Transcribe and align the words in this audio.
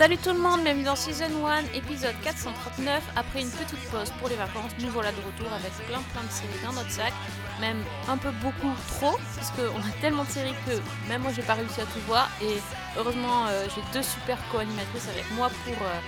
Salut 0.00 0.16
tout 0.16 0.30
le 0.32 0.38
monde, 0.38 0.62
bienvenue 0.62 0.84
dans 0.84 0.96
Season 0.96 1.46
1, 1.46 1.74
épisode 1.74 2.14
439. 2.24 3.04
Après 3.16 3.42
une 3.42 3.50
petite 3.50 3.78
pause 3.90 4.10
pour 4.18 4.30
les 4.30 4.34
vacances, 4.34 4.72
nous 4.80 4.88
voilà 4.88 5.12
de 5.12 5.20
retour 5.20 5.52
avec 5.52 5.70
plein 5.86 6.00
plein 6.00 6.22
de 6.24 6.30
séries 6.30 6.64
dans 6.64 6.72
notre 6.72 6.90
sac. 6.90 7.12
Même 7.60 7.84
un 8.08 8.16
peu 8.16 8.30
beaucoup 8.42 8.72
trop, 8.96 9.18
parce 9.36 9.50
qu'on 9.50 9.78
a 9.78 9.92
tellement 10.00 10.24
de 10.24 10.30
séries 10.30 10.54
que 10.64 10.80
même 11.06 11.20
moi 11.20 11.32
j'ai 11.34 11.42
pas 11.42 11.52
réussi 11.52 11.82
à 11.82 11.84
tout 11.84 12.00
voir. 12.06 12.30
Et 12.40 12.56
heureusement, 12.96 13.46
euh, 13.48 13.66
j'ai 13.74 13.82
deux 13.92 14.02
super 14.02 14.38
co-animatrices 14.50 15.06
avec 15.10 15.30
moi 15.32 15.50
pour 15.64 15.74
euh, 15.74 16.00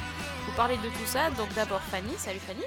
vous 0.47 0.57
parler 0.57 0.79
de 0.79 0.89
tout 0.89 1.07
ça. 1.07 1.29
Donc 1.33 1.53
d'abord 1.53 1.83
Fanny, 1.83 2.15
salut 2.17 2.41
Fanny. 2.41 2.65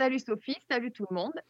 Salut 0.00 0.18
Sophie, 0.18 0.56
salut 0.68 0.90
tout 0.90 1.06
le 1.08 1.14
monde. 1.14 1.40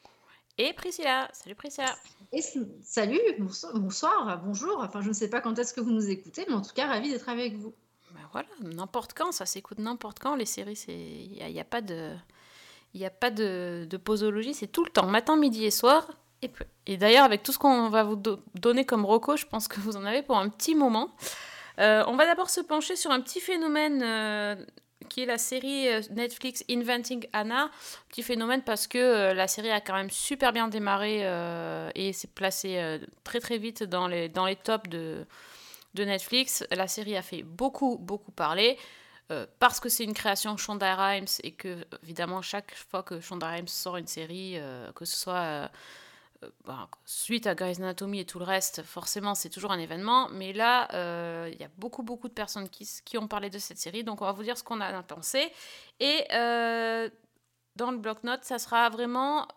Et 0.59 0.75
Priscilla, 0.75 1.31
salut 1.33 1.55
Priscilla. 1.55 1.97
Et 2.33 2.41
s- 2.41 2.59
salut, 2.83 3.19
bonsoir, 3.39 3.73
bonsoir, 3.79 4.43
bonjour. 4.45 4.83
Enfin, 4.83 5.01
je 5.01 5.09
ne 5.09 5.15
sais 5.15 5.31
pas 5.31 5.41
quand 5.41 5.59
est-ce 5.59 5.73
que 5.73 5.81
vous 5.81 5.91
nous 5.91 6.11
écoutez, 6.11 6.45
mais 6.49 6.55
en 6.55 6.61
tout 6.61 6.75
cas, 6.75 6.87
ravi 6.87 7.11
d'être 7.11 7.31
avec 7.31 7.55
vous. 7.57 7.75
Voilà, 8.37 8.49
n'importe 8.61 9.15
quand, 9.15 9.33
ça 9.33 9.47
s'écoute 9.47 9.79
n'importe 9.79 10.19
quand. 10.19 10.35
Les 10.35 10.45
séries, 10.45 10.79
il 10.89 11.43
n'y 11.51 11.59
a, 11.59 11.63
a 11.63 11.65
pas 11.65 11.81
de, 11.81 12.13
y 12.93 13.07
a 13.07 13.11
pas 13.11 13.31
de, 13.31 13.89
posologie, 14.05 14.53
c'est 14.53 14.67
tout 14.67 14.85
le 14.85 14.91
temps, 14.91 15.07
matin, 15.07 15.37
midi 15.37 15.65
et 15.65 15.71
soir. 15.71 16.07
Et, 16.87 16.99
d'ailleurs, 16.99 17.25
avec 17.25 17.43
tout 17.43 17.51
ce 17.51 17.59
qu'on 17.59 17.89
va 17.89 18.05
vous 18.05 18.17
do- 18.17 18.39
donner 18.55 18.85
comme 18.85 19.07
reco, 19.07 19.39
je 19.39 19.47
pense 19.47 19.69
que 19.69 19.81
vous 19.81 19.97
en 19.97 20.05
avez 20.05 20.21
pour 20.23 20.37
un 20.37 20.51
petit 20.51 20.75
moment. 20.75 21.17
Euh, 21.79 22.05
on 22.09 22.17
va 22.17 22.27
d'abord 22.27 22.51
se 22.51 22.61
pencher 22.61 22.95
sur 22.95 23.11
un 23.11 23.23
petit 23.23 23.41
phénomène 23.41 24.03
euh, 24.05 24.55
qui 25.09 25.23
est 25.23 25.27
la 25.27 25.39
série 25.39 25.89
euh, 25.89 26.03
Netflix 26.11 26.63
Inventing 26.71 27.27
Anna. 27.33 27.71
Petit 28.11 28.23
phénomène 28.23 28.61
parce 28.61 28.87
que 28.87 29.33
la 29.33 29.49
série 29.49 29.71
a 29.71 29.81
quand 29.81 29.95
même 29.95 30.11
super 30.11 30.53
bien 30.53 30.69
démarré 30.69 31.23
et 31.95 32.13
s'est 32.13 32.29
placée 32.35 33.01
très 33.25 33.41
très 33.41 33.57
vite 33.57 33.83
dans 33.83 34.09
les, 34.09 34.29
dans 34.29 34.45
les 34.45 34.57
tops 34.57 34.91
de, 34.91 35.25
de 35.97 36.05
Netflix. 36.05 36.65
La 36.71 36.87
série 36.87 37.17
a 37.17 37.23
fait 37.23 37.43
beaucoup, 37.43 37.99
beaucoup 37.99 38.31
parler. 38.33 38.79
euh, 39.33 39.45
parce 39.59 39.81
que 39.81 39.89
c'est 39.89 40.05
une 40.05 40.15
création 40.15 40.57
Shonda 40.57 40.95
Rhimes 40.95 41.27
et 41.43 41.51
que, 41.53 41.85
évidemment, 42.05 42.43
chaque 42.43 42.73
fois 42.75 43.03
que 43.03 43.21
Shonda 43.21 43.49
Rhimes 43.49 43.67
sort 43.67 43.97
une 43.97 44.07
série, 44.07 44.53
euh, 44.57 44.93
que 44.93 45.05
ce 45.05 45.17
soit 45.17 45.35
euh, 45.35 45.69
ben, 46.65 46.89
suite 47.05 47.49
à 47.49 47.57
Grey's 47.57 47.79
Anatomy 47.81 48.21
et 48.21 48.25
tout 48.25 48.39
le 48.39 48.45
reste, 48.45 48.85
forcément, 48.85 49.35
c'est 49.35 49.51
toujours 49.51 49.73
un 49.73 49.81
événement. 49.81 50.29
Mais 50.31 50.53
là, 50.53 50.87
il 51.49 51.59
y 51.61 51.65
a 51.65 51.71
beaucoup, 51.77 52.05
beaucoup 52.05 52.29
de 52.29 52.35
personnes 52.35 52.69
qui, 52.69 53.19
ont 53.19 53.27
parlé 53.27 53.51
de 53.51 53.59
cette 53.59 53.79
série. 53.79 54.05
Donc, 54.05 54.23
on 54.23 54.27
va 54.27 54.33
vous 54.33 54.45
dire 54.45 54.57
ce 54.57 54.63
qu'on 54.63 54.81
a 54.81 55.03
pensé. 55.03 55.51
Et 55.99 56.25
dans 56.31 57.91
le 57.91 57.99
bloc-notes, 57.99 58.45
ça 58.45 58.59
sera 58.59 58.89
vraiment 58.91 59.49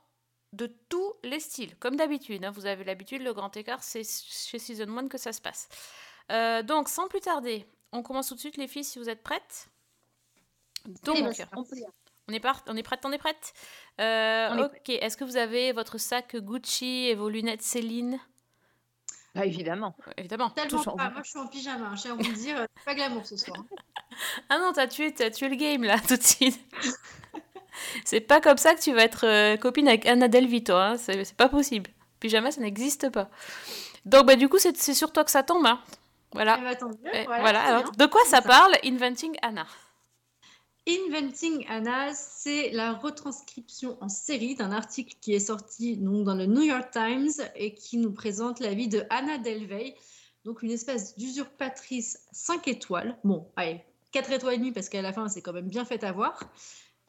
de 0.53 0.67
tous 0.89 1.13
les 1.23 1.39
styles, 1.39 1.75
comme 1.77 1.95
d'habitude. 1.95 2.43
hein. 2.43 2.51
Vous 2.51 2.65
avez 2.65 2.83
l'habitude, 2.83 3.21
le 3.21 3.33
grand 3.33 3.55
écart, 3.55 3.83
c'est 3.83 4.03
chez 4.03 4.57
Season 4.57 4.97
1 4.97 5.07
que 5.07 5.17
ça 5.17 5.31
se 5.31 5.41
passe. 5.41 5.69
Euh, 6.31 6.61
donc, 6.63 6.89
sans 6.89 7.07
plus 7.07 7.19
tarder, 7.21 7.65
on 7.91 8.03
commence 8.03 8.27
tout 8.27 8.35
de 8.35 8.39
suite, 8.39 8.57
les 8.57 8.67
filles, 8.67 8.83
si 8.83 8.99
vous 8.99 9.09
êtes 9.09 9.23
prêtes. 9.23 9.69
Donc, 11.03 11.17
on 12.27 12.33
est, 12.33 12.39
part, 12.39 12.63
on 12.67 12.75
est 12.77 12.83
prête, 12.83 13.01
on 13.05 13.11
est 13.11 13.17
prête 13.17 13.53
Euh, 13.99 14.49
On 14.51 14.57
est 14.59 14.63
Ok, 14.63 14.89
est-ce 14.89 15.17
que 15.17 15.23
vous 15.23 15.37
avez 15.37 15.71
votre 15.71 15.97
sac 15.97 16.35
Gucci 16.35 17.07
et 17.07 17.15
vos 17.15 17.29
lunettes 17.29 17.61
Céline? 17.61 18.19
Ah, 19.35 19.45
évidemment. 19.45 19.95
Évidemment. 20.17 20.49
Tellement 20.51 20.83
pas. 20.83 21.09
Moi, 21.09 21.21
je 21.23 21.29
suis 21.29 21.39
en 21.39 21.47
pyjama. 21.47 21.87
hein, 21.87 21.95
à 22.03 22.13
vous 22.13 22.17
le 22.19 22.33
dire, 22.35 22.65
c'est 22.77 22.85
pas 22.85 22.95
glamour 22.95 23.25
ce 23.25 23.37
soir. 23.37 23.57
hein. 23.59 23.65
Ah 24.49 24.57
non, 24.59 24.73
t'as 24.73 24.87
tué, 24.87 25.13
t'as 25.13 25.29
tué 25.29 25.47
le 25.49 25.55
game 25.55 25.83
là, 25.83 25.97
tout 26.07 26.17
de 26.17 26.23
suite. 26.23 26.59
c'est 28.03 28.21
pas 28.21 28.41
comme 28.41 28.57
ça 28.57 28.73
que 28.75 28.81
tu 28.81 28.91
vas 28.93 29.03
être 29.03 29.25
euh, 29.25 29.55
copine 29.55 29.87
avec 29.87 30.05
Anna 30.07 30.27
Delvito, 30.27 30.73
hein. 30.73 30.97
c'est 30.97 31.23
c'est 31.23 31.37
pas 31.37 31.47
possible. 31.47 31.89
Pyjama, 32.19 32.51
ça 32.51 32.59
n'existe 32.59 33.09
pas. 33.11 33.29
Donc, 34.05 34.25
bah, 34.25 34.35
du 34.35 34.49
coup, 34.49 34.57
c'est 34.57 34.75
c'est 34.75 34.93
sur 34.95 35.13
toi 35.13 35.23
que 35.23 35.31
ça 35.31 35.43
tombe. 35.43 35.65
Hein. 35.65 35.79
Voilà. 36.33 36.57
Eh 36.59 36.63
ben, 36.63 36.75
tant 36.75 36.89
mieux, 36.89 36.95
Eh, 37.13 37.25
voilà, 37.25 37.41
voilà. 37.41 37.61
Alors, 37.61 37.91
de 37.91 38.05
quoi 38.05 38.21
ça 38.25 38.41
parle 38.41 38.75
Inventing 38.83 39.35
Anna? 39.41 39.65
Inventing 40.87 41.65
Anna, 41.69 42.13
c'est 42.13 42.71
la 42.71 42.93
retranscription 42.93 43.97
en 44.01 44.09
série 44.09 44.55
d'un 44.55 44.71
article 44.71 45.15
qui 45.21 45.33
est 45.33 45.39
sorti 45.39 45.97
donc, 45.97 46.23
dans 46.23 46.35
le 46.35 46.45
New 46.45 46.63
York 46.63 46.89
Times 46.91 47.29
et 47.55 47.73
qui 47.75 47.97
nous 47.97 48.11
présente 48.11 48.59
la 48.59 48.73
vie 48.73 48.87
de 48.87 49.03
Anna 49.09 49.37
Delvey, 49.37 49.95
donc 50.45 50.63
une 50.63 50.71
espèce 50.71 51.15
d'usurpatrice 51.17 52.25
5 52.31 52.67
étoiles. 52.67 53.17
Bon, 53.23 53.51
allez, 53.55 53.83
4 54.13 54.31
étoiles 54.31 54.55
et 54.55 54.57
demie 54.57 54.71
parce 54.71 54.89
qu'à 54.89 55.01
la 55.01 55.13
fin, 55.13 55.27
c'est 55.27 55.41
quand 55.41 55.53
même 55.53 55.67
bien 55.67 55.85
fait 55.85 56.03
avoir, 56.03 56.39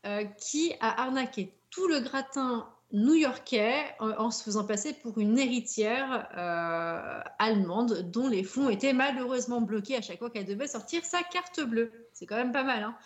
euh, 0.04 0.25
qui 0.25 0.75
a 0.80 1.03
arnaqué 1.03 1.54
tout 1.70 1.86
le 1.86 2.00
gratin 2.00 2.69
new-yorkais 2.93 3.84
en, 3.99 4.11
en 4.11 4.31
se 4.31 4.43
faisant 4.43 4.65
passer 4.65 4.93
pour 4.93 5.19
une 5.19 5.39
héritière 5.39 6.28
euh, 6.37 7.21
allemande 7.39 8.11
dont 8.11 8.28
les 8.28 8.43
fonds 8.45 8.69
étaient 8.69 8.93
malheureusement 8.93 9.61
bloqués 9.61 9.97
à 9.97 10.03
chaque 10.03 10.19
fois 10.19 10.31
qu'elle 10.31 10.47
devait 10.47 10.67
sortir 10.67 11.05
sa 11.05 11.23
carte 11.23 11.61
bleue. 11.61 11.93
C'est 12.12 12.27
quand 12.27 12.37
même 12.37 12.53
pas 12.53 12.65
mal, 12.65 12.83
hein 12.83 12.97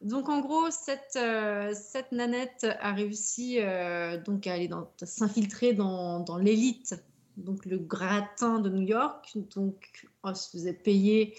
donc 0.00 0.28
en 0.28 0.40
gros, 0.40 0.70
cette, 0.70 1.16
euh, 1.16 1.74
cette 1.74 2.12
nanette 2.12 2.68
a 2.80 2.92
réussi 2.92 3.56
euh, 3.58 4.16
donc 4.22 4.46
à 4.46 4.52
aller 4.52 4.68
dans- 4.68 4.92
s'infiltrer 5.02 5.72
dans, 5.72 6.20
dans 6.20 6.36
l'élite, 6.36 6.94
donc 7.36 7.66
le 7.66 7.78
gratin 7.78 8.60
de 8.60 8.70
New 8.70 8.86
York. 8.86 9.32
Donc 9.56 9.90
on 10.22 10.32
se 10.34 10.50
faisait 10.50 10.72
payer 10.72 11.36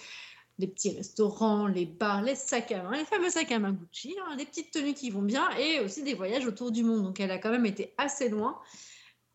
les 0.60 0.68
petits 0.68 0.96
restaurants, 0.96 1.68
les 1.68 1.86
bars, 1.86 2.22
les 2.22 2.36
sacs 2.36 2.74
à 2.74 2.84
main, 2.84 2.92
les 2.92 3.06
fameux 3.06 3.30
sacs 3.30 3.52
à 3.52 3.60
main 3.60 3.72
Gucci, 3.72 4.16
hein, 4.22 4.36
les 4.38 4.46
petites 4.46 4.72
tenues 4.72 4.94
qui 4.94 5.10
vont 5.10 5.22
bien 5.22 5.50
et 5.58 5.80
aussi 5.80 6.04
des 6.04 6.14
voyages 6.14 6.46
autour 6.46 6.72
du 6.72 6.84
monde. 6.84 7.02
Donc 7.04 7.20
elle 7.20 7.32
a 7.32 7.40
quand 7.40 7.50
même 7.50 7.66
été 7.66 7.94
assez 7.98 8.28
loin. 8.28 8.60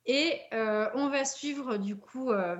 Et 0.06 0.38
euh, 0.52 0.86
on 0.94 1.08
va 1.08 1.24
suivre 1.24 1.78
du 1.78 1.96
coup 1.96 2.30
euh, 2.30 2.56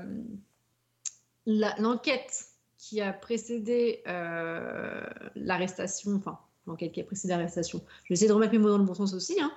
l'enquête 1.47 2.47
qui 2.79 3.03
a 3.03 3.13
précédé 3.13 4.03
euh, 4.09 5.07
l'arrestation, 5.37 6.15
enfin 6.15 6.39
l'enquête 6.67 6.93
qui 6.93 7.03
a 7.03 7.05
précédé 7.05 7.35
l'arrestation. 7.35 7.83
Je 8.05 8.09
vais 8.09 8.15
essayer 8.15 8.29
de 8.29 8.33
remettre 8.33 8.53
mes 8.53 8.59
mots 8.59 8.71
dans 8.71 8.79
le 8.79 8.85
bon 8.85 8.95
sens 8.95 9.13
aussi. 9.13 9.39
hein. 9.43 9.53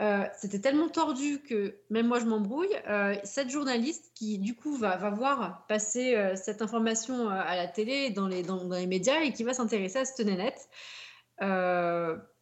Euh, 0.00 0.24
C'était 0.36 0.60
tellement 0.60 0.88
tordu 0.88 1.40
que 1.42 1.74
même 1.90 2.06
moi 2.06 2.20
je 2.20 2.24
m'embrouille. 2.24 2.74
Euh, 2.88 3.16
cette 3.24 3.50
journaliste 3.50 4.12
qui 4.14 4.38
du 4.38 4.54
coup 4.54 4.76
va, 4.76 4.96
voir 5.10 5.66
passer 5.66 6.14
euh, 6.14 6.36
cette 6.36 6.62
information 6.62 7.28
à 7.28 7.56
la 7.56 7.66
télé, 7.66 8.10
dans 8.10 8.28
les, 8.28 8.86
médias 8.86 9.20
et 9.22 9.32
qui 9.32 9.42
va 9.42 9.54
s'intéresser 9.54 9.98
à 9.98 10.04
cette 10.04 10.24
nénette 10.24 10.68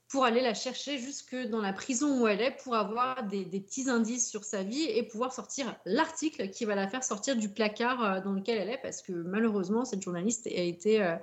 pour 0.09 0.25
aller 0.25 0.41
la 0.41 0.55
chercher 0.55 0.99
jusque 0.99 1.35
dans 1.49 1.61
la 1.61 1.73
prison 1.73 2.23
où 2.23 2.29
elle 2.29 2.41
est 2.41 2.57
pour 2.63 2.77
avoir 2.77 3.25
des, 3.25 3.45
petits 3.45 3.91
indices 3.91 4.31
sur 4.31 4.45
sa 4.45 4.63
vie 4.63 4.85
et 4.85 5.03
pouvoir 5.03 5.33
sortir 5.33 5.75
l'article 5.85 6.51
qui 6.51 6.65
va 6.65 6.77
la 6.77 6.87
faire 6.87 7.03
sortir 7.03 7.37
du 7.37 7.49
placard 7.49 8.23
dans 8.23 8.33
lequel 8.33 8.59
elle 8.59 8.71
est 8.71 8.81
parce 8.81 9.03
que 9.03 9.13
malheureusement 9.13 9.85
cette 9.85 10.03
journaliste 10.03 10.47
a 10.47 10.51
été 10.51 11.17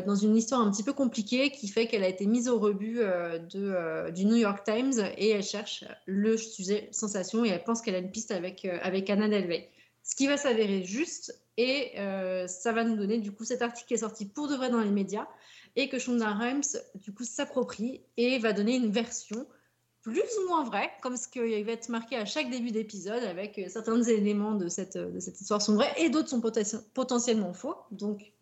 dans 0.00 0.16
une 0.16 0.34
histoire 0.34 0.62
un 0.62 0.70
petit 0.70 0.82
peu 0.82 0.94
compliquée 0.94 1.50
qui 1.50 1.68
fait 1.68 1.86
qu'elle 1.86 2.02
a 2.02 2.08
été 2.08 2.24
mise 2.24 2.48
au 2.48 2.58
rebut 2.58 3.00
euh, 3.00 3.38
de, 3.38 3.60
euh, 3.60 4.10
du 4.10 4.24
New 4.24 4.36
York 4.36 4.64
Times 4.64 4.94
et 5.18 5.28
elle 5.28 5.42
cherche 5.42 5.84
le 6.06 6.38
sujet 6.38 6.88
sensation 6.92 7.44
et 7.44 7.48
elle 7.50 7.62
pense 7.62 7.82
qu'elle 7.82 7.96
a 7.96 7.98
une 7.98 8.10
piste 8.10 8.30
avec, 8.30 8.64
euh, 8.64 8.78
avec 8.82 9.10
Anna 9.10 9.28
Delvey. 9.28 9.68
Ce 10.02 10.14
qui 10.16 10.26
va 10.26 10.38
s'avérer 10.38 10.82
juste 10.82 11.38
et 11.58 11.90
euh, 11.98 12.46
ça 12.46 12.72
va 12.72 12.84
nous 12.84 12.96
donner 12.96 13.18
du 13.18 13.32
coup 13.32 13.44
cet 13.44 13.60
article 13.60 13.86
qui 13.86 13.94
est 13.94 13.98
sorti 13.98 14.24
pour 14.24 14.48
de 14.48 14.56
vrai 14.56 14.70
dans 14.70 14.80
les 14.80 14.90
médias 14.90 15.28
et 15.76 15.90
que 15.90 15.98
Shonda 15.98 16.30
Rhimes 16.32 16.62
du 16.94 17.12
coup 17.12 17.24
s'approprie 17.24 18.00
et 18.16 18.38
va 18.38 18.54
donner 18.54 18.76
une 18.76 18.90
version 18.90 19.46
plus 20.00 20.22
ou 20.42 20.48
moins 20.48 20.64
vraie, 20.64 20.90
comme 21.00 21.16
ce 21.16 21.28
qui 21.28 21.38
va 21.38 21.72
être 21.72 21.88
marqué 21.88 22.16
à 22.16 22.24
chaque 22.24 22.50
début 22.50 22.72
d'épisode 22.72 23.22
avec 23.22 23.58
euh, 23.58 23.68
certains 23.68 24.02
éléments 24.02 24.54
de 24.54 24.68
cette, 24.68 24.96
de 24.96 25.20
cette 25.20 25.40
histoire 25.40 25.62
sont 25.62 25.74
vrais 25.74 25.92
et 25.98 26.08
d'autres 26.08 26.28
sont 26.28 26.40
poten- 26.40 26.82
potentiellement 26.94 27.52
faux. 27.52 27.76
Donc 27.90 28.32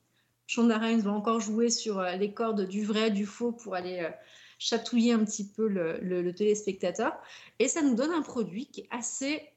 Shonda 0.50 0.78
Rhimes 0.78 1.02
va 1.02 1.12
encore 1.12 1.38
jouer 1.38 1.70
sur 1.70 2.00
euh, 2.00 2.16
les 2.16 2.34
cordes 2.34 2.66
du 2.66 2.84
vrai, 2.84 3.12
du 3.12 3.24
faux 3.24 3.52
pour 3.52 3.76
aller 3.76 4.00
euh, 4.00 4.10
chatouiller 4.58 5.12
un 5.12 5.24
petit 5.24 5.46
peu 5.46 5.68
le, 5.68 6.32
téléspectateur. 6.32 7.12
Et 7.60 7.68
ça 7.68 7.82
nous 7.82 7.94
donne 7.94 8.10
un 8.10 8.22
produit 8.22 8.66
qui 8.66 8.80
est 8.80 8.88
assez 8.90 9.48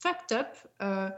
fucked 0.00 0.36
up, 0.36 0.48
euh, 0.82 1.08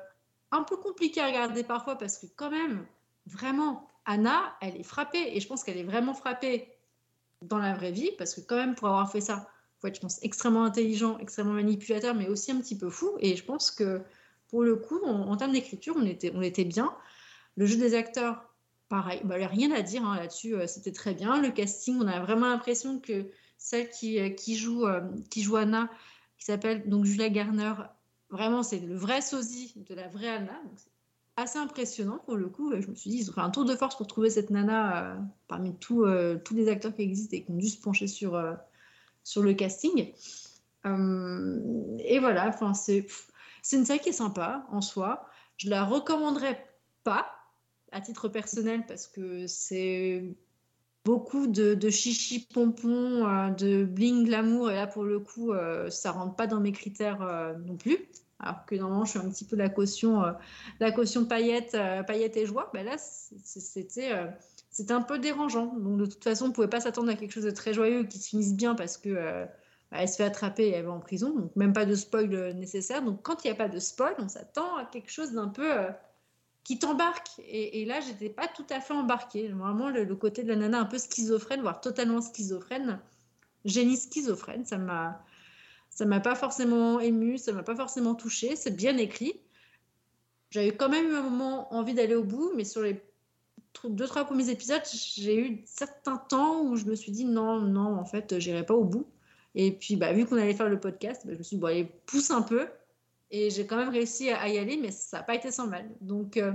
un 0.50 0.62
peu 0.65 0.77
compliqué 0.77 1.23
à 1.23 1.27
regarder 1.29 1.65
parfois 1.65 1.97
parce 1.97 2.19
que 2.19 2.27
quand 2.37 2.50
même, 2.50 2.85
vraiment, 3.25 3.89
Anna, 4.05 4.55
elle 4.61 4.77
est 4.77 4.83
frappée 4.83 5.37
et 5.37 5.41
je 5.41 5.49
pense 5.49 5.65
qu'elle 5.65 5.79
est 5.79 5.85
vraiment 5.85 6.12
frappée 6.12 6.69
dans 7.41 7.59
la 7.59 7.73
vraie 7.73 7.93
vie 7.93 8.11
parce 8.19 8.35
que 8.35 8.43
quand 8.43 8.56
même 8.56 8.75
pour 8.75 8.88
avoir 8.88 9.11
fait 9.11 9.23
ça, 9.23 9.49
faut 9.81 9.87
être, 9.87 9.97
je 9.97 10.00
pense, 10.03 10.23
extrêmement 10.23 10.65
intelligent, 10.65 11.17
extrêmement 11.17 11.55
manipulateur, 11.55 12.15
mais 12.15 12.29
aussi 12.29 12.53
un 12.53 12.61
petit 12.61 12.77
peu 12.77 12.91
fou. 12.91 13.17
Et 13.21 13.37
je 13.37 13.45
pense 13.45 13.71
que 13.71 14.03
pour 14.49 14.62
le 14.62 14.77
coup, 14.77 15.03
en 15.03 15.35
termes 15.38 15.53
d'écriture, 15.53 15.95
on 15.97 16.05
était, 16.05 16.31
on 16.35 16.43
était 16.43 16.67
bien. 16.67 16.95
Le 17.56 17.65
jeu 17.65 17.79
des 17.79 17.95
acteurs, 17.95 18.51
pareil, 18.93 19.23
bah, 19.25 19.37
rien 19.39 19.73
à 19.73 19.81
dire 19.81 20.05
hein, 20.05 20.17
là-dessus, 20.17 20.55
euh, 20.55 20.67
c'était 20.67 20.93
très 20.93 21.15
bien. 21.15 21.41
Le 21.41 21.50
casting, 21.50 21.99
on 21.99 22.06
a 22.06 22.21
vraiment 22.21 22.47
l'impression 22.47 23.00
que 23.00 23.25
celle 23.56 23.89
qui, 23.89 24.21
euh, 24.21 24.29
joue, 24.55 24.85
euh, 24.85 25.00
qui 25.31 25.41
joue 25.43 25.56
Anna, 25.56 25.89
qui 26.37 26.44
s'appelle 26.44 26.87
donc 26.91 27.06
Julia 27.06 27.31
Garner, 27.31 27.73
vraiment 28.29 28.62
c'est 28.62 28.81
le 28.81 28.94
vrai 28.94 29.23
sosie 29.23 29.73
de 29.89 29.94
la 29.94 30.09
vraie 30.09 30.29
Anna. 30.29 30.61
Donc, 30.65 30.79
assez 31.37 31.59
impressionnant 31.59 32.19
pour 32.27 32.37
le 32.37 32.50
coup. 32.50 32.71
Je 32.79 32.87
me 32.87 32.94
suis 32.94 33.09
dit, 33.09 33.21
ils 33.21 33.31
ont 33.31 33.33
fait 33.33 33.41
un 33.41 33.49
tour 33.49 33.65
de 33.65 33.75
force 33.75 33.97
pour 33.97 34.06
trouver 34.06 34.29
cette 34.29 34.50
nana 34.50 35.17
parmi 35.49 35.75
euh, 35.91 36.37
tous 36.45 36.55
les 36.55 36.69
acteurs 36.69 36.95
qui 36.95 37.00
existent 37.00 37.35
et 37.35 37.45
qui 37.45 37.50
ont 37.50 37.56
dû 37.56 37.69
se 37.69 37.81
pencher 37.81 38.06
sur, 38.06 38.38
sur 39.25 39.43
le 39.43 39.55
casting. 39.55 40.12
Et 40.85 42.19
voilà, 42.19 42.55
c'est 42.75 43.06
une 43.73 43.87
série 43.87 44.00
qui 44.00 44.11
est 44.11 44.12
sympa 44.12 44.67
en 44.71 44.83
soi. 44.83 45.27
Je 45.56 45.71
la 45.71 45.83
recommanderais 45.83 46.62
pas 47.05 47.42
à 47.93 48.00
titre 48.00 48.29
personnel 48.29 48.85
parce 48.87 49.06
que 49.06 49.47
c'est 49.47 50.25
beaucoup 51.05 51.47
de, 51.47 51.75
de 51.75 51.91
chichi 51.91 52.47
pompon, 52.53 53.27
euh, 53.27 53.50
de 53.50 53.85
bling 53.85 54.25
glamour 54.25 54.71
et 54.71 54.75
là 54.75 54.87
pour 54.87 55.05
le 55.05 55.19
coup 55.19 55.53
euh, 55.53 55.91
ça 55.91 56.12
rentre 56.12 56.37
pas 56.37 56.47
dans 56.47 56.61
mes 56.61 56.73
critères 56.73 57.23
euh, 57.23 57.55
non 57.55 57.77
plus. 57.77 57.99
Alors 58.39 58.67
que 58.67 58.75
normalement 58.75 59.05
je 59.05 59.11
suis 59.11 59.19
un 59.21 59.31
petit 59.31 59.44
peu 59.44 59.55
la 59.55 59.69
caution, 59.69 60.23
la 60.81 60.91
caution 60.91 61.25
paillettes, 61.25 61.75
euh, 61.75 62.03
paillettes 62.03 62.37
et 62.37 62.44
joie. 62.47 62.71
Ben 62.75 62.85
là 62.85 62.97
c'était 62.99 64.12
c'était 64.71 64.93
un 64.93 65.03
peu 65.03 65.19
dérangeant. 65.19 65.67
Donc 65.77 65.99
de 65.99 66.06
toute 66.06 66.25
façon 66.25 66.47
on 66.47 66.53
pouvait 66.53 66.69
pas 66.69 66.81
s'attendre 66.81 67.11
à 67.11 67.15
quelque 67.15 67.31
chose 67.31 67.45
de 67.45 67.53
très 67.53 67.73
joyeux 67.73 68.05
qui 68.05 68.19
se 68.19 68.31
finisse 68.31 68.55
bien 68.55 68.75
parce 68.75 68.97
que 68.97 69.15
bah, 69.93 69.99
elle 70.00 70.09
se 70.09 70.17
fait 70.17 70.25
attraper 70.25 70.65
et 70.65 70.71
elle 70.73 70.87
va 70.87 70.93
en 70.93 70.99
prison. 70.99 71.31
Donc 71.31 71.55
même 71.55 71.73
pas 71.73 71.85
de 71.85 71.95
spoil 71.95 72.53
nécessaire. 72.56 73.03
Donc 73.03 73.23
quand 73.23 73.45
il 73.45 73.49
n'y 73.49 73.53
a 73.53 73.56
pas 73.56 73.69
de 73.69 73.79
spoil 73.79 74.15
on 74.19 74.29
s'attend 74.29 74.77
à 74.77 74.87
quelque 74.87 75.11
chose 75.11 75.33
d'un 75.33 75.49
peu 75.49 75.71
qui 76.64 76.79
t'embarque. 76.79 77.29
Et, 77.38 77.82
et 77.82 77.85
là, 77.85 78.00
j'étais 78.00 78.29
pas 78.29 78.49
tout 78.49 78.67
à 78.70 78.81
fait 78.81 78.94
embarquée. 78.94 79.49
Vraiment, 79.49 79.88
le, 79.88 80.05
le 80.05 80.17
côté 80.17 80.43
de 80.43 80.49
la 80.49 80.56
nana 80.56 80.81
un 80.81 80.85
peu 80.85 80.99
schizophrène, 80.99 81.61
voire 81.61 81.81
totalement 81.81 82.20
schizophrène, 82.20 83.00
génie 83.64 83.97
schizophrène, 83.97 84.64
ça 84.64 84.79
m'a, 84.79 85.25
ça 85.91 86.05
m'a 86.05 86.20
pas 86.20 86.35
forcément 86.35 87.00
ému, 87.00 87.38
ça 87.38 87.53
m'a 87.53 87.62
pas 87.62 87.76
forcément 87.76 88.14
touché. 88.14 88.56
C'est 88.56 88.76
bien 88.76 88.97
écrit. 88.97 89.35
J'avais 90.50 90.76
quand 90.76 90.88
même 90.88 91.11
eu 91.11 91.14
un 91.14 91.23
moment 91.23 91.73
envie 91.75 91.94
d'aller 91.94 92.14
au 92.14 92.25
bout, 92.25 92.53
mais 92.55 92.64
sur 92.64 92.82
les 92.82 93.00
deux 93.85 94.06
trois 94.06 94.25
premiers 94.25 94.50
épisodes, 94.50 94.82
j'ai 95.14 95.38
eu 95.38 95.62
certains 95.64 96.19
temps 96.19 96.62
où 96.62 96.76
je 96.76 96.85
me 96.85 96.94
suis 96.94 97.11
dit 97.11 97.25
non, 97.25 97.61
non, 97.61 97.97
en 97.97 98.05
fait, 98.05 98.38
j'irai 98.38 98.64
pas 98.64 98.75
au 98.75 98.85
bout. 98.85 99.06
Et 99.55 99.73
puis, 99.73 99.97
bah, 99.97 100.12
vu 100.12 100.26
qu'on 100.26 100.37
allait 100.37 100.55
faire 100.55 100.69
le 100.69 100.81
podcast, 100.81 101.23
bah, 101.25 101.32
je 101.32 101.38
me 101.38 101.43
suis 101.43 101.56
dit, 101.56 101.61
bon, 101.61 101.69
allez, 101.69 101.85
pousse 102.06 102.31
un 102.31 102.43
peu. 102.43 102.67
Et 103.32 103.50
j'ai 103.50 103.67
quand 103.67 103.76
même 103.76 103.88
réussi 103.88 104.31
à, 104.31 104.49
y 104.49 104.58
aller, 104.58 104.76
mais 104.76 104.93
ça 104.93 105.19
n'a 105.19 105.23
pas 105.25 105.34
été 105.34 105.50
sans 105.50 105.67
mal. 105.67 105.90
Donc, 106.00 106.37
euh, 106.37 106.52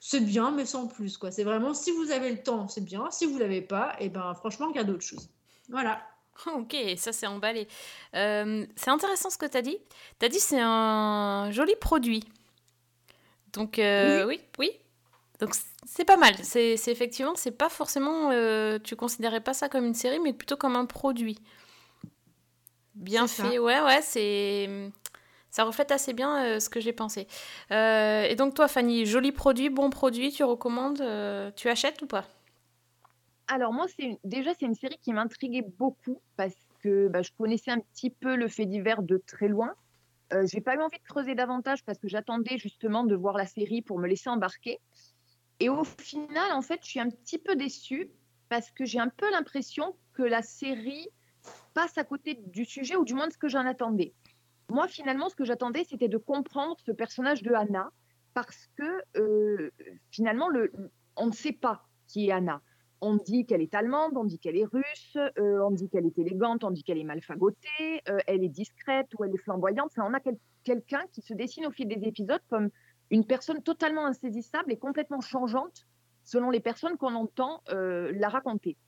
c'est 0.00 0.20
bien, 0.20 0.52
mais 0.52 0.66
sans 0.66 0.86
plus. 0.86 1.16
quoi. 1.16 1.32
C'est 1.32 1.44
vraiment, 1.44 1.74
si 1.74 1.90
vous 1.90 2.10
avez 2.10 2.30
le 2.30 2.42
temps, 2.42 2.68
c'est 2.68 2.84
bien. 2.84 3.10
Si 3.10 3.26
vous 3.26 3.38
l'avez 3.38 3.62
pas, 3.62 3.96
et 3.98 4.08
ben 4.08 4.34
franchement, 4.34 4.68
regardez 4.68 4.92
autre 4.92 5.04
chose. 5.04 5.28
Voilà. 5.68 6.02
Ok, 6.46 6.74
ça 6.96 7.12
c'est 7.12 7.26
emballé. 7.26 7.68
Euh, 8.14 8.66
c'est 8.74 8.90
intéressant 8.90 9.30
ce 9.30 9.38
que 9.38 9.46
tu 9.46 9.56
as 9.56 9.62
dit. 9.62 9.76
Tu 10.18 10.26
as 10.26 10.28
dit 10.28 10.40
c'est 10.40 10.60
un 10.60 11.50
joli 11.50 11.74
produit. 11.76 12.24
Donc 13.52 13.78
euh, 13.78 14.26
oui, 14.26 14.40
oui. 14.58 14.70
Donc 15.40 15.54
c'est 15.84 16.04
pas 16.04 16.16
mal. 16.16 16.34
C'est 16.42 16.74
effectivement, 16.86 17.34
c'est 17.34 17.50
pas 17.50 17.68
forcément, 17.68 18.30
euh, 18.30 18.78
tu 18.78 18.96
considérais 18.96 19.40
pas 19.40 19.54
ça 19.54 19.68
comme 19.68 19.84
une 19.84 19.94
série, 19.94 20.20
mais 20.20 20.32
plutôt 20.32 20.56
comme 20.56 20.76
un 20.76 20.86
produit. 20.86 21.38
Bien 22.94 23.26
C'est 23.26 23.42
ça. 23.42 23.50
fait, 23.50 23.58
ouais, 23.58 23.80
ouais, 23.80 24.02
c'est... 24.02 24.90
Ça 25.52 25.64
reflète 25.64 25.92
assez 25.92 26.14
bien 26.14 26.44
euh, 26.44 26.60
ce 26.60 26.70
que 26.70 26.80
j'ai 26.80 26.94
pensé. 26.94 27.28
Euh, 27.70 28.22
et 28.22 28.36
donc 28.36 28.54
toi, 28.54 28.68
Fanny, 28.68 29.04
joli 29.04 29.32
produit, 29.32 29.68
bon 29.68 29.90
produit, 29.90 30.32
tu 30.32 30.42
recommandes, 30.44 31.02
euh, 31.02 31.50
tu 31.54 31.68
achètes 31.68 32.00
ou 32.00 32.06
pas? 32.06 32.24
Alors 33.48 33.74
moi, 33.74 33.84
c'est 33.94 34.18
déjà, 34.24 34.52
c'est 34.58 34.64
une 34.64 34.74
série 34.74 34.96
qui 35.02 35.12
m'intriguait 35.12 35.66
beaucoup 35.76 36.22
parce 36.38 36.56
que 36.82 37.08
bah, 37.08 37.20
je 37.20 37.30
connaissais 37.38 37.70
un 37.70 37.80
petit 37.80 38.08
peu 38.08 38.34
le 38.34 38.48
fait 38.48 38.64
divers 38.64 39.02
de 39.02 39.22
très 39.26 39.46
loin. 39.46 39.74
J'ai 40.44 40.62
pas 40.62 40.76
eu 40.76 40.80
envie 40.80 40.96
de 40.96 41.04
creuser 41.04 41.34
davantage 41.34 41.84
parce 41.84 41.98
que 41.98 42.08
j'attendais 42.08 42.56
justement 42.56 43.04
de 43.04 43.14
voir 43.14 43.36
la 43.36 43.44
série 43.44 43.82
pour 43.82 43.98
me 43.98 44.08
laisser 44.08 44.30
embarquer. 44.30 44.80
Et 45.60 45.68
au 45.68 45.84
final, 45.84 46.52
en 46.52 46.62
fait, 46.62 46.80
je 46.82 46.88
suis 46.88 47.00
un 47.00 47.10
petit 47.10 47.36
peu 47.36 47.54
déçue 47.54 48.08
parce 48.48 48.70
que 48.70 48.86
j'ai 48.86 48.98
un 48.98 49.10
peu 49.10 49.30
l'impression 49.30 49.94
que 50.14 50.22
la 50.22 50.40
série 50.40 51.10
passe 51.74 51.98
à 51.98 52.04
côté 52.04 52.40
du 52.46 52.64
sujet 52.64 52.96
ou 52.96 53.04
du 53.04 53.12
moins 53.12 53.28
de 53.28 53.32
ce 53.34 53.38
que 53.38 53.48
j'en 53.48 53.66
attendais. 53.66 54.14
Moi, 54.68 54.88
finalement, 54.88 55.28
ce 55.28 55.36
que 55.36 55.44
j'attendais, 55.44 55.84
c'était 55.84 56.08
de 56.08 56.18
comprendre 56.18 56.76
ce 56.84 56.92
personnage 56.92 57.42
de 57.42 57.52
Anna 57.52 57.90
parce 58.34 58.68
que 58.76 59.02
euh, 59.16 59.70
finalement, 60.10 60.48
le, 60.48 60.72
on 61.16 61.26
ne 61.26 61.32
sait 61.32 61.52
pas 61.52 61.88
qui 62.06 62.28
est 62.28 62.32
Anna. 62.32 62.62
On 63.00 63.16
dit 63.16 63.44
qu'elle 63.46 63.60
est 63.60 63.74
allemande, 63.74 64.12
on 64.16 64.24
dit 64.24 64.38
qu'elle 64.38 64.56
est 64.56 64.64
russe, 64.64 65.16
euh, 65.16 65.60
on 65.64 65.72
dit 65.72 65.88
qu'elle 65.88 66.06
est 66.06 66.16
élégante, 66.18 66.62
on 66.62 66.70
dit 66.70 66.84
qu'elle 66.84 66.98
est 66.98 67.04
mal 67.04 67.20
fagotée, 67.20 68.00
euh, 68.08 68.18
elle 68.26 68.44
est 68.44 68.48
discrète 68.48 69.08
ou 69.18 69.24
elle 69.24 69.34
est 69.34 69.42
flamboyante. 69.42 69.90
On 69.98 70.14
a 70.14 70.20
quel- 70.20 70.38
quelqu'un 70.62 71.04
qui 71.10 71.20
se 71.20 71.34
dessine 71.34 71.66
au 71.66 71.72
fil 71.72 71.88
des 71.88 72.06
épisodes 72.06 72.40
comme 72.48 72.70
une 73.10 73.26
personne 73.26 73.62
totalement 73.62 74.06
insaisissable 74.06 74.72
et 74.72 74.78
complètement 74.78 75.20
changeante 75.20 75.86
selon 76.24 76.50
les 76.50 76.60
personnes 76.60 76.96
qu'on 76.96 77.14
entend 77.14 77.60
la 77.66 78.28
raconter. 78.28 78.78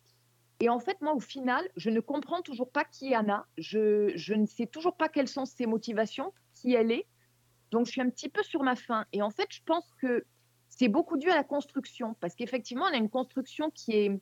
Et 0.60 0.68
en 0.68 0.78
fait, 0.78 1.00
moi, 1.00 1.14
au 1.14 1.20
final, 1.20 1.68
je 1.76 1.90
ne 1.90 2.00
comprends 2.00 2.42
toujours 2.42 2.70
pas 2.70 2.84
qui 2.84 3.12
est 3.12 3.14
Anna. 3.14 3.46
Je, 3.58 4.34
ne 4.34 4.46
sais 4.46 4.66
toujours 4.66 4.96
pas 4.96 5.08
quelles 5.08 5.28
sont 5.28 5.46
ses 5.46 5.66
motivations, 5.66 6.32
qui 6.54 6.74
elle 6.74 6.92
est. 6.92 7.06
Donc, 7.70 7.86
je 7.86 7.92
suis 7.92 8.00
un 8.00 8.08
petit 8.08 8.28
peu 8.28 8.42
sur 8.42 8.62
ma 8.62 8.76
faim. 8.76 9.04
Et 9.12 9.20
en 9.22 9.30
fait, 9.30 9.48
je 9.50 9.60
pense 9.64 9.84
que 10.00 10.24
c'est 10.68 10.88
beaucoup 10.88 11.16
dû 11.16 11.28
à 11.30 11.34
la 11.34 11.44
construction. 11.44 12.14
Parce 12.20 12.34
qu'effectivement, 12.34 12.84
on 12.84 12.94
a 12.94 12.96
une 12.96 13.10
construction 13.10 13.70
qui 13.70 13.92
est 13.92 14.20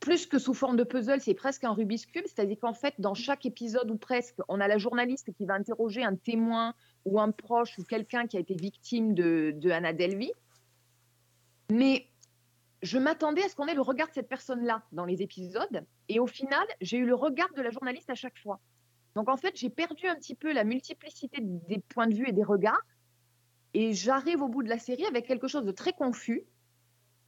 plus 0.00 0.26
que 0.26 0.38
sous 0.38 0.54
forme 0.54 0.76
de 0.76 0.84
puzzle, 0.84 1.20
c'est 1.20 1.34
presque 1.34 1.64
un 1.64 1.72
Rubik's 1.72 2.06
Cube. 2.06 2.24
C'est-à-dire 2.26 2.58
qu'en 2.58 2.72
fait, 2.72 2.94
dans 2.98 3.14
chaque 3.14 3.44
épisode 3.44 3.90
ou 3.90 3.98
presque, 3.98 4.36
on 4.48 4.58
a 4.58 4.68
la 4.68 4.78
journaliste 4.78 5.32
qui 5.34 5.44
va 5.44 5.54
interroger 5.54 6.02
un 6.02 6.16
témoin 6.16 6.74
ou 7.04 7.20
un 7.20 7.30
proche 7.30 7.78
ou 7.78 7.84
quelqu'un 7.84 8.26
qui 8.26 8.38
a 8.38 8.40
été 8.40 8.54
victime 8.54 9.12
de, 9.12 9.52
de 9.54 9.70
Anna 9.70 9.92
Delvey. 9.92 10.32
Mais 11.70 12.06
je 12.82 12.98
m'attendais 12.98 13.42
à 13.44 13.48
ce 13.48 13.54
qu'on 13.56 13.66
ait 13.66 13.74
le 13.74 13.80
regard 13.82 14.08
de 14.08 14.12
cette 14.14 14.28
personne-là 14.28 14.82
dans 14.92 15.04
les 15.04 15.22
épisodes. 15.22 15.84
Et 16.08 16.20
au 16.20 16.26
final, 16.26 16.64
j'ai 16.80 16.98
eu 16.98 17.06
le 17.06 17.14
regard 17.14 17.52
de 17.54 17.62
la 17.62 17.70
journaliste 17.70 18.10
à 18.10 18.14
chaque 18.14 18.38
fois. 18.38 18.60
Donc 19.16 19.28
en 19.28 19.36
fait, 19.36 19.56
j'ai 19.56 19.70
perdu 19.70 20.06
un 20.06 20.14
petit 20.14 20.34
peu 20.36 20.52
la 20.52 20.64
multiplicité 20.64 21.38
des 21.42 21.80
points 21.80 22.06
de 22.06 22.14
vue 22.14 22.28
et 22.28 22.32
des 22.32 22.44
regards. 22.44 22.80
Et 23.74 23.92
j'arrive 23.92 24.42
au 24.42 24.48
bout 24.48 24.62
de 24.62 24.68
la 24.68 24.78
série 24.78 25.04
avec 25.06 25.26
quelque 25.26 25.48
chose 25.48 25.64
de 25.64 25.72
très 25.72 25.92
confus. 25.92 26.44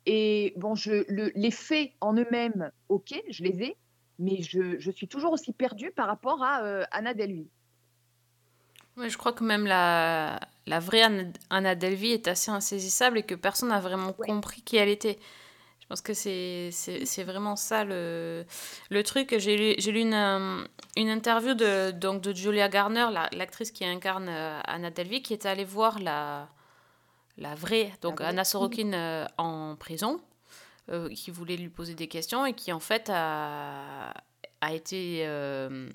Et 0.07 0.55
bon, 0.57 0.75
je, 0.75 1.05
le- 1.13 1.33
les 1.35 1.51
faits 1.51 1.93
en 2.01 2.15
eux-mêmes, 2.15 2.71
ok, 2.89 3.21
je 3.29 3.43
les 3.43 3.63
ai, 3.63 3.77
mais 4.19 4.41
je, 4.43 4.79
je 4.79 4.91
suis 4.91 5.09
toujours 5.09 5.33
aussi 5.33 5.53
perdue 5.53 5.91
par 5.91 6.07
rapport 6.07 6.43
à 6.43 6.63
euh, 6.65 6.85
Anna 6.93 7.13
Delvey. 7.13 7.47
Je 8.97 9.17
crois 9.17 9.33
que 9.33 9.45
même 9.45 9.67
la, 9.67 10.41
la 10.67 10.79
vraie 10.79 11.03
Anna, 11.03 11.25
Anna 11.49 11.75
Delvey 11.75 12.11
est 12.11 12.29
assez 12.29 12.51
insaisissable 12.51 13.19
et 13.19 13.23
que 13.23 13.35
personne 13.35 13.71
n'a 13.71 13.81
vraiment 13.81 14.15
Ouais. 14.19 14.27
compris 14.27 14.63
qui 14.63 14.77
elle 14.77 14.89
était. 14.91 15.19
Pense 15.91 16.03
que 16.03 16.15
c'est 16.15 17.25
vraiment 17.25 17.57
ça 17.57 17.83
le, 17.83 18.47
le 18.91 19.03
truc. 19.03 19.35
J'ai 19.39 19.57
lu, 19.57 19.75
lu 19.93 20.01
une, 20.01 20.15
euh, 20.15 20.65
une 20.97 21.09
interview 21.09 21.55
de, 21.55 21.91
donc 21.91 22.23
de 22.23 22.33
Julia 22.33 22.69
Garner, 22.69 23.09
la- 23.13 23.29
l'actrice 23.33 23.73
qui 23.73 23.85
incarne 23.85 24.29
euh, 24.29 24.61
Anna 24.67 24.91
Delvey, 24.93 25.21
qui 25.21 25.33
est 25.33 25.47
allée 25.47 25.65
voir 25.65 25.99
la, 25.99 26.49
la 27.39 27.57
vraie, 27.57 27.93
donc. 28.03 28.21
Anna 28.21 28.45
Sorokin 28.45 28.93
euh, 28.93 29.27
en 29.37 29.75
prison, 29.75 30.21
euh, 30.91 31.09
qui 31.09 31.33
voulait 31.33 31.57
lui 31.57 31.71
poser 31.71 31.97
des 31.97 32.07
questions 32.07 32.47
et 32.47 32.53
qui 32.53 32.73
en 32.73 32.79
fait 32.79 33.11
a, 33.13 34.15
a 34.61 34.73
été... 34.73 35.25
euh, 35.27 35.91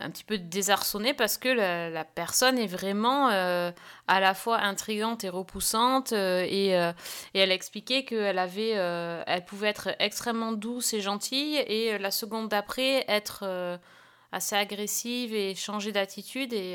un 0.00 0.10
petit 0.10 0.24
peu 0.24 0.38
désarçonnée 0.38 1.14
parce 1.14 1.38
que 1.38 1.48
la, 1.48 2.04
personne 2.04 2.58
est 2.58 2.66
vraiment 2.66 3.30
euh, 3.30 3.70
à 4.08 4.20
la 4.20 4.34
fois 4.34 4.58
intrigante 4.58 5.22
et 5.22 5.28
repoussante 5.28 6.12
euh, 6.12 6.44
et, 6.48 6.76
euh, 6.76 6.92
et 7.34 7.40
elle 7.40 7.52
expliquait 7.52 8.04
qu'elle 8.04 8.38
avait 8.38 8.70
elle 8.70 9.44
pouvait 9.44 9.68
être 9.68 9.94
extrêmement 10.00 10.52
douce 10.52 10.92
et 10.94 11.00
gentille 11.00 11.56
et 11.56 11.98
la 11.98 12.10
seconde 12.10 12.48
d'après 12.48 13.04
être 13.08 13.78
assez 14.32 14.56
agressive 14.56 15.32
et 15.32 15.54
changer 15.54 15.92
d'attitude 15.92 16.52
et 16.52 16.74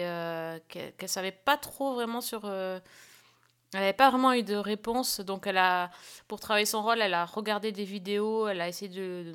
qu'elle 0.70 0.94
qu'elle 0.96 1.10
savait 1.10 1.32
pas 1.32 1.58
trop 1.58 1.96
vraiment 1.96 2.22
sur 2.22 2.50
elle 2.50 3.82
n'avait 3.82 3.94
pas 3.94 4.10
vraiment 4.10 4.34
eu 4.34 4.42
de 4.42 4.56
réponse. 4.56 5.20
Donc 5.20 5.46
elle 5.46 5.58
a 5.58 5.92
pour 6.28 6.40
travailler 6.40 6.66
son 6.66 6.82
rôle 6.82 7.02
elle 7.02 7.14
a 7.14 7.26
regardé 7.26 7.74
des 7.74 7.84
vidéos 7.84 8.48
elle 8.48 8.62
a 8.62 8.70
essayé 8.70 8.90
de 8.90 9.34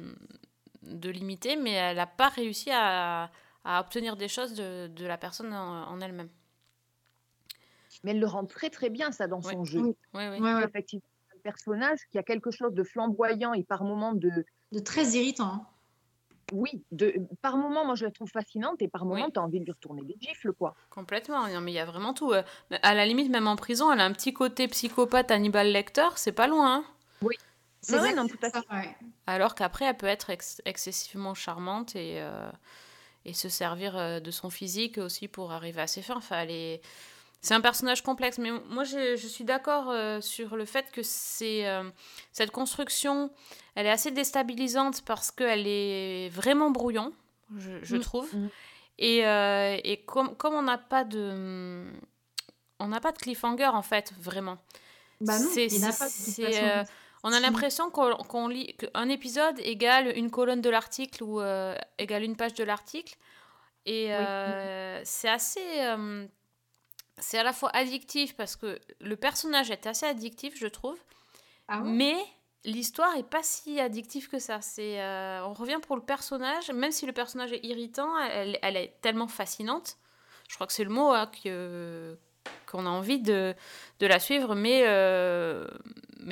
de 0.83 1.11
l'imiter 1.11 1.57
mais 1.57 1.73
elle 1.73 1.97
n'a 1.97 2.07
pas 2.07 2.29
réussi 2.29 2.71
à 2.73 3.31
à 3.65 3.81
obtenir 3.81 4.17
des 4.17 4.29
choses 4.29 4.55
de, 4.55 4.87
de 4.89 5.07
la 5.07 5.17
personne 5.19 5.53
en, 5.53 5.89
en 5.89 6.01
elle-même. 6.01 6.29
Mais 8.03 8.11
elle 8.11 8.21
le 8.21 8.27
rend 8.27 8.45
très 8.45 8.71
très 8.71 8.91
bien, 8.91 9.13
ça, 9.13 9.27
dans 9.27 9.41
son 9.41 9.65
jeu. 9.65 9.81
Oui. 9.81 9.97
Oui, 10.15 10.25
oui. 10.29 10.41
Ouais, 10.41 10.55
ouais. 10.55 10.65
Effectivement, 10.65 11.07
un 11.35 11.39
personnage 11.43 11.99
qui 12.11 12.19
a 12.19 12.23
quelque 12.23 12.51
chose 12.51 12.75
de 12.75 12.83
flamboyant 12.83 13.53
et 13.55 13.63
par 13.63 13.85
moments 13.85 14.13
de, 14.13 14.31
De 14.73 14.79
très 14.81 15.05
irritant. 15.13 15.47
hein. 15.47 15.67
oui, 16.53 16.83
de, 16.93 17.15
par 17.41 17.57
moments, 17.57 17.87
moi 17.87 17.95
je 17.95 18.05
la 18.05 18.11
trouve 18.11 18.29
fascinante 18.31 18.83
et 18.83 18.89
par 18.89 19.05
moments, 19.07 19.25
Oui. 19.27 19.33
tu 19.33 19.39
as 19.39 19.43
envie 19.43 19.61
de 19.61 19.65
lui 19.65 19.73
retourner 19.73 20.03
des 20.03 20.17
gifles, 20.21 20.53
quoi. 20.53 20.75
Complètement. 20.91 21.47
Non, 21.49 21.61
mais 21.63 21.73
il 21.73 21.77
y 21.77 21.79
a 21.79 21.85
vraiment 21.87 22.13
tout. 22.13 22.33
euh. 22.33 22.43
À 22.83 22.95
la 22.95 23.07
limite, 23.07 23.31
même 23.31 23.47
en 23.47 23.57
prison, 23.57 23.91
elle 23.91 24.01
a 24.01 24.05
un 24.05 24.13
petit 24.13 24.35
côté 24.35 24.69
psychopathe 24.69 25.31
Hannibal 25.31 25.69
Lecter, 25.73 26.09
c'est 26.17 26.33
pas 26.33 26.47
loin. 26.49 26.77
hein. 26.79 26.85
C'est 27.81 27.95
Ouais, 27.95 27.99
vrai 28.01 28.15
non, 28.15 28.27
tout 28.27 28.39
c'est 28.41 28.55
à 28.57 28.61
ouais. 28.75 28.97
Alors 29.27 29.55
qu'après, 29.55 29.85
elle 29.85 29.97
peut 29.97 30.07
être 30.07 30.31
ex- 30.31 30.63
excessivement 30.65 31.35
charmante 31.35 31.95
et, 31.97 32.21
euh, 32.23 32.51
et 33.25 33.33
se 33.33 33.49
servir 33.49 33.97
euh, 33.97 34.21
de 34.21 34.31
son 34.31 34.51
physique 34.51 34.99
aussi 34.99 35.29
pour 35.29 35.53
arriver 35.53 35.81
à 35.81 35.87
ses 35.87 36.03
fins. 36.03 36.17
Enfin, 36.17 36.41
elle 36.41 36.51
est- 36.51 36.81
C'est 37.41 37.53
un 37.55 37.61
personnage 37.61 38.03
complexe, 38.03 38.39
mais 38.39 38.51
moi 38.71 38.85
je, 38.85 39.17
je 39.17 39.27
suis 39.27 39.45
d'accord 39.45 39.91
euh, 39.91 40.21
sur 40.23 40.57
le 40.57 40.65
fait 40.65 40.91
que 40.93 41.03
c'est 41.03 41.67
euh, 41.69 41.85
cette 42.33 42.51
construction, 42.51 43.31
elle 43.75 43.85
est 43.87 43.91
assez 43.91 44.11
déstabilisante 44.11 45.03
parce 45.03 45.31
qu'elle 45.31 45.67
est 45.67 46.31
vraiment 46.31 46.71
brouillon. 46.71 47.13
je, 47.59 47.83
je 47.83 47.97
Mm, 47.97 48.01
trouve. 48.01 48.35
mm. 48.35 48.49
Et, 48.99 49.27
euh, 49.27 49.77
et 49.85 49.99
comme, 50.05 50.35
comme 50.37 50.55
on 50.55 50.63
n'a 50.63 50.79
pas 50.79 51.05
de. 51.05 51.85
On 52.81 52.89
n'a 52.89 53.01
pas 53.01 53.13
de 53.13 53.19
cliffhanger 53.19 53.67
en 53.67 53.83
fait, 53.83 54.13
vraiment. 54.19 54.59
Bah 55.21 55.39
non, 55.39 55.49
il 55.75 55.81
n'a 55.81 55.93
pas 55.93 56.07
de 56.09 56.13
On 57.25 57.33
a 57.33 57.37
Si. 57.37 57.43
l'impression 57.43 57.91
qu'on 57.91 58.49
lit 58.49 58.77
qu'un 58.77 59.09
épisode 59.09 59.59
égale 59.61 60.13
une 60.17 60.31
colonne 60.31 60.61
de 60.61 60.71
l'article 60.71 61.25
ou 61.25 61.41
euh, 61.41 61.75
égale 61.99 62.23
une 62.23 62.37
page 62.37 62.55
de 62.55 62.63
l'article. 62.65 63.17
Et 63.87 64.15
euh, 64.15 65.01
c'est 65.05 65.29
assez. 65.29 65.83
euh, 65.83 66.27
c'est 67.19 67.39
à 67.39 67.43
la 67.43 67.53
fois 67.53 67.71
addictif 67.75 68.37
parce 68.37 68.57
que 68.57 68.79
le 69.01 69.17
personnage 69.17 69.71
est 69.71 69.87
assez 69.87 70.05
addictif, 70.07 70.57
je 70.59 70.67
trouve. 70.67 70.99
Ah 71.69 71.81
Mais 71.81 72.17
l'histoire 72.65 73.17
est 73.17 73.29
pas 73.29 73.43
si 73.43 73.81
addictive 73.81 74.29
que 74.29 74.39
ça. 74.39 74.61
C'est, 74.61 75.01
on 75.43 75.55
revient 75.55 75.79
pour 75.81 75.97
le 75.97 76.03
personnage, 76.03 76.71
même 76.73 76.93
si 76.93 77.07
le 77.07 77.13
personnage 77.13 77.53
est 77.53 77.65
irritant, 77.65 78.19
elle, 78.19 78.59
elle 78.63 78.77
est 78.77 78.97
tellement 79.01 79.29
fascinante. 79.29 79.97
Je 80.49 80.57
crois 80.57 80.67
que 80.67 80.73
c'est 80.75 80.85
le 80.85 80.91
mot 80.91 81.11
hein, 81.11 81.31
que 81.43 82.19
qu'on 82.67 82.87
a 82.87 82.89
envie 82.89 83.21
de, 83.21 83.55
la 84.01 84.19
suivre, 84.19 84.55
mais, 84.55 84.83
euh, 84.85 85.67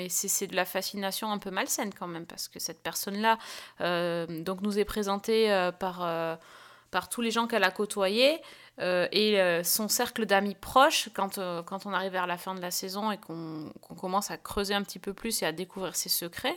c'est, 0.09 0.47
de 0.47 0.57
la 0.57 0.65
fascination 0.65 1.31
un 1.31 1.39
peu 1.39 1.51
malsaine 1.51 1.93
quand 1.95 2.09
même, 2.09 2.27
parce 2.27 2.49
que 2.49 2.59
cette 2.59 2.83
personne-là 2.83 3.39
euh, 3.81 4.27
donc 4.43 4.61
nous 4.63 4.79
est 4.79 4.85
présentée 4.85 5.53
euh, 5.53 5.71
par, 5.73 7.09
tous 7.11 7.21
les 7.21 7.31
gens 7.31 7.47
qu'elle 7.47 7.65
a 7.65 7.71
côtoyés 7.71 8.41
et 8.81 9.61
son 9.65 9.89
cercle 9.89 10.27
d'amis 10.27 10.57
proches, 10.57 11.09
quand, 11.15 11.39
on 11.39 11.93
arrive 11.93 12.13
vers 12.13 12.27
la 12.27 12.37
fin 12.37 12.55
de 12.55 12.61
la 12.61 12.71
saison 12.71 13.11
et 13.13 13.19
qu'on 13.19 13.73
commence 13.99 14.31
à 14.31 14.37
creuser 14.37 14.75
un 14.75 14.83
petit 14.83 14.99
peu 14.99 15.15
plus 15.15 15.43
et 15.43 15.47
à 15.47 15.53
découvrir 15.53 15.95
ses 15.95 16.09
secrets, 16.09 16.57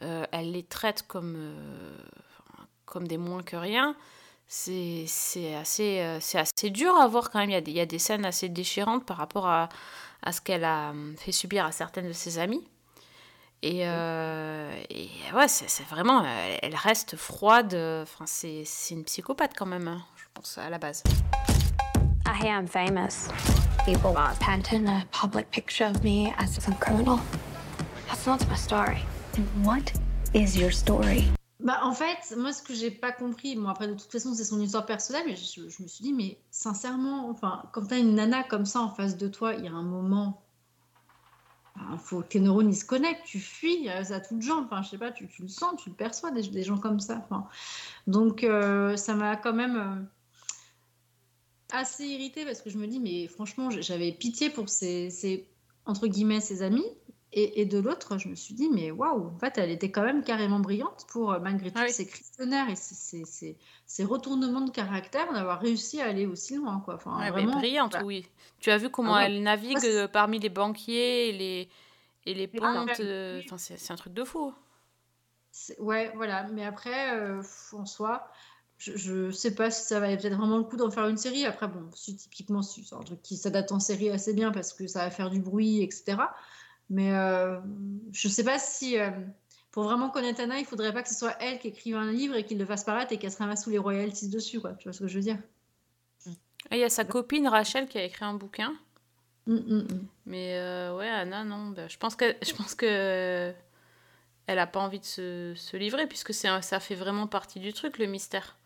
elle 0.00 0.52
les 0.52 0.62
traite 0.62 1.04
comme, 1.06 1.54
comme 2.84 3.08
des 3.08 3.18
moins 3.18 3.42
que 3.42 3.56
rien. 3.56 3.96
C'est 4.46 5.04
c'est 5.06 5.54
assez, 5.54 6.00
euh, 6.00 6.18
c'est 6.20 6.38
assez 6.38 6.70
dur 6.70 6.94
à 6.96 7.08
voir 7.08 7.30
quand 7.30 7.38
même. 7.40 7.50
Il 7.50 7.54
y, 7.54 7.56
a 7.56 7.60
des, 7.60 7.70
il 7.70 7.76
y 7.76 7.80
a 7.80 7.86
des 7.86 7.98
scènes 7.98 8.24
assez 8.24 8.48
déchirantes 8.48 9.04
par 9.04 9.16
rapport 9.16 9.46
à, 9.46 9.68
à 10.22 10.32
ce 10.32 10.40
qu'elle 10.40 10.64
a 10.64 10.90
hum, 10.90 11.14
fait 11.18 11.32
subir 11.32 11.64
à 11.64 11.72
certaines 11.72 12.08
de 12.08 12.12
ses 12.12 12.38
amies. 12.38 12.64
Et, 13.62 13.80
euh, 13.86 14.70
et 14.90 15.08
ouais, 15.34 15.48
c'est 15.48 15.68
c'est 15.70 15.84
vraiment. 15.84 16.24
Elle, 16.24 16.58
elle 16.62 16.76
reste 16.76 17.16
froide. 17.16 17.74
Enfin, 18.02 18.26
c'est 18.26 18.62
c'est 18.66 18.94
une 18.94 19.04
psychopathe 19.04 19.52
quand 19.56 19.66
même, 19.66 19.88
hein, 19.88 20.04
je 20.16 20.24
pense, 20.34 20.58
à 20.58 20.68
la 20.68 20.78
base. 20.78 21.02
I 22.26 22.32
hear 22.44 22.58
I'm 22.58 22.66
famous. 22.66 23.28
People 23.84 24.12
want 24.12 24.34
to 24.34 24.44
paint 24.44 24.88
a 24.88 25.04
public 25.12 25.50
picture 25.50 25.86
of 25.86 26.02
me 26.02 26.32
as 26.38 26.58
some 26.60 26.74
criminal. 26.78 27.20
That's 28.08 28.26
not 28.26 28.46
my 28.48 28.56
story. 28.56 29.04
What 29.62 29.92
is 30.32 30.56
your 30.56 30.72
story? 30.72 31.32
Bah, 31.64 31.80
en 31.82 31.92
fait, 31.92 32.36
moi, 32.36 32.52
ce 32.52 32.62
que 32.62 32.74
j'ai 32.74 32.90
pas 32.90 33.10
compris, 33.10 33.56
bon, 33.56 33.68
après, 33.68 33.88
de 33.88 33.94
toute 33.94 34.12
façon, 34.12 34.34
c'est 34.34 34.44
son 34.44 34.60
histoire 34.60 34.84
personnelle, 34.84 35.24
mais 35.26 35.34
je, 35.34 35.62
me 35.82 35.88
suis 35.88 36.02
dit, 36.02 36.12
mais 36.12 36.38
sincèrement, 36.50 37.30
enfin, 37.30 37.62
quand 37.72 37.86
t'as 37.86 37.98
une 37.98 38.14
nana 38.14 38.44
comme 38.44 38.66
ça 38.66 38.82
en 38.82 38.90
face 38.90 39.16
de 39.16 39.28
toi, 39.28 39.54
il 39.54 39.64
y 39.64 39.68
a 39.68 39.72
un 39.72 39.82
moment, 39.82 40.42
il 41.76 41.98
faut 41.98 42.20
que 42.20 42.26
tes 42.26 42.40
neurones 42.40 42.68
ils 42.68 42.76
se 42.76 42.84
connectent, 42.84 43.24
tu 43.24 43.40
fuis 43.40 43.88
à 43.88 44.20
toutes 44.20 44.42
jambes, 44.42 44.66
enfin, 44.66 44.82
je 44.82 44.90
sais 44.90 44.98
pas, 44.98 45.10
tu, 45.10 45.26
tu 45.26 45.40
le 45.40 45.48
sens, 45.48 45.80
tu 45.82 45.88
le 45.88 45.94
perçois, 45.94 46.30
des, 46.30 46.62
gens 46.62 46.76
comme 46.76 47.00
ça. 47.00 47.26
Donc, 48.06 48.44
euh, 48.44 48.94
ça 48.98 49.14
m'a 49.14 49.36
quand 49.36 49.54
même 49.54 49.76
euh, 49.76 50.02
assez 51.72 52.04
irritée 52.06 52.44
parce 52.44 52.60
que 52.60 52.68
je 52.68 52.76
me 52.76 52.86
dis, 52.86 53.00
mais 53.00 53.26
franchement, 53.26 53.70
j'avais 53.70 54.12
pitié 54.12 54.50
pour 54.50 54.68
ses, 54.68 55.08
ses, 55.08 55.48
entre 55.86 56.08
guillemets, 56.08 56.42
ses 56.42 56.60
amis. 56.60 56.84
Et, 57.36 57.60
et 57.60 57.64
de 57.66 57.78
l'autre, 57.80 58.16
je 58.16 58.28
me 58.28 58.36
suis 58.36 58.54
dit, 58.54 58.70
mais 58.70 58.92
waouh, 58.92 59.26
en 59.26 59.38
fait, 59.38 59.58
elle 59.58 59.70
était 59.70 59.90
quand 59.90 60.04
même 60.04 60.22
carrément 60.22 60.60
brillante 60.60 61.04
pour, 61.08 61.32
euh, 61.32 61.40
malgré 61.40 61.72
tous 61.72 61.78
Ah 61.80 61.84
oui. 61.86 61.92
ces 61.92 62.06
questionnaires 62.06 62.70
et 62.70 62.76
ces- 62.76 63.24
ces- 63.24 63.58
ces 63.86 64.04
retournements 64.04 64.60
de 64.60 64.70
caractère, 64.70 65.32
d'avoir 65.32 65.60
réussi 65.60 66.00
à 66.00 66.06
aller 66.06 66.26
aussi 66.26 66.54
loin. 66.54 66.80
Quoi. 66.84 66.94
Enfin, 66.94 67.28
vraiment, 67.30 67.58
brillante, 67.58 67.96
oui. 68.04 68.24
Tu 68.60 68.70
as 68.70 68.78
vu 68.78 68.88
comment 68.88 69.14
Ah 69.14 69.18
ouais. 69.18 69.26
elle 69.26 69.42
navigue 69.42 69.78
euh, 69.84 70.06
parmi 70.06 70.38
les 70.38 70.48
banquiers 70.48 71.30
et 71.30 71.32
les, 71.32 71.68
et 72.26 72.34
les 72.34 72.46
C'est 72.46 72.58
pontes. 72.60 73.00
euh, 73.00 73.42
Enfin, 73.44 73.58
c'est 73.58 73.90
un 73.90 73.96
truc 73.96 74.14
de 74.14 74.22
fou. 74.22 74.54
ouais, 75.78 76.12
voilà. 76.14 76.44
Mais 76.52 76.64
après, 76.64 77.16
euh, 77.18 77.42
en 77.72 77.86
soi, 77.86 78.28
je, 78.78 78.96
je 78.96 79.30
sais 79.30 79.54
pas 79.54 79.70
si 79.70 79.84
ça 79.84 80.00
valait 80.00 80.16
peut-être 80.16 80.36
vraiment 80.36 80.58
le 80.58 80.64
coup 80.64 80.76
d'en 80.76 80.90
faire 80.90 81.06
une 81.08 81.16
série. 81.16 81.44
Après, 81.46 81.68
bon, 81.68 81.90
si, 81.94 82.16
typiquement, 82.16 82.62
c'est 82.62 82.92
un 82.94 83.00
truc 83.02 83.22
qui 83.22 83.36
s'adapte 83.36 83.72
en 83.72 83.80
série 83.80 84.10
assez 84.10 84.34
bien 84.34 84.50
parce 84.52 84.72
que 84.72 84.86
ça 84.86 85.00
va 85.04 85.10
faire 85.10 85.30
du 85.30 85.40
bruit, 85.40 85.82
etc. 85.82 86.34
Mais 86.90 87.12
euh, 87.14 87.60
je 88.12 88.28
sais 88.28 88.44
pas 88.44 88.58
si. 88.58 88.98
euh, 88.98 89.10
pour 89.70 89.84
vraiment 89.84 90.08
connaître 90.10 90.40
Anna, 90.40 90.58
il 90.60 90.64
faudrait 90.64 90.92
pas 90.92 91.02
que 91.02 91.08
ce 91.08 91.16
soit 91.16 91.36
elle 91.42 91.58
qui 91.58 91.68
écrive 91.68 91.96
un 91.96 92.12
livre 92.12 92.36
et 92.36 92.44
qu'il 92.44 92.58
le 92.58 92.64
fasse 92.66 92.84
paraître 92.84 93.12
et 93.12 93.18
qu'elle 93.18 93.32
se 93.32 93.38
ramasse 93.38 93.64
tous 93.64 93.70
les 93.70 93.78
royalties 93.78 94.28
dessus, 94.28 94.60
quoi. 94.60 94.74
Tu 94.74 94.84
vois 94.84 94.92
ce 94.92 95.00
que 95.00 95.08
je 95.08 95.16
veux 95.16 95.22
dire? 95.22 95.38
Et 96.70 96.76
il 96.76 96.78
y 96.78 96.84
a 96.84 96.88
sa 96.88 97.04
copine 97.04 97.48
Rachel 97.48 97.88
qui 97.88 97.98
a 97.98 98.04
écrit 98.04 98.24
un 98.24 98.34
bouquin. 98.34 98.74
Hum, 99.46 99.62
hum. 99.68 99.86
Mais 100.26 100.56
euh, 100.58 100.96
ouais, 100.96 101.08
Anna, 101.08 101.44
non. 101.44 101.70
bah, 101.70 101.88
je 101.88 101.96
pense 101.98 102.16
que 102.16 102.34
je 102.42 102.54
pense 102.54 102.74
que 102.74 103.52
elle 104.46 104.58
a 104.58 104.66
pas 104.66 104.80
envie 104.80 105.00
de 105.00 105.04
se, 105.04 105.54
se 105.56 105.76
livrer 105.76 106.06
puisque 106.06 106.32
c'est 106.32 106.48
ça 106.62 106.80
fait 106.80 106.94
vraiment 106.94 107.26
partie 107.26 107.60
du 107.60 107.72
truc, 107.72 107.98
le 107.98 108.06
mystère. 108.06 108.56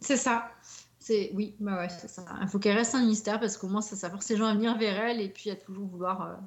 C'est 0.00 0.16
ça. 0.16 0.50
C'est 0.98 1.30
oui, 1.34 1.56
bah 1.60 1.78
ouais, 1.78 1.88
c'est 1.88 2.08
ça. 2.08 2.24
Il 2.42 2.48
faut 2.48 2.58
qu'elle 2.58 2.76
reste 2.76 2.94
un 2.94 3.04
mystère 3.04 3.40
parce 3.40 3.56
qu'au 3.56 3.68
moins 3.68 3.80
ça, 3.82 3.96
ça 3.96 4.10
force 4.10 4.28
les 4.28 4.36
gens 4.36 4.46
à 4.46 4.54
venir 4.54 4.76
vers 4.78 4.98
elle 5.02 5.20
et 5.20 5.28
puis 5.28 5.50
à 5.50 5.56
toujours 5.56 5.86
vouloir 5.86 6.38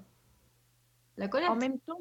la. 1.17 1.27
En 1.51 1.55
même 1.55 1.79
temps, 1.79 1.99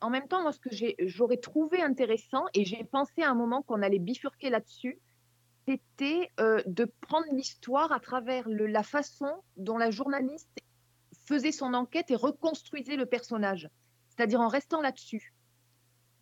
en 0.00 0.10
même 0.10 0.28
temps, 0.28 0.42
moi, 0.42 0.52
ce 0.52 0.60
que 0.60 0.70
j'aurais 1.06 1.38
trouvé 1.38 1.80
intéressant, 1.82 2.44
et 2.54 2.64
j'ai 2.64 2.84
pensé 2.84 3.22
à 3.22 3.30
un 3.30 3.34
moment 3.34 3.62
qu'on 3.62 3.82
allait 3.82 3.98
bifurquer 3.98 4.50
là-dessus, 4.50 4.98
c'était 5.66 6.30
euh, 6.40 6.62
de 6.66 6.84
prendre 7.00 7.26
l'histoire 7.32 7.90
à 7.90 8.00
travers 8.00 8.46
le- 8.48 8.66
la 8.66 8.82
façon 8.82 9.32
dont 9.56 9.78
la 9.78 9.90
journaliste 9.90 10.50
faisait 11.26 11.52
son 11.52 11.72
enquête 11.72 12.10
et 12.10 12.16
reconstruisait 12.16 12.96
le 12.96 13.06
personnage, 13.06 13.70
c'est-à-dire 14.10 14.40
en 14.42 14.48
restant 14.48 14.82
là-dessus. 14.82 15.32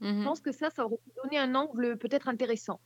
Je 0.00 0.08
Mhm. 0.08 0.24
pense 0.24 0.40
que 0.40 0.52
ça, 0.52 0.70
ça 0.70 0.84
aurait 0.84 0.96
pu 0.98 1.10
donner 1.22 1.38
un 1.38 1.54
angle 1.56 1.96
peut-être 1.98 2.28
intéressant. 2.28 2.80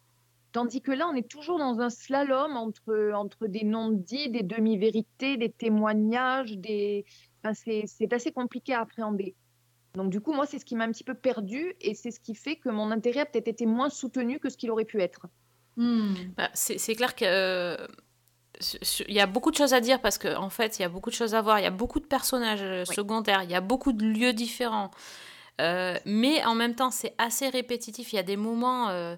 Tandis 0.53 0.81
que 0.81 0.93
là, 0.93 1.07
on 1.09 1.15
est 1.15 1.29
toujours 1.29 1.59
dans 1.59 1.81
un 1.81 1.91
slalom 1.91 2.57
entre, 2.57 3.13
entre 3.13 3.47
des 3.47 3.65
non-dits, 3.65 4.31
des 4.31 4.43
demi-vérités, 4.43 5.37
des 5.37 5.51
témoignages, 5.53 6.57
des... 6.57 7.05
Enfin, 7.47 7.85
c'est 7.87 8.13
assez 8.13 8.33
compliqué 8.33 8.75
à 8.75 8.81
appréhender. 8.81 9.35
Donc 9.95 10.11
du 10.11 10.21
coup, 10.21 10.33
moi, 10.33 10.47
c'est 10.47 10.59
ce 10.59 10.65
qui 10.65 10.75
m'a 10.77 10.85
un 10.85 10.93
petit 10.93 11.05
peu 11.05 11.15
perdu 11.15 11.75
et 11.81 11.95
c'est 11.95 12.11
ce 12.11 12.21
qui 12.21 12.35
fait 12.35 12.57
que 12.57 12.69
mon 12.69 12.91
intérêt 12.91 13.21
a 13.21 13.27
peut-être 13.27 13.49
été 13.49 13.67
moins 13.67 13.89
soutenu 13.89 14.39
que 14.39 14.49
ce 14.51 14.57
qu'il 14.57 14.71
aurait 14.71 14.85
pu 14.85 15.01
être. 15.01 15.27
Hmm. 15.77 16.15
Bah, 16.37 16.51
c'est 16.55 16.95
clair 16.95 17.15
que 17.15 17.25
euh, 17.25 17.87
il 19.09 19.15
y 19.15 19.21
a 19.21 19.27
beaucoup 19.27 19.51
de 19.51 19.57
choses 19.57 19.75
à 19.75 19.81
dire 19.81 20.01
parce 20.01 20.19
qu'en 20.19 20.43
en 20.45 20.51
fait, 20.51 20.79
il 20.79 20.83
y 20.83 20.85
a 20.85 20.89
beaucoup 20.89 21.11
de 21.11 21.15
choses 21.15 21.35
à 21.35 21.41
voir. 21.43 21.59
Il 21.59 21.63
y 21.63 21.67
a 21.67 21.71
beaucoup 21.71 22.01
de 22.01 22.07
personnages 22.07 22.63
euh, 22.63 22.85
Oui. 22.89 22.95
secondaires. 22.95 23.43
Il 23.43 23.51
y 23.51 23.55
a 23.55 23.61
beaucoup 23.61 23.93
de 23.93 24.05
lieux 24.05 24.33
différents. 24.33 24.91
Euh, 25.61 25.99
mais 26.05 26.45
en 26.45 26.55
même 26.55 26.75
temps, 26.75 26.91
c'est 26.91 27.15
assez 27.17 27.49
répétitif. 27.49 28.13
Il 28.13 28.17
y 28.17 28.19
a 28.19 28.23
des 28.23 28.37
moments. 28.37 28.89
euh, 28.91 29.17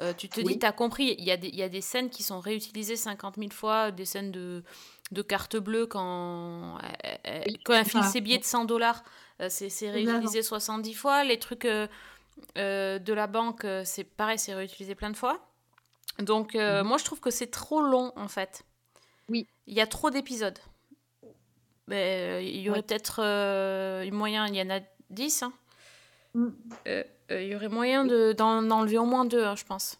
euh, 0.00 0.12
tu 0.14 0.28
te 0.28 0.40
dis, 0.40 0.46
Oui. 0.46 0.58
t'as 0.58 0.72
compris, 0.72 1.14
il 1.18 1.24
y, 1.24 1.30
a 1.30 1.36
des, 1.36 1.48
il 1.48 1.54
y 1.54 1.62
a 1.62 1.68
des 1.68 1.82
scènes 1.82 2.08
qui 2.08 2.22
sont 2.22 2.40
réutilisées 2.40 2.96
50 2.96 3.36
000 3.36 3.50
fois, 3.50 3.90
des 3.90 4.06
scènes 4.06 4.32
de, 4.32 4.64
de 5.12 5.22
carte 5.22 5.56
bleue 5.56 5.86
quand, 5.86 6.78
euh, 6.78 7.14
euh, 7.28 7.44
quand 7.64 7.74
elle 7.74 7.84
file 7.84 8.02
ses 8.04 8.20
billets 8.20 8.38
de 8.38 8.44
100 8.44 8.64
dollars, 8.64 9.04
euh, 9.40 9.46
c'est 9.50 9.68
c'est 9.68 9.90
réutilisé 9.90 10.42
70 10.42 10.94
fois. 10.94 11.22
Les 11.24 11.38
trucs 11.38 11.66
de 11.66 11.88
la 13.12 13.26
banque, 13.26 13.66
c'est 13.84 14.04
pareil, 14.04 14.38
c'est 14.38 14.54
réutilisé 14.54 14.94
plein 14.94 15.10
de 15.10 15.16
fois. 15.16 15.40
Donc, 16.18 16.54
euh, 16.56 16.82
moi, 16.84 16.98
je 16.98 17.04
trouve 17.04 17.20
que 17.20 17.30
c'est 17.30 17.50
trop 17.50 17.80
long, 17.82 18.12
en 18.16 18.28
fait. 18.28 18.64
Oui. 19.28 19.46
Il 19.66 19.74
y 19.74 19.80
a 19.80 19.86
trop 19.86 20.10
d'épisodes. 20.10 20.58
Mais, 21.88 22.46
il 22.46 22.60
y 22.60 22.68
aurait 22.70 22.80
Ouais. 22.80 22.82
peut-être 22.84 24.10
moyen, 24.10 24.46
il 24.46 24.54
y 24.56 24.62
en 24.62 24.70
a 24.70 24.80
10, 25.10 25.42
hein. 25.42 25.52
Mm. 26.34 26.48
Euh, 26.88 27.04
euh, 27.30 27.42
il 27.42 27.48
y 27.48 27.54
aurait 27.56 27.68
moyen 27.68 28.04
de- 28.06 28.32
d'en 28.32 28.70
enlever 28.70 28.96
au 28.98 29.04
moins 29.04 29.24
deux, 29.26 29.44
hein, 29.44 29.54
je 29.56 29.64
pense. 29.64 29.98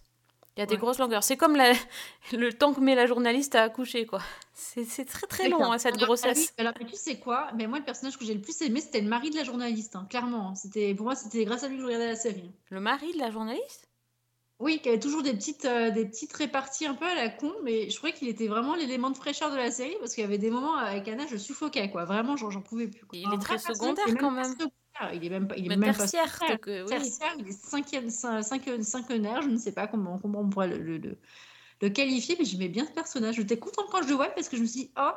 Il 0.56 0.60
y 0.60 0.62
a 0.62 0.66
des 0.66 0.74
Ouais. 0.74 0.80
grosses 0.80 0.98
longueurs. 0.98 1.24
C'est 1.24 1.36
comme 1.38 1.56
la- 1.56 1.72
le 2.32 2.52
temps 2.52 2.74
que 2.74 2.80
met 2.80 2.94
la 2.94 3.06
journaliste 3.06 3.54
à 3.54 3.62
accoucher, 3.62 4.04
quoi. 4.06 4.20
C'est 4.52 5.04
très 5.06 5.26
très 5.26 5.48
long, 5.48 5.72
hein, 5.72 5.78
cette 5.78 5.94
Alors, 5.94 6.06
grossesse. 6.06 6.52
alors, 6.58 6.74
tu 6.74 6.94
sais 6.94 7.18
quoi? 7.18 7.48
Mais 7.56 7.66
moi, 7.66 7.78
le 7.78 7.84
personnage 7.84 8.18
que 8.18 8.24
j'ai 8.24 8.34
le 8.34 8.40
plus 8.42 8.60
aimé, 8.62 8.80
c'était 8.80 9.00
le 9.00 9.08
mari 9.08 9.30
de 9.30 9.36
la 9.36 9.44
journaliste, 9.44 9.96
hein, 9.96 10.06
clairement. 10.10 10.54
C'était 10.54 10.94
pour 10.94 11.06
moi, 11.06 11.14
c'était 11.14 11.44
grâce 11.44 11.64
à 11.64 11.68
lui 11.68 11.76
que 11.76 11.82
je 11.82 11.86
regardais 11.86 12.08
la 12.08 12.16
série. 12.16 12.50
Le 12.70 12.80
mari 12.80 13.12
de 13.14 13.18
la 13.18 13.30
journaliste? 13.30 13.88
Oui, 14.60 14.78
qui 14.80 14.90
avait 14.90 15.00
toujours 15.00 15.22
des 15.24 15.32
petites, 15.32 15.64
euh, 15.64 15.90
des 15.90 16.04
petites 16.06 16.32
réparties 16.34 16.86
un 16.86 16.94
peu 16.94 17.06
à 17.06 17.14
la 17.16 17.30
con, 17.30 17.52
mais 17.64 17.90
je 17.90 17.96
trouvais 17.96 18.12
qu'il 18.12 18.28
était 18.28 18.46
vraiment 18.46 18.76
l'élément 18.76 19.10
de 19.10 19.16
fraîcheur 19.16 19.50
de 19.50 19.56
la 19.56 19.70
série 19.72 19.96
parce 19.98 20.14
qu'il 20.14 20.22
y 20.22 20.24
avait 20.26 20.38
des 20.38 20.50
moments 20.50 20.76
avec 20.76 21.08
Anna, 21.08 21.26
je 21.26 21.36
suffoquais, 21.36 21.90
quoi. 21.90 22.04
Vraiment, 22.04 22.36
j'en 22.36 22.60
pouvais 22.60 22.86
plus. 22.86 23.04
quoi. 23.06 23.18
Il 23.18 23.32
est 23.32 23.38
très 23.38 23.58
secondaire, 23.58 24.04
quand 24.20 24.30
même. 24.30 24.54
Il 25.14 25.24
est 25.24 25.30
même 25.30 25.48
pas, 25.48 25.56
il 25.56 25.66
est 25.66 25.68
même 25.68 25.80
pas 25.80 25.92
tertiaire, 25.94 26.32
secondaire. 26.32 26.56
donc, 26.56 26.68
euh, 26.68 26.82
oui. 26.84 26.88
Tertiaire, 26.90 27.34
il 27.38 27.48
est 27.48 27.52
cinquième, 27.66 28.08
cin- 28.08 28.42
cinq- 28.42 28.82
cinquenaire, 28.82 29.42
je 29.42 29.48
ne 29.48 29.56
sais 29.58 29.72
pas 29.72 29.86
comment, 29.86 30.18
comment 30.18 30.40
on 30.40 30.48
pourrait 30.48 30.68
le, 30.68 30.78
le- 30.78 30.98
le- 30.98 31.16
le 31.80 31.88
qualifier, 31.88 32.36
mais 32.38 32.44
j'aimais 32.44 32.68
bien 32.68 32.86
ce 32.86 32.92
personnage. 32.92 33.36
J'étais 33.36 33.58
contente 33.58 33.86
quand 33.90 34.02
je 34.02 34.08
le 34.08 34.14
voyais 34.14 34.32
parce 34.34 34.48
que 34.48 34.56
je 34.56 34.62
me 34.62 34.66
suis 34.66 34.82
dit, 34.82 34.90
oh, 34.98 35.10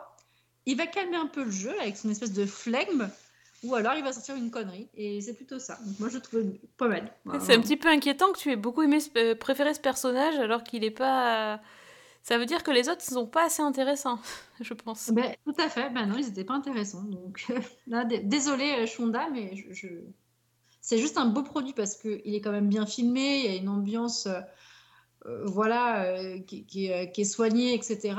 il 0.65 0.75
va 0.77 0.87
calmer 0.87 1.17
un 1.17 1.27
peu 1.27 1.43
le 1.43 1.51
jeu 1.51 1.73
avec 1.81 1.95
son 1.97 2.09
espèce 2.09 2.33
de 2.33 2.45
flegme 2.45 3.09
ou 3.63 3.75
alors 3.75 3.93
il 3.95 4.03
va 4.03 4.11
sortir 4.13 4.35
une 4.35 4.49
connerie. 4.49 4.87
Et 4.95 5.21
c'est 5.21 5.33
plutôt 5.33 5.59
ça. 5.59 5.77
Donc 5.85 5.99
moi, 5.99 6.09
je 6.09 6.17
trouve 6.17 6.43
pas 6.77 6.87
mal. 6.87 7.11
C'est 7.41 7.53
un 7.53 7.61
petit 7.61 7.77
peu 7.77 7.89
inquiétant 7.89 8.31
que 8.31 8.39
tu 8.39 8.51
aies 8.51 8.55
beaucoup 8.55 8.81
aimé, 8.81 8.99
ce- 8.99 9.09
euh, 9.17 9.35
préféré 9.35 9.73
ce 9.75 9.79
personnage 9.79 10.35
alors 10.39 10.63
qu'il 10.63 10.83
est 10.83 10.89
pas. 10.91 11.59
Ça 12.27 12.39
veut 12.39 12.47
dire 12.47 12.63
que 12.63 12.71
les 12.71 12.89
autres 12.89 13.03
sont 13.03 13.27
pas 13.27 13.45
assez 13.45 13.61
intéressants, 13.61 14.17
je 14.59 14.73
pense. 14.73 15.11
Ben, 15.11 15.35
tout 15.45 15.53
à 15.59 15.69
fait. 15.69 15.91
Ben 15.91 16.07
non, 16.07 16.15
ils 16.17 16.25
n'étaient 16.25 16.43
pas 16.43 16.55
intéressants. 16.55 17.03
Donc 17.03 17.45
là, 17.87 18.03
désolé 18.03 18.71
euh, 18.79 18.85
Shonda, 18.87 19.29
mais 19.31 19.55
je, 19.55 19.71
je- 19.71 19.87
c'est 20.81 20.97
juste 20.97 21.19
un 21.19 21.27
beau 21.27 21.43
produit 21.43 21.73
parce 21.73 21.95
que 21.95 22.21
il 22.25 22.33
est 22.33 22.41
quand 22.41 22.51
même 22.51 22.67
bien 22.67 22.87
filmé. 22.87 23.41
Il 23.41 23.45
y 23.45 23.55
a 23.55 23.61
une 23.61 23.69
ambiance, 23.69 24.25
euh, 24.25 24.39
euh, 25.27 25.45
voilà, 25.45 26.01
euh, 26.03 26.39
qui, 26.39 26.65
qui 26.65 26.87
est, 26.87 27.11
qui 27.11 27.21
est 27.21 27.25
soignée, 27.25 27.75
etc. 27.75 28.15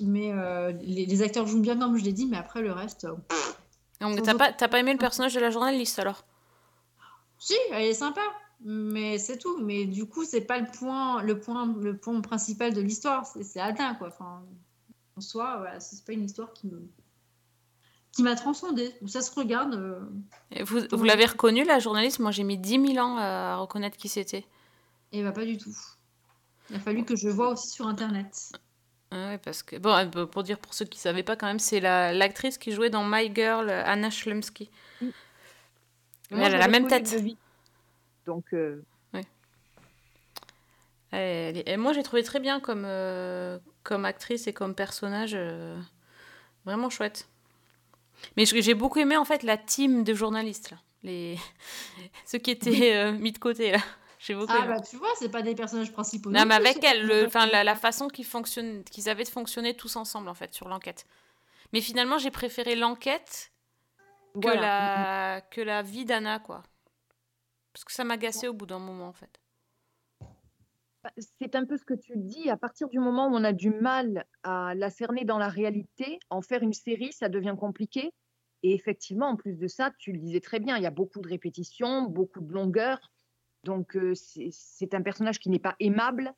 Mais 0.00 0.32
les, 0.82 1.06
les 1.06 1.22
acteurs 1.22 1.46
jouent 1.46 1.60
bien, 1.62 1.78
comme 1.78 1.96
je 1.96 2.02
l'ai 2.04 2.12
dit. 2.12 2.26
Mais 2.26 2.36
après 2.36 2.62
le 2.62 2.72
reste, 2.72 3.06
Donc 4.00 4.24
pas, 4.38 4.52
t'as 4.52 4.66
pas 4.68 4.80
aimé 4.80 4.90
le 4.92 4.98
personnage 4.98 5.34
de 5.34 5.40
la 5.40 5.50
journaliste 5.50 6.00
alors? 6.00 6.24
Si, 7.38 7.54
elle 7.72 7.84
est 7.84 7.94
sympa. 7.94 8.20
Mais 8.60 9.18
c'est 9.18 9.38
tout. 9.38 9.58
Mais 9.62 9.84
du 9.84 10.06
coup, 10.06 10.24
c'est 10.24 10.40
pas 10.42 10.58
le 10.58 10.66
point, 10.66 11.22
le 11.22 11.38
point, 11.38 11.66
le 11.80 11.96
point 11.96 12.20
principal 12.20 12.72
de 12.72 12.80
l'histoire. 12.80 13.26
C'est 13.26 13.60
atteint, 13.60 13.94
quoi. 13.94 14.08
Enfin, 14.08 14.42
en 15.16 15.20
soi, 15.20 15.58
voilà, 15.58 15.80
c'est 15.80 16.04
pas 16.04 16.12
une 16.12 16.24
histoire 16.24 16.52
qui 16.52 16.66
me 16.68 16.82
qui 18.12 18.22
m'a 18.22 18.36
transcendée. 18.36 18.94
Ça 19.06 19.20
se 19.22 19.34
regarde. 19.34 19.74
euh, 19.74 20.00
Et 20.52 20.62
Vous, 20.62 20.80
vous 20.92 21.04
l'avez 21.04 21.26
reconnue 21.26 21.64
la 21.64 21.80
journaliste? 21.80 22.20
Moi 22.20 22.30
j'ai 22.30 22.44
mis 22.44 22.56
10 22.56 22.78
000 22.94 22.98
ans 23.04 23.16
à 23.18 23.56
reconnaître 23.56 23.96
qui 23.96 24.08
c'était. 24.08 24.44
Et 25.12 25.22
bah 25.22 25.32
pas 25.32 25.44
du 25.44 25.58
tout. 25.58 25.74
Il 26.70 26.76
a 26.76 26.80
fallu 26.80 27.04
que 27.04 27.16
je 27.16 27.28
vois 27.28 27.50
aussi 27.50 27.68
sur 27.70 27.86
internet. 27.86 28.52
Ah 29.10 29.28
ouais, 29.28 29.38
parce 29.38 29.62
que, 29.62 29.76
bon, 29.76 29.90
euh, 29.90 30.26
pour 30.26 30.42
dire 30.42 30.58
pour 30.58 30.74
ceux 30.74 30.84
qui 30.86 30.98
savaient 30.98 31.22
pas 31.22 31.36
quand 31.36 31.46
même, 31.46 31.58
c'est 31.58 31.78
la- 31.80 32.12
l'actrice 32.12 32.56
qui 32.58 32.72
jouait 32.72 32.90
dans 32.90 33.04
My 33.04 33.32
Girl, 33.34 33.68
Anna 33.70 34.10
Schlumsky. 34.10 34.70
Mais 36.30 36.38
Moi, 36.38 36.46
elle 36.48 36.54
a 36.56 36.58
la 36.58 36.68
même 36.68 36.86
tête. 36.86 37.14
Donc, 38.26 38.44
euh, 38.54 38.82
Elle 41.16 41.58
est- 41.58 41.68
et 41.68 41.76
moi 41.76 41.92
j'ai 41.92 42.02
trouvé 42.02 42.24
très 42.24 42.40
bien 42.40 42.58
comme, 42.58 42.82
euh, 42.84 43.58
comme 43.84 44.04
actrice 44.04 44.46
et 44.48 44.52
comme 44.52 44.74
personnage. 44.74 45.32
euh, 45.34 45.78
vraiment 46.64 46.90
chouette. 46.90 47.28
Mais 48.36 48.46
j'ai 48.46 48.74
beaucoup 48.74 48.98
aimé 48.98 49.16
en 49.16 49.24
fait 49.24 49.42
la 49.42 49.56
team 49.58 50.02
de 50.02 50.12
journalistes, 50.14 50.70
là. 50.70 50.78
Les... 51.04 51.36
ceux 52.26 52.38
qui 52.38 52.50
étaient 52.50 52.94
euh, 52.96 53.12
mis 53.12 53.30
de 53.32 53.38
côté 53.38 53.72
là. 53.72 53.78
J'ai 54.18 54.34
beaucoup 54.34 54.52
Ah 54.52 54.64
aimé. 54.64 54.74
bah 54.74 54.80
tu 54.80 54.96
vois, 54.96 55.10
c'est 55.18 55.28
pas 55.28 55.42
des 55.42 55.54
personnages 55.54 55.92
principaux. 55.92 56.30
Non, 56.30 56.46
mais 56.46 56.54
avec 56.54 56.82
elle, 56.82 57.06
le- 57.06 57.26
enfin, 57.26 57.46
la, 57.46 57.62
la 57.62 57.74
façon 57.76 58.08
qu'ils 58.08 58.24
fonctionnent, 58.24 58.82
qu'ils 58.84 59.08
avaient 59.10 59.24
de 59.24 59.28
fonctionner 59.28 59.76
tous 59.76 59.94
ensemble 59.96 60.28
en 60.28 60.34
fait 60.34 60.52
sur 60.54 60.66
l'enquête. 60.68 61.06
Mais 61.72 61.80
finalement, 61.82 62.18
j'ai 62.18 62.30
préféré 62.30 62.74
l'enquête 62.74 63.52
voilà. 64.34 64.60
la, 64.60 65.40
que 65.40 65.60
la 65.60 65.82
vie 65.82 66.04
d'Anna, 66.04 66.38
quoi. 66.38 66.62
Parce 67.72 67.84
que 67.84 67.92
ça 67.92 68.04
m'a 68.04 68.14
agacé 68.14 68.48
au 68.48 68.52
bout 68.52 68.66
d'un 68.66 68.78
moment, 68.78 69.08
en 69.08 69.12
fait. 69.12 69.40
Bah, 71.02 71.10
C'est 71.16 71.54
un 71.54 71.66
peu 71.66 71.76
ce 71.76 71.84
que 71.84 71.94
tu 71.94 72.12
dis. 72.16 72.50
À 72.50 72.56
partir 72.56 72.88
du 72.88 72.98
moment 72.98 73.28
où 73.28 73.34
on 73.34 73.44
a 73.44 73.52
du 73.52 73.70
mal 73.70 74.24
à 74.42 74.74
la 74.74 74.90
cerner 74.90 75.24
dans 75.24 75.38
la 75.38 75.48
réalité, 75.48 76.18
en 76.30 76.40
faire 76.40 76.62
une 76.62 76.72
série, 76.72 77.12
ça 77.12 77.28
devient 77.28 77.54
compliqué. 77.58 78.12
Et 78.62 78.74
effectivement, 78.74 79.28
en 79.28 79.36
plus 79.36 79.58
de 79.58 79.66
ça, 79.66 79.92
tu 79.98 80.12
le 80.12 80.18
disais 80.18 80.40
très 80.40 80.58
bien, 80.58 80.76
il 80.78 80.82
y 80.82 80.86
a 80.86 80.90
beaucoup 80.90 81.20
de 81.20 81.28
répétitions, 81.28 82.02
beaucoup 82.02 82.40
de 82.40 82.52
longueur. 82.52 83.12
Donc, 83.64 83.96
euh, 83.96 84.14
c'est 84.14 84.48
c'est 84.50 84.94
un 84.94 85.02
personnage 85.02 85.38
qui 85.38 85.50
n'est 85.50 85.58
pas 85.58 85.76
aimable. 85.80 86.32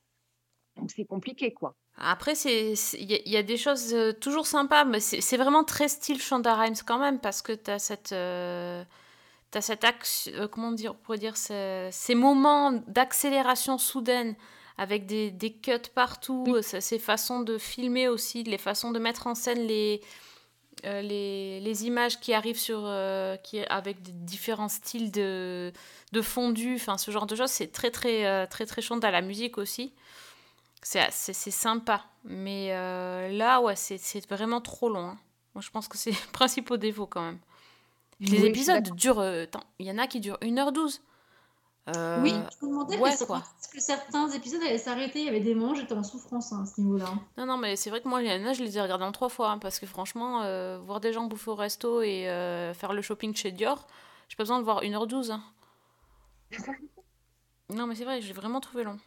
Donc, 0.77 0.91
c'est 0.95 1.05
compliqué, 1.05 1.53
quoi. 1.53 1.75
Après, 1.99 2.35
il 2.45 2.75
y, 3.11 3.15
a- 3.15 3.21
il 3.25 3.33
y 3.33 3.37
a 3.39 3.43
des 3.43 3.57
choses 3.57 3.95
euh, 3.95 4.13
toujours 4.13 4.47
sympas, 4.47 4.85
mais 4.85 5.01
c'est 5.01 5.37
vraiment 5.39 5.65
très 5.65 5.89
style 5.89 6.21
Shonda 6.21 6.55
Rhimes 6.55 6.75
quand 6.87 6.99
même, 6.99 7.19
parce 7.21 7.43
que 7.43 7.53
tu 7.53 7.71
as 7.71 7.79
cette... 7.79 8.13
euh, 8.13 8.85
T'as 9.53 9.61
cette 9.63 9.85
action, 9.85 10.33
euh, 10.35 10.49
comment 10.49 10.73
dire, 10.73 10.93
on 10.93 10.97
pourrait 11.05 11.19
dire, 11.19 11.37
ce- 11.37 11.89
ces 11.93 12.15
moments 12.17 12.73
d'accélération 12.89 13.79
soudaine 13.79 14.35
avec 14.79 15.07
des, 15.07 15.31
des 15.31 15.53
cuts 15.53 15.73
partout, 15.95 16.45
euh, 16.49 16.63
ces 16.63 16.99
façons 16.99 17.41
de 17.41 17.59
filmer 17.59 18.09
aussi, 18.09 18.43
les 18.45 18.59
façons 18.59 18.91
de 18.93 18.99
mettre 18.99 19.27
en 19.29 19.35
scène 19.37 19.61
les, 19.67 20.03
euh, 20.85 21.01
les, 21.03 21.61
les 21.61 21.87
images 21.87 22.21
qui 22.21 22.35
arrivent 22.35 22.59
sur, 22.59 22.83
euh, 22.85 23.37
qui, 23.37 23.61
avec 23.67 24.03
des 24.03 24.13
différents 24.13 24.69
styles 24.69 25.11
de, 25.11 25.73
de 26.13 26.23
fondu, 26.23 26.75
enfin 26.77 26.99
ce 26.99 27.11
genre 27.11 27.27
de 27.27 27.35
choses, 27.37 27.51
c'est 27.51 27.73
très 27.73 27.91
très 27.91 28.27
euh, 28.27 28.47
très 28.47 28.67
très 28.67 28.83
chante 28.83 29.03
à 29.05 29.11
la 29.11 29.23
musique 29.23 29.59
aussi. 29.59 29.93
C'est 30.83 31.11
c'est- 31.11 31.33
c'est 31.33 31.51
sympa, 31.51 32.05
mais 32.25 32.69
euh, 32.73 33.29
là 33.31 33.61
ouais 33.61 33.75
c'est 33.77 33.99
c'est 33.99 34.29
vraiment 34.29 34.61
trop 34.61 34.89
long. 34.89 35.09
hein. 35.11 35.19
Moi 35.55 35.63
je 35.63 35.71
pense 35.71 35.89
que 35.89 35.99
c'est 35.99 36.11
le 36.13 36.17
principal 36.33 36.79
défaut 36.79 37.07
quand 37.07 37.23
même. 37.23 37.39
Les 38.21 38.41
Oui, 38.43 38.47
épisodes 38.47 38.95
durent, 38.97 39.21
euh, 39.21 39.45
attends, 39.45 39.65
il 39.79 39.87
y 39.87 39.91
en 39.91 39.99
a 39.99 40.07
qui 40.07 40.21
durent 40.21 40.39
1h12. 40.43 41.03
Euh, 41.89 42.23
Oui, 42.23 42.33
je 42.33 42.67
me 42.67 42.71
demandais 42.71 42.97
ouais, 42.99 43.11
mais 43.11 43.17
c'est 43.17 43.27
quoi. 43.27 43.41
parce 43.41 43.69
que 43.69 43.81
certains 43.81 44.29
épisodes 44.31 44.63
allaient 44.63 44.79
s'arrêter. 44.79 45.21
Il 45.21 45.27
y 45.27 45.29
avait 45.29 45.41
des 45.41 45.55
moments, 45.55 45.75
j'étais 45.75 45.95
en 45.95 46.03
souffrance 46.03 46.53
hein, 46.53 46.63
à 46.63 46.67
ce 46.67 46.81
niveau-là. 46.81 47.07
Non, 47.39 47.47
non, 47.47 47.57
mais 47.59 47.77
c'est 47.77 47.91
vrai 47.91 48.01
que 48.01 48.09
moi, 48.09 48.23
il 48.23 48.29
y 48.29 48.33
en 48.33 48.47
a, 48.47 48.53
je 48.55 48.63
les 48.65 48.77
ai 48.79 48.81
regardés 48.81 49.05
en 49.05 49.13
trois 49.13 49.29
fois, 49.29 49.51
hein, 49.51 49.59
parce 49.59 49.79
que 49.79 49.87
franchement, 49.87 50.43
euh, 50.43 50.79
voir 50.79 51.01
des 51.01 51.13
gens 51.13 51.25
bouffer 51.25 51.51
au 51.51 51.55
resto 51.55 52.03
et 52.03 52.29
euh, 52.29 52.75
faire 52.75 52.93
le 52.93 53.03
shopping 53.03 53.35
chez 53.37 53.53
Dior, 53.53 53.87
j'ai 54.29 54.37
pas 54.37 54.43
besoin 54.45 54.59
de 54.59 54.65
voir 54.65 54.83
1h12. 54.83 55.31
hein. 55.31 55.43
Non, 57.71 57.87
mais 57.87 57.95
c'est 57.95 58.05
vrai, 58.05 58.21
j'ai 58.21 58.33
vraiment 58.33 58.61
trouvé 58.61 58.85
long. 58.85 58.99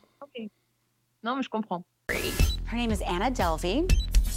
Non, 1.22 1.36
mais 1.36 1.44
je 1.44 1.50
comprends. 1.50 1.84
Her 2.66 2.78
name 2.78 2.92
is 2.92 3.02
Anna 3.02 3.30
Delvey 3.30 3.92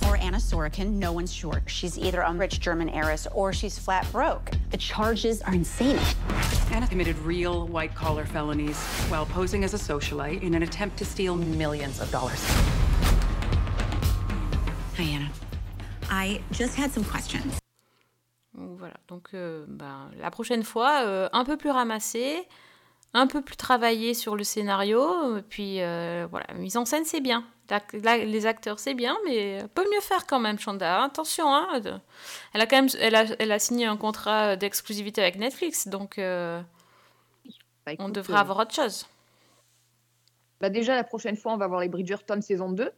or 0.09 0.16
Anna 0.16 0.38
Sorokin. 0.38 0.95
No 0.95 1.12
one's 1.12 1.33
sure. 1.33 1.62
She's 1.66 1.97
either 1.97 2.23
a 2.23 2.33
rich 2.33 2.59
German 2.59 2.88
heiress 2.88 3.29
or 3.35 3.53
she's 3.53 3.79
flat 3.79 4.11
broke. 4.11 4.51
The 4.71 4.79
charges 4.79 5.42
are 5.42 5.55
insane. 5.55 6.01
Anna 6.73 6.88
committed 6.88 7.16
real 7.18 7.68
white 7.68 7.95
collar 7.95 8.25
felonies 8.25 8.77
while 9.09 9.27
posing 9.27 9.62
as 9.62 9.75
a 9.75 9.77
socialite 9.77 10.42
in 10.42 10.55
an 10.55 10.62
attempt 10.64 10.97
to 10.99 11.05
steal 11.05 11.37
millions 11.37 12.01
of 12.01 12.11
dollars. 12.11 12.42
Hi, 14.97 15.05
Anna. 15.05 15.31
I 16.11 16.40
just 16.51 16.75
had 16.75 16.90
some 16.90 17.05
questions. 17.05 17.59
Voilà, 18.55 18.97
donc 19.09 19.29
euh, 19.35 19.64
ben, 19.68 20.11
la 20.21 20.31
prochaine 20.31 20.62
fois, 20.62 21.03
euh, 21.05 21.29
un 21.33 21.45
peu 21.45 21.57
plus 21.57 21.71
ramassé, 21.71 22.47
un 23.14 23.27
peu 23.27 23.42
plus 23.42 23.57
travaillé 23.57 24.14
sur 24.14 24.37
le 24.37 24.44
scénario, 24.44 25.37
et 25.37 25.42
puis 25.42 25.81
euh, 25.83 26.27
voilà, 26.31 26.46
la 26.48 26.55
mise 26.55 26.77
en 26.77 26.85
scène 26.85 27.05
c'est 27.05 27.20
bien, 27.20 27.44
La- 27.70 27.81
la- 28.03 28.18
les 28.25 28.46
acteurs 28.46 28.79
c'est 28.79 28.94
bien, 28.94 29.16
mais 29.27 29.59
peut 29.75 29.85
mieux 29.92 30.01
faire 30.01 30.27
quand 30.27 30.40
même, 30.40 30.59
Chanda. 30.59 31.03
Attention, 31.05 31.46
hein, 31.55 31.81
de- 31.81 31.94
elle 32.55 32.61
a 32.62 32.66
quand 32.66 32.77
même, 32.77 32.88
elle 32.98 33.14
a, 33.14 33.25
elle 33.38 33.53
a 33.53 33.59
signé 33.59 33.87
un 33.87 33.96
contrat 33.96 34.57
d'exclusivité 34.57 35.20
avec 35.22 35.37
Netflix, 35.37 35.88
donc 35.88 36.18
euh, 36.18 36.61
Bah, 37.87 37.92
on 37.98 38.09
devrait 38.09 38.35
euh, 38.35 38.40
avoir 38.40 38.59
autre 38.61 38.75
chose. 38.75 39.07
bah, 40.61 40.70
déjà, 40.70 40.94
la 40.94 41.05
prochaine 41.05 41.37
fois, 41.37 41.53
on 41.53 41.57
va 41.59 41.66
voir 41.66 41.81
les 41.81 41.88
Bridgerton 41.88 42.40
saison 42.40 42.70
2. 42.72 42.90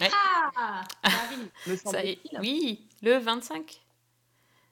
Ah, 0.00 0.82
ça 1.04 1.10
arrive. 1.24 1.48
Me 1.66 1.76
Ça 1.76 2.04
y 2.04 2.10
est, 2.10 2.14
semble-t-il. 2.16 2.40
oui, 2.40 2.86
le 3.02 3.16
25 3.18 3.80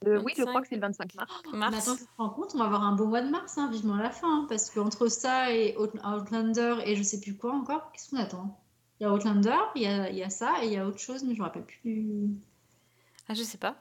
Le- 0.03 0.21
oui, 0.21 0.33
je 0.37 0.43
25. 0.43 0.47
crois 0.51 0.61
que 0.63 0.69
c'est 0.69 0.75
le 0.75 0.81
25 0.83 1.15
mars. 1.15 1.33
Mais 1.53 1.59
mars. 1.59 1.77
attends, 1.89 1.97
tu 1.97 2.05
te 2.05 2.09
rends 2.19 2.31
compte, 2.31 2.51
on 2.55 2.59
va 2.59 2.65
avoir 2.67 2.83
un 2.83 2.95
beau 2.95 3.07
mois 3.07 3.23
de 3.23 3.31
mars, 3.31 3.57
hein, 3.59 3.71
vivement 3.71 3.97
la 3.97 4.11
fin. 4.11 4.41
hein, 4.43 4.47
parce 4.49 4.71
qu'entre 4.71 5.09
ça 5.09 5.53
et 5.53 5.77
Out- 5.79 5.95
Outlander 6.05 6.77
et 6.85 6.97
je 6.97 7.03
sais 7.03 7.21
plus 7.21 7.37
quoi 7.37 7.53
encore, 7.55 7.91
qu'est-ce 7.93 8.11
qu'on 8.11 8.19
attend? 8.19 8.61
Il 9.01 9.05
y 9.05 9.07
a 9.07 9.13
Outlander, 9.13 9.57
il 9.77 9.83
y 9.83 9.87
a, 9.87 10.11
il 10.11 10.17
y 10.17 10.23
a 10.23 10.31
ça 10.31 10.63
et 10.63 10.67
il 10.67 10.73
y 10.73 10.77
a 10.77 10.87
autre 10.87 10.99
chose, 10.99 11.25
mais 11.25 11.35
je 11.35 11.39
me 11.41 11.45
rappelle 11.45 11.65
plus. 11.65 12.29
Ah, 13.29 13.35
je 13.35 13.43
sais 13.43 13.59
pas. 13.59 13.77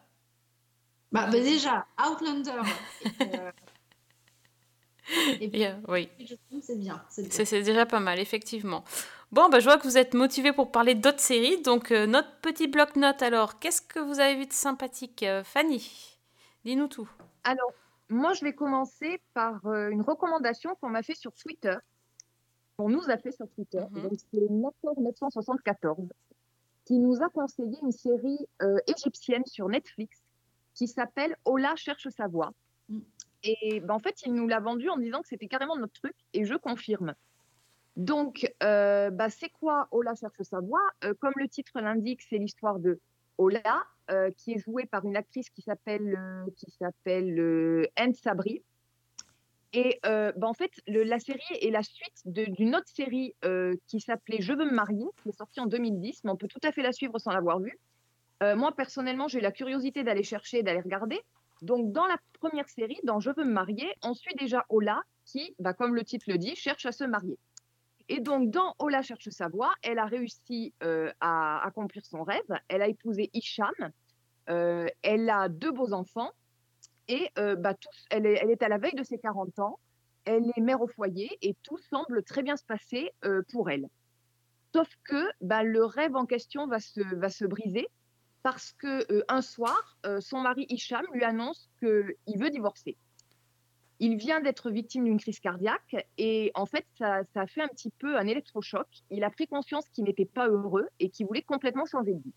Bah, 1.12 1.26
bah, 1.26 1.32
déjà, 1.40 1.86
Outlander. 2.10 2.52
et, 3.04 3.40
euh, 3.40 3.52
et 5.42 5.50
puis, 5.50 5.62
Et, 5.62 5.68
euh, 5.68 5.74
oui. 5.90 6.10
C'est 6.62 6.78
bien. 6.80 7.04
C'est 7.10 7.22
bien. 7.24 7.32
C'est 7.32 7.46
c'est 7.46 7.62
déjà 7.64 7.86
pas 7.86 8.00
mal, 8.00 8.20
effectivement. 8.20 8.84
Bon, 9.34 9.50
bah, 9.50 9.60
je 9.60 9.66
vois 9.66 9.80
que 9.80 9.84
vous 9.88 9.98
êtes 9.98 10.14
motivés 10.14 10.54
pour 10.54 10.72
parler 10.72 10.94
d'autres 10.94 11.20
séries. 11.20 11.60
Donc, 11.64 11.92
euh, 11.92 12.06
notre 12.06 12.30
petit 12.42 12.68
bloc-notes, 12.68 13.24
alors, 13.24 13.58
qu'est-ce 13.58 13.82
que 13.82 13.98
vous 13.98 14.20
avez 14.20 14.36
vu 14.36 14.46
de 14.46 14.54
sympathique 14.54 15.24
Euh, 15.24 15.44
Fanny, 15.44 16.20
dis-nous 16.66 16.88
tout. 16.88 17.10
Alors, 17.44 17.72
moi, 18.10 18.34
je 18.34 18.46
vais 18.46 18.54
commencer 18.54 19.20
par 19.34 19.66
euh, 19.66 19.90
une 19.90 20.04
recommandation 20.04 20.76
qu'on 20.76 20.90
m'a 20.90 21.02
fait 21.02 21.16
sur 21.16 21.34
Twitter. 21.34 21.76
qu'on 22.78 22.90
nous 22.90 23.10
a 23.10 23.18
fait 23.18 23.32
sur 23.32 23.50
Twitter. 23.50 23.84
Mhm. 23.90 24.04
Donc, 24.04 24.14
c'est 24.32 24.52
Nator 24.52 25.00
974 25.02 26.10
qui 26.86 27.00
nous 27.00 27.24
a 27.24 27.30
conseillé 27.30 27.78
une 27.82 27.92
série 27.92 28.38
égyptienne 28.88 29.46
sur 29.46 29.70
Netflix 29.70 30.22
qui 30.76 30.88
s'appelle 30.88 31.36
Ola 31.46 31.76
cherche 31.76 32.10
sa 32.10 32.28
voix. 32.28 32.52
Mm. 32.90 33.00
Et 33.44 33.80
ben, 33.80 33.94
en 33.94 34.00
fait, 34.00 34.22
il 34.26 34.34
nous 34.34 34.48
l'a 34.48 34.60
vendu 34.60 34.90
en 34.90 34.98
disant 34.98 35.22
que 35.22 35.28
c'était 35.28 35.48
carrément 35.48 35.78
notre 35.78 35.94
truc 35.94 36.16
et 36.34 36.46
je 36.46 36.56
confirme. 36.56 37.16
Donc, 37.96 38.52
euh, 38.64 39.12
bah, 39.12 39.30
c'est 39.30 39.50
quoi 39.50 39.88
Ola 39.92 40.16
cherche 40.16 40.42
sa 40.42 40.60
voix? 40.60 40.82
Euh, 41.04 41.14
Comme 41.20 41.34
le 41.36 41.48
titre 41.48 41.80
l'indique, 41.80 42.22
c'est 42.28 42.38
l'histoire 42.38 42.80
de 42.80 43.00
Ola, 43.38 43.84
euh, 44.10 44.32
qui 44.38 44.54
est 44.54 44.60
jouée 44.60 44.86
par 44.86 45.06
une 45.06 45.16
actrice 45.16 45.50
qui 45.50 45.62
s'appelle 45.62 46.16
euh, 46.18 46.46
qui 46.58 47.92
Anne 47.96 48.14
Sabri. 48.16 48.64
Et 49.76 50.00
bah, 50.04 50.34
en 50.44 50.54
fait, 50.54 50.72
la 50.86 51.18
série 51.18 51.42
est 51.60 51.72
la 51.72 51.82
suite 51.82 52.22
d'une 52.26 52.76
autre 52.76 52.90
série 52.94 53.34
qui 53.88 54.00
s'appelait 54.00 54.40
Je 54.40 54.54
veux 54.54 54.66
me 54.66 54.72
marier, 54.72 55.06
qui 55.24 55.30
est 55.30 55.38
sortie 55.38 55.60
en 55.62 55.66
2010, 55.66 56.24
mais 56.24 56.32
on 56.32 56.36
peut 56.36 56.48
tout 56.48 56.60
à 56.64 56.72
fait 56.72 56.84
la 56.84 56.92
suivre 56.92 57.18
sans 57.18 57.32
l'avoir 57.32 57.60
vue. 57.60 57.80
Moi, 58.40 58.72
personnellement, 58.76 59.28
j'ai 59.28 59.40
eu 59.40 59.42
la 59.42 59.52
curiosité 59.52 60.04
d'aller 60.04 60.22
chercher, 60.22 60.62
d'aller 60.62 60.82
regarder. 60.82 61.20
Donc, 61.64 61.92
dans 61.92 62.06
la 62.06 62.18
première 62.34 62.70
série, 62.70 63.00
dans 63.04 63.20
Je 63.20 63.32
veux 63.32 63.46
me 63.46 63.52
marier, 63.52 63.88
on 64.04 64.14
suit 64.14 64.36
déjà 64.36 64.64
Ola 64.70 65.02
qui, 65.26 65.56
bah, 65.58 65.74
comme 65.74 65.96
le 65.96 66.04
titre 66.04 66.26
le 66.28 66.38
dit, 66.38 66.56
cherche 66.56 66.86
à 66.86 66.92
se 66.92 67.04
marier. 67.04 67.40
Et 68.10 68.20
donc, 68.20 68.50
dans 68.50 68.76
Ola 68.80 69.02
cherche 69.02 69.30
sa 69.30 69.48
voie, 69.48 69.74
elle 69.82 70.00
a 70.00 70.06
réussi 70.06 70.74
euh, 70.84 71.12
à 71.22 71.66
accomplir 71.66 72.06
son 72.06 72.24
rêve. 72.24 72.42
Elle 72.68 72.82
a 72.82 72.88
épousé 72.88 73.30
Hicham. 73.34 73.74
Euh, 74.50 74.88
elle 75.02 75.30
a 75.30 75.48
deux 75.48 75.72
beaux 75.72 75.94
enfants. 75.94 76.32
Et 77.08 77.30
euh, 77.38 77.56
bah, 77.56 77.76
elle, 78.10 78.26
est, 78.26 78.64
à 78.64 78.70
la 78.70 78.78
veille 78.78 78.96
de 78.96 79.04
ses 79.04 79.18
40 79.18 79.60
ans. 79.60 79.80
Elle 80.26 80.52
est 80.56 80.62
mère 80.62 80.82
au 80.82 80.88
foyer 80.88 81.38
et 81.42 81.56
tout 81.64 81.78
semble 81.90 82.24
très 82.24 82.44
bien 82.44 82.56
se 82.56 82.64
passer 82.64 83.12
pour 83.52 83.70
elle. 83.70 83.90
Sauf 84.74 84.88
que 85.04 85.30
bah, 85.42 85.64
le 85.64 85.84
rêve 85.84 86.16
en 86.16 86.26
question 86.26 86.66
va 86.66 86.80
se, 86.80 87.46
briser 87.46 87.88
parce 88.42 88.72
que 88.74 89.06
un 89.28 89.42
soir, 89.42 89.98
son 90.22 90.40
mari 90.40 90.66
Hicham 90.70 91.06
lui 91.12 91.26
annonce 91.26 91.70
qu'il 91.80 92.38
veut 92.38 92.50
divorcer. 92.50 92.98
Il 94.06 94.18
vient 94.18 94.42
d'être 94.42 94.70
victime 94.70 95.06
d'une 95.06 95.18
crise 95.18 95.40
cardiaque 95.40 95.96
et 96.18 96.52
en 96.56 96.66
fait, 96.66 96.86
ça, 96.98 97.22
a 97.36 97.48
fait 97.48 97.62
un 97.62 97.70
petit 97.70 97.90
peu 97.90 98.18
un 98.18 98.28
électrochoc. 98.28 98.86
Il 99.10 99.24
a 99.24 99.30
pris 99.30 99.48
conscience 99.48 99.88
qu'il 99.88 100.04
n'était 100.04 100.26
pas 100.26 100.50
heureux 100.50 100.90
et 101.00 101.08
qu'il 101.08 101.26
voulait 101.26 101.42
complètement 101.42 101.86
changer 101.86 102.14
de 102.14 102.22
vie. 102.22 102.34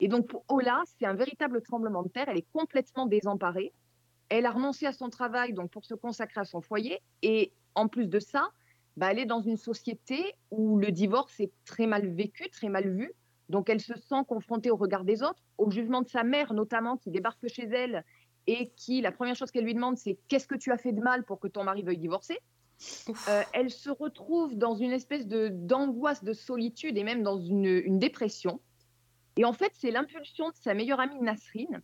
Et 0.00 0.08
donc 0.08 0.26
pour 0.26 0.44
Ola, 0.48 0.82
c'est 0.98 1.06
un 1.06 1.14
véritable 1.14 1.62
tremblement 1.62 2.02
de 2.02 2.08
terre. 2.08 2.24
Elle 2.28 2.38
est 2.38 2.50
complètement 2.52 3.06
désemparée. 3.06 3.72
Elle 4.28 4.44
a 4.44 4.50
renoncé 4.50 4.86
à 4.86 4.92
son 4.92 5.08
travail 5.08 5.52
donc 5.52 5.70
pour 5.70 5.84
se 5.84 5.94
consacrer 5.94 6.40
à 6.40 6.44
son 6.44 6.60
foyer. 6.60 7.00
Et 7.22 7.52
en 7.76 7.86
plus 7.86 8.08
de 8.08 8.18
ça, 8.18 8.48
bah, 8.96 9.12
elle 9.12 9.20
est 9.20 9.24
dans 9.24 9.40
une 9.40 9.56
société 9.56 10.34
où 10.50 10.78
le 10.80 10.90
divorce 10.90 11.38
est 11.38 11.52
très 11.64 11.86
mal 11.86 12.08
vécu, 12.08 12.50
très 12.50 12.68
mal 12.68 12.88
vu. 12.88 13.12
Donc 13.50 13.70
elle 13.70 13.80
se 13.80 13.94
sent 13.94 14.24
confrontée 14.26 14.72
au 14.72 14.76
regard 14.76 15.04
des 15.04 15.22
autres, 15.22 15.44
au 15.58 15.70
jugement 15.70 16.02
de 16.02 16.08
sa 16.08 16.24
mère 16.24 16.54
notamment 16.54 16.96
qui 16.96 17.12
débarque 17.12 17.46
chez 17.46 17.66
elle 17.66 18.04
et 18.46 18.70
qui, 18.76 19.00
la 19.00 19.12
première 19.12 19.36
chose 19.36 19.50
qu'elle 19.50 19.64
lui 19.64 19.74
demande, 19.74 19.96
c'est 19.96 20.18
qu'est-ce 20.28 20.46
que 20.46 20.54
tu 20.54 20.70
as 20.72 20.78
fait 20.78 20.92
de 20.92 21.00
mal 21.00 21.24
pour 21.24 21.40
que 21.40 21.48
ton 21.48 21.64
mari 21.64 21.82
veuille 21.82 21.98
divorcer? 21.98 22.38
Euh, 23.28 23.42
Elle 23.52 23.70
se 23.70 23.90
retrouve 23.90 24.56
dans 24.56 24.74
une 24.74 24.92
espèce 24.92 25.26
de 25.26 25.48
d'angoisse, 25.48 26.22
de 26.24 26.32
solitude 26.32 26.98
et 26.98 27.04
même 27.04 27.22
dans 27.22 27.38
une, 27.38 27.66
une 27.66 27.98
dépression. 27.98 28.60
Et 29.36 29.44
en 29.44 29.52
fait, 29.52 29.72
c'est 29.74 29.90
l'impulsion 29.90 30.50
de 30.50 30.56
sa 30.56 30.74
meilleure 30.74 31.00
amie 31.00 31.20
Nasrine 31.20 31.82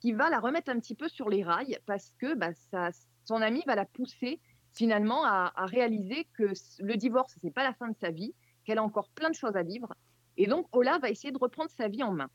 qui 0.00 0.12
va 0.12 0.30
la 0.30 0.40
remettre 0.40 0.70
un 0.70 0.80
petit 0.80 0.94
peu 0.94 1.08
sur 1.08 1.28
les 1.28 1.44
rails 1.44 1.78
parce 1.86 2.12
que 2.18 2.34
bah, 2.34 2.52
sa- 2.70 2.90
son 3.24 3.40
amie 3.40 3.62
va 3.66 3.76
la 3.76 3.84
pousser 3.84 4.40
finalement 4.74 5.24
à, 5.24 5.52
à 5.54 5.66
réaliser 5.66 6.26
que 6.36 6.52
le 6.80 6.96
divorce, 6.96 7.36
c'est 7.40 7.52
pas 7.52 7.62
la 7.62 7.74
fin 7.74 7.88
de 7.88 7.96
sa 8.00 8.10
vie, 8.10 8.34
qu'elle 8.64 8.78
a 8.78 8.82
encore 8.82 9.10
plein 9.10 9.30
de 9.30 9.34
choses 9.34 9.54
à 9.54 9.62
vivre. 9.62 9.94
Et 10.36 10.46
donc, 10.46 10.66
Ola 10.72 10.98
va 10.98 11.10
essayer 11.10 11.30
de 11.30 11.38
reprendre 11.38 11.70
sa 11.70 11.88
vie 11.88 12.02
en 12.02 12.12
main. 12.12 12.30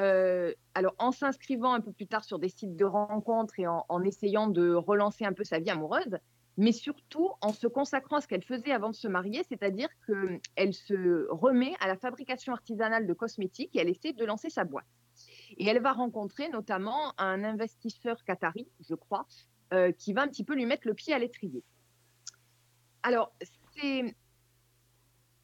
Euh, 0.00 0.52
alors, 0.74 0.94
en 0.98 1.10
s'inscrivant 1.10 1.72
un 1.72 1.80
peu 1.80 1.92
plus 1.92 2.06
tard 2.06 2.24
sur 2.24 2.38
des 2.38 2.48
sites 2.48 2.76
de 2.76 2.84
rencontres 2.84 3.58
et 3.58 3.66
en, 3.66 4.02
essayant 4.02 4.46
de 4.46 4.72
relancer 4.72 5.24
un 5.24 5.32
peu 5.32 5.44
sa 5.44 5.58
vie 5.58 5.70
amoureuse, 5.70 6.18
mais 6.56 6.72
surtout 6.72 7.30
en 7.40 7.52
se 7.52 7.66
consacrant 7.66 8.16
à 8.16 8.20
ce 8.20 8.28
qu'elle 8.28 8.44
faisait 8.44 8.72
avant 8.72 8.90
de 8.90 8.94
se 8.94 9.08
marier, 9.08 9.42
c'est-à-dire 9.48 9.88
qu'elle 10.06 10.74
se 10.74 11.28
remet 11.30 11.74
à 11.80 11.88
la 11.88 11.96
fabrication 11.96 12.52
artisanale 12.52 13.06
de 13.06 13.12
cosmétiques 13.12 13.74
et 13.76 13.80
elle 13.80 13.88
essaie 13.88 14.12
de 14.12 14.24
lancer 14.24 14.50
sa 14.50 14.64
boîte. 14.64 14.86
Et 15.56 15.66
elle 15.66 15.80
va 15.80 15.92
rencontrer 15.92 16.48
notamment 16.48 17.14
un 17.18 17.42
investisseur 17.42 18.22
qatari, 18.24 18.68
je 18.88 18.94
crois, 18.94 19.26
euh, 19.72 19.92
qui 19.92 20.12
va 20.12 20.22
un 20.22 20.28
petit 20.28 20.44
peu 20.44 20.54
lui 20.54 20.66
mettre 20.66 20.86
le 20.86 20.94
pied 20.94 21.12
à 21.12 21.18
l'étrier. 21.18 21.62
Alors, 23.02 23.32
c'est 23.76 24.14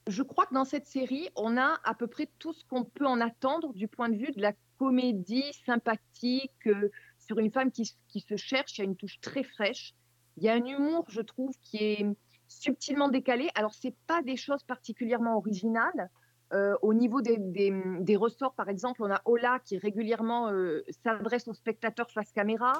je 0.06 0.22
crois 0.22 0.46
que 0.46 0.54
dans 0.54 0.64
cette 0.64 0.86
série, 0.86 1.28
on 1.36 1.56
a 1.56 1.78
à 1.84 1.94
peu 1.94 2.06
près 2.06 2.28
tout 2.38 2.52
ce 2.52 2.64
qu'on 2.66 2.84
peut 2.84 3.06
en 3.06 3.20
attendre 3.20 3.72
du 3.72 3.88
point 3.88 4.08
de 4.08 4.16
vue 4.16 4.32
de 4.32 4.40
la 4.40 4.52
comédie 4.78 5.52
sympathique 5.64 6.66
euh, 6.66 6.90
sur 7.18 7.38
une 7.38 7.50
femme 7.50 7.70
qui, 7.70 7.86
se 7.86 8.36
cherche. 8.36 8.78
Il 8.78 8.82
y 8.82 8.82
a 8.82 8.84
une 8.84 8.96
touche 8.96 9.20
très 9.20 9.42
fraîche. 9.42 9.94
Il 10.36 10.44
y 10.44 10.48
a 10.48 10.54
un 10.54 10.64
humour, 10.64 11.06
je 11.08 11.22
trouve, 11.22 11.54
qui 11.62 11.78
est 11.78 12.06
subtilement 12.48 13.08
décalé. 13.08 13.48
Alors, 13.54 13.72
c'est 13.72 13.94
pas 14.06 14.22
des 14.22 14.36
choses 14.36 14.62
particulièrement 14.64 15.36
originales. 15.36 16.10
Euh, 16.52 16.76
au 16.82 16.92
niveau 16.92 17.22
des 17.22 18.16
ressorts, 18.16 18.54
par 18.54 18.68
exemple, 18.68 19.02
on 19.02 19.10
a 19.10 19.22
Ola 19.24 19.58
qui 19.64 19.78
régulièrement 19.78 20.50
euh, 20.50 20.84
s'adresse 21.02 21.48
aux 21.48 21.54
spectateurs 21.54 22.10
face 22.10 22.30
caméra. 22.32 22.72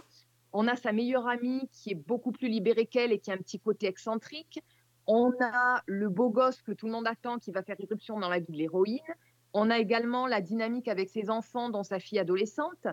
On 0.52 0.68
a 0.68 0.76
sa 0.76 0.92
meilleure 0.92 1.26
amie 1.26 1.68
qui 1.72 1.92
est 1.92 1.96
beaucoup 1.96 2.32
plus 2.32 2.48
libérée 2.48 2.87
qu'elle 2.87 3.12
et 3.12 3.18
qui 3.18 3.30
a 3.30 3.34
un 3.34 3.38
petit 3.38 3.58
côté 3.58 3.87
excentrique. 3.87 4.62
On 5.06 5.32
a 5.40 5.82
le 5.86 6.08
beau 6.08 6.30
gosse 6.30 6.62
que 6.62 6.72
tout 6.72 6.86
le 6.86 6.92
monde 6.92 7.06
attend 7.06 7.38
qui 7.38 7.52
va 7.52 7.62
faire 7.62 7.76
irruption 7.78 8.18
dans 8.18 8.28
la 8.28 8.38
vie 8.38 8.52
de 8.52 8.56
l'héroïne. 8.56 9.00
On 9.52 9.70
a 9.70 9.78
également 9.78 10.26
la 10.26 10.40
dynamique 10.40 10.88
avec 10.88 11.10
ses 11.10 11.30
enfants, 11.30 11.68
dont 11.68 11.82
sa 11.82 11.98
fille 11.98 12.18
adolescente. 12.18 12.86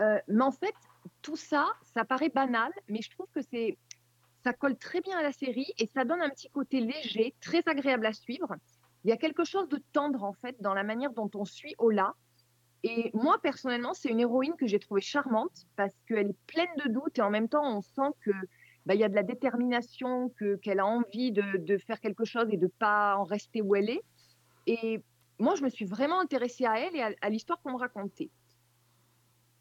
Euh, 0.00 0.18
mais 0.28 0.42
en 0.42 0.52
fait, 0.52 0.74
tout 1.20 1.36
ça, 1.36 1.66
ça 1.94 2.04
paraît 2.04 2.30
banal, 2.30 2.72
mais 2.88 3.02
je 3.02 3.10
trouve 3.10 3.26
que 3.34 3.42
c'est, 3.42 3.78
ça 4.42 4.52
colle 4.52 4.76
très 4.76 5.00
bien 5.00 5.18
à 5.18 5.22
la 5.22 5.32
série 5.32 5.72
et 5.78 5.86
ça 5.86 6.04
donne 6.04 6.20
un 6.20 6.30
petit 6.30 6.48
côté 6.48 6.80
léger, 6.80 7.34
très 7.40 7.62
agréable 7.66 8.06
à 8.06 8.12
suivre. 8.12 8.54
Il 9.04 9.10
y 9.10 9.12
a 9.12 9.16
quelque 9.16 9.44
chose 9.44 9.68
de 9.68 9.82
tendre 9.92 10.22
en 10.24 10.32
fait 10.32 10.56
dans 10.60 10.74
la 10.74 10.84
manière 10.84 11.12
dont 11.12 11.30
on 11.34 11.44
suit 11.44 11.74
Ola. 11.78 12.14
Et 12.84 13.10
moi 13.14 13.38
personnellement, 13.40 13.94
c'est 13.94 14.08
une 14.08 14.20
héroïne 14.20 14.56
que 14.56 14.66
j'ai 14.66 14.80
trouvée 14.80 15.00
charmante 15.00 15.66
parce 15.76 15.94
qu'elle 16.08 16.30
est 16.30 16.46
pleine 16.46 16.74
de 16.84 16.90
doutes 16.90 17.18
et 17.18 17.22
en 17.22 17.30
même 17.30 17.48
temps, 17.48 17.64
on 17.64 17.80
sent 17.80 18.10
que 18.24 18.32
bah, 18.86 18.94
y 18.94 19.04
a 19.04 19.08
de 19.08 19.14
la 19.14 19.22
détermination, 19.22 20.30
que, 20.30 20.56
qu'elle 20.56 20.80
a 20.80 20.86
envie 20.86 21.32
de, 21.32 21.58
de 21.58 21.78
faire 21.78 22.00
quelque 22.00 22.24
chose 22.24 22.46
et 22.50 22.56
de 22.56 22.66
pas 22.66 23.16
en 23.16 23.24
rester 23.24 23.62
où 23.62 23.74
elle 23.76 23.90
est. 23.90 24.02
Et 24.66 25.00
moi, 25.38 25.54
je 25.54 25.62
me 25.62 25.68
suis 25.68 25.84
vraiment 25.84 26.20
intéressée 26.20 26.64
à 26.66 26.78
elle 26.78 26.96
et 26.96 27.02
à, 27.20 27.30
l'histoire 27.30 27.60
qu'on 27.62 27.72
me 27.72 27.78
racontait. 27.78 28.30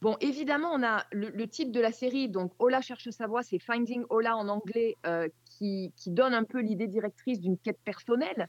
Bon, 0.01 0.17
évidemment, 0.19 0.71
on 0.73 0.83
a 0.83 1.05
le, 1.11 1.29
le 1.29 1.47
titre 1.47 1.71
de 1.71 1.79
la 1.79 1.91
série, 1.91 2.27
donc 2.27 2.51
Ola 2.57 2.81
cherche 2.81 3.09
sa 3.11 3.27
voie, 3.27 3.43
c'est 3.43 3.59
Finding 3.59 4.03
Ola 4.09 4.35
en 4.35 4.47
anglais, 4.47 4.97
euh, 5.05 5.27
qui, 5.45 5.93
qui 5.95 6.09
donne 6.09 6.33
un 6.33 6.43
peu 6.43 6.59
l'idée 6.59 6.87
directrice 6.87 7.39
d'une 7.39 7.57
quête 7.57 7.79
personnelle. 7.83 8.47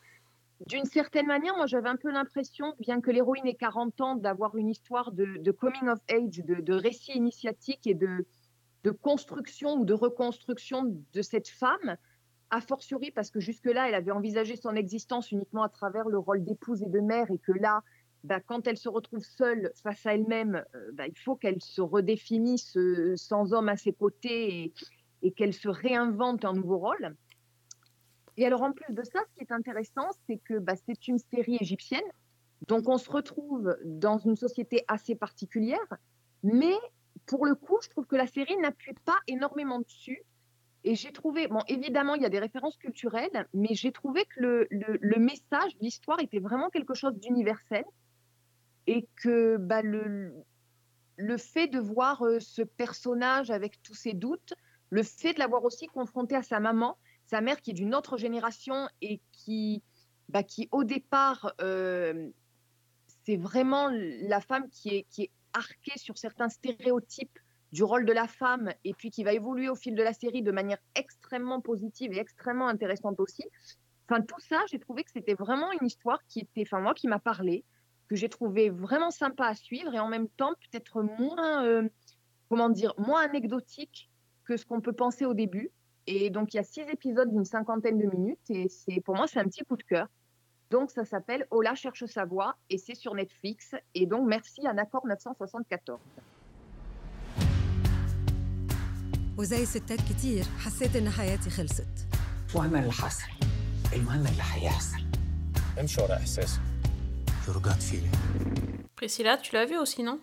D'une 0.66 0.86
certaine 0.86 1.26
manière, 1.26 1.56
moi 1.56 1.66
j'avais 1.66 1.90
un 1.90 1.96
peu 1.96 2.10
l'impression, 2.10 2.74
bien 2.78 3.02
que 3.02 3.10
l'héroïne 3.10 3.46
ait 3.46 3.54
40 3.54 4.00
ans, 4.00 4.14
d'avoir 4.14 4.56
une 4.56 4.70
histoire 4.70 5.12
de, 5.12 5.50
coming 5.50 5.88
of 5.88 5.98
age, 6.10 6.42
de 6.44 6.72
récit 6.72 7.12
initiatique 7.12 7.86
et 7.86 7.94
de, 7.94 8.26
de 8.84 8.90
construction 8.90 9.74
ou 9.74 9.84
de 9.84 9.94
reconstruction 9.94 10.96
de 11.12 11.22
cette 11.22 11.48
femme, 11.48 11.96
a 12.50 12.60
fortiori 12.60 13.10
parce 13.10 13.30
que 13.30 13.40
jusque-là, 13.40 13.88
elle 13.88 13.94
avait 13.94 14.10
envisagé 14.10 14.56
son 14.56 14.76
existence 14.76 15.32
uniquement 15.32 15.62
à 15.62 15.68
travers 15.68 16.08
le 16.08 16.18
rôle 16.18 16.44
d'épouse 16.44 16.82
et 16.82 16.88
de 16.88 17.00
mère, 17.00 17.30
et 17.30 17.38
que 17.38 17.52
là, 17.52 17.82
bah, 18.24 18.40
quand 18.40 18.66
elle 18.66 18.76
se 18.76 18.88
retrouve 18.88 19.24
seule 19.24 19.72
face 19.82 20.04
à 20.06 20.14
elle-même, 20.14 20.62
euh, 20.74 20.90
bah, 20.92 21.06
il 21.08 21.18
faut 21.18 21.34
qu'elle 21.34 21.60
se 21.62 21.80
redéfinisse 21.80 22.76
euh, 22.76 23.16
sans 23.16 23.52
homme 23.54 23.68
à 23.68 23.76
ses 23.76 23.92
côtés 23.92 24.72
et, 25.22 25.32
qu'elle 25.32 25.54
se 25.54 25.68
réinvente 25.68 26.44
un 26.44 26.52
nouveau 26.52 26.78
rôle. 26.78 27.16
Et 28.36 28.44
alors, 28.44 28.62
en 28.62 28.72
plus 28.72 28.92
de 28.94 29.02
ça, 29.02 29.20
ce 29.28 29.34
qui 29.34 29.40
est 29.40 29.52
intéressant, 29.52 30.08
c'est 30.26 30.38
que 30.38 30.58
bah, 30.58 30.74
c'est 30.86 31.08
une 31.08 31.18
série 31.18 31.56
égyptienne, 31.60 32.02
donc 32.68 32.88
on 32.88 32.98
se 32.98 33.10
retrouve 33.10 33.76
dans 33.84 34.18
une 34.18 34.36
société 34.36 34.84
assez 34.88 35.14
particulière, 35.14 35.78
mais 36.42 36.74
pour 37.26 37.46
le 37.46 37.54
coup, 37.54 37.78
je 37.82 37.88
trouve 37.88 38.06
que 38.06 38.16
la 38.16 38.26
série 38.26 38.56
n'appuie 38.58 38.94
pas 39.04 39.18
énormément 39.26 39.80
dessus. 39.80 40.22
Et 40.84 40.96
j'ai 40.96 41.12
trouvé, 41.12 41.46
bon, 41.46 41.60
évidemment, 41.68 42.16
il 42.16 42.22
y 42.22 42.26
a 42.26 42.28
des 42.28 42.40
références 42.40 42.76
culturelles, 42.76 43.46
mais 43.54 43.68
j'ai 43.72 43.92
trouvé 43.92 44.24
que 44.24 44.40
le, 44.40 44.66
le, 44.70 45.18
message, 45.20 45.76
l'histoire 45.80 46.18
était 46.20 46.40
vraiment 46.40 46.70
quelque 46.70 46.94
chose 46.94 47.14
d'universel 47.14 47.84
et 48.88 49.06
que 49.22 49.58
bah, 49.58 49.82
le, 49.82 50.34
le 51.16 51.36
fait 51.36 51.68
de 51.68 51.78
voir 51.78 52.22
euh, 52.22 52.40
ce 52.40 52.62
personnage 52.62 53.50
avec 53.50 53.80
tous 53.82 53.94
ses 53.94 54.12
doutes, 54.12 54.54
le 54.90 55.04
fait 55.04 55.34
de 55.34 55.38
l'avoir 55.38 55.64
aussi 55.64 55.86
confronté 55.86 56.34
à 56.34 56.42
sa 56.42 56.58
maman, 56.58 56.98
sa 57.26 57.40
mère 57.40 57.60
qui 57.60 57.70
est 57.70 57.74
d'une 57.74 57.94
autre 57.94 58.16
génération 58.16 58.88
et 59.00 59.20
qui, 59.30 59.84
bah, 60.28 60.42
qui 60.42 60.68
au 60.72 60.82
départ, 60.82 61.54
euh, 61.60 62.28
c'est 63.24 63.36
vraiment 63.36 63.88
la 63.92 64.40
femme 64.40 64.68
qui 64.68 64.96
est 64.96 65.30
arquée 65.52 65.96
sur 65.96 66.18
certains 66.18 66.48
stéréotypes 66.48 67.38
du 67.72 67.82
rôle 67.82 68.04
de 68.04 68.12
la 68.12 68.28
femme 68.28 68.72
et 68.84 68.92
puis 68.92 69.10
qui 69.10 69.24
va 69.24 69.32
évoluer 69.32 69.68
au 69.68 69.74
fil 69.74 69.94
de 69.94 70.02
la 70.02 70.12
série 70.12 70.42
de 70.42 70.52
manière 70.52 70.78
extrêmement 70.94 71.60
positive 71.60 72.12
et 72.12 72.18
extrêmement 72.18 72.68
intéressante 72.68 73.18
aussi. 73.18 73.44
Enfin, 74.08 74.20
tout 74.20 74.40
ça, 74.40 74.60
j'ai 74.70 74.78
trouvé 74.78 75.04
que 75.04 75.10
c'était 75.10 75.34
vraiment 75.34 75.72
une 75.72 75.86
histoire 75.86 76.18
qui 76.28 76.40
était, 76.40 76.62
enfin, 76.62 76.80
moi, 76.80 76.92
qui 76.92 77.08
m'a 77.08 77.18
parlé, 77.18 77.64
que 78.08 78.16
j'ai 78.16 78.28
trouvé 78.28 78.68
vraiment 78.68 79.10
sympa 79.10 79.46
à 79.46 79.54
suivre 79.54 79.94
et 79.94 79.98
en 79.98 80.08
même 80.08 80.28
temps 80.28 80.52
peut-être 80.70 81.02
moins, 81.02 81.64
euh, 81.64 81.88
comment 82.50 82.68
dire, 82.68 82.92
moins 82.98 83.22
anecdotique 83.22 84.10
que 84.44 84.56
ce 84.58 84.66
qu'on 84.66 84.82
peut 84.82 84.92
penser 84.92 85.24
au 85.24 85.32
début. 85.32 85.70
Et 86.06 86.28
donc, 86.28 86.52
il 86.52 86.58
y 86.58 86.60
a 86.60 86.64
six 86.64 86.82
épisodes 86.82 87.30
d'une 87.30 87.44
cinquantaine 87.44 87.98
de 87.98 88.06
minutes 88.06 88.50
et 88.50 88.68
c'est, 88.68 89.00
pour 89.00 89.16
moi, 89.16 89.26
c'est 89.26 89.38
un 89.38 89.44
petit 89.44 89.64
coup 89.64 89.76
de 89.76 89.82
cœur. 89.84 90.08
Donc, 90.71 90.91
ça 90.91 91.05
s'appelle 91.05 91.47
Ola 91.51 91.75
cherche 91.75 92.05
sa 92.05 92.25
voix 92.25 92.55
et 92.69 92.77
c'est 92.77 92.95
sur 92.95 93.13
Netflix. 93.15 93.75
Et 93.95 94.05
donc, 94.05 94.27
merci 94.27 94.67
à 94.67 94.73
Nacor 94.73 95.05
974. 95.07 95.99
وزي 99.37 99.65
ستات 99.65 99.99
كتير 100.09 100.45
حسيت 100.59 100.95
إن 100.95 101.09
حياتي 101.09 101.49
خلصت 101.49 101.87
مش 102.47 102.55
مهم 102.55 102.75
اللي 102.75 102.91
حصل 102.91 103.27
المهم 103.93 104.19
اللي 104.27 104.43
هيحصل 104.53 104.97
امشي 105.79 106.01
ورا 106.01 106.15
احساسك 106.15 106.59
Your 107.47 107.61
gut 107.61 107.81
feeling. 107.81 108.11
Priscilla, 108.97 109.37
tu 109.37 109.53
l'as 109.55 109.65
vu 109.65 109.77
aussi, 109.77 110.03
non 110.03 110.19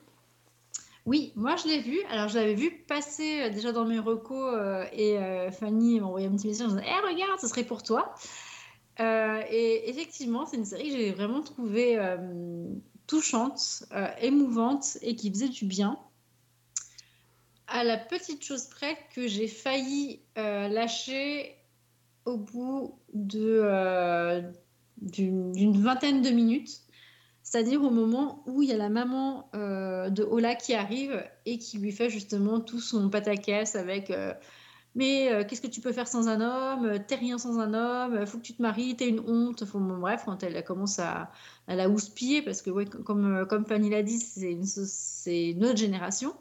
Oui, 1.07 1.33
moi 1.37 1.57
je 1.57 1.67
l'ai 1.69 1.81
vu. 1.81 1.99
Alors 2.11 2.29
je 2.29 2.35
l'avais 2.39 2.55
vu 2.55 2.71
passer 2.71 3.43
euh, 3.43 3.51
déjà 3.51 3.73
dans 3.73 3.87
mes 3.87 3.99
recos 3.99 4.53
euh, 4.55 4.85
et 4.93 5.19
euh, 5.19 5.51
Fanny 5.51 6.01
m'a 6.01 6.07
envoyé 6.07 6.27
un 6.27 6.33
petit 6.33 6.49
message 6.49 6.67
en 6.67 6.71
disant 6.75 6.83
Eh, 6.87 7.01
regarde, 7.11 7.41
ce 7.41 7.49
serait 7.49 7.65
pour 7.65 7.83
toi. 7.83 8.15
Euh, 9.00 9.42
et 9.50 9.90
effectivement, 9.90 10.46
c'est 10.46 10.58
une 10.58 10.66
série 10.66 10.92
que 10.92 10.98
j'ai 10.98 11.12
vraiment 11.12 11.42
trouvée 11.42 11.98
euh, 11.98 12.18
touchante, 13.08 13.86
euh, 13.94 14.08
émouvante 14.22 14.98
et 15.02 15.16
qui 15.16 15.32
faisait 15.32 15.48
du 15.50 15.66
bien. 15.66 15.98
À 17.68 17.84
la 17.84 17.98
petite 17.98 18.44
chose 18.44 18.66
près 18.66 18.98
que 19.14 19.28
j'ai 19.28 19.48
failli 19.48 20.22
lâcher 20.36 21.56
au 22.26 22.38
bout 22.38 22.98
d'une 23.14 24.52
vingtaine 24.98 26.22
de 26.22 26.30
minutes. 26.32 26.82
C'est-à-dire 27.44 27.84
au 27.84 27.92
moment 27.92 28.44
où 28.48 28.64
il 28.64 28.70
y 28.70 28.74
a 28.74 28.78
la 28.78 28.90
maman 28.90 29.50
de 29.54 30.24
Ola 30.24 30.56
qui 30.56 30.74
arrive 30.74 31.24
et 31.46 31.60
qui 31.60 31.78
lui 31.78 31.92
fait 31.92 32.10
justement 32.10 32.60
tout 32.60 32.80
son 32.80 33.08
pataquès 33.12 33.76
avec 33.76 34.12
Mais 35.00 35.32
euh, 35.32 35.46
qu'est-ce 35.46 35.62
que 35.62 35.68
tu 35.76 35.80
peux 35.80 35.94
faire 35.94 36.10
sans 36.10 36.28
un 36.28 36.42
homme? 36.42 37.00
T'es 37.08 37.16
rien 37.16 37.38
sans 37.38 37.58
un 37.58 37.74
homme, 37.74 38.26
faut 38.26 38.38
que 38.38 38.44
tu 38.44 38.54
te 38.54 38.62
maries, 38.62 38.98
t'es 38.98 39.08
une 39.08 39.22
honte. 39.22 39.64
Bref, 39.64 40.24
quand 40.26 40.44
elle 40.44 40.62
commence 40.66 41.00
à, 41.00 41.32
à 41.68 41.76
la 41.76 41.88
houspiller, 41.88 42.42
parce 42.42 42.62
que 42.62 42.70
comme, 43.10 43.26
euh, 43.34 43.46
comme 43.46 43.66
Fanny 43.66 43.90
l'a 43.90 44.04
dit, 44.04 44.20
c'est 44.20 44.52
une, 44.52 44.66
une 45.26 45.66
autre 45.66 45.78
génération. 45.78 46.34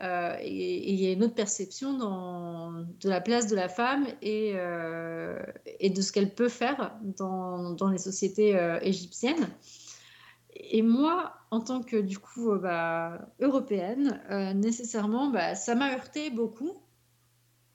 Euh, 0.00 0.36
et 0.40 0.92
il 0.92 1.00
y 1.00 1.06
a 1.08 1.12
une 1.12 1.24
autre 1.24 1.34
perception 1.34 1.98
dans, 1.98 2.72
de 2.72 3.08
la 3.08 3.20
place 3.20 3.48
de 3.48 3.56
la 3.56 3.68
femme 3.68 4.06
et, 4.22 4.52
euh, 4.54 5.40
et 5.80 5.90
de 5.90 6.00
ce 6.00 6.12
qu'elle 6.12 6.32
peut 6.32 6.48
faire 6.48 6.96
dans, 7.18 7.72
dans 7.72 7.88
les 7.88 7.98
sociétés 7.98 8.56
euh, 8.56 8.78
égyptiennes. 8.82 9.48
Et 10.54 10.82
moi, 10.82 11.34
en 11.50 11.60
tant 11.60 11.82
que 11.82 11.96
du 11.96 12.18
coup 12.20 12.52
euh, 12.52 12.58
bah, 12.58 13.18
européenne, 13.40 14.20
euh, 14.30 14.52
nécessairement, 14.52 15.30
bah, 15.30 15.56
ça 15.56 15.74
m'a 15.74 15.92
heurté 15.94 16.30
beaucoup, 16.30 16.72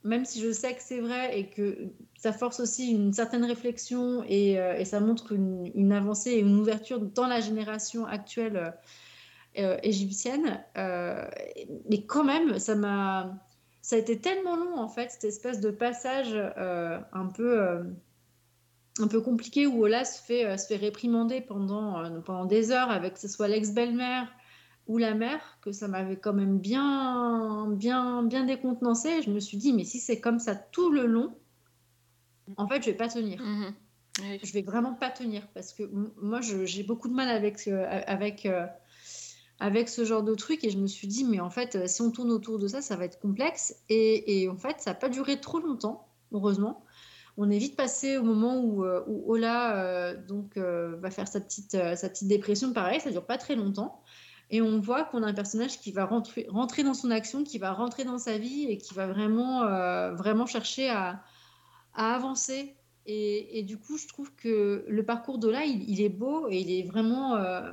même 0.04 0.26
si 0.26 0.42
je 0.42 0.52
sais 0.52 0.74
que 0.74 0.82
c'est 0.82 1.02
vrai 1.02 1.38
et 1.38 1.50
que 1.50 1.90
ça 2.18 2.32
force 2.32 2.60
aussi 2.60 2.92
une 2.92 3.14
certaine 3.14 3.44
réflexion 3.44 4.24
et, 4.28 4.60
euh, 4.60 4.84
ça 4.86 5.00
montre 5.00 5.34
une, 5.34 5.92
avancée 5.92 6.32
et 6.32 6.40
une 6.40 6.58
ouverture 6.58 7.00
dans 7.00 7.28
la 7.28 7.42
génération 7.42 8.06
actuelle 8.06 8.58
euh, 8.58 8.72
euh, 9.58 9.78
égyptienne. 9.84 10.64
Mais 10.76 12.04
quand 12.06 12.24
même, 12.24 12.60
ça 12.60 12.76
m'a, 12.76 13.44
ça 13.82 13.96
a 13.96 14.00
été 14.00 14.20
tellement 14.20 14.56
long 14.56 14.78
en 14.78 14.88
fait, 14.88 15.12
cette 15.12 15.26
espèce 15.26 15.60
de 15.60 15.72
passage 15.72 16.36
un 17.14 17.28
peu. 17.28 17.82
un 19.00 19.08
peu 19.08 19.22
compliqué 19.22 19.66
où 19.66 19.84
Ola 19.84 20.06
se 20.06 20.22
fait, 20.22 20.58
se 20.58 20.68
fait 20.68 20.76
réprimander 20.76 21.42
pendant, 21.42 22.22
pendant 22.22 22.46
des 22.46 22.72
heures 22.72 22.92
avec 22.92 23.16
que 23.16 23.20
ce 23.20 23.28
soit 23.28 23.48
l'ex-belle-mère 23.48 24.28
ou 24.90 24.98
la 24.98 25.14
mère, 25.14 25.40
que 25.62 25.72
ça 25.72 25.88
m'avait 25.88 26.18
quand 26.18 26.34
même 26.34 26.58
bien, 26.58 27.68
bien, 27.70 28.24
bien 28.24 28.44
décontenancé. 28.44 29.22
Je 29.22 29.30
me 29.30 29.40
suis 29.40 29.56
dit, 29.56 29.72
mais 29.72 29.84
si 29.84 30.00
c'est 30.00 30.20
comme 30.20 30.40
ça 30.40 30.56
tout 30.56 30.92
le 30.92 31.06
long, 31.06 31.32
en 32.58 32.68
fait, 32.68 32.82
je 32.82 32.88
vais 32.90 32.98
pas 32.98 33.08
tenir. 33.08 33.40
Mhm. 33.40 33.74
Oui. 34.22 34.40
Je 34.44 34.52
vais 34.52 34.64
vraiment 34.64 34.96
pas 34.96 35.12
tenir 35.12 35.48
parce 35.54 35.74
que 35.74 35.84
moi, 36.20 36.42
j'ai 36.42 36.82
beaucoup 36.82 37.08
de 37.08 37.14
mal 37.14 37.30
avec, 37.30 37.68
euh, 37.68 38.02
avec, 38.08 38.48
euh, 38.48 38.66
avec 39.60 39.90
ce 39.90 40.04
genre 40.06 40.24
de 40.24 40.34
truc 40.34 40.64
et 40.64 40.72
je 40.72 40.80
me 40.80 40.88
suis 40.88 41.08
dit, 41.08 41.24
mais 41.24 41.40
en 41.40 41.52
fait, 41.52 41.76
euh, 41.76 41.86
si 41.86 42.02
on 42.02 42.10
tourne 42.10 42.32
autour 42.32 42.58
de 42.58 42.68
ça, 42.68 42.82
ça 42.82 42.96
va 42.96 43.06
être 43.06 43.20
complexe. 43.20 43.76
Et, 43.90 44.42
et 44.42 44.50
en 44.50 44.58
fait, 44.58 44.78
ça 44.80 44.90
n'a 44.90 44.96
pas 44.96 45.10
duré 45.10 45.40
trop 45.40 45.60
longtemps, 45.60 46.08
heureusement. 46.32 46.84
On 47.38 47.52
est 47.52 47.60
vite 47.60 47.78
passé 47.78 48.18
au 48.18 48.24
moment 48.24 48.60
où, 48.60 48.84
où 48.84 49.32
Ola 49.32 49.78
euh, 49.78 50.18
donc, 50.28 50.58
va 50.58 51.12
faire 51.12 51.28
sa 51.28 51.40
petite, 51.40 51.72
sa 51.72 52.10
petite 52.10 52.28
dépression. 52.28 52.74
Pareil, 52.74 53.00
ça 53.00 53.12
dure 53.12 53.26
pas 53.26 53.38
très 53.38 53.56
longtemps. 53.56 54.02
Et 54.52 54.62
on 54.62 54.80
voit 54.80 55.04
qu'on 55.04 55.22
a 55.24 55.28
un 55.28 55.34
personnage 55.34 55.80
qui 55.80 55.92
va 55.92 56.06
rentrer, 56.06 56.48
dans 56.84 56.94
son 56.94 57.12
action, 57.12 57.44
qui 57.44 57.60
va 57.60 57.72
rentrer 57.72 58.04
dans 58.04 58.18
sa 58.18 58.38
vie 58.38 58.66
et 58.68 58.78
qui 58.78 58.94
va 58.96 59.06
vraiment, 59.06 59.64
euh, 59.64 60.14
vraiment 60.14 60.48
chercher 60.48 60.90
à, 60.90 61.24
avancer. 61.94 62.76
Et, 63.06 63.64
du 63.64 63.78
coup, 63.78 63.98
je 63.98 64.08
trouve 64.08 64.34
que 64.36 64.86
le 64.88 65.04
parcours 65.04 65.40
d'Ola, 65.40 65.66
il, 65.66 65.90
il 65.90 66.02
est 66.02 66.10
beau 66.10 66.48
et 66.50 66.60
il 66.60 66.72
est 66.72 66.84
vraiment, 66.84 67.36
euh, 67.36 67.72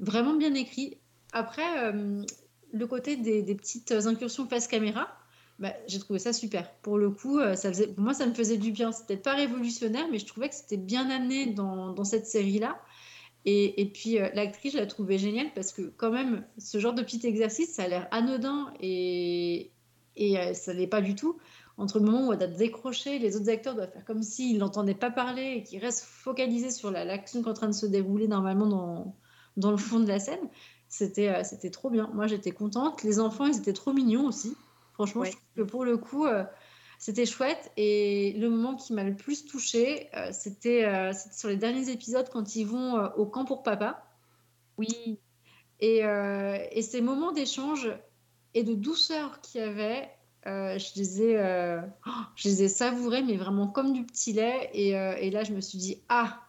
vraiment 0.00 0.34
bien 0.34 0.54
écrit. 0.54 0.98
Après, 1.32 1.92
euh, 1.92 2.22
le 2.72 2.86
côté 2.86 3.16
des, 3.16 3.54
petites 3.54 3.92
incursions 3.92 4.46
face 4.46 4.66
caméra, 4.66 5.08
bah, 5.58 5.72
j'ai 5.86 5.98
trouvé 5.98 6.18
ça 6.18 6.32
super. 6.32 6.72
Pour 6.76 6.98
le 6.98 7.10
coup, 7.10 7.38
ça 7.38 7.70
faisait, 7.70 7.86
pour 7.88 8.02
moi, 8.02 8.14
ça 8.14 8.26
me 8.26 8.34
faisait 8.34 8.56
du 8.56 8.72
bien. 8.72 8.92
C'était 8.92 9.18
pas 9.18 9.34
révolutionnaire, 9.34 10.06
mais 10.10 10.18
je 10.18 10.26
trouvais 10.26 10.48
que 10.48 10.54
c'était 10.54 10.78
bien 10.78 11.08
amené 11.10 11.46
dans, 11.46 11.92
dans 11.92 12.04
cette 12.04 12.26
série-là. 12.26 12.80
Et, 13.46 13.80
et 13.82 13.86
puis, 13.86 14.18
euh, 14.18 14.28
l'actrice, 14.34 14.72
je 14.72 14.78
la 14.78 14.86
trouvais 14.86 15.18
géniale 15.18 15.48
parce 15.54 15.72
que, 15.72 15.82
quand 15.96 16.10
même, 16.10 16.46
ce 16.58 16.78
genre 16.78 16.94
de 16.94 17.02
petit 17.02 17.26
exercice, 17.26 17.74
ça 17.74 17.84
a 17.84 17.88
l'air 17.88 18.08
anodin 18.10 18.72
et, 18.80 19.70
et 20.16 20.38
euh, 20.38 20.54
ça 20.54 20.72
l'est 20.72 20.86
pas 20.86 21.02
du 21.02 21.14
tout. 21.14 21.38
Entre 21.76 21.98
le 21.98 22.06
moment 22.06 22.28
où 22.28 22.32
elle 22.32 22.38
doit 22.38 22.46
décrocher, 22.46 23.18
les 23.18 23.36
autres 23.36 23.50
acteurs 23.50 23.74
doivent 23.74 23.90
faire 23.90 24.04
comme 24.04 24.22
s'ils 24.22 24.58
n'entendaient 24.58 24.94
pas 24.94 25.10
parler 25.10 25.56
et 25.56 25.62
qu'ils 25.62 25.80
restent 25.80 26.04
focalisés 26.04 26.70
sur 26.70 26.90
la- 26.90 27.04
l'action 27.04 27.42
qui 27.42 27.48
est 27.48 27.50
en 27.50 27.54
train 27.54 27.66
de 27.66 27.72
se 27.72 27.86
dérouler 27.86 28.28
normalement 28.28 28.66
dans, 28.66 29.16
dans 29.56 29.70
le 29.72 29.76
fond 29.76 30.00
de 30.00 30.06
la 30.06 30.20
scène. 30.20 30.48
C'était 30.88 31.28
euh, 31.28 31.42
c'était 31.42 31.70
trop 31.70 31.90
bien. 31.90 32.08
Moi, 32.14 32.28
j'étais 32.28 32.52
contente. 32.52 33.02
Les 33.02 33.18
enfants, 33.18 33.46
ils 33.46 33.58
étaient 33.58 33.72
trop 33.72 33.92
mignons 33.92 34.26
aussi. 34.26 34.56
Franchement, 34.92 35.22
Ouais. 35.22 35.32
je 35.32 35.32
trouve 35.32 35.64
que 35.66 35.70
pour 35.70 35.84
le 35.84 35.96
coup, 35.98 36.26
c'était 37.04 37.26
chouette. 37.26 37.70
Et 37.76 38.32
le 38.38 38.48
moment 38.48 38.76
qui 38.76 38.94
m'a 38.94 39.04
le 39.04 39.14
plus 39.14 39.44
touchée, 39.44 40.08
euh, 40.16 40.30
c'était 40.32 40.86
euh, 40.86 41.12
c'était 41.12 41.36
sur 41.36 41.50
les 41.50 41.56
derniers 41.56 41.90
épisodes 41.90 42.26
quand 42.32 42.56
ils 42.56 42.64
vont 42.64 42.96
euh, 42.96 43.10
au 43.18 43.26
camp 43.26 43.44
pour 43.44 43.62
papa. 43.62 44.02
Oui, 44.78 45.18
Et, 45.80 45.98
et 45.98 46.82
ces 46.82 47.00
moments 47.02 47.30
d'échange 47.30 47.92
et 48.54 48.64
de 48.64 48.74
douceur 48.74 49.40
qu'il 49.40 49.60
y 49.60 49.64
avait, 49.64 50.08
je, 50.46 50.98
les 50.98 51.22
ai, 51.22 51.80
oh, 52.06 52.10
je 52.34 52.48
les 52.48 52.64
ai 52.64 52.68
savourés, 52.68 53.22
mais 53.22 53.36
vraiment 53.36 53.68
comme 53.68 53.92
du 53.92 54.04
petit 54.04 54.32
lait. 54.32 54.70
Et, 54.72 54.88
et 54.90 55.30
là, 55.30 55.44
je 55.44 55.52
me 55.52 55.60
suis 55.60 55.78
dit, 55.78 56.02
ah, 56.08 56.40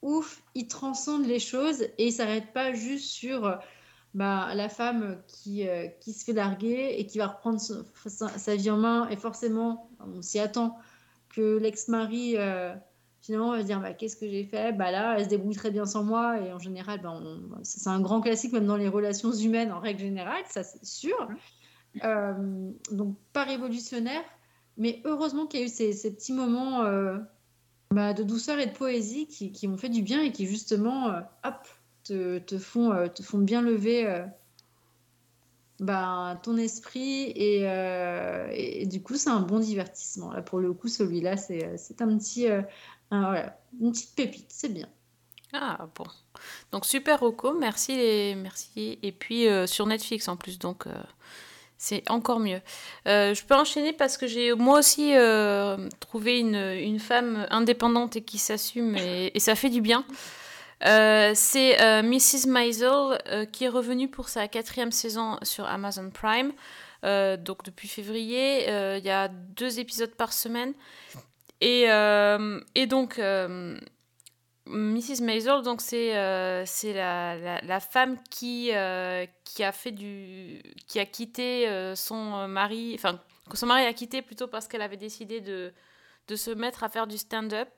ouf, 0.00 0.42
il 0.54 0.68
transcende 0.68 1.26
les 1.26 1.38
choses 1.38 1.82
et 1.82 2.06
il 2.06 2.12
s'arrête 2.12 2.54
pas 2.54 2.72
juste 2.72 3.10
sur 3.10 3.58
bah, 4.14 4.54
la 4.54 4.68
femme 4.68 5.18
qui, 5.28 5.68
euh, 5.68 5.86
qui 6.00 6.12
se 6.12 6.24
fait 6.24 6.32
larguer 6.32 6.94
et 6.98 7.06
qui 7.06 7.18
va 7.18 7.28
reprendre 7.28 7.60
son- 7.60 7.84
sa, 8.06 8.28
sa 8.28 8.56
vie 8.56 8.70
en 8.70 8.76
main. 8.76 9.08
Et 9.08 9.16
forcément, 9.16 9.90
on 10.00 10.22
s'y 10.22 10.38
attend 10.38 10.76
que 11.34 11.58
l'ex-mari. 11.58 12.36
euh, 12.36 12.74
Finalement, 13.22 13.50
va 13.50 13.60
se 13.60 13.66
dire 13.66 13.80
bah, 13.80 13.92
qu'est-ce 13.92 14.16
que 14.16 14.26
j'ai 14.28 14.44
fait? 14.44 14.72
Bah, 14.72 14.90
Là, 14.90 15.16
elle 15.18 15.24
se 15.24 15.28
débrouille 15.28 15.54
très 15.54 15.70
bien 15.70 15.84
sans 15.84 16.02
moi. 16.02 16.40
Et 16.40 16.52
en 16.54 16.58
général, 16.58 17.00
bah, 17.02 17.20
c'est 17.62 17.86
un 17.88 18.00
grand 18.00 18.20
classique, 18.22 18.52
même 18.52 18.64
dans 18.66 18.76
les 18.78 18.88
relations 18.88 19.30
humaines 19.32 19.72
en 19.72 19.78
règle 19.78 20.00
générale, 20.00 20.42
ça 20.48 20.62
c'est 20.64 20.84
sûr. 20.84 21.28
Euh, 22.04 22.70
donc, 22.92 23.16
pas 23.34 23.44
révolutionnaire, 23.44 24.22
mais 24.78 25.02
heureusement 25.04 25.46
qu'il 25.46 25.60
y 25.60 25.62
a 25.64 25.66
eu 25.66 25.68
ces, 25.68 25.92
ces 25.92 26.14
petits 26.14 26.32
moments 26.32 26.82
bah, 27.90 28.14
de 28.14 28.22
douceur 28.22 28.58
et 28.58 28.66
de 28.66 28.72
poésie 28.72 29.26
qui, 29.26 29.52
qui 29.52 29.68
m'ont 29.68 29.76
fait 29.76 29.88
du 29.90 30.02
bien 30.02 30.22
et 30.22 30.32
qui, 30.32 30.46
justement, 30.46 31.08
hop, 31.44 31.68
te, 32.14 32.58
font, 32.58 32.92
euh, 32.92 33.08
te 33.08 33.22
font 33.22 33.38
bien 33.38 33.62
lever 33.62 34.24
bah, 35.78 36.38
ton 36.42 36.56
esprit. 36.56 37.32
Et, 37.34 37.62
euh, 37.64 38.48
et, 38.52 38.86
du 38.86 39.02
coup, 39.02 39.16
c'est 39.16 39.30
un 39.30 39.40
bon 39.40 39.60
divertissement. 39.60 40.32
Là, 40.32 40.42
pour 40.42 40.58
le 40.58 40.72
coup, 40.72 40.88
celui-là, 40.88 41.36
c'est 41.36 42.00
un 42.00 42.18
petit. 42.18 42.46
voilà, 43.10 43.58
une 43.80 43.92
petite 43.92 44.14
pépite, 44.14 44.46
c'est 44.48 44.72
bien. 44.72 44.88
Ah 45.52 45.88
bon. 45.96 46.04
Donc 46.70 46.86
super 46.86 47.18
Rocco, 47.18 47.54
merci 47.54 47.92
et 47.92 48.36
merci. 48.36 49.00
Et 49.02 49.10
puis 49.10 49.46
sur 49.66 49.84
Netflix 49.86 50.28
en 50.28 50.36
plus, 50.36 50.60
donc 50.60 50.84
c'est 51.76 52.08
encore 52.08 52.38
mieux. 52.38 52.60
Je 53.06 53.44
peux 53.44 53.56
enchaîner 53.56 53.92
parce 53.92 54.16
que 54.16 54.28
j'ai 54.28 54.54
moi 54.54 54.78
aussi 54.78 55.12
trouvé 55.98 56.38
une, 56.38 56.54
une 56.54 57.00
femme 57.00 57.48
indépendante 57.50 58.14
et 58.14 58.22
qui 58.22 58.38
s'assume 58.38 58.96
et 58.96 59.40
ça 59.40 59.56
fait 59.56 59.70
du 59.70 59.80
bien. 59.80 60.04
Euh, 60.84 61.32
c'est 61.34 61.80
euh, 61.82 62.02
Mrs. 62.02 62.48
Maisel 62.48 63.18
euh, 63.28 63.44
qui 63.44 63.64
est 63.64 63.68
revenue 63.68 64.08
pour 64.08 64.30
sa 64.30 64.48
quatrième 64.48 64.92
saison 64.92 65.38
sur 65.42 65.66
Amazon 65.66 66.10
Prime. 66.10 66.52
Donc 67.02 67.64
depuis 67.64 67.88
février, 67.88 68.68
il 68.98 69.04
y 69.04 69.10
a 69.10 69.28
deux 69.28 69.80
épisodes 69.80 70.14
par 70.14 70.32
semaine. 70.32 70.74
Et, 71.62 71.86
donc, 72.86 73.18
Mrs. 74.66 75.22
Maisel, 75.22 75.62
donc 75.62 75.80
c'est 75.80 76.12
la, 76.12 77.80
femme 77.80 78.18
qui, 78.30 78.70
a 78.72 79.26
fait 79.72 79.92
du 79.92 80.62
qui 80.86 81.00
a 81.00 81.06
quitté 81.06 81.92
son 81.94 82.46
mari, 82.48 82.92
enfin 82.94 83.18
que 83.48 83.56
son 83.56 83.66
mari 83.66 83.86
a 83.86 83.94
quitté 83.94 84.20
plutôt 84.20 84.46
parce 84.46 84.68
qu'elle 84.68 84.82
avait 84.82 84.98
décidé 84.98 85.40
de 85.40 85.72
se 86.36 86.50
mettre 86.50 86.84
à 86.84 86.90
faire 86.90 87.06
du 87.06 87.16
stand-up. 87.16 87.70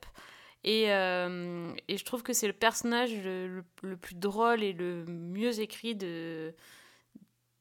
Et, 0.65 0.93
euh, 0.93 1.73
et 1.89 1.97
je 1.97 2.05
trouve 2.05 2.23
que 2.23 2.33
c'est 2.33 2.47
le 2.47 2.53
personnage 2.53 3.13
le, 3.15 3.49
le, 3.49 3.65
le 3.83 3.97
plus 3.97 4.15
drôle 4.15 4.63
et 4.63 4.73
le 4.73 5.05
mieux 5.07 5.59
écrit 5.61 5.95
de, 5.97 6.55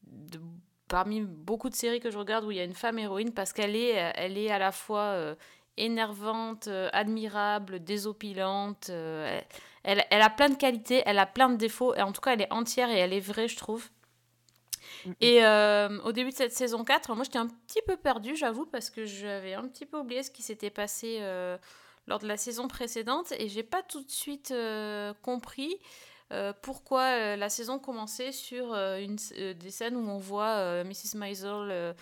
de 0.03 0.39
parmi 0.87 1.21
beaucoup 1.21 1.69
de 1.69 1.75
séries 1.75 1.99
que 1.99 2.11
je 2.11 2.17
regarde 2.17 2.45
où 2.45 2.51
il 2.51 2.57
y 2.57 2.59
a 2.59 2.63
une 2.63 2.75
femme 2.75 2.99
héroïne 2.99 3.33
parce 3.33 3.53
qu'elle 3.53 3.75
est 3.75 4.11
elle 4.15 4.37
est 4.37 4.51
à 4.51 4.59
la 4.59 4.71
fois 4.71 5.13
euh, 5.15 5.35
énervante, 5.77 6.67
euh, 6.67 6.89
admirable, 6.93 7.83
désopilante. 7.83 8.89
euh, 8.89 9.39
elle, 9.83 10.05
elle 10.11 10.21
a 10.21 10.29
plein 10.29 10.49
de 10.49 10.55
qualités, 10.55 11.01
elle 11.05 11.17
a 11.17 11.25
plein 11.25 11.49
de 11.49 11.55
défauts, 11.55 11.95
et 11.95 12.01
en 12.01 12.11
tout 12.11 12.21
cas, 12.21 12.33
elle 12.33 12.41
est 12.41 12.53
entière 12.53 12.89
et 12.91 12.97
elle 12.99 13.13
est 13.13 13.19
vraie, 13.19 13.47
je 13.47 13.57
trouve. 13.57 13.89
Et 15.21 15.43
euh, 15.43 15.99
au 16.03 16.11
début 16.11 16.29
de 16.29 16.35
cette 16.35 16.51
saison 16.53 16.83
4, 16.83 17.15
moi 17.15 17.23
j'étais 17.23 17.39
un 17.39 17.47
petit 17.47 17.81
peu 17.87 17.97
perdue, 17.97 18.35
j'avoue, 18.35 18.65
parce 18.65 18.89
que 18.91 19.05
j'avais 19.05 19.53
un 19.55 19.67
petit 19.67 19.85
peu 19.85 19.97
oublié 19.97 20.21
ce 20.21 20.29
qui 20.29 20.43
s'était 20.43 20.69
passé 20.69 21.17
euh, 21.21 21.57
lors 22.11 22.19
de 22.19 22.27
la 22.27 22.35
saison 22.35 22.67
précédente 22.67 23.31
et 23.39 23.47
j'ai 23.47 23.63
pas 23.63 23.81
tout 23.83 24.03
de 24.03 24.11
suite 24.11 24.51
euh, 24.51 25.13
compris 25.21 25.77
euh, 26.33 26.51
pourquoi 26.61 27.03
euh, 27.03 27.35
la 27.37 27.47
saison 27.49 27.79
commençait 27.79 28.33
sur 28.33 28.73
une, 28.75 29.15
des 29.37 29.71
scènes 29.71 29.95
où 29.95 30.05
on 30.09 30.17
voit 30.17 30.83
Mrs. 30.83 31.15
Maisel 31.15 31.95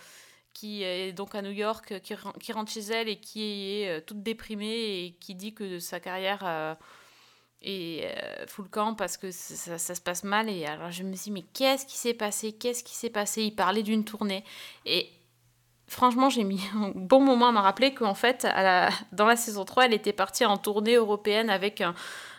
qui 0.52 0.82
est 0.82 1.12
donc 1.12 1.36
à 1.36 1.42
New 1.42 1.52
York, 1.52 2.00
qui, 2.00 2.14
ren- 2.16 2.32
qui 2.40 2.52
rentre 2.52 2.72
chez 2.72 2.80
elle 2.80 3.08
et 3.08 3.20
qui 3.20 3.40
est 3.82 4.04
toute 4.04 4.20
déprimée 4.24 5.04
et 5.04 5.16
qui 5.20 5.36
dit 5.36 5.54
que 5.54 5.78
sa 5.78 6.00
carrière 6.00 6.76
est 7.62 8.04
euh, 8.04 8.46
full 8.48 8.68
camp 8.68 8.94
parce 8.94 9.16
que 9.16 9.30
ça, 9.30 9.54
ça- 9.54 9.78
ça 9.78 9.94
se 9.94 10.00
passe 10.00 10.24
mal. 10.24 10.48
Et 10.48 10.66
alors 10.66 10.90
je 10.90 11.04
me 11.04 11.14
suis 11.14 11.24
dit, 11.24 11.30
mais 11.30 11.44
qu'est-ce 11.54 11.86
qui 11.86 11.96
s'est 11.96 12.14
passé? 12.14 12.52
Qu'est-ce 12.52 12.82
qui 12.82 12.94
s'est 12.94 13.10
passé? 13.10 13.44
Il 13.44 13.54
parlait 13.54 13.84
d'une 13.84 14.04
tournée. 14.04 14.42
Et 14.86 15.08
franchement, 15.90 16.30
j'ai 16.30 16.44
mis 16.44 16.62
un 16.74 16.92
bon 16.94 17.20
moment 17.20 17.48
à 17.48 17.52
me 17.52 17.58
rappeler 17.58 17.92
qu'en 17.92 18.14
fait, 18.14 18.44
à 18.46 18.62
la- 18.62 18.90
dans 19.12 19.26
la 19.26 19.36
saison 19.36 19.64
3, 19.66 19.84
elle 19.86 19.92
était 19.94 20.12
partie 20.14 20.44
en 20.46 20.56
tournée 20.56 20.94
européenne 20.94 21.50
avec 21.50 21.80
un, 21.82 21.94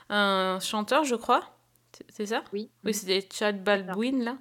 un 0.09 0.59
chanteur, 0.59 1.03
je 1.03 1.15
crois. 1.15 1.43
C'est- 2.09 2.25
ça? 2.25 2.43
Oui. 2.53 2.71
Oui, 2.85 2.93
c'était 2.93 3.27
Chad 3.31 3.63
Baldwin, 3.63 4.23
là. 4.23 4.37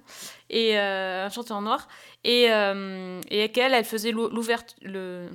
Et 0.49 0.79
euh, 0.79 1.25
un 1.25 1.29
chanteur 1.29 1.61
noir. 1.61 1.87
Et, 2.23 2.51
euh, 2.51 3.19
et 3.29 3.51
qu'elle, 3.51 3.73
elle 3.73 3.85
faisait 3.85 4.11
l'ou- 4.11 4.29
l'ouverture, 4.29 4.77
euh, 4.85 5.29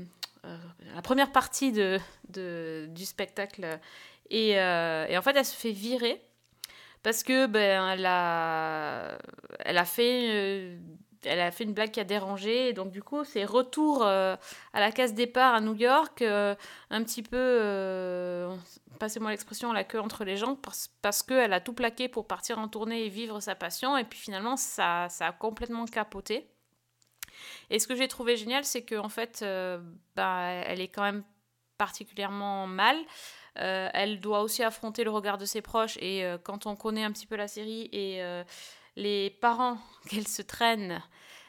la 0.94 1.02
première 1.02 1.30
partie 1.30 1.72
de, 1.72 1.98
de- 2.30 2.86
du 2.90 3.04
spectacle. 3.04 3.78
Et, 4.30 4.58
euh, 4.58 5.06
et 5.08 5.16
en 5.18 5.22
fait, 5.22 5.36
elle 5.36 5.44
se 5.44 5.54
fait 5.54 5.72
virer 5.72 6.20
parce 7.02 7.22
que 7.22 7.46
ben, 7.46 7.88
elle, 7.90 8.06
a, 8.06 9.18
elle, 9.60 9.78
a 9.78 9.84
fait, 9.84 10.20
euh, 10.32 10.78
elle 11.24 11.40
a 11.40 11.50
fait 11.50 11.64
une 11.64 11.72
blague 11.72 11.90
qui 11.90 12.00
a 12.00 12.04
dérangé. 12.04 12.72
Donc, 12.72 12.90
du 12.90 13.02
coup, 13.02 13.24
c'est 13.24 13.44
retour 13.44 14.04
euh, 14.04 14.36
à 14.72 14.80
la 14.80 14.92
case 14.92 15.14
départ 15.14 15.54
à 15.54 15.60
New 15.60 15.74
York, 15.74 16.22
euh, 16.22 16.54
un 16.90 17.02
petit 17.02 17.22
peu, 17.22 17.36
euh, 17.36 18.54
passez-moi 18.98 19.30
l'expression, 19.30 19.72
la 19.72 19.84
queue 19.84 20.00
entre 20.00 20.24
les 20.24 20.36
jambes, 20.36 20.58
parce, 20.62 20.90
parce 21.02 21.22
qu'elle 21.22 21.52
a 21.52 21.60
tout 21.60 21.72
plaqué 21.72 22.08
pour 22.08 22.26
partir 22.26 22.58
en 22.58 22.68
tournée 22.68 23.04
et 23.04 23.08
vivre 23.08 23.40
sa 23.40 23.54
passion. 23.54 23.96
Et 23.96 24.04
puis 24.04 24.18
finalement, 24.18 24.56
ça, 24.56 25.08
a 25.20 25.32
complètement 25.32 25.84
capoté. 25.86 26.48
Et 27.70 27.78
ce 27.78 27.86
que 27.86 27.94
j'ai 27.94 28.08
trouvé 28.08 28.36
génial, 28.36 28.64
c'est 28.64 28.84
qu'en 28.84 29.08
fait, 29.08 29.44
bah, 30.14 30.42
elle 30.66 30.80
est 30.80 30.88
quand 30.88 31.02
même 31.02 31.24
particulièrement 31.76 32.66
mal. 32.66 32.96
Elle 33.56 34.20
doit 34.20 34.40
aussi 34.40 34.62
affronter 34.62 35.04
le 35.04 35.10
regard 35.10 35.36
de 35.36 35.44
ses 35.44 35.60
proches. 35.60 35.98
Et 35.98 36.24
quand 36.44 36.66
on 36.66 36.76
connaît 36.76 37.04
un 37.04 37.12
petit 37.12 37.26
peu 37.26 37.36
la 37.36 37.48
série 37.48 37.90
et 37.92 38.22
les 38.96 39.30
parents 39.30 39.78
qu'elle 40.08 40.28
se 40.28 40.42
traîne, 40.42 41.02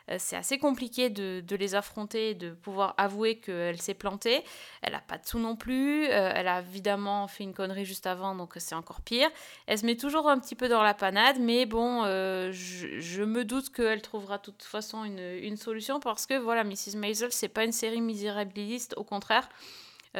euh, 0.10 0.16
c'est 0.20 0.38
assez 0.38 0.58
compliqué 0.58 1.10
de, 1.10 1.44
les 1.56 1.76
affronter, 1.76 2.34
de 2.34 2.52
pouvoir 2.52 2.94
avouer 2.98 3.40
qu'elle 3.40 3.82
s'est 3.82 3.94
plantée. 3.94 4.44
Elle 4.82 4.94
n'a 4.94 5.02
pas 5.02 5.18
de 5.18 5.26
sous 5.26 5.40
non 5.40 5.56
plus. 5.56 6.06
Euh, 6.06 6.32
elle 6.34 6.48
a 6.48 6.62
évidemment 6.62 7.28
fait 7.28 7.44
une 7.44 7.54
connerie 7.54 7.86
juste 7.86 8.08
avant, 8.08 8.36
donc 8.36 8.54
c'est 8.58 8.76
encore 8.76 9.02
pire. 9.02 9.30
Elle 9.66 9.78
se 9.78 9.86
met 9.86 9.98
toujours 9.98 10.30
un 10.30 10.40
petit 10.40 10.56
peu 10.56 10.70
dans 10.70 10.82
la 10.82 10.94
panade, 10.94 11.38
mais 11.40 11.66
bon, 11.66 12.04
euh, 12.06 12.52
je, 12.52 13.24
me 13.24 13.44
doute 13.44 13.70
qu'elle 13.72 14.02
trouvera 14.02 14.38
de 14.38 14.44
toute 14.44 14.64
façon 14.64 15.04
une, 15.04 15.58
solution 15.58 16.00
parce 16.00 16.26
que 16.26 16.38
voilà, 16.38 16.64
Mrs. 16.64 16.96
Maisel, 16.96 17.32
c'est 17.32 17.48
pas 17.48 17.64
une 17.64 17.72
série 17.72 18.02
misérabiliste, 18.02 18.94
au 18.98 19.04
contraire. 19.04 19.50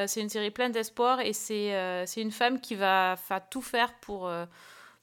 C'est 0.06 0.22
une 0.22 0.30
série 0.30 0.52
pleine 0.52 0.72
d'espoir 0.72 1.22
et 1.22 1.34
c'est 1.34 2.06
une 2.18 2.32
femme 2.32 2.60
qui 2.60 2.76
va, 2.76 3.16
tout 3.50 3.62
faire 3.62 3.94
pour, 3.96 4.30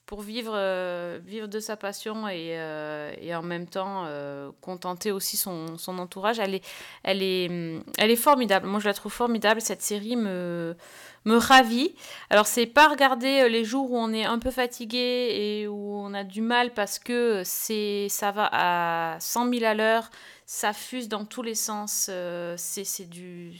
pour 0.06 0.20
vivre, 0.20 0.52
euh, 0.54 1.18
vivre 1.24 1.48
de 1.48 1.60
sa 1.60 1.76
passion 1.76 2.28
et, 2.28 2.58
euh, 2.58 3.14
et 3.20 3.34
en 3.34 3.42
même 3.42 3.66
temps 3.66 4.04
euh, 4.06 4.50
contenter 4.60 5.10
aussi 5.10 5.36
son, 5.38 5.78
son 5.78 5.98
entourage. 5.98 6.38
Elle 6.38 6.56
est, 6.56 6.64
elle, 7.02 7.22
est, 7.22 7.48
hum, 7.48 7.82
elle 7.96 8.10
est 8.10 8.16
formidable. 8.16 8.66
Moi, 8.66 8.80
je 8.80 8.86
la 8.86 8.94
trouve 8.94 9.12
formidable. 9.12 9.62
Cette 9.62 9.80
série 9.80 10.16
me, 10.16 10.76
me 11.24 11.36
ravit. 11.36 11.94
Alors, 12.28 12.46
c'est 12.46 12.66
pas 12.66 12.88
regarder 12.88 13.48
les 13.48 13.64
jours 13.64 13.92
où 13.92 13.96
on 13.96 14.12
est 14.12 14.26
un 14.26 14.38
peu 14.38 14.50
fatigué 14.50 15.30
et 15.32 15.68
où 15.68 15.96
on 15.96 16.12
a 16.12 16.22
du 16.22 16.42
mal 16.42 16.74
parce 16.74 16.98
que 16.98 17.40
c'est 17.44 18.08
ça 18.10 18.30
va 18.30 18.50
à 18.52 19.16
100 19.20 19.50
000 19.54 19.64
à 19.64 19.72
l'heure, 19.72 20.10
ça 20.44 20.74
fuse 20.74 21.08
dans 21.08 21.24
tous 21.24 21.42
les 21.42 21.54
sens. 21.54 22.10
c'est 22.56 23.08
du, 23.08 23.54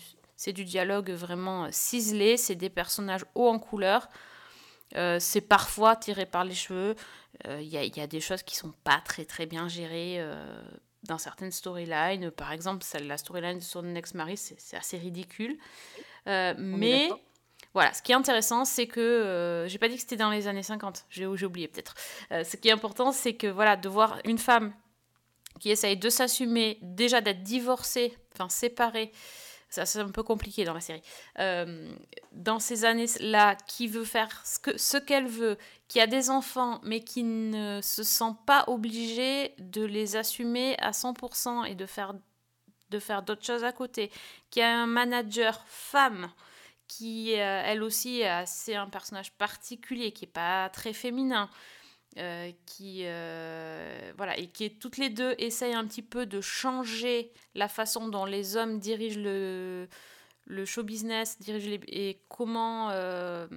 du 0.47 0.65
dialogue 0.65 1.11
vraiment 1.11 1.69
ciselé, 1.71 2.37
c'est 2.37 2.55
des 2.55 2.71
personnages 2.71 3.25
hauts 3.35 3.49
en 3.49 3.59
couleur. 3.59 4.09
Euh, 4.97 5.19
c'est 5.21 5.41
parfois 5.41 5.97
tiré 5.97 6.27
par 6.27 6.45
les 6.45 6.55
cheveux. 6.55 6.95
Il 7.49 7.67
y, 7.67 7.77
a, 7.77 7.85
y 7.85 8.01
a 8.01 8.07
des 8.07 8.21
choses 8.21 8.45
qui 8.45 8.55
sont 8.55 8.73
pas 8.85 9.03
très 9.05 9.25
très 9.25 9.45
bien 9.45 9.67
gérées 9.67 10.21
euh, 10.21 10.63
dans 11.05 11.19
certaines 11.19 11.51
storylines. 11.51 12.31
Par 12.31 12.53
exemple, 12.53 12.85
celle, 12.85 13.07
la 13.07 13.19
storyline 13.19 13.59
de 13.59 13.63
son 13.63 13.95
ex-mari, 13.95 14.37
c'est 14.37 14.77
assez 14.77 14.99
ridicule. 14.99 15.59
Euh, 16.27 16.55
mais 16.57 17.11
voilà, 17.73 17.93
ce 17.93 18.03
qui 18.03 18.13
est 18.13 18.15
intéressant, 18.15 18.65
c'est 18.65 18.87
que 18.87 19.01
euh, 19.01 19.69
j'ai 19.69 19.79
pas 19.79 19.89
dit 19.89 19.97
que 19.97 20.01
c'était 20.01 20.17
dans 20.17 20.31
les 20.31 20.49
années 20.49 20.63
50. 20.63 21.07
J'ai 21.11 21.27
j'ai 21.35 21.47
oublié 21.47 21.69
peut-être. 21.69 21.95
Euh, 22.33 22.45
ce 22.45 22.57
qui 22.57 22.69
est 22.69 22.73
important, 22.73 23.13
c'est 23.13 23.35
que 23.35 23.47
voilà, 23.47 23.77
de 23.77 23.89
voir 23.89 24.19
une 24.25 24.39
femme 24.39 24.73
qui 25.61 25.71
essaye 25.71 25.97
de 25.97 26.09
s'assumer, 26.09 26.79
déjà 26.83 27.21
d'être 27.21 27.43
divorcée, 27.43 28.17
enfin 28.35 28.49
séparée. 28.49 29.13
Ça, 29.75 29.87
c'est 29.87 29.99
un 29.99 30.09
peu 30.09 30.23
compliqué 30.23 30.65
dans 30.65 30.73
la 30.75 30.81
série. 30.81 31.03
Euh, 31.41 31.93
dans 32.31 32.61
ces 32.61 32.85
années-là, 32.85 33.57
qui 33.67 33.89
veut 33.89 34.05
faire 34.05 34.41
ce 34.47 34.59
que- 34.61 34.79
ce 34.79 34.97
qu'elle 34.97 35.27
veut, 35.27 35.59
qui 35.89 36.01
a 36.01 36.07
des 36.07 36.31
enfants, 36.31 36.81
mais 36.85 37.01
qui 37.01 37.25
ne 37.25 37.81
se 37.83 38.05
sent 38.05 38.35
pas 38.47 38.65
obligée 38.69 39.53
de 39.59 39.83
les 39.85 40.15
assumer 40.15 40.77
à 40.79 40.93
100% 40.93 41.65
et 41.65 41.75
de 41.75 41.87
faire, 41.87 42.15
d'autres 43.23 43.45
choses 43.45 43.65
à 43.65 43.73
côté, 43.73 44.13
qui 44.51 44.61
a 44.61 44.71
un 44.83 44.87
manager 44.87 45.65
femme, 45.67 46.31
qui 46.87 47.33
euh, 47.35 47.63
elle 47.65 47.83
aussi 47.83 48.21
est 48.21 48.29
assez 48.29 48.77
un 48.77 48.89
personnage 48.89 49.33
particulier, 49.33 50.13
qui 50.13 50.27
est 50.27 50.29
pas 50.29 50.69
très 50.69 50.93
féminin, 50.93 51.51
euh, 52.17 52.53
qui 52.65 53.01
euh, 53.07 54.13
voilà 54.17 54.39
et 54.39 54.47
qui 54.47 54.71
toutes 54.71 54.99
les 54.99 55.11
deux 55.11 55.35
essayent 55.39 55.75
un 55.75 55.85
petit 55.85 56.03
peu 56.03 56.27
de 56.27 56.41
changer 56.41 57.33
la 57.57 57.67
façon 57.67 58.07
dont 58.07 58.25
les 58.25 58.57
hommes 58.57 58.79
dirigent 58.79 59.19
le 59.19 59.89
le 60.47 60.65
show 60.65 60.85
business 60.85 61.41
dirigent 61.41 61.81
et 61.89 62.21
comment 62.29 62.91
euh, 62.93 63.49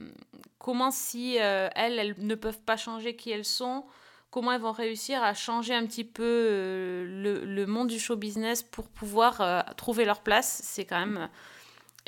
comment 0.58 0.89
si 0.89 1.36
elles 1.36 1.72
elles 1.76 2.15
ne 2.17 2.34
peuvent 2.34 2.62
pas 2.62 2.78
changer 2.78 3.15
qui 3.15 3.30
elles 3.30 3.46
sont 3.46 3.86
comment 4.32 4.52
elles 4.52 4.62
vont 4.62 4.72
réussir 4.72 5.22
à 5.22 5.36
changer 5.36 5.76
un 5.76 5.86
petit 5.86 6.04
peu 6.04 7.04
le, 7.08 7.46
le 7.46 7.65
monde 7.67 7.89
du 7.89 8.00
show 8.00 8.15
business 8.15 8.63
pour 8.63 8.88
pouvoir 8.88 9.76
trouver 9.76 10.04
leur 10.04 10.22
place. 10.22 10.62
C'est 10.63 10.86
quand 10.86 11.00
même 11.00 11.30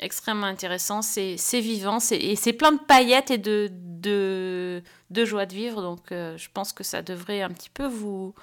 extrêmement 0.00 0.46
intéressant 0.46 1.00
c'est 1.02 1.36
vivant 1.60 1.98
et 2.10 2.34
c'est 2.34 2.52
plein 2.52 2.72
de 2.72 2.80
paillettes 2.80 3.30
et 3.30 3.38
de, 3.38 3.70
de 4.00 5.24
joie 5.24 5.46
de 5.46 5.54
vivre. 5.54 5.82
Donc 5.82 6.12
euh, 6.12 6.36
je 6.36 6.48
pense 6.52 6.72
que 6.72 6.84
ça 6.84 7.02
devrait 7.02 7.42
un 7.42 7.50
petit 7.50 7.70
peu 7.70 7.86
vous 7.86 8.34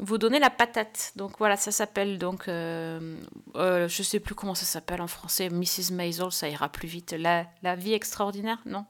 vous 0.00 0.18
donner 0.18 0.40
la 0.40 0.50
patate. 0.50 1.12
Donc 1.16 1.38
voilà 1.38 1.56
ça 1.56 1.70
s'appelle 1.70 2.18
donc 2.18 2.48
euh, 2.48 3.16
euh, 3.56 3.86
je 3.88 4.02
sais 4.02 4.18
plus 4.20 4.34
comment 4.34 4.54
ça 4.54 4.64
s'appelle 4.66 5.00
en 5.00 5.06
français. 5.06 5.48
Mrs 5.50 5.92
Maisel 5.92 6.30
ça 6.32 6.48
ira 6.48 6.68
plus 6.68 6.88
vite. 6.88 7.14
La, 7.18 7.46
la 7.62 7.76
vie 7.76 7.92
extraordinaire 7.92 8.58
non? 8.66 8.84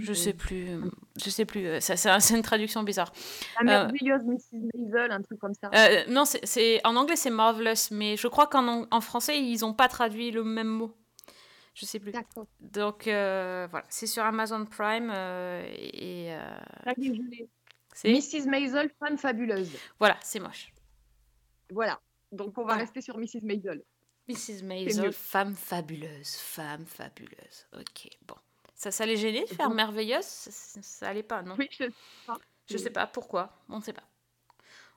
Je 0.00 0.12
sais 0.12 0.32
plus 0.32 0.66
je 1.24 1.30
sais 1.30 1.44
plus 1.44 1.64
euh, 1.66 1.78
ça 1.78 1.96
c'est 1.96 2.10
un- 2.10 2.18
c'est 2.18 2.34
une 2.34 2.42
traduction 2.42 2.82
bizarre. 2.82 3.12
La 3.62 3.84
Euh, 3.84 3.86
merveilleuse 3.92 4.24
Mrs. 4.24 4.58
Maisel, 4.74 5.12
un 5.12 5.22
truc 5.22 5.38
comme 5.38 5.54
ça. 5.54 5.70
euh, 5.72 6.02
non, 6.08 6.24
c'est- 6.24 6.80
en 6.84 6.96
anglais 6.96 7.14
c'est 7.14 7.30
marvelous, 7.30 7.86
mais 7.92 8.16
je 8.16 8.26
crois 8.26 8.48
qu'en 8.48 8.88
en 8.90 9.00
français 9.00 9.38
ils 9.38 9.60
n'ont 9.60 9.72
pas 9.72 9.86
traduit 9.86 10.32
le 10.32 10.42
même 10.42 10.66
mot. 10.66 10.92
Je 11.74 11.86
sais 11.86 11.98
plus. 11.98 12.12
D'accord. 12.12 12.46
Donc 12.60 13.06
euh, 13.06 13.66
voilà, 13.70 13.86
c'est 13.88 14.06
sur 14.06 14.22
Amazon 14.24 14.66
Prime 14.66 15.10
euh, 15.10 15.64
et 15.74 16.34
euh, 16.34 16.54
c'est 17.94 18.12
Mrs. 18.12 18.48
Maisel, 18.48 18.90
femme 18.98 19.16
fabuleuse. 19.16 19.70
voilà, 19.98 20.18
c'est 20.22 20.40
moche. 20.40 20.72
Voilà. 21.70 22.00
Donc 22.30 22.56
on 22.58 22.64
va 22.64 22.74
rester 22.74 23.00
sur 23.00 23.16
Mrs. 23.18 23.42
Maisel. 23.42 23.82
Mrs. 24.28 24.62
Maisel, 24.62 25.12
femme 25.12 25.54
fabuleuse, 25.54 26.36
femme 26.36 26.86
fabuleuse. 26.86 27.66
Ok, 27.74 28.08
bon. 28.26 28.36
Ça, 28.74 28.90
ça 28.90 29.06
les 29.06 29.16
gênait 29.16 29.44
de 29.44 29.54
faire 29.54 29.68
bon. 29.68 29.74
merveilleuse? 29.74 30.24
Ça, 30.24 30.50
ça, 30.50 30.82
ça 30.82 31.08
allait 31.08 31.22
pas, 31.22 31.42
non? 31.42 31.54
Oui, 31.58 31.68
je 31.70 31.84
sais 31.84 31.90
pas. 32.26 32.38
Je 32.70 32.76
sais 32.76 32.90
pas 32.90 33.06
pourquoi, 33.06 33.52
on 33.68 33.78
ne 33.78 33.82
sait 33.82 33.92
pas. 33.92 34.08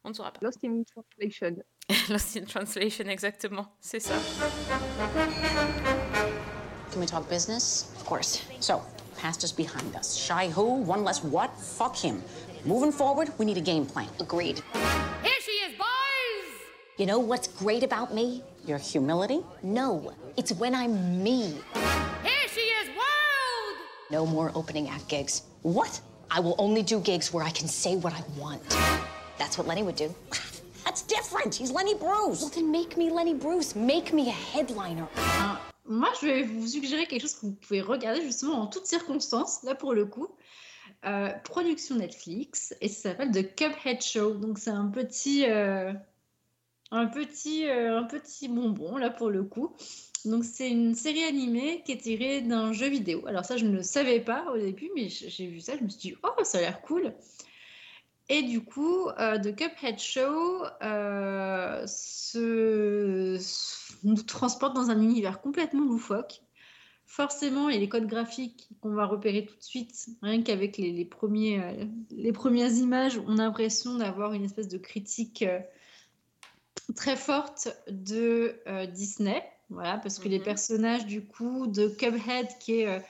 On 0.03 0.09
ne 0.09 0.13
saura 0.13 0.31
pas. 0.31 0.39
Lost 0.41 0.59
in 0.63 0.83
Translation. 0.83 1.63
Lost 2.09 2.37
in 2.37 2.45
Translation, 2.45 3.05
exactement, 3.05 3.75
c'est 3.79 3.99
ça. 3.99 4.15
Can 6.95 7.01
we 7.01 7.07
talk 7.07 7.27
business? 7.27 7.91
Of 7.97 8.05
course. 8.05 8.41
So, 8.61 8.81
past 9.17 9.43
is 9.43 9.51
behind 9.51 9.97
us. 9.97 10.15
Shy 10.15 10.47
who? 10.47 10.75
One 10.75 11.03
less 11.03 11.21
what? 11.25 11.53
Fuck 11.59 11.97
him. 11.97 12.23
Moving 12.63 12.93
forward, 12.93 13.33
we 13.37 13.43
need 13.43 13.57
a 13.57 13.61
game 13.61 13.85
plan. 13.85 14.07
Agreed. 14.21 14.61
Here 15.21 15.33
she 15.41 15.51
is, 15.51 15.77
boys! 15.77 16.53
You 16.95 17.05
know 17.05 17.19
what's 17.19 17.49
great 17.49 17.83
about 17.83 18.13
me? 18.13 18.43
Your 18.65 18.77
humility? 18.77 19.41
No, 19.61 20.13
it's 20.37 20.53
when 20.53 20.73
I'm 20.73 21.21
me. 21.21 21.57
Here 22.23 22.47
she 22.47 22.61
is, 22.61 22.87
world! 22.87 23.77
No 24.09 24.25
more 24.25 24.53
opening 24.55 24.87
act 24.87 25.09
gigs. 25.09 25.41
What? 25.63 25.99
I 26.31 26.39
will 26.39 26.55
only 26.57 26.81
do 26.81 27.01
gigs 27.01 27.33
where 27.33 27.43
I 27.43 27.49
can 27.49 27.67
say 27.67 27.97
what 27.97 28.13
I 28.13 28.23
want. 28.39 28.61
That's 29.37 29.57
what 29.57 29.67
Lenny 29.67 29.83
would 29.83 29.97
do. 29.97 30.15
That's 30.85 31.01
different. 31.01 31.53
He's 31.53 31.71
Lenny 31.71 31.95
Bruce. 31.95 32.39
Well, 32.39 32.51
then 32.55 32.71
make 32.71 32.95
me 32.95 33.09
Lenny 33.09 33.33
Bruce. 33.33 33.75
Make 33.75 34.13
me 34.13 34.29
a 34.29 34.31
headliner. 34.31 35.09
Hein, 35.15 35.54
Moi, 35.87 36.09
je 36.21 36.25
vais 36.25 36.43
vous 36.43 36.65
suggérer 36.67 37.05
quelque 37.05 37.21
chose 37.21 37.35
que 37.35 37.45
vous 37.45 37.53
pouvez 37.53 37.81
regarder 37.81 38.21
justement 38.21 38.61
en 38.61 38.67
toutes 38.67 38.87
circonstances, 38.87 39.63
là 39.63 39.75
pour 39.75 39.93
le 39.93 40.05
coup. 40.05 40.27
Euh, 41.05 41.29
production 41.43 41.95
Netflix, 41.95 42.73
et 42.81 42.87
ça 42.87 43.09
s'appelle 43.09 43.31
The 43.31 43.55
Cuphead 43.55 44.01
Show. 44.01 44.33
Donc 44.33 44.57
c'est 44.57 44.71
un 44.71 44.87
petit, 44.87 45.45
euh, 45.47 45.93
un 46.91 47.05
petit, 47.07 47.67
euh, 47.67 47.99
un 47.99 48.03
petit 48.03 48.47
bonbon 48.47 48.97
là 48.97 49.11
pour 49.11 49.29
le 49.29 49.43
coup. 49.43 49.75
Donc 50.25 50.43
c'est 50.43 50.69
une 50.69 50.95
série 50.95 51.23
animée 51.23 51.83
qui 51.85 51.91
est 51.91 51.97
tirée 51.97 52.41
d'un 52.41 52.73
jeu 52.73 52.87
vidéo. 52.87 53.23
Alors 53.27 53.45
ça, 53.45 53.57
je 53.57 53.65
ne 53.65 53.75
le 53.75 53.83
savais 53.83 54.19
pas 54.19 54.45
au 54.51 54.57
début, 54.57 54.89
mais 54.95 55.09
j'ai 55.09 55.45
vu 55.47 55.59
ça, 55.59 55.77
je 55.77 55.83
me 55.83 55.89
suis 55.89 55.99
dit 55.99 56.15
oh 56.23 56.43
ça 56.43 56.57
a 56.57 56.61
l'air 56.61 56.81
cool. 56.81 57.13
Et 58.29 58.41
du 58.41 58.63
coup, 58.63 59.07
euh, 59.19 59.37
The 59.37 59.55
Cuphead 59.55 59.99
Show 59.99 60.63
se- 61.85 63.37
nous 64.05 64.21
transporte 64.23 64.75
dans 64.75 64.89
un 64.89 65.01
univers 65.01 65.41
complètement 65.41 65.83
loufoque. 65.83 66.41
Forcément, 67.05 67.69
il 67.69 67.75
y 67.75 67.77
a 67.77 67.81
les 67.81 67.89
codes 67.89 68.07
graphiques 68.07 68.69
qu'on 68.81 68.93
va 68.93 69.05
repérer 69.05 69.45
tout 69.45 69.55
de 69.55 69.61
suite, 69.61 70.07
rien 70.23 70.41
qu'avec 70.41 70.77
les, 70.77 70.91
les 70.91 71.05
premiers, 71.05 71.61
euh, 71.61 71.85
les 72.09 72.31
premières 72.31 72.71
images, 72.71 73.19
on 73.27 73.37
a 73.37 73.43
l'impression 73.43 73.95
d'avoir 73.95 74.33
une 74.33 74.43
espèce 74.43 74.67
de 74.67 74.79
critique 74.79 75.43
euh, 75.43 75.59
très 76.95 77.15
forte 77.15 77.67
de 77.89 78.55
euh, 78.67 78.87
Disney. 78.87 79.43
Voilà, 79.69 79.97
parce 79.97 80.19
que 80.19 80.29
les 80.29 80.39
personnages 80.39 81.05
du 81.05 81.25
coup 81.25 81.67
de 81.67 81.87
Cuphead 81.87 82.47
qui 82.59 82.81
est 82.81 83.01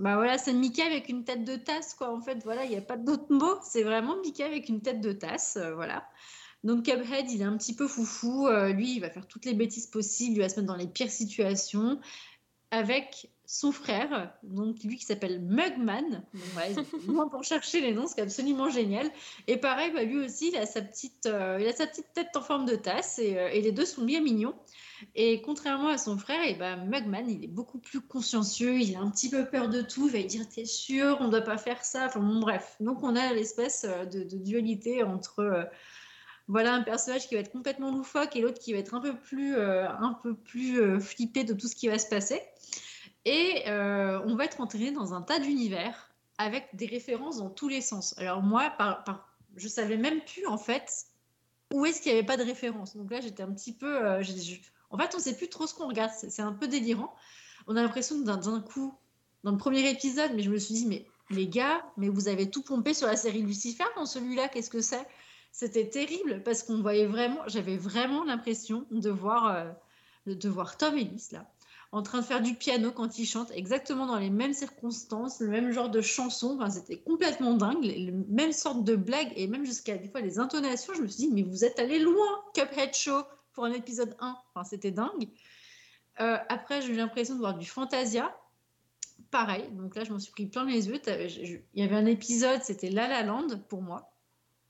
bah 0.00 0.16
voilà, 0.16 0.38
c'est 0.38 0.54
Mickey 0.54 0.82
avec 0.82 1.10
une 1.10 1.24
tête 1.24 1.44
de 1.44 1.56
tasse, 1.56 1.92
quoi. 1.92 2.10
En 2.10 2.22
fait, 2.22 2.42
voilà, 2.42 2.64
il 2.64 2.70
n'y 2.70 2.76
a 2.76 2.80
pas 2.80 2.96
d'autre 2.96 3.26
mot. 3.28 3.58
C'est 3.62 3.82
vraiment 3.82 4.16
Mickey 4.16 4.42
avec 4.42 4.70
une 4.70 4.80
tête 4.80 5.02
de 5.02 5.12
tasse, 5.12 5.58
euh, 5.60 5.74
voilà. 5.74 6.08
Donc 6.62 6.84
Cuphead, 6.84 7.30
il 7.30 7.40
est 7.40 7.44
un 7.44 7.56
petit 7.56 7.74
peu 7.74 7.88
foufou. 7.88 8.46
euh, 8.48 8.72
lui, 8.72 8.96
il 8.96 9.00
va 9.00 9.10
faire 9.10 9.26
toutes 9.26 9.44
les 9.44 9.54
bêtises 9.54 9.86
possibles. 9.86 10.36
Il 10.36 10.42
va 10.42 10.48
se 10.48 10.56
mettre 10.56 10.66
dans 10.66 10.76
les 10.76 10.88
pires 10.88 11.10
situations 11.10 11.98
avec 12.70 13.30
son 13.46 13.72
frère, 13.72 14.32
donc 14.44 14.84
lui 14.84 14.96
qui 14.96 15.04
s'appelle 15.04 15.40
Mugman. 15.40 16.22
Donc 16.76 16.86
ont 17.08 17.12
loin 17.12 17.28
pour 17.28 17.42
chercher 17.42 17.80
les 17.80 17.92
noms, 17.92 18.06
c'est 18.06 18.20
absolument 18.20 18.70
génial. 18.70 19.10
Et 19.48 19.56
pareil, 19.56 19.90
bah, 19.92 20.04
lui 20.04 20.18
aussi, 20.18 20.50
il 20.50 20.56
a 20.56 20.66
sa 20.66 20.80
petite, 20.80 21.26
euh, 21.26 21.58
il 21.60 21.66
a 21.66 21.72
sa 21.72 21.88
petite 21.88 22.12
tête 22.14 22.28
en 22.36 22.42
forme 22.42 22.66
de 22.66 22.76
tasse 22.76 23.18
et, 23.18 23.36
euh, 23.36 23.48
et 23.48 23.60
les 23.60 23.72
deux 23.72 23.86
sont 23.86 24.04
bien 24.04 24.20
mignons. 24.20 24.54
Et 25.16 25.42
contrairement 25.42 25.88
à 25.88 25.98
son 25.98 26.16
frère, 26.16 26.46
et 26.46 26.54
ben 26.54 26.76
Mugman, 26.84 27.28
il 27.28 27.42
est 27.42 27.48
beaucoup 27.48 27.78
plus 27.78 28.00
consciencieux, 28.00 28.78
il 28.78 28.94
a 28.94 29.00
un 29.00 29.10
petit 29.10 29.30
peu 29.30 29.46
peur 29.46 29.68
de 29.68 29.80
tout, 29.80 30.08
il 30.08 30.20
va 30.20 30.28
dire 30.28 30.48
T'es 30.48 30.64
sûr, 30.64 31.16
on 31.20 31.24
ne 31.24 31.30
doit 31.30 31.40
pas 31.40 31.58
faire 31.58 31.84
ça. 31.84 32.06
Enfin 32.06 32.20
bon, 32.20 32.38
bref. 32.38 32.76
Donc 32.78 33.02
on 33.02 33.16
a 33.16 33.32
l'espèce 33.32 33.84
de, 34.12 34.22
dualité 34.22 35.02
entre 35.02 35.68
voilà 36.50 36.74
un 36.74 36.82
personnage 36.82 37.28
qui 37.28 37.36
va 37.36 37.40
être 37.42 37.52
complètement 37.52 37.92
loufoque 37.92 38.34
et 38.34 38.40
l'autre 38.40 38.58
qui 38.58 38.72
va 38.72 38.80
être 38.80 38.94
un 38.94 39.00
peu 39.00 39.16
plus, 39.16 39.56
euh, 39.56 39.88
un 39.88 40.14
peu 40.14 40.34
plus 40.34 40.80
euh, 40.80 40.98
flippé 40.98 41.44
de 41.44 41.54
tout 41.54 41.68
ce 41.68 41.76
qui 41.76 41.86
va 41.86 41.96
se 41.96 42.08
passer. 42.08 42.42
Et 43.24 43.62
euh, 43.68 44.20
on 44.26 44.34
va 44.34 44.46
être 44.46 44.60
entraîné 44.60 44.90
dans 44.90 45.14
un 45.14 45.22
tas 45.22 45.38
d'univers 45.38 46.10
avec 46.38 46.68
des 46.74 46.86
références 46.86 47.36
dans 47.36 47.50
tous 47.50 47.68
les 47.68 47.80
sens. 47.80 48.18
Alors 48.18 48.42
moi, 48.42 48.68
par, 48.76 49.04
par, 49.04 49.32
je 49.54 49.68
savais 49.68 49.96
même 49.96 50.20
plus 50.22 50.44
en 50.46 50.58
fait 50.58 51.06
où 51.72 51.86
est-ce 51.86 52.02
qu'il 52.02 52.10
n'y 52.10 52.18
avait 52.18 52.26
pas 52.26 52.36
de 52.36 52.42
référence. 52.42 52.96
Donc 52.96 53.12
là, 53.12 53.20
j'étais 53.20 53.44
un 53.44 53.52
petit 53.52 53.72
peu. 53.72 54.04
En 54.90 54.98
fait, 54.98 55.14
on 55.14 55.18
ne 55.18 55.22
sait 55.22 55.36
plus 55.36 55.48
trop 55.48 55.68
ce 55.68 55.74
qu'on 55.74 55.86
regarde. 55.86 56.10
C'est 56.12 56.42
un 56.42 56.52
peu 56.52 56.66
délirant. 56.66 57.14
On 57.68 57.76
a 57.76 57.82
l'impression 57.82 58.18
d'un 58.18 58.60
coup, 58.60 58.92
dans 59.44 59.52
le 59.52 59.56
premier 59.56 59.88
épisode, 59.88 60.32
mais 60.34 60.42
je 60.42 60.50
me 60.50 60.58
suis 60.58 60.74
dit, 60.74 60.86
mais 60.86 61.06
les 61.28 61.46
gars, 61.46 61.84
mais 61.96 62.08
vous 62.08 62.26
avez 62.26 62.50
tout 62.50 62.62
pompé 62.62 62.92
sur 62.92 63.06
la 63.06 63.14
série 63.14 63.42
Lucifer 63.42 63.84
dans 63.94 64.06
celui-là, 64.06 64.48
qu'est-ce 64.48 64.70
que 64.70 64.80
c'est? 64.80 65.06
C'était 65.52 65.88
terrible 65.88 66.42
parce 66.44 66.62
qu'on 66.62 66.80
voyait 66.80 67.06
vraiment, 67.06 67.40
j'avais 67.46 67.76
vraiment 67.76 68.24
l'impression 68.24 68.86
de 68.90 69.10
voir, 69.10 69.46
euh, 69.48 69.70
de, 70.26 70.48
voir 70.48 70.76
Tom 70.76 70.96
Ellis 70.96 71.28
là, 71.32 71.50
en 71.92 72.02
train 72.02 72.20
de 72.20 72.24
faire 72.24 72.40
du 72.40 72.54
piano 72.54 72.92
quand 72.92 73.18
il 73.18 73.26
chante, 73.26 73.50
exactement 73.50 74.06
dans 74.06 74.18
les 74.18 74.30
mêmes 74.30 74.52
circonstances, 74.52 75.40
le 75.40 75.48
même 75.48 75.72
genre 75.72 75.88
de 75.88 76.00
chanson. 76.00 76.58
C'était 76.70 76.98
complètement 76.98 77.54
dingue, 77.54 77.82
les, 77.82 78.12
mêmes 78.28 78.52
sortes 78.52 78.84
de 78.84 78.94
blagues 78.94 79.32
et 79.34 79.48
même 79.48 79.64
jusqu'à 79.64 79.96
des 79.96 80.08
fois 80.08 80.20
les 80.20 80.38
intonations. 80.38 80.94
Je 80.94 81.02
me 81.02 81.08
suis 81.08 81.26
dit, 81.26 81.30
mais 81.32 81.42
vous 81.42 81.64
êtes 81.64 81.78
allé 81.80 81.98
loin, 81.98 82.44
Cuphead 82.54 82.94
Show, 82.94 83.22
pour 83.52 83.64
un 83.64 83.72
épisode 83.72 84.16
1. 84.20 84.36
Enfin, 84.54 84.64
c'était 84.64 84.92
dingue. 84.92 85.28
Euh, 86.20 86.38
après, 86.48 86.80
j'ai 86.80 86.92
eu 86.92 86.96
l'impression 86.96 87.34
de 87.34 87.40
voir 87.40 87.58
du 87.58 87.66
Fantasia. 87.66 88.36
Pareil, 89.30 89.68
donc 89.72 89.96
là, 89.96 90.04
je 90.04 90.12
m'en 90.12 90.18
suis 90.18 90.32
pris 90.32 90.46
plein 90.46 90.64
les 90.64 90.88
yeux. 90.88 91.00
Il 91.74 91.80
y 91.80 91.82
avait 91.82 91.96
un 91.96 92.06
épisode, 92.06 92.62
c'était 92.62 92.90
La 92.90 93.08
La 93.08 93.22
Land 93.22 93.48
pour 93.68 93.82
moi. 93.82 94.12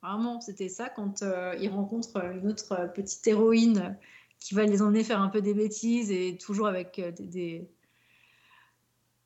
Vraiment, 0.03 0.41
c'était 0.41 0.69
ça 0.69 0.89
quand 0.89 1.23
euh, 1.23 1.55
il 1.61 1.69
rencontre 1.69 2.17
une 2.25 2.49
autre 2.49 2.73
euh, 2.73 2.87
petite 2.87 3.27
héroïne 3.27 3.79
euh, 3.79 3.91
qui 4.39 4.55
va 4.55 4.65
les 4.65 4.81
emmener 4.81 5.05
faire 5.05 5.21
un 5.21 5.29
peu 5.29 5.43
des 5.43 5.53
bêtises 5.53 6.11
et 6.11 6.39
toujours 6.39 6.67
avec 6.67 6.99
euh, 6.99 7.13
des, 7.19 7.69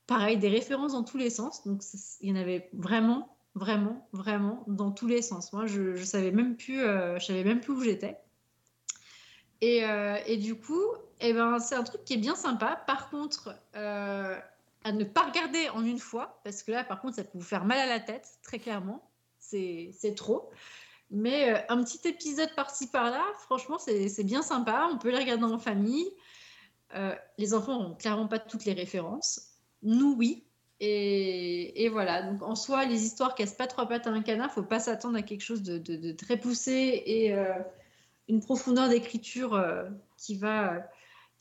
pareil 0.07 0.37
des 0.37 0.49
références 0.49 0.93
dans 0.93 1.05
tous 1.05 1.17
les 1.17 1.31
sens. 1.31 1.65
Donc 1.65 1.83
il 2.21 2.29
y 2.29 2.33
en 2.33 2.37
avait 2.37 2.69
vraiment, 2.73 3.37
vraiment, 3.55 4.09
vraiment 4.13 4.65
dans 4.67 4.91
tous 4.91 5.07
les 5.07 5.23
sens. 5.23 5.53
Moi, 5.53 5.67
je, 5.67 5.95
je 5.95 6.05
savais 6.05 6.33
même 6.33 6.57
plus, 6.57 6.81
euh, 6.83 7.19
je 7.19 7.27
savais 7.27 7.45
même 7.45 7.61
plus 7.61 7.73
où 7.73 7.81
j'étais. 7.81 8.19
Et, 9.61 9.85
euh, 9.85 10.19
et 10.27 10.37
du 10.37 10.57
coup, 10.57 10.83
eh 11.21 11.33
ben, 11.33 11.59
c'est 11.59 11.77
un 11.77 11.85
truc 11.85 12.05
qui 12.05 12.15
est 12.15 12.19
bien 12.19 12.35
sympa. 12.35 12.83
Par 12.87 13.09
contre, 13.11 13.55
euh, 13.77 14.39
à 14.83 14.93
ne 14.93 15.05
pas 15.05 15.23
regarder 15.23 15.71
en 15.71 15.85
une 15.85 15.99
fois, 16.01 16.41
parce 16.45 16.63
que 16.63 16.73
là, 16.73 16.85
par 16.85 17.01
contre, 17.01 17.15
ça 17.15 17.25
peut 17.25 17.39
vous 17.39 17.45
faire 17.45 17.65
mal 17.65 17.79
à 17.79 17.87
la 17.87 18.01
tête, 18.01 18.29
très 18.43 18.59
clairement. 18.59 19.09
C'est 19.51 20.15
trop. 20.17 20.51
Mais 21.11 21.53
euh, 21.53 21.59
un 21.69 21.85
petit 21.85 22.09
épisode 22.09 22.53
par-ci 22.57 22.89
par-là, 22.89 23.23
franchement, 23.43 23.79
c'est 23.79 24.25
bien 24.25 24.43
sympa. 24.43 24.89
On 24.93 24.99
peut 24.99 25.11
les 25.11 25.19
regarder 25.19 25.45
en 25.45 25.59
famille. 25.59 26.07
Euh, 26.95 27.15
les 27.39 27.55
enfants 27.55 27.81
n'ont 27.83 27.95
clairement 27.95 28.29
pas 28.29 28.39
toutes 28.39 28.65
les 28.65 28.73
références. 28.73 29.53
Nous, 29.83 30.15
oui. 30.19 30.45
Et, 30.81 31.85
et 31.85 31.89
voilà. 31.89 32.23
Donc, 32.23 32.43
en 32.43 32.55
soi, 32.55 32.85
les 32.85 33.05
histoires 33.05 33.35
cassent 33.35 33.55
pas 33.55 33.67
trois 33.67 33.87
pattes 33.87 34.07
à 34.07 34.11
un 34.11 34.23
canard. 34.23 34.53
faut 34.53 34.63
pas 34.63 34.81
s'attendre 34.81 35.17
à 35.17 35.23
quelque 35.23 35.43
chose 35.43 35.63
de, 35.63 35.79
de- 35.79 36.13
très 36.13 36.37
poussé 36.37 37.03
et 37.07 37.33
euh, 37.35 37.53
une 38.29 38.41
profondeur 38.41 38.89
d'écriture 38.89 39.63
qui 40.17 40.37
va 40.37 40.89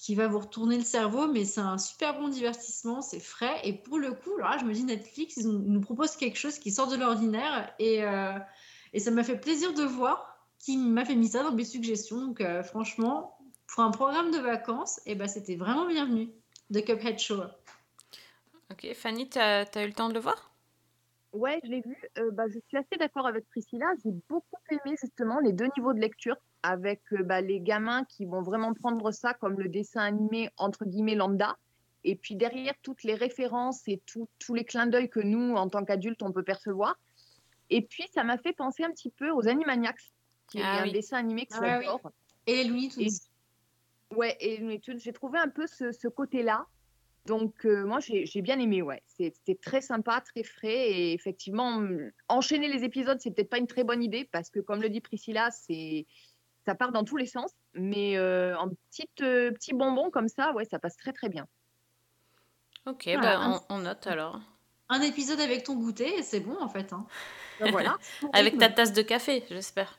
qui 0.03 0.15
va 0.15 0.27
vous 0.27 0.39
retourner 0.39 0.75
le 0.77 0.83
cerveau, 0.83 1.27
mais 1.27 1.45
c'est 1.45 1.61
un 1.61 1.77
super 1.77 2.19
bon 2.19 2.27
divertissement, 2.27 3.01
c'est 3.01 3.21
frais. 3.21 3.61
Et 3.63 3.71
pour 3.71 3.97
le 3.97 4.11
coup, 4.11 4.35
alors 4.35 4.49
là, 4.49 4.57
je 4.57 4.65
me 4.65 4.73
dis 4.73 4.83
Netflix, 4.83 5.37
ils, 5.37 5.47
nous- 5.47 5.79
proposent 5.79 6.17
quelque 6.17 6.37
chose 6.37 6.59
qui 6.59 6.71
sort 6.71 6.89
de 6.89 6.97
l'ordinaire. 6.97 7.73
Et, 7.79 8.03
euh, 8.03 8.37
et 8.91 8.99
ça 8.99 9.11
m'a 9.11 9.23
fait 9.23 9.39
plaisir 9.39 9.73
de 9.73 9.83
voir 9.83 10.45
qui 10.59 10.75
m'a 10.75 11.05
fait 11.05 11.15
mis 11.15 11.29
ça 11.29 11.41
dans 11.41 11.53
mes 11.53 11.63
suggestions. 11.63 12.19
Donc 12.19 12.41
euh, 12.41 12.63
franchement, 12.63 13.37
pour 13.65 13.81
un 13.81 13.91
programme 13.91 14.31
de 14.31 14.39
vacances, 14.39 14.99
eh 15.05 15.15
ben, 15.15 15.29
c'était 15.29 15.55
vraiment 15.55 15.87
bienvenu. 15.87 16.31
The 16.73 16.83
Cuphead 16.83 17.17
Show. 17.17 17.43
Ok, 18.71 18.93
Fanny, 18.95 19.29
t'as 19.29 19.63
as 19.73 19.83
eu 19.85 19.87
le 19.87 19.93
temps 19.93 20.09
de 20.09 20.15
le 20.15 20.19
voir? 20.19 20.53
Ouais, 21.31 21.61
je 21.63 21.69
l'ai 21.69 21.81
vu. 21.81 21.95
Euh, 22.17 22.29
bah, 22.31 22.43
je 22.49 22.59
suis 22.67 22.77
assez 22.77 22.97
d'accord 22.99 23.25
avec 23.25 23.47
Priscilla. 23.47 23.85
J'ai 24.03 24.11
beaucoup 24.27 24.57
aimé 24.69 24.97
justement 25.01 25.39
les 25.39 25.53
deux 25.53 25.69
niveaux 25.77 25.93
de 25.93 26.01
lecture 26.01 26.35
avec 26.63 27.01
euh, 27.13 27.23
bah, 27.23 27.41
les 27.41 27.59
gamins 27.61 28.05
qui 28.05 28.25
vont 28.25 28.41
vraiment 28.41 28.73
prendre 28.73 29.11
ça 29.11 29.33
comme 29.33 29.59
le 29.59 29.69
dessin 29.69 30.01
animé 30.01 30.49
entre 30.57 30.85
guillemets 30.85 31.15
lambda. 31.15 31.57
Et 32.05 32.15
puis 32.15 32.35
derrière, 32.35 32.73
toutes 32.81 33.03
les 33.03 33.15
références 33.15 33.87
et 33.87 34.01
tout- 34.05 34.27
tous 34.39 34.53
les 34.53 34.65
clins 34.65 34.87
d'œil 34.87 35.09
que 35.09 35.19
nous, 35.19 35.55
en 35.55 35.69
tant 35.69 35.85
qu'adultes, 35.85 36.23
on 36.23 36.31
peut 36.31 36.43
percevoir. 36.43 36.97
Et 37.69 37.81
puis, 37.81 38.03
ça 38.13 38.23
m'a 38.23 38.37
fait 38.37 38.53
penser 38.53 38.83
un 38.83 38.91
petit 38.91 39.09
peu 39.09 39.29
aux 39.31 39.47
Animaniacs, 39.47 40.11
qui 40.49 40.59
Ah 40.61 40.75
est 40.75 40.79
un 40.79 40.83
oui. 40.83 40.91
dessin 40.91 41.17
animé 41.17 41.45
que 41.45 41.55
Ah 41.55 41.79
oui. 41.79 42.09
Et 42.45 42.63
les 42.63 42.69
Looney 42.69 42.89
Tunes. 42.89 43.09
Ouais, 44.15 44.35
et 44.41 44.57
Looney 44.57 44.79
Tunes, 44.79 44.99
j'ai 44.99 45.13
trouvé 45.13 45.39
un 45.39 45.47
peu 45.49 45.65
ce, 45.65 45.91
ce 45.91 46.07
côté-là. 46.07 46.65
Donc, 47.25 47.65
euh, 47.65 47.85
moi, 47.85 48.01
j'ai 48.01 48.25
j'ai 48.25 48.41
bien 48.41 48.59
aimé, 48.59 48.81
ouais. 48.81 49.01
C'était 49.07 49.55
très 49.55 49.79
sympa, 49.79 50.19
très 50.19 50.43
frais. 50.43 50.91
Et 50.91 51.13
effectivement, 51.13 51.81
enchaîner 52.27 52.67
les 52.67 52.83
épisodes, 52.83 53.17
c'est 53.21 53.31
peut-être 53.31 53.49
pas 53.49 53.59
une 53.59 53.67
très 53.67 53.85
bonne 53.85 54.03
idée 54.03 54.27
parce 54.29 54.49
que, 54.49 54.59
comme 54.59 54.81
le 54.81 54.89
dit 54.89 54.99
Priscilla, 54.99 55.49
c'est 55.51 56.05
ça 56.65 56.75
part 56.75 56.91
dans 56.91 57.03
tous 57.03 57.17
les 57.17 57.25
sens. 57.25 57.51
Mais 57.73 58.17
euh, 58.17 58.57
en 58.57 58.69
petite, 58.69 59.21
euh, 59.21 59.51
petit 59.51 59.73
bonbon 59.73 60.09
comme 60.11 60.27
ça, 60.27 60.51
ouais, 60.53 60.65
ça 60.65 60.79
passe 60.79 60.95
très, 60.97 61.13
très 61.13 61.29
bien. 61.29 61.45
Ok, 62.85 63.03
Voilà, 63.05 63.21
bah, 63.21 63.39
un- 63.39 63.61
on, 63.69 63.75
on 63.75 63.77
note 63.79 64.07
alors. 64.07 64.39
Un 64.89 65.01
épisode 65.01 65.39
avec 65.39 65.63
ton 65.63 65.75
goûter, 65.75 66.17
et 66.17 66.23
c'est 66.23 66.41
bon 66.41 66.57
en 66.61 66.67
fait. 66.67 66.91
hein. 66.93 67.05
Ben 67.59 67.71
voilà. 67.71 67.97
Avec 68.33 68.57
ta 68.57 68.69
tasse 68.69 68.91
de 68.93 69.01
café, 69.01 69.43
j'espère. 69.49 69.97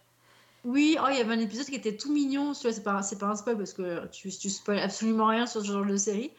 Oui, 0.64 0.96
oh, 1.00 1.06
il 1.10 1.16
y 1.16 1.20
avait 1.20 1.32
un 1.34 1.38
épisode 1.40 1.66
qui 1.66 1.74
était 1.74 1.96
tout 1.96 2.12
mignon. 2.12 2.52
C'est 2.54 2.82
pas, 2.82 3.02
c'est 3.02 3.18
pas 3.18 3.26
un 3.26 3.36
spoil 3.36 3.56
parce 3.56 3.72
que 3.72 4.06
tu, 4.08 4.30
tu 4.30 4.50
spoil 4.50 4.78
absolument 4.78 5.26
rien 5.26 5.46
sur 5.46 5.62
ce 5.62 5.66
genre 5.66 5.84
de 5.86 5.96
série. 5.96 6.30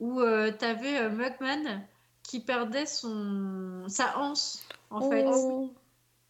Où 0.00 0.20
tu 0.20 0.64
avais 0.64 1.08
Mugman 1.10 1.82
qui 2.22 2.40
perdait 2.40 2.86
son, 2.86 3.84
sa 3.88 4.18
hanse, 4.18 4.64
en 4.90 5.00
fait. 5.10 5.24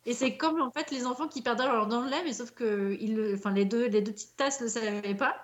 Et 0.04 0.14
c'est 0.14 0.36
comme 0.36 0.60
en 0.60 0.70
fait 0.70 0.90
les 0.90 1.06
enfants 1.06 1.28
qui 1.28 1.42
perdaient 1.42 1.66
leur 1.66 1.86
dent 1.86 2.04
de 2.04 2.10
lait, 2.10 2.22
mais 2.24 2.32
sauf 2.32 2.50
que 2.50 2.96
ils 3.00 3.34
enfin, 3.34 3.52
les, 3.52 3.64
deux, 3.64 3.86
les 3.86 4.02
deux 4.02 4.12
petites 4.12 4.36
tasses 4.36 4.60
ne 4.60 4.64
le 4.64 4.70
savaient 4.70 5.14
pas. 5.14 5.36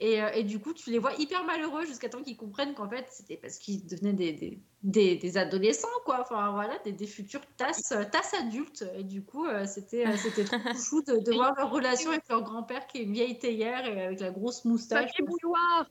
Et, 0.00 0.22
euh, 0.22 0.30
et 0.32 0.44
du 0.44 0.60
coup, 0.60 0.72
tu 0.74 0.90
les 0.90 0.98
vois 0.98 1.12
hyper 1.14 1.44
malheureux 1.44 1.84
jusqu'à 1.84 2.08
temps 2.08 2.22
qu'ils 2.22 2.36
comprennent 2.36 2.74
qu'en 2.74 2.88
fait, 2.88 3.06
c'était 3.10 3.36
parce 3.36 3.58
qu'ils 3.58 3.84
devenaient 3.84 4.12
des, 4.12 4.32
des, 4.32 4.62
des, 4.84 5.16
des 5.16 5.36
adolescents, 5.36 5.88
quoi. 6.04 6.20
Enfin, 6.20 6.52
voilà, 6.52 6.78
des, 6.84 6.92
des 6.92 7.06
futurs 7.06 7.40
tasses, 7.56 7.90
euh, 7.90 8.04
tasses 8.04 8.34
adultes. 8.34 8.84
Et 8.94 9.02
du 9.02 9.24
coup, 9.24 9.46
euh, 9.46 9.66
c'était 9.66 10.04
c'était 10.16 10.44
trop 10.44 10.56
chou 10.88 11.02
de, 11.02 11.18
de 11.18 11.32
voir 11.32 11.52
leur 11.56 11.70
relation 11.70 12.10
avec 12.10 12.28
leur 12.28 12.42
grand-père 12.42 12.86
qui 12.86 12.98
est 12.98 13.02
une 13.02 13.12
vieille 13.12 13.38
théière 13.38 13.86
et 13.86 14.04
avec 14.04 14.20
la 14.20 14.30
grosse 14.30 14.64
moustache. 14.64 15.10
Papy 15.10 15.22
Bouilloire 15.22 15.88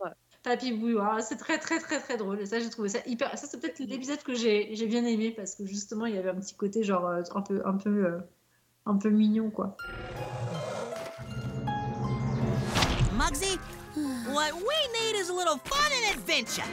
Papy 0.47 0.71
Bouilloire, 0.71 1.21
c'est 1.21 1.35
très 1.35 1.57
très 1.57 1.77
très 1.79 1.99
très 1.99 2.15
drôle. 2.15 2.39
Et 2.39 2.45
ça, 2.45 2.57
j'ai 2.59 2.69
trouvé 2.69 2.87
ça 2.87 2.99
hyper. 3.05 3.37
Ça, 3.37 3.47
c'est 3.47 3.59
peut-être 3.59 3.79
l'épisode 3.79 4.23
que 4.23 4.33
j'ai 4.33 4.73
j'ai 4.75 4.85
bien 4.85 5.05
aimé 5.05 5.31
parce 5.35 5.55
que 5.55 5.65
justement, 5.65 6.05
il 6.05 6.15
y 6.15 6.17
avait 6.17 6.29
un 6.29 6.35
petit 6.35 6.55
côté 6.55 6.83
genre 6.83 7.05
euh, 7.05 7.21
un 7.35 7.41
peu 7.41 7.61
un 7.65 7.73
peu 7.73 8.05
euh, 8.05 8.19
un 8.85 8.95
peu 8.97 9.09
mignon, 9.09 9.49
quoi. 9.49 9.75
Muggsy, 13.17 13.59
what 14.31 14.53
we 14.55 14.77
need 14.95 15.19
is 15.19 15.29
a 15.29 15.33
little 15.33 15.59
fun 15.65 15.91
and 15.91 16.17
adventure. 16.17 16.69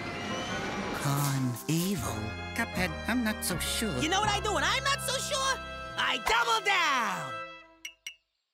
Con 1.02 1.42
evil. 1.66 2.14
Cuphead, 2.54 2.90
I'm 3.08 3.24
not 3.24 3.34
so 3.42 3.58
sure. 3.58 3.90
You 4.00 4.08
know 4.08 4.20
what 4.20 4.30
I 4.30 4.38
do 4.38 4.54
when 4.54 4.62
I'm 4.62 4.84
not 4.84 5.00
so 5.04 5.18
sure? 5.18 5.58
I 5.98 6.18
double 6.18 6.64
down. 6.64 7.32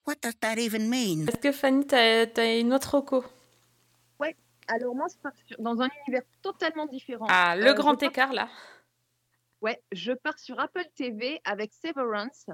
What 0.05 0.23
does 0.23 0.37
that 0.41 0.59
even 0.59 0.89
mean? 0.89 1.29
Est-ce 1.29 1.37
que 1.37 1.53
Fanny, 1.53 1.87
t'as 1.87 2.25
as 2.39 2.59
une 2.59 2.73
autre 2.73 2.97
Ouais, 2.97 3.21
alors 4.71 4.95
moi, 4.95 5.09
c'est 5.09 5.21
par- 5.21 5.33
sur- 5.47 5.59
dans 5.61 5.81
un 5.83 5.89
univers 6.07 6.23
totalement 6.43 6.87
différent. 6.87 7.27
Ah, 7.29 7.55
Euh, 7.57 7.61
le 7.61 7.71
je 7.71 7.73
grand 7.75 7.97
pars- 7.97 8.09
écart 8.09 8.33
là. 8.33 8.49
Ouais, 9.61 9.83
je 9.93 10.13
pars 10.13 10.39
sur 10.39 10.59
Apple 10.59 10.87
TV 10.95 11.41
avec 11.45 11.73
Severance, 11.75 12.47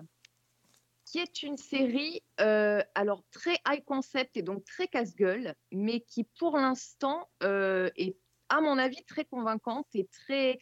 qui 1.04 1.18
est 1.20 1.42
une 1.44 1.56
série 1.56 2.20
euh, 2.40 2.82
alors 2.96 3.22
très 3.30 3.58
high 3.68 3.84
concept 3.84 4.36
et 4.36 4.42
donc 4.42 4.64
très 4.64 4.88
casse-gueule, 4.88 5.54
mais 5.70 6.00
qui 6.00 6.24
pour 6.38 6.56
l'instant 6.56 7.28
euh, 7.44 7.90
est 7.96 8.16
à 8.48 8.60
mon 8.60 8.76
avis 8.78 9.04
très 9.04 9.24
convaincante 9.24 9.86
et 9.94 10.06
très. 10.06 10.58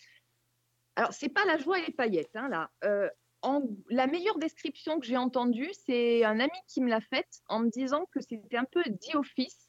Alors 0.97 1.13
c'est 1.15 1.29
pas 1.31 1.45
la 1.47 1.57
joie 1.59 1.79
et 1.79 1.87
les 1.87 1.93
paillettes 1.93 2.35
hein, 2.37 2.49
là. 2.49 2.71
Euh, 2.85 3.09
en- 3.43 3.63
La 3.89 4.07
meilleure 4.07 4.39
description 4.39 5.01
que 5.01 5.07
j'ai 5.07 5.17
entendue, 5.17 5.71
c'est 5.87 6.25
un 6.25 6.41
ami 6.41 6.59
qui 6.67 6.81
me 6.83 6.89
l'a 6.91 7.01
faite 7.01 7.41
en 7.49 7.61
me 7.61 7.69
disant 7.71 8.05
que 8.13 8.21
c'était 8.21 8.57
un 8.59 8.65
peu 8.65 8.83
The 8.83 9.15
Office, 9.17 9.64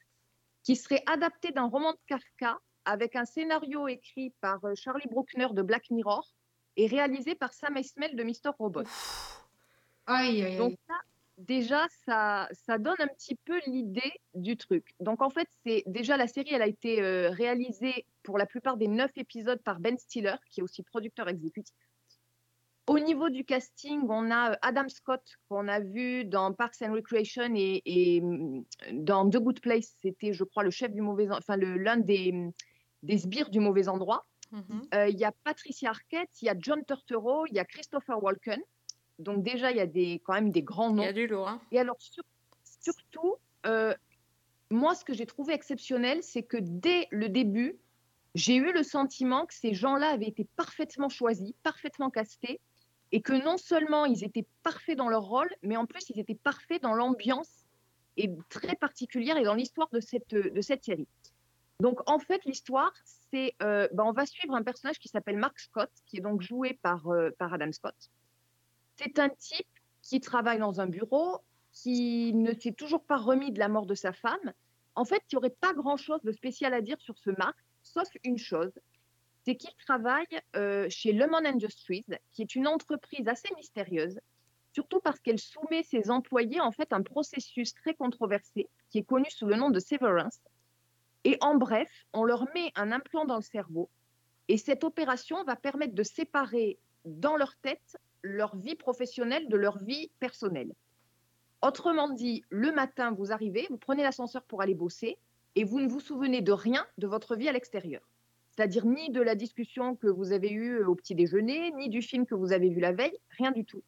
qui 0.65 0.75
serait 0.75 1.03
adapté 1.05 1.51
d'un 1.51 1.67
roman 1.67 1.93
de 1.93 1.99
Kafka 2.07 2.59
avec 2.85 3.15
un 3.15 3.25
scénario 3.25 3.87
écrit 3.87 4.33
par 4.41 4.63
euh, 4.65 4.73
Charlie 4.75 5.07
Bruckner 5.09 5.47
de 5.51 5.61
Black 5.61 5.89
Mirror 5.91 6.27
et 6.75 6.87
réalisé 6.87 7.35
par 7.35 7.53
Sam 7.53 7.77
Esmail 7.77 8.15
de 8.15 8.23
Mr. 8.23 8.51
Robot. 8.57 8.83
Aïe, 10.07 10.43
aïe, 10.43 10.57
Donc 10.57 10.75
là, 10.89 10.95
déjà, 11.37 11.85
ça, 12.05 12.49
ça 12.51 12.79
donne 12.79 12.95
un 12.99 13.07
petit 13.07 13.35
peu 13.45 13.59
l'idée 13.67 14.11
du 14.33 14.57
truc. 14.57 14.93
Donc 14.99 15.21
en 15.21 15.29
fait, 15.29 15.47
c'est 15.63 15.83
déjà 15.85 16.17
la 16.17 16.27
série, 16.27 16.53
elle 16.53 16.63
a 16.63 16.67
été 16.67 17.01
euh, 17.01 17.29
réalisée 17.29 18.05
pour 18.23 18.39
la 18.39 18.47
plupart 18.47 18.75
des 18.75 18.87
neuf 18.87 19.11
épisodes 19.17 19.61
par 19.61 19.79
Ben 19.79 19.97
Stiller, 19.99 20.35
qui 20.49 20.61
est 20.61 20.63
aussi 20.63 20.81
producteur 20.81 21.29
exécutif. 21.29 21.75
Au 22.87 22.99
niveau 22.99 23.29
du 23.29 23.43
casting, 23.45 24.01
on 24.09 24.29
a 24.29 24.51
euh, 24.51 24.55
Adam 24.61 24.87
Scott, 24.89 25.23
qu'on 25.49 25.67
a 25.67 25.79
vu 25.79 26.23
dans 26.25 26.53
Parks 26.53 26.81
and 26.83 26.93
Recreation 26.93 27.51
et, 27.55 27.81
et, 27.85 28.21
hum, 28.21 28.63
dans 28.91 29.27
The 29.29 29.37
Good 29.37 29.59
Place. 29.59 29.95
C'était, 30.03 30.33
je 30.33 30.43
crois, 30.43 30.63
le 30.63 30.69
chef 30.71 30.91
du 30.91 31.01
mauvais, 31.01 31.29
en- 31.31 31.37
enfin 31.37 31.57
l'un 31.57 31.97
des, 31.97 32.31
hum, 32.31 32.51
des 33.03 33.17
sbires 33.17 33.49
du 33.49 33.59
mauvais 33.59 33.87
endroit. 33.87 34.25
Euh, 34.93 35.07
Il 35.09 35.17
y 35.17 35.25
a 35.25 35.31
Patricia 35.43 35.89
Arquette, 35.89 36.29
il 36.41 36.45
y 36.45 36.49
a 36.49 36.55
John 36.57 36.83
Turturro, 36.85 37.45
il 37.47 37.55
y 37.55 37.59
a 37.59 37.65
Christopher 37.65 38.21
Walken. 38.21 38.61
Donc 39.17 39.41
déjà, 39.43 39.71
il 39.71 39.77
y 39.77 39.81
a 39.81 39.87
des, 39.87 40.21
quand 40.23 40.33
même 40.33 40.51
des 40.51 40.61
grands 40.61 40.91
noms. 40.91 41.01
Il 41.01 41.05
y 41.05 41.09
a 41.09 41.13
du 41.13 41.27
lourd. 41.27 41.47
Hein. 41.49 41.59
Et 41.71 41.79
alors, 41.79 41.95
sur- 41.99 42.23
surtout, 42.81 43.35
euh, 43.65 43.93
moi, 44.69 44.93
ce 44.93 45.03
que 45.03 45.13
j'ai 45.13 45.25
trouvé 45.25 45.53
exceptionnel, 45.53 46.21
c'est 46.21 46.43
que 46.43 46.57
dès 46.61 47.07
le 47.11 47.29
début, 47.29 47.77
j'ai 48.35 48.55
eu 48.57 48.71
le 48.73 48.83
sentiment 48.83 49.45
que 49.45 49.53
ces 49.53 49.73
gens-là 49.73 50.09
avaient 50.09 50.27
été 50.27 50.45
parfaitement 50.55 51.09
choisis, 51.09 51.53
parfaitement 51.63 52.09
castés, 52.09 52.59
et 53.15 53.21
que 53.21 53.31
non 53.31 53.55
seulement 53.55 54.03
ils 54.03 54.25
étaient 54.25 54.45
parfaits 54.61 54.97
dans 54.97 55.07
leur 55.07 55.23
rôle, 55.23 55.49
mais 55.63 55.77
en 55.77 55.85
plus, 55.85 56.09
ils 56.09 56.19
étaient 56.19 56.35
parfaits 56.35 56.81
dans 56.81 56.93
l'ambiance 56.93 57.65
et 58.17 58.29
très 58.49 58.75
particulière 58.75 59.37
et 59.37 59.45
dans 59.45 59.53
l'histoire 59.53 59.87
de 59.93 60.01
cette, 60.01 60.35
de 60.35 60.61
cette 60.61 60.83
série. 60.83 61.07
Donc, 61.79 62.01
en 62.09 62.19
fait, 62.19 62.43
l'histoire, 62.43 62.91
c'est, 63.31 63.55
euh, 63.63 63.87
ben, 63.93 64.03
on 64.03 64.11
va 64.11 64.25
suivre 64.25 64.53
un 64.53 64.63
personnage 64.63 64.99
qui 64.99 65.07
s'appelle 65.07 65.37
Mark 65.37 65.57
Scott, 65.61 65.89
qui 66.05 66.17
est 66.17 66.19
donc 66.19 66.41
joué 66.41 66.77
par, 66.81 67.07
euh, 67.07 67.29
par 67.39 67.53
Adam 67.53 67.71
Scott. 67.71 67.95
C'est 68.97 69.17
un 69.17 69.29
type 69.29 69.65
qui 70.01 70.19
travaille 70.19 70.59
dans 70.59 70.81
un 70.81 70.87
bureau, 70.87 71.39
qui 71.71 72.33
ne 72.33 72.53
s'est 72.53 72.73
toujours 72.73 73.05
pas 73.05 73.15
remis 73.15 73.53
de 73.53 73.59
la 73.59 73.69
mort 73.69 73.85
de 73.85 73.95
sa 73.95 74.11
femme. 74.11 74.51
En 74.93 75.05
fait, 75.05 75.21
il 75.31 75.35
n'y 75.35 75.37
aurait 75.37 75.55
pas 75.61 75.73
grand-chose 75.73 76.21
de 76.23 76.33
spécial 76.33 76.73
à 76.73 76.81
dire 76.81 76.99
sur 76.99 77.17
ce 77.17 77.29
Mark, 77.29 77.55
sauf 77.81 78.09
une 78.25 78.37
chose, 78.37 78.73
c'est 79.45 79.55
qu'il 79.55 79.73
travaille 79.85 80.25
euh, 80.55 80.87
chez 80.89 81.13
Lemon 81.13 81.45
Industries, 81.45 82.05
qui 82.31 82.41
est 82.41 82.55
une 82.55 82.67
entreprise 82.67 83.27
assez 83.27 83.49
mystérieuse, 83.55 84.19
surtout 84.73 84.99
parce 84.99 85.19
qu'elle 85.19 85.39
soumet 85.39 85.83
ses 85.83 86.09
employés 86.09 86.59
en 86.59 86.71
fait 86.71 86.91
à 86.91 86.95
un 86.95 87.03
processus 87.03 87.73
très 87.75 87.93
controversé 87.93 88.67
qui 88.89 88.97
est 88.97 89.03
connu 89.03 89.29
sous 89.29 89.45
le 89.45 89.55
nom 89.55 89.69
de 89.69 89.79
severance. 89.79 90.39
Et 91.23 91.37
en 91.41 91.55
bref, 91.55 91.89
on 92.13 92.23
leur 92.23 92.45
met 92.53 92.71
un 92.75 92.91
implant 92.91 93.25
dans 93.25 93.37
le 93.37 93.41
cerveau 93.41 93.89
et 94.47 94.57
cette 94.57 94.83
opération 94.83 95.43
va 95.43 95.55
permettre 95.55 95.93
de 95.93 96.03
séparer 96.03 96.77
dans 97.03 97.37
leur 97.37 97.55
tête 97.57 97.97
leur 98.23 98.55
vie 98.55 98.75
professionnelle 98.75 99.47
de 99.47 99.57
leur 99.57 99.77
vie 99.83 100.09
personnelle. 100.19 100.73
Autrement 101.61 102.09
dit, 102.09 102.43
le 102.49 102.71
matin, 102.71 103.11
vous 103.11 103.31
arrivez, 103.31 103.67
vous 103.69 103.77
prenez 103.77 104.03
l'ascenseur 104.03 104.43
pour 104.43 104.61
aller 104.61 104.75
bosser 104.75 105.17
et 105.55 105.63
vous 105.63 105.79
ne 105.79 105.87
vous 105.87 105.99
souvenez 105.99 106.41
de 106.41 106.51
rien 106.51 106.85
de 106.97 107.07
votre 107.07 107.35
vie 107.35 107.47
à 107.47 107.53
l'extérieur. 107.53 108.01
C'est-à-dire 108.55 108.85
ni 108.85 109.09
de 109.09 109.21
la 109.21 109.35
discussion 109.35 109.95
que 109.95 110.07
vous 110.07 110.31
avez 110.31 110.49
eue 110.49 110.83
au 110.85 110.95
petit 110.95 111.13
déjeuner, 111.13 111.71
ni 111.71 111.89
du 111.89 112.01
film 112.01 112.25
que 112.25 112.35
vous 112.35 112.53
avez 112.53 112.69
vu 112.69 112.79
la 112.79 112.93
veille, 112.93 113.17
rien 113.31 113.51
du 113.51 113.65
tout. 113.65 113.83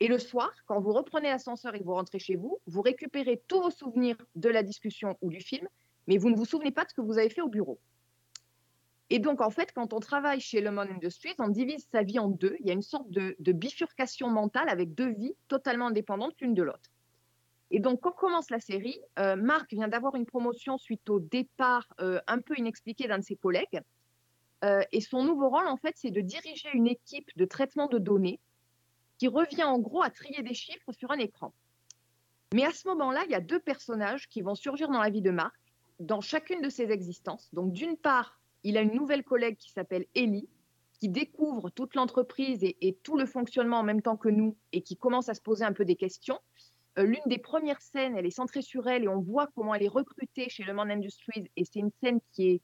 Et 0.00 0.08
le 0.08 0.18
soir, 0.18 0.50
quand 0.66 0.80
vous 0.80 0.92
reprenez 0.92 1.28
l'ascenseur 1.28 1.74
et 1.74 1.80
que 1.80 1.84
vous 1.84 1.94
rentrez 1.94 2.18
chez 2.18 2.36
vous, 2.36 2.58
vous 2.66 2.80
récupérez 2.80 3.42
tous 3.46 3.60
vos 3.60 3.70
souvenirs 3.70 4.16
de 4.36 4.48
la 4.48 4.62
discussion 4.62 5.18
ou 5.20 5.28
du 5.28 5.40
film, 5.40 5.68
mais 6.06 6.16
vous 6.16 6.30
ne 6.30 6.36
vous 6.36 6.46
souvenez 6.46 6.70
pas 6.70 6.84
de 6.84 6.90
ce 6.90 6.94
que 6.94 7.02
vous 7.02 7.18
avez 7.18 7.28
fait 7.28 7.42
au 7.42 7.48
bureau. 7.48 7.78
Et 9.10 9.18
donc, 9.18 9.42
en 9.42 9.50
fait, 9.50 9.72
quand 9.74 9.92
on 9.92 10.00
travaille 10.00 10.40
chez 10.40 10.62
Lemon 10.62 10.82
Industries, 10.82 11.34
on 11.38 11.48
divise 11.48 11.86
sa 11.92 12.02
vie 12.02 12.18
en 12.18 12.28
deux. 12.28 12.56
Il 12.60 12.66
y 12.66 12.70
a 12.70 12.74
une 12.74 12.80
sorte 12.80 13.10
de 13.10 13.52
bifurcation 13.52 14.28
mentale 14.28 14.70
avec 14.70 14.94
deux 14.94 15.10
vies 15.10 15.34
totalement 15.48 15.88
indépendantes 15.88 16.40
l'une 16.40 16.54
de 16.54 16.62
l'autre. 16.62 16.90
Et 17.70 17.78
donc, 17.78 18.00
quand 18.00 18.12
commence 18.12 18.50
la 18.50 18.58
série, 18.58 19.00
euh, 19.18 19.36
Marc 19.36 19.72
vient 19.72 19.88
d'avoir 19.88 20.16
une 20.16 20.26
promotion 20.26 20.76
suite 20.76 21.08
au 21.08 21.20
départ 21.20 21.86
euh, 22.00 22.20
un 22.26 22.40
peu 22.40 22.56
inexpliqué 22.58 23.06
d'un 23.06 23.18
de 23.18 23.24
ses 23.24 23.36
collègues. 23.36 23.80
Euh, 24.64 24.82
et 24.92 25.00
son 25.00 25.22
nouveau 25.22 25.48
rôle, 25.48 25.68
en 25.68 25.76
fait, 25.76 25.94
c'est 25.96 26.10
de 26.10 26.20
diriger 26.20 26.68
une 26.74 26.88
équipe 26.88 27.30
de 27.36 27.44
traitement 27.44 27.86
de 27.86 27.98
données 27.98 28.40
qui 29.18 29.28
revient 29.28 29.64
en 29.64 29.78
gros 29.78 30.02
à 30.02 30.10
trier 30.10 30.42
des 30.42 30.54
chiffres 30.54 30.92
sur 30.92 31.10
un 31.12 31.18
écran. 31.18 31.54
Mais 32.52 32.64
à 32.64 32.72
ce 32.72 32.88
moment-là, 32.88 33.22
il 33.26 33.30
y 33.30 33.36
a 33.36 33.40
deux 33.40 33.60
personnages 33.60 34.28
qui 34.28 34.42
vont 34.42 34.56
surgir 34.56 34.88
dans 34.88 35.00
la 35.00 35.10
vie 35.10 35.22
de 35.22 35.30
Marc, 35.30 35.54
dans 36.00 36.20
chacune 36.20 36.62
de 36.62 36.68
ses 36.68 36.90
existences. 36.90 37.48
Donc, 37.52 37.72
d'une 37.72 37.96
part, 37.96 38.40
il 38.64 38.76
a 38.76 38.80
une 38.80 38.94
nouvelle 38.94 39.22
collègue 39.22 39.56
qui 39.56 39.70
s'appelle 39.70 40.06
Ellie, 40.14 40.48
qui 40.98 41.08
découvre 41.08 41.70
toute 41.70 41.94
l'entreprise 41.94 42.64
et, 42.64 42.76
et, 42.80 42.94
tout 42.94 43.16
le 43.16 43.26
fonctionnement 43.26 43.78
en 43.78 43.82
même 43.84 44.02
temps 44.02 44.16
que 44.16 44.28
nous 44.28 44.56
et 44.72 44.82
qui 44.82 44.96
commence 44.96 45.28
à 45.28 45.34
se 45.34 45.40
poser 45.40 45.64
un 45.64 45.72
peu 45.72 45.84
des 45.84 45.96
questions. 45.96 46.38
Euh, 46.98 47.04
L'une 47.04 47.22
des 47.26 47.38
premières 47.38 47.80
scènes, 47.80 48.16
elle 48.16 48.26
est 48.26 48.30
centrée 48.30 48.62
sur 48.62 48.88
elle 48.88 49.04
et 49.04 49.08
on 49.08 49.20
voit 49.20 49.48
comment 49.54 49.74
elle 49.74 49.82
est 49.82 49.88
recrutée 49.88 50.48
chez 50.48 50.64
Le 50.64 50.74
Monde 50.74 50.90
Industries. 50.90 51.50
Et 51.56 51.64
c'est 51.64 51.78
une 51.78 51.92
scène 52.02 52.20
qui 52.32 52.48
est 52.48 52.60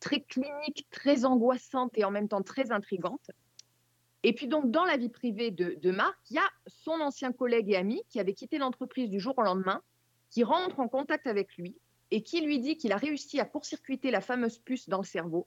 très 0.00 0.20
clinique, 0.20 0.86
très 0.90 1.24
angoissante 1.24 1.96
et 1.96 2.04
en 2.04 2.10
même 2.10 2.28
temps 2.28 2.42
très 2.42 2.70
intrigante. 2.70 3.30
Et 4.24 4.32
puis 4.32 4.46
donc, 4.46 4.70
dans 4.70 4.84
la 4.84 4.96
vie 4.96 5.08
privée 5.08 5.50
de, 5.50 5.76
de 5.80 5.90
Marc, 5.90 6.16
il 6.30 6.36
y 6.36 6.38
a 6.38 6.48
son 6.66 7.00
ancien 7.00 7.32
collègue 7.32 7.70
et 7.70 7.76
ami 7.76 8.02
qui 8.08 8.20
avait 8.20 8.34
quitté 8.34 8.58
l'entreprise 8.58 9.10
du 9.10 9.18
jour 9.18 9.34
au 9.36 9.42
lendemain, 9.42 9.82
qui 10.30 10.44
rentre 10.44 10.78
en 10.78 10.88
contact 10.88 11.26
avec 11.26 11.56
lui 11.56 11.76
et 12.10 12.22
qui 12.22 12.40
lui 12.40 12.60
dit 12.60 12.76
qu'il 12.76 12.92
a 12.92 12.96
réussi 12.96 13.40
à 13.40 13.44
court-circuiter 13.44 14.10
la 14.10 14.20
fameuse 14.20 14.58
puce 14.58 14.88
dans 14.88 14.98
le 14.98 15.04
cerveau 15.04 15.46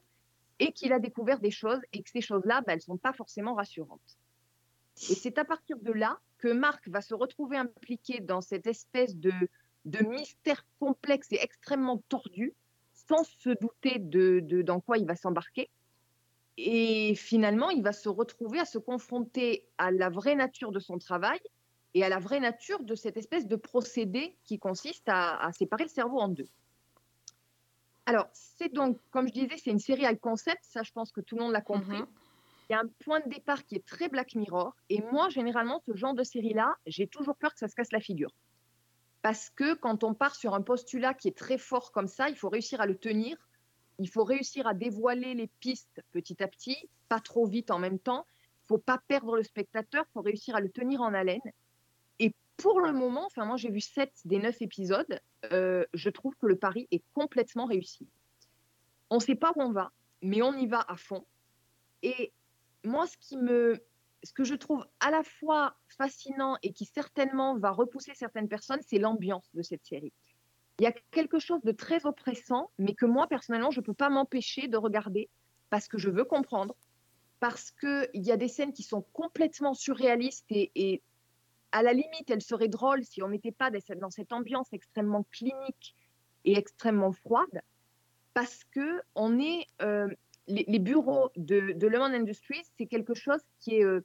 et 0.60 0.72
qu'il 0.72 0.94
a 0.94 1.00
découvert 1.00 1.40
des 1.40 1.52
choses 1.52 1.80
et 1.94 2.02
que 2.02 2.10
ces 2.10 2.22
choses-là, 2.22 2.62
bah, 2.62 2.74
elles 2.74 2.78
ne 2.78 2.82
sont 2.82 2.98
pas 2.98 3.14
forcément 3.14 3.54
rassurantes. 3.54 4.18
Et 5.10 5.16
c'est 5.16 5.38
à 5.38 5.46
partir 5.46 5.78
de 5.78 5.92
là 5.92 6.20
que 6.46 6.54
Marc 6.54 6.88
va 6.90 7.02
se 7.02 7.16
retrouver 7.16 7.58
impliqué 7.58 8.20
dans 8.20 8.42
cette 8.42 8.68
espèce 8.68 9.16
de, 9.16 9.34
mystère 9.86 10.64
complexe 10.80 11.32
et 11.32 11.40
extrêmement 11.42 12.04
tordu, 12.08 12.54
sans 12.94 13.24
se 13.24 13.50
douter 13.50 13.98
de, 13.98 14.62
dans 14.62 14.80
quoi 14.80 14.98
il 15.00 15.06
va 15.08 15.16
s'embarquer. 15.16 15.70
Et 16.58 17.16
finalement, 17.16 17.72
il 17.72 17.84
va 17.84 17.94
se 17.94 18.10
retrouver 18.10 18.60
à 18.60 18.66
se 18.66 18.78
confronter 18.78 19.66
à 19.80 19.92
la 19.92 20.10
vraie 20.10 20.36
nature 20.36 20.72
de 20.72 20.80
son 20.80 21.00
travail 21.00 21.40
et 21.96 22.04
à 22.04 22.10
la 22.10 22.20
vraie 22.20 22.40
nature 22.40 22.84
de 22.84 22.94
cette 22.94 23.18
espèce 23.18 23.48
de 23.48 23.56
procédé 23.56 24.38
qui 24.44 24.60
consiste 24.60 25.10
à, 25.10 25.44
à 25.44 25.52
séparer 25.52 25.84
le 25.84 25.90
cerveau 25.90 26.20
en 26.20 26.28
deux. 26.28 26.48
Alors, 28.06 28.28
c'est 28.34 28.72
donc, 28.72 29.00
comme 29.10 29.28
je 29.28 29.34
disais, 29.34 29.58
c'est 29.58 29.72
une 29.72 29.80
série 29.80 30.04
high 30.04 30.20
concept, 30.20 30.64
ça 30.64 30.84
je 30.84 30.92
pense 30.92 31.12
que 31.12 31.22
tout 31.22 31.36
le 31.38 31.44
monde 31.44 31.54
l'a 31.54 31.62
compris. 31.62 32.02
-hmm. 32.02 32.25
Il 32.70 32.74
y 32.74 32.76
a 32.76 32.80
un 32.80 32.88
point 33.04 33.20
de 33.20 33.30
départ 33.30 33.64
qui 33.66 33.76
est 33.76 33.86
très 33.86 34.10
Black 34.10 34.36
Mirror, 34.36 34.76
et 34.90 35.02
moi, 35.12 35.30
généralement, 35.30 35.82
ce 35.86 35.96
genre 35.96 36.14
de 36.14 36.24
série-là, 36.24 36.76
j'ai 36.88 37.08
toujours 37.08 37.36
peur 37.36 37.54
que 37.54 37.60
ça 37.60 37.68
se 37.68 37.76
casse 37.76 37.92
la 37.92 38.00
figure. 38.00 38.34
Parce 39.22 39.50
que 39.50 39.74
quand 39.74 40.04
on 40.04 40.14
part 40.14 40.36
sur 40.36 40.54
un 40.54 40.62
postulat 40.62 41.14
qui 41.14 41.28
est 41.28 41.38
très 41.38 41.58
fort 41.58 41.92
comme 41.92 42.08
ça, 42.08 42.30
il 42.30 42.36
faut 42.36 42.50
réussir 42.50 42.80
à 42.82 42.86
le 42.86 42.96
tenir. 42.96 43.38
Il 43.98 44.10
faut 44.10 44.24
réussir 44.24 44.68
à 44.68 44.74
dévoiler 44.74 45.34
les 45.34 45.48
pistes 45.60 46.02
petit 46.12 46.44
à 46.44 46.48
petit, 46.48 46.78
pas 47.10 47.20
trop 47.20 47.48
vite 47.48 47.72
en 47.72 47.80
même 47.80 47.98
temps. 47.98 48.28
Il 48.64 48.68
faut 48.68 48.78
pas 48.78 49.02
perdre 49.08 49.36
le 49.36 49.44
spectateur, 49.44 50.06
il 50.08 50.12
faut 50.14 50.22
réussir 50.22 50.56
à 50.56 50.60
le 50.60 50.70
tenir 50.70 51.02
en 51.02 51.14
haleine. 51.14 51.42
Et 52.20 52.36
pour 52.58 52.82
le 52.82 52.94
moment, 52.94 53.26
enfin 53.26 53.46
moi 53.46 53.58
j'ai 53.58 53.72
vu 53.72 53.82
7 53.82 54.12
des 54.26 54.38
9 54.38 54.62
épisodes, 54.62 55.20
euh, 55.52 55.86
je 55.94 56.10
trouve 56.12 56.36
que 56.36 56.46
le 56.46 56.56
pari 56.56 56.88
est 56.92 57.04
complètement 57.14 57.66
réussi. 57.66 58.08
On 59.10 59.16
ne 59.16 59.22
sait 59.22 59.34
pas 59.34 59.54
où 59.56 59.62
on 59.64 59.72
va, 59.72 59.92
mais 60.22 60.42
on 60.42 60.54
y 60.54 60.68
va 60.68 60.86
à 60.88 60.98
fond. 60.98 61.26
Et 62.04 62.32
moi, 62.86 63.06
ce 63.08 64.34
que 64.34 64.44
je 64.44 64.56
trouve 64.56 64.86
à 65.00 65.12
la 65.12 65.24
fois 65.24 65.76
fascinant 65.98 66.58
et 66.64 66.72
qui 66.72 66.86
certainement 66.86 67.58
va 67.58 67.72
repousser 67.72 68.14
certaines 68.16 68.48
personnes, 68.48 68.82
c'est 68.86 69.00
l'ambiance 69.00 69.50
de 69.54 69.62
cette 69.62 69.86
série. 69.86 70.14
Il 70.80 70.84
y 70.84 70.88
a 70.88 70.94
quelque 71.12 71.40
chose 71.40 71.62
de 71.64 71.72
très 71.72 72.06
oppressant, 72.06 72.70
mais 72.78 72.94
que 72.94 73.06
moi, 73.06 73.28
personnellement, 73.28 73.72
je 73.72 73.80
ne 73.80 73.86
peux 73.86 73.94
pas 73.94 74.10
m'empêcher 74.10 74.68
de 74.68 74.78
regarder 74.78 75.30
parce 75.70 75.88
que 75.88 75.98
je 75.98 76.10
veux 76.10 76.26
comprendre, 76.26 76.76
parce 77.40 77.72
qu'il 77.72 78.10
y 78.14 78.32
a 78.32 78.38
des 78.38 78.48
scènes 78.48 78.74
qui 78.74 78.84
sont 78.84 79.02
complètement 79.14 79.74
surréalistes 79.74 80.46
et, 80.50 80.72
et 80.76 81.02
à 81.72 81.84
la 81.84 81.94
limite, 81.94 82.30
elles 82.30 82.42
seraient 82.42 82.70
drôles 82.70 83.04
si 83.04 83.22
on 83.22 83.28
n'était 83.28 83.52
pas 83.52 83.70
dans 83.70 84.10
cette 84.10 84.32
ambiance 84.32 84.72
extrêmement 84.72 85.26
clinique 85.32 85.96
et 86.46 86.58
extrêmement 86.58 87.12
froide, 87.12 87.62
parce 88.34 88.64
que 88.72 89.02
on 89.16 89.40
est, 89.40 89.66
euh, 89.82 90.08
les, 90.48 90.80
bureaux 90.80 91.32
de, 91.36 91.74
de 91.74 91.88
Le 91.88 92.00
Monde 92.00 92.14
Industries, 92.14 92.64
c'est 92.78 92.86
quelque 92.86 93.14
chose 93.14 93.42
qui 93.60 93.78
est, 93.78 93.84
euh, 93.84 94.02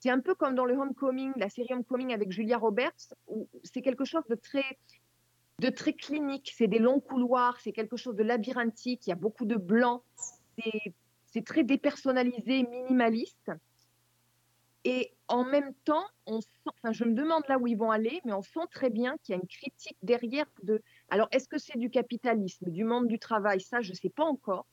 c'est 0.00 0.10
un 0.10 0.20
peu 0.20 0.34
comme 0.34 0.54
dans 0.54 0.66
le 0.66 0.74
Homecoming, 0.74 1.32
la 1.36 1.48
série 1.48 1.72
Homecoming 1.72 2.12
avec 2.12 2.30
Julia 2.30 2.58
Roberts, 2.58 3.14
où 3.26 3.48
c'est 3.62 3.82
quelque 3.82 4.04
chose 4.04 4.24
de 4.28 4.34
très, 4.34 4.78
de 5.60 5.70
très 5.70 5.94
clinique. 5.94 6.52
C'est 6.54 6.66
des 6.66 6.78
longs 6.78 7.00
couloirs, 7.00 7.58
c'est 7.60 7.72
quelque 7.72 7.96
chose 7.96 8.14
de 8.14 8.22
labyrinthique. 8.22 9.06
Il 9.06 9.10
y 9.10 9.12
a 9.12 9.16
beaucoup 9.16 9.46
de 9.46 9.56
blanc. 9.56 10.02
C'est 11.24 11.44
très 11.44 11.64
dépersonnalisé, 11.64 12.64
minimaliste. 12.64 13.50
Et 14.84 15.14
en 15.28 15.44
même 15.44 15.72
temps, 15.86 16.04
on 16.26 16.42
sent, 16.42 16.48
enfin, 16.66 16.92
je 16.92 17.04
me 17.04 17.14
demande 17.14 17.42
là 17.48 17.58
où 17.58 17.66
ils 17.66 17.78
vont 17.78 17.90
aller, 17.90 18.20
mais 18.26 18.34
on 18.34 18.42
sent 18.42 18.66
très 18.70 18.90
bien 18.90 19.16
qu'il 19.22 19.34
y 19.34 19.38
a 19.38 19.40
une 19.40 19.48
critique 19.48 19.96
derrière 20.02 20.44
de. 20.62 20.82
Alors, 21.08 21.28
est-ce 21.32 21.48
que 21.48 21.56
c'est 21.56 21.78
du 21.78 21.88
capitalisme, 21.88 22.68
du 22.68 22.84
monde 22.84 23.08
du 23.08 23.18
travail? 23.18 23.62
Ça, 23.62 23.80
je 23.80 23.90
ne 23.90 23.96
sais 23.96 24.10
pas 24.10 24.24
encore. 24.24 24.66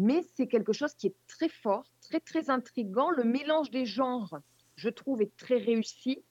Mais 0.00 0.22
c'est 0.34 0.48
quelque 0.48 0.72
chose 0.72 0.94
qui 0.94 1.06
est 1.08 1.16
très 1.28 1.48
fort, 1.48 1.84
très, 2.00 2.20
très 2.20 2.50
intrigant. 2.50 3.10
Le 3.10 3.24
mélange 3.24 3.70
des 3.70 3.86
genres, 3.86 4.38
je 4.76 4.88
trouve, 4.88 5.22
est 5.22 5.36
très 5.36 5.58
réussi. 5.58 6.24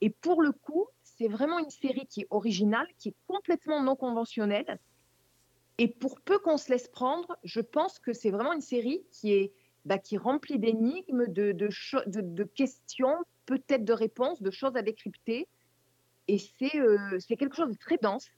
Et 0.00 0.10
pour 0.10 0.42
le 0.42 0.52
coup, 0.52 0.86
c'est 1.02 1.28
vraiment 1.28 1.58
une 1.58 1.70
série 1.70 2.06
qui 2.06 2.22
est 2.22 2.26
originale, 2.30 2.86
qui 2.98 3.08
est 3.10 3.16
complètement 3.26 3.82
non 3.82 3.96
conventionnelle. 3.96 4.78
Et 5.78 5.88
pour 5.88 6.20
peu 6.20 6.38
qu'on 6.38 6.58
se 6.58 6.70
laisse 6.70 6.88
prendre, 6.88 7.36
je 7.42 7.60
pense 7.60 7.98
que 7.98 8.12
c'est 8.12 8.30
vraiment 8.30 8.52
une 8.52 8.60
série 8.60 9.02
qui 9.12 9.32
est 9.32 9.52
bah, 9.86 9.98
qui 9.98 10.18
remplit 10.18 10.58
d'énigmes, 10.58 11.26
de, 11.28 11.52
de, 11.52 12.44
questions, 12.44 13.16
peut-être 13.46 13.84
de 13.84 13.92
réponses, 13.92 14.42
de 14.42 14.50
choses 14.50 14.74
à 14.74 14.82
décrypter. 14.82 15.46
Et 16.26 16.38
c'est 16.38 16.76
euh, 16.76 17.18
quelque 17.38 17.54
chose 17.54 17.70
de 17.70 17.78
très 17.78 17.96
dense. 17.96 18.28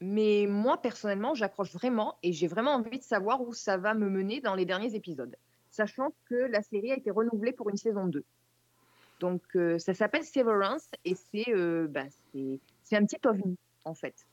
Mais 0.00 0.46
moi, 0.48 0.80
personnellement, 0.80 1.34
j'accroche 1.34 1.72
vraiment 1.72 2.16
et 2.22 2.32
j'ai 2.32 2.46
vraiment 2.46 2.72
envie 2.72 2.98
de 2.98 3.04
savoir 3.04 3.40
où 3.42 3.52
ça 3.52 3.76
va 3.76 3.94
me 3.94 4.08
mener 4.08 4.40
dans 4.40 4.54
les 4.54 4.64
derniers 4.64 4.94
épisodes, 4.94 5.36
sachant 5.70 6.12
que 6.28 6.34
la 6.34 6.62
série 6.62 6.92
a 6.92 6.96
été 6.96 7.10
renouvelée 7.10 7.52
pour 7.52 7.70
une 7.70 7.76
saison 7.76 8.06
2. 8.06 8.24
Donc, 9.20 9.42
euh, 9.54 9.78
ça 9.78 9.94
s'appelle 9.94 10.24
Severance 10.24 10.88
et 11.04 11.14
c'est 11.14 11.48
euh, 11.54 11.86
bah, 11.88 12.04
un 12.34 13.06
petit 13.06 13.18
ovni, 13.24 13.56
en 13.84 13.94
fait. 13.94 14.26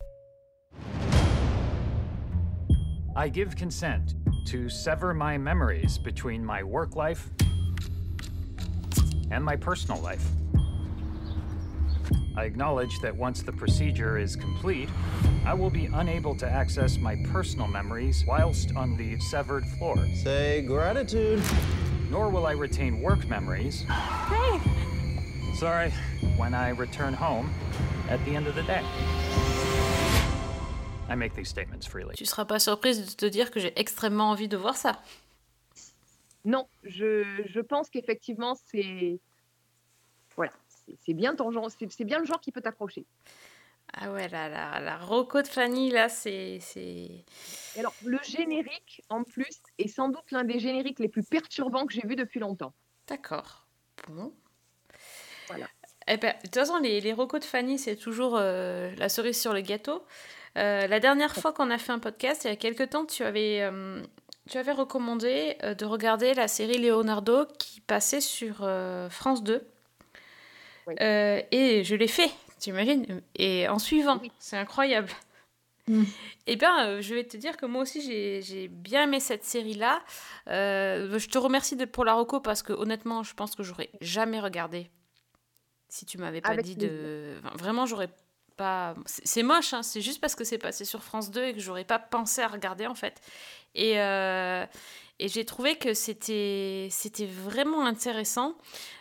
I 3.16 3.30
give 3.30 3.56
consent 3.56 4.16
to 4.48 4.70
sever 4.70 5.14
my 5.14 5.38
memories 5.38 5.98
between 5.98 6.44
my 6.44 6.64
work 6.64 6.96
life 6.96 7.30
and 9.32 9.44
my 9.44 9.56
personal 9.56 10.02
life. 10.02 10.24
I 12.36 12.46
acknowledge 12.46 13.00
that 13.00 13.16
once 13.16 13.42
the 13.42 13.52
procedure 13.52 14.18
is 14.18 14.36
complete, 14.36 14.90
I 15.46 15.54
will 15.54 15.70
be 15.70 15.88
unable 15.94 16.36
to 16.36 16.48
access 16.48 16.98
my 16.98 17.18
personal 17.32 17.68
memories 17.68 18.24
whilst 18.26 18.76
on 18.76 18.96
the 18.96 19.20
severed 19.20 19.66
floor. 19.78 19.98
Say 20.16 20.62
gratitude. 20.62 21.42
Nor 22.10 22.30
will 22.30 22.46
I 22.46 22.54
retain 22.54 23.02
work 23.02 23.28
memories. 23.28 23.84
Hey! 23.84 24.60
Sorry, 25.56 25.92
when 26.38 26.54
I 26.54 26.70
return 26.70 27.14
home 27.14 27.50
at 28.10 28.24
the 28.26 28.36
end 28.36 28.48
of 28.48 28.56
the 28.56 28.64
day. 28.64 28.82
I 31.10 31.16
make 31.16 31.36
these 31.36 31.50
statements 31.50 31.86
freely. 31.86 32.16
Tu 32.16 32.26
seras 32.26 32.46
pas 32.46 32.60
surprise 32.60 33.00
de 33.00 33.16
te 33.16 33.30
dire 33.30 33.52
que 33.52 33.60
j'ai 33.60 33.74
extrêmement 33.78 34.30
envie 34.32 34.48
de 34.48 34.58
voir 34.58 34.78
ça. 34.78 35.00
Non, 36.46 36.68
je, 36.84 37.24
je 37.46 37.60
pense 37.60 37.90
qu'effectivement, 37.90 38.56
c'est. 38.56 39.20
Voilà, 40.36 40.54
c'est 41.00 41.14
bien 41.14 41.36
ton 41.36 41.52
genre, 41.52 41.70
c'est 41.72 42.06
bien 42.06 42.20
le 42.20 42.26
genre 42.26 42.42
qui 42.42 42.52
peut 42.52 42.62
t'accrocher. 42.62 43.06
Ah 43.94 44.12
ouais, 44.12 44.30
la, 44.30 44.48
la, 44.48 44.80
la 44.80 44.98
Rocco 44.98 45.42
de 45.42 45.48
Fanny, 45.48 45.92
là, 45.92 46.08
c'est. 46.08 46.60
Alors, 47.78 47.94
le 48.06 48.20
générique, 48.24 49.04
en 49.10 49.24
plus, 49.24 49.62
est 49.78 49.90
sans 49.90 50.10
doute 50.10 50.32
l'un 50.32 50.44
des 50.44 50.60
génériques 50.60 51.00
les 51.00 51.10
plus 51.10 51.24
perturbants 51.24 51.86
que 51.86 51.94
j'ai 51.94 52.08
vu 52.08 52.16
depuis 52.16 52.40
longtemps. 52.40 52.74
D'accord. 53.08 53.68
Bon. 54.08 54.34
Voilà. 55.48 55.68
Eh 56.08 56.18
ben, 56.18 56.34
de 56.38 56.42
toute 56.44 56.56
façon, 56.56 56.78
les, 56.78 57.02
les 57.02 57.14
Rocco 57.14 57.38
de 57.38 57.44
Fanny, 57.44 57.78
c'est 57.78 57.98
toujours 57.98 58.38
euh, 58.38 58.92
la 58.98 59.10
cerise 59.10 59.40
sur 59.40 59.54
le 59.54 59.62
gâteau. 59.62 60.04
Euh, 60.58 60.88
la 60.88 61.00
dernière 61.00 61.36
fois 61.36 61.54
qu'on 61.54 61.70
a 61.70 61.78
fait 61.78 61.92
un 61.92 62.00
podcast, 62.00 62.46
il 62.46 62.48
y 62.48 62.52
a 62.52 62.56
quelques 62.56 62.90
temps, 62.90 63.06
tu 63.06 63.24
avais, 63.24 63.62
euh, 63.62 64.02
tu 64.50 64.58
avais 64.58 64.72
recommandé 64.72 65.58
de 65.62 65.86
regarder 65.86 66.34
la 66.34 66.48
série 66.48 66.78
Leonardo 66.78 67.46
qui 67.60 67.82
passait 67.82 68.22
sur 68.22 68.68
France 69.10 69.44
2. 69.44 69.71
Oui. 70.88 70.96
Euh, 71.02 71.42
et 71.52 71.84
je 71.84 71.96
l'ai 71.96 72.08
fait, 72.08 72.32
t'imagines? 72.60 73.22
Et 73.36 73.68
en 73.68 73.80
suivant, 73.80 74.20
Oui. 74.22 74.32
c'est 74.40 74.58
incroyable. 74.58 75.10
Mm. 75.88 76.04
Eh 76.48 76.56
bien, 76.56 76.86
euh, 76.88 77.02
je 77.02 77.16
vais 77.16 77.24
te 77.24 77.38
dire 77.38 77.58
que 77.58 77.66
moi 77.66 77.82
aussi, 77.82 78.02
j'ai 78.02 78.42
j'ai 78.42 78.68
bien 78.68 79.04
aimé 79.04 79.20
cette 79.20 79.44
série-là. 79.44 80.02
Euh, 80.48 81.18
je 81.18 81.28
te 81.28 81.38
remercie 81.38 81.76
de, 81.76 81.86
pour 81.86 82.06
la 82.06 82.14
reco 82.14 82.40
parce 82.40 82.62
que 82.64 82.74
honnêtement, 82.74 83.24
je 83.24 83.34
pense 83.34 83.56
que 83.56 83.64
j'aurais 83.64 83.90
jamais 84.00 84.40
regardé 84.40 84.90
si 85.90 86.06
tu 86.06 86.18
m'avais 86.18 86.42
pas 86.42 86.50
Avec 86.50 86.66
dit 86.66 86.76
de... 86.76 87.36
enfin, 87.44 87.56
vraiment, 87.58 87.86
j'aurais 87.86 88.10
pas... 88.56 88.96
C'est 89.06 89.44
moche, 89.44 89.74
hein, 89.74 89.84
c'est 89.84 90.02
juste 90.02 90.22
parce 90.22 90.36
que 90.36 90.44
c'est 90.44 90.58
passé 90.58 90.86
sur 90.86 91.04
France 91.04 91.32
2 91.32 91.44
et 91.44 91.54
que 91.54 91.60
j'aurais 91.60 91.84
pas 91.84 92.00
pensé 92.00 92.42
à 92.42 92.48
regarder 92.48 92.88
en 92.88 92.96
fait. 92.96 93.20
Et, 93.76 94.00
euh, 94.00 94.66
et 95.20 95.28
j'ai 95.28 95.46
trouvé 95.46 95.76
que 95.76 95.94
c'était 95.94 96.88
c'était 96.92 97.26
vraiment 97.26 97.86
intéressant. 97.86 98.56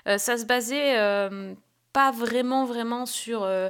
Euh, 0.09 0.19
ça 0.19 0.37
se 0.37 0.45
basait 0.45 0.99
euh, 0.99 1.55
pas 1.93 2.11
vraiment, 2.11 2.65
vraiment 2.65 3.07
sur... 3.07 3.43
euh, 3.43 3.69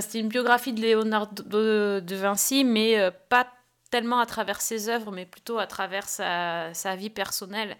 c'était 0.00 0.20
une 0.20 0.28
biographie 0.28 0.72
de 0.72 0.80
Léonard 0.80 1.28
de, 1.32 2.02
Vinci, 2.10 2.64
mais 2.64 2.98
euh, 2.98 3.10
pas 3.28 3.46
tellement 3.90 4.18
à 4.18 4.26
travers 4.26 4.60
ses 4.60 4.88
œuvres, 4.88 5.12
mais 5.12 5.24
plutôt 5.26 5.58
à 5.58 5.66
travers 5.66 6.08
sa, 6.08 6.74
sa 6.74 6.96
vie 6.96 7.10
personnelle, 7.10 7.76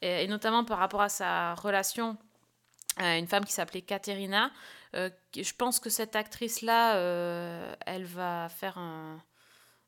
et, 0.00 0.26
notamment 0.28 0.64
par 0.64 0.78
rapport 0.78 1.02
à 1.02 1.08
sa 1.08 1.54
relation 1.54 2.16
à 2.96 3.16
une 3.18 3.26
femme 3.26 3.44
qui 3.44 3.52
s'appelait 3.52 3.82
Caterina. 3.82 4.50
Euh, 4.94 5.10
qui- 5.32 5.44
je 5.44 5.54
pense 5.54 5.80
que 5.80 5.90
cette 5.90 6.16
actrice-là, 6.16 6.96
euh, 6.96 7.74
elle 7.86 8.04
va 8.04 8.48
faire 8.48 8.78
un, 8.78 9.22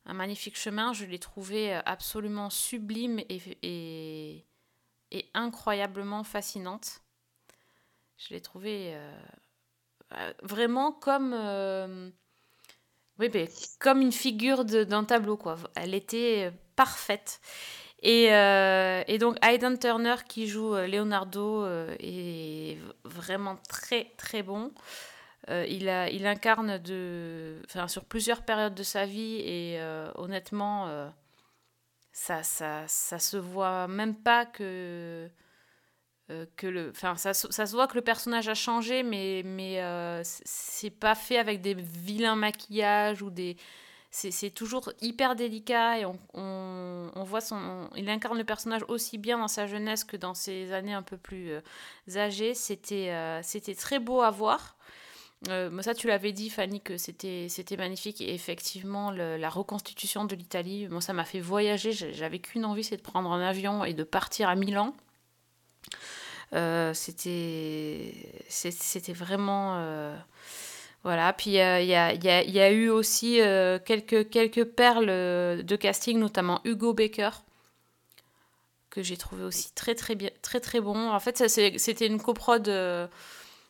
magnifique 0.07 0.57
chemin. 0.57 0.93
Je 0.93 1.05
l'ai 1.05 1.19
trouvée 1.19 1.75
absolument 1.87 2.51
sublime 2.51 3.21
et, 3.29 4.45
et 5.13 5.31
incroyablement 5.35 6.25
fascinante. 6.25 7.02
Je 8.29 8.35
l'ai 8.35 8.41
trouvée 8.41 8.95
euh, 8.95 9.13
euh, 10.15 10.33
vraiment 10.43 10.93
comme, 10.93 11.33
euh, 11.35 12.11
oui, 13.19 13.31
comme 13.81 14.01
une 14.01 14.13
figure 14.13 14.65
d'un 14.65 15.05
tableau. 15.05 15.37
Quoi. 15.37 15.57
Elle 15.75 15.95
était 15.95 16.53
parfaite. 16.77 17.41
Et, 18.05 18.29
donc 19.21 19.37
Aidan 19.45 19.77
Turner 19.77 20.17
qui 20.29 20.49
joue 20.49 20.75
Leonardo 20.75 21.67
est 22.01 22.79
vraiment 23.05 23.57
très 23.69 24.13
très 24.17 24.43
bon. 24.43 24.73
Il, 25.49 25.89
incarne 25.89 26.81
sur 27.87 28.05
plusieurs 28.05 28.43
périodes 28.43 28.75
de 28.75 28.83
sa 28.83 29.07
vie 29.07 29.41
et 29.45 29.81
honnêtement, 30.17 31.13
ça, 32.13 32.43
ça, 32.43 32.83
ça 32.89 33.21
se 33.21 33.37
voit 33.37 33.87
même 33.87 34.17
pas 34.17 34.47
que, 34.47 35.31
euh, 36.33 36.47
que 36.57 36.67
le, 36.67 36.91
enfin, 36.91 37.17
ça, 37.17 37.35
ça 37.35 37.67
se 37.67 37.73
voit 37.73 37.87
que 37.87 37.95
le 37.95 38.03
personnage 38.03 38.49
a 38.49 38.55
changé, 38.55 39.03
mais, 39.03 39.43
mais 39.45 39.81
euh, 39.81 40.23
c'est 40.25 40.91
pas 40.91 41.15
fait 41.15 41.39
avec 41.39 41.61
des 41.61 41.75
vilains 41.75 42.37
maquillages 42.37 43.23
ou 43.23 43.31
des, 43.31 43.57
c'est 44.13 44.51
toujours 44.51 44.93
hyper 45.01 45.35
délicat 45.35 45.99
et 45.99 46.05
on, 46.05 46.19
on, 46.35 47.11
on 47.15 47.25
voit 47.25 47.41
son, 47.41 47.89
il 47.97 48.11
incarne 48.11 48.37
le 48.37 48.45
personnage 48.45 48.83
aussi 48.89 49.17
bien 49.17 49.39
dans 49.39 49.49
sa 49.49 49.67
jeunesse 49.67 50.05
que 50.05 50.19
dans 50.19 50.35
ses 50.35 50.73
années 50.73 50.93
un 50.93 51.03
peu 51.03 51.17
plus 51.17 51.51
euh, 51.51 51.61
âgées. 52.17 52.53
C'était 52.53 53.11
euh, 53.11 53.41
c'était 53.43 53.75
très 53.75 53.99
beau 53.99 54.21
à 54.21 54.31
voir. 54.31 54.77
Euh, 55.49 55.83
ça, 55.83 55.95
tu 55.95 56.07
l'avais 56.07 56.33
dit, 56.33 56.51
Fanny, 56.51 56.81
que 56.81 56.99
c'était 56.99 57.49
magnifique. 57.77 58.21
Et 58.21 58.35
effectivement, 58.35 59.11
la 59.11 59.49
reconstitution 59.49 60.25
de 60.25 60.37
l'Italie, 60.37 60.87
moi, 60.89 61.01
ça 61.01 61.13
m'a 61.15 61.25
fait 61.25 61.41
voyager. 61.41 61.93
J'avais 61.93 62.39
qu'une 62.39 62.65
envie, 62.65 62.85
c'est 62.85 62.99
de 62.99 63.03
prendre 63.03 63.33
un 63.33 63.41
avion 63.41 63.83
et 63.85 63.95
de 63.95 64.05
partir 64.05 64.49
à 64.49 64.55
Milan. 64.55 64.95
Euh, 66.55 66.93
c'était 66.93 68.13
c'était 68.49 69.13
vraiment 69.15 69.77
euh, 69.79 70.15
voilà. 71.03 71.33
Puis 71.33 71.59
euh, 71.59 71.81
il 71.81 71.87
y, 71.89 71.95
a, 71.95 72.13
y 72.13 72.29
a- 72.29 72.43
y 72.45 72.61
a 72.61 72.71
eu 72.71 72.89
aussi 72.91 73.41
quelques 73.87 74.29
quelques 74.31 74.65
perles 74.65 75.07
de 75.07 75.77
casting 75.77 76.19
notamment 76.19 76.61
Hugo 76.65 76.93
Baker 76.93 77.31
que 78.91 79.03
j'ai 79.03 79.17
trouvé 79.17 79.45
aussi 79.45 79.73
très 79.73 79.95
très 79.95 80.15
bien 80.15 80.29
très 80.43 80.61
très 80.61 80.81
bon. 80.81 81.09
En 81.11 81.21
fait 81.21 81.43
c'était 81.49 82.07
une 82.07 82.21
coprode 82.21 82.71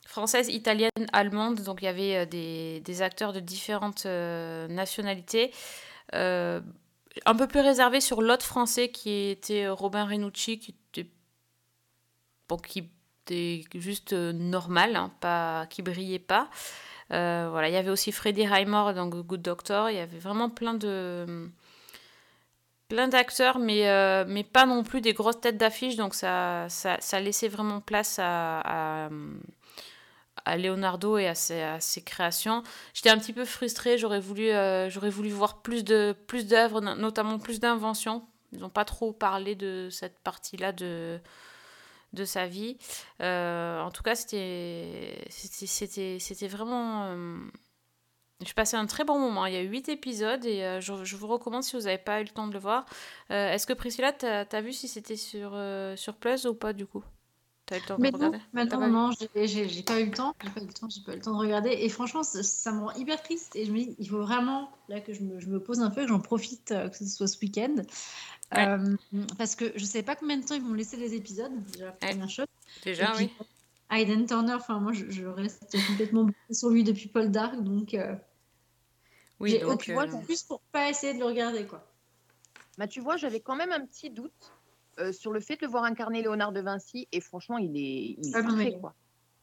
française 0.05 0.49
italienne 0.49 0.91
allemande. 1.13 1.61
Donc 1.63 1.83
il 1.83 1.85
y 1.85 1.89
avait 1.89 2.27
des, 2.27 2.81
des 2.81 3.03
acteurs 3.03 3.33
de 3.33 3.39
différentes 3.41 4.05
nationalités 4.07 5.53
un 6.13 7.35
peu 7.37 7.47
plus 7.47 7.61
réservé 7.61 8.01
sur 8.01 8.23
l'autre 8.23 8.45
français 8.45 8.89
qui 8.91 9.29
était 9.31 9.69
Robin 9.69 10.05
Renucci 10.07 10.59
qui 10.59 10.75
était 10.91 11.09
qui 12.57 12.91
était 13.25 13.65
juste 13.75 14.13
euh, 14.13 14.33
normal, 14.33 14.97
hein, 14.97 15.11
pas, 15.21 15.67
qui 15.71 15.83
brillait 15.83 16.19
pas. 16.19 16.49
Euh, 17.13 17.49
voilà, 17.51 17.69
il 17.69 17.75
y 17.75 17.77
avait 17.77 17.91
aussi 17.91 18.13
Freddie 18.13 18.47
Highmore 18.47 18.95
dans 18.95 19.07
Good 19.07 19.43
Doctor. 19.43 19.91
Il 19.91 19.97
y 19.97 20.01
avait 20.01 20.19
vraiment 20.19 20.51
plein 20.51 20.75
de 20.75 21.49
plein 22.89 23.09
d'acteurs, 23.09 23.59
mais, 23.59 23.89
euh, 23.89 24.25
mais 24.29 24.45
pas 24.45 24.67
non 24.67 24.83
plus 24.83 25.01
des 25.01 25.15
grosses 25.15 25.41
têtes 25.41 25.57
d'affiche. 25.57 25.97
Donc 25.97 26.15
ça, 26.15 26.67
ça, 26.69 27.21
laissait 27.21 27.49
vraiment 27.49 27.81
place 27.81 28.19
à, 28.19 29.09
à, 30.45 30.57
Leonardo 30.59 31.17
et 31.17 31.27
à 31.29 31.35
ses, 31.35 32.03
créations. 32.05 32.63
J'étais 32.93 33.11
un 33.11 33.19
petit 33.19 33.33
peu 33.33 33.45
frustrée. 33.45 33.97
J'aurais 33.97 34.21
voulu, 34.21 34.49
j'aurais 34.89 35.11
voulu 35.11 35.31
voir 35.31 35.63
plus 35.63 35.85
de 35.85 36.15
plus 36.27 36.47
d'œuvres, 36.47 36.81
notamment 36.81 37.39
plus 37.39 37.61
d'inventions. 37.61 38.27
Ils 38.53 38.59
n'ont 38.59 38.69
pas 38.69 38.85
trop 38.85 39.13
parlé 39.13 39.55
de 39.55 39.89
cette 39.91 40.19
partie-là 40.19 40.73
de 40.73 41.19
de 42.13 42.25
sa 42.25 42.47
vie. 42.47 42.77
Euh, 43.21 43.81
en 43.81 43.91
tout 43.91 44.03
cas, 44.03 44.15
c'était 44.15 45.25
c'était- 45.31 45.67
c'était 45.67 46.19
c'était 46.21 46.49
vraiment... 46.49 47.05
euh, 47.07 47.39
je 48.45 48.53
passais 48.55 48.77
un 48.77 48.87
très 48.87 49.05
bon 49.05 49.19
moment. 49.21 49.47
Il 49.47 49.55
y 49.55 49.57
a 49.57 49.61
huit 49.63 49.89
épisodes 49.89 50.45
et 50.45 50.65
euh, 50.65 50.81
je, 50.81 51.05
je 51.05 51.17
vous 51.17 51.29
recommande 51.29 51.63
si 51.63 51.77
vous 51.77 51.83
n'avez 51.83 51.99
pas 51.99 52.21
eu 52.21 52.25
le 52.25 52.31
temps 52.31 52.49
de 52.49 52.53
le 52.53 52.59
voir. 52.59 52.87
Euh, 53.31 53.51
Est-ce 53.53 53.67
que 53.67 53.73
Priscilla, 53.73 54.13
tu 54.13 54.27
as, 54.27 54.61
vu 54.61 54.73
si 54.73 54.89
c'était 54.89 55.17
sur, 55.17 55.53
euh, 55.55 55.95
sur 55.97 56.17
Plus 56.17 56.47
ou 56.47 56.55
pas 56.55 56.73
du 56.73 56.87
coup? 56.87 57.05
T'as 57.67 57.77
eu 57.77 57.81
le 57.81 57.87
temps 57.87 57.99
Mais 57.99 58.11
de 58.11 58.17
non, 58.19 58.19
regarder 58.19 58.41
non, 58.53 58.67
pas 58.67 58.77
vu 58.89 58.93
non, 58.93 59.11
j'ai- 59.13 59.47
j'ai 59.47 59.69
j'ai 59.69 59.83
pas 59.85 60.01
eu 60.01 60.07
le 60.07 60.11
temps, 60.11 60.35
j'ai 60.43 60.51
pas 60.51 60.61
eu 60.61 60.67
le 60.67 60.73
temps, 60.73 60.89
j'ai 60.89 61.03
pas 61.03 61.13
eu 61.13 61.17
le 61.17 61.23
temps 61.23 61.33
de 61.33 61.39
regarder. 61.39 61.71
Et 61.71 61.89
franchement, 61.89 62.25
ça, 62.25 62.43
ça 62.43 62.73
me 62.73 62.81
rend 62.81 62.93
hyper 62.95 63.23
triste. 63.23 63.55
Et 63.55 63.65
je 63.65 63.71
me 63.73 63.79
dis, 63.79 63.95
il 63.99 64.09
faut 64.09 64.21
vraiment 64.21 64.71
là 64.89 65.01
que 65.01 65.13
je 65.13 65.23
me, 65.23 65.39
je 65.39 65.49
me 65.49 65.61
pose 65.63 65.81
un 65.81 65.91
peu, 65.91 66.03
que 66.03 66.09
j'en 66.09 66.19
profite, 66.21 66.75
que 66.91 66.97
ce 66.97 67.07
soit 67.07 67.29
ce 67.29 67.39
week-end, 67.41 67.77
Euh, 68.57 68.97
parce 69.39 69.57
que 69.57 69.73
je 69.77 69.85
sais 69.85 70.03
pas 70.03 70.17
combien 70.17 70.37
de 70.37 70.45
temps 70.45 70.55
ils 70.55 70.63
vont 70.63 70.75
laisser 70.75 70.97
les 70.97 71.15
épisodes. 71.15 71.53
Déjà, 71.73 71.87
la 71.87 71.93
première 71.93 72.29
chose. 72.31 72.47
Déjà, 72.85 73.13
puis, 73.13 73.31
oui. 73.41 73.47
Hayden 73.91 74.27
Turner, 74.27 74.55
enfin 74.55 74.79
moi, 74.81 74.93
je, 74.93 75.11
je 75.11 75.25
reste 75.27 75.77
complètement 75.87 76.27
sur 76.51 76.71
lui 76.71 76.85
depuis 76.85 77.09
Paul 77.09 77.31
Dark, 77.31 77.63
donc. 77.63 77.95
euh, 77.95 78.15
Oui, 79.41 79.51
j'ai 79.51 79.59
donc, 79.61 79.73
aucune 79.75 79.99
euh, 79.99 80.05
excuse 80.19 80.43
pour 80.45 80.61
pas 80.73 80.89
essayer 80.91 81.15
de 81.15 81.19
le 81.19 81.27
regarder, 81.27 81.67
quoi. 81.67 81.87
Bah, 82.79 82.87
tu 82.87 83.01
vois, 83.01 83.17
j'avais 83.17 83.41
quand 83.41 83.57
même 83.57 83.73
un 83.73 83.85
petit 83.85 84.09
doute 84.11 84.53
euh, 84.99 85.13
sur 85.13 85.33
le 85.33 85.41
fait 85.41 85.57
de 85.57 85.67
le 85.67 85.71
voir 85.71 85.85
incarner 85.85 86.23
Léonard 86.23 86.53
de 86.53 86.61
Vinci, 86.61 87.07
et 87.13 87.21
franchement, 87.21 87.59
il 87.59 87.77
est, 87.77 88.17
il 88.19 88.29
est 88.29 88.35
Ah 88.35 88.43
parfait, 88.43 88.57
mais- 88.57 88.79
quoi. 88.81 88.95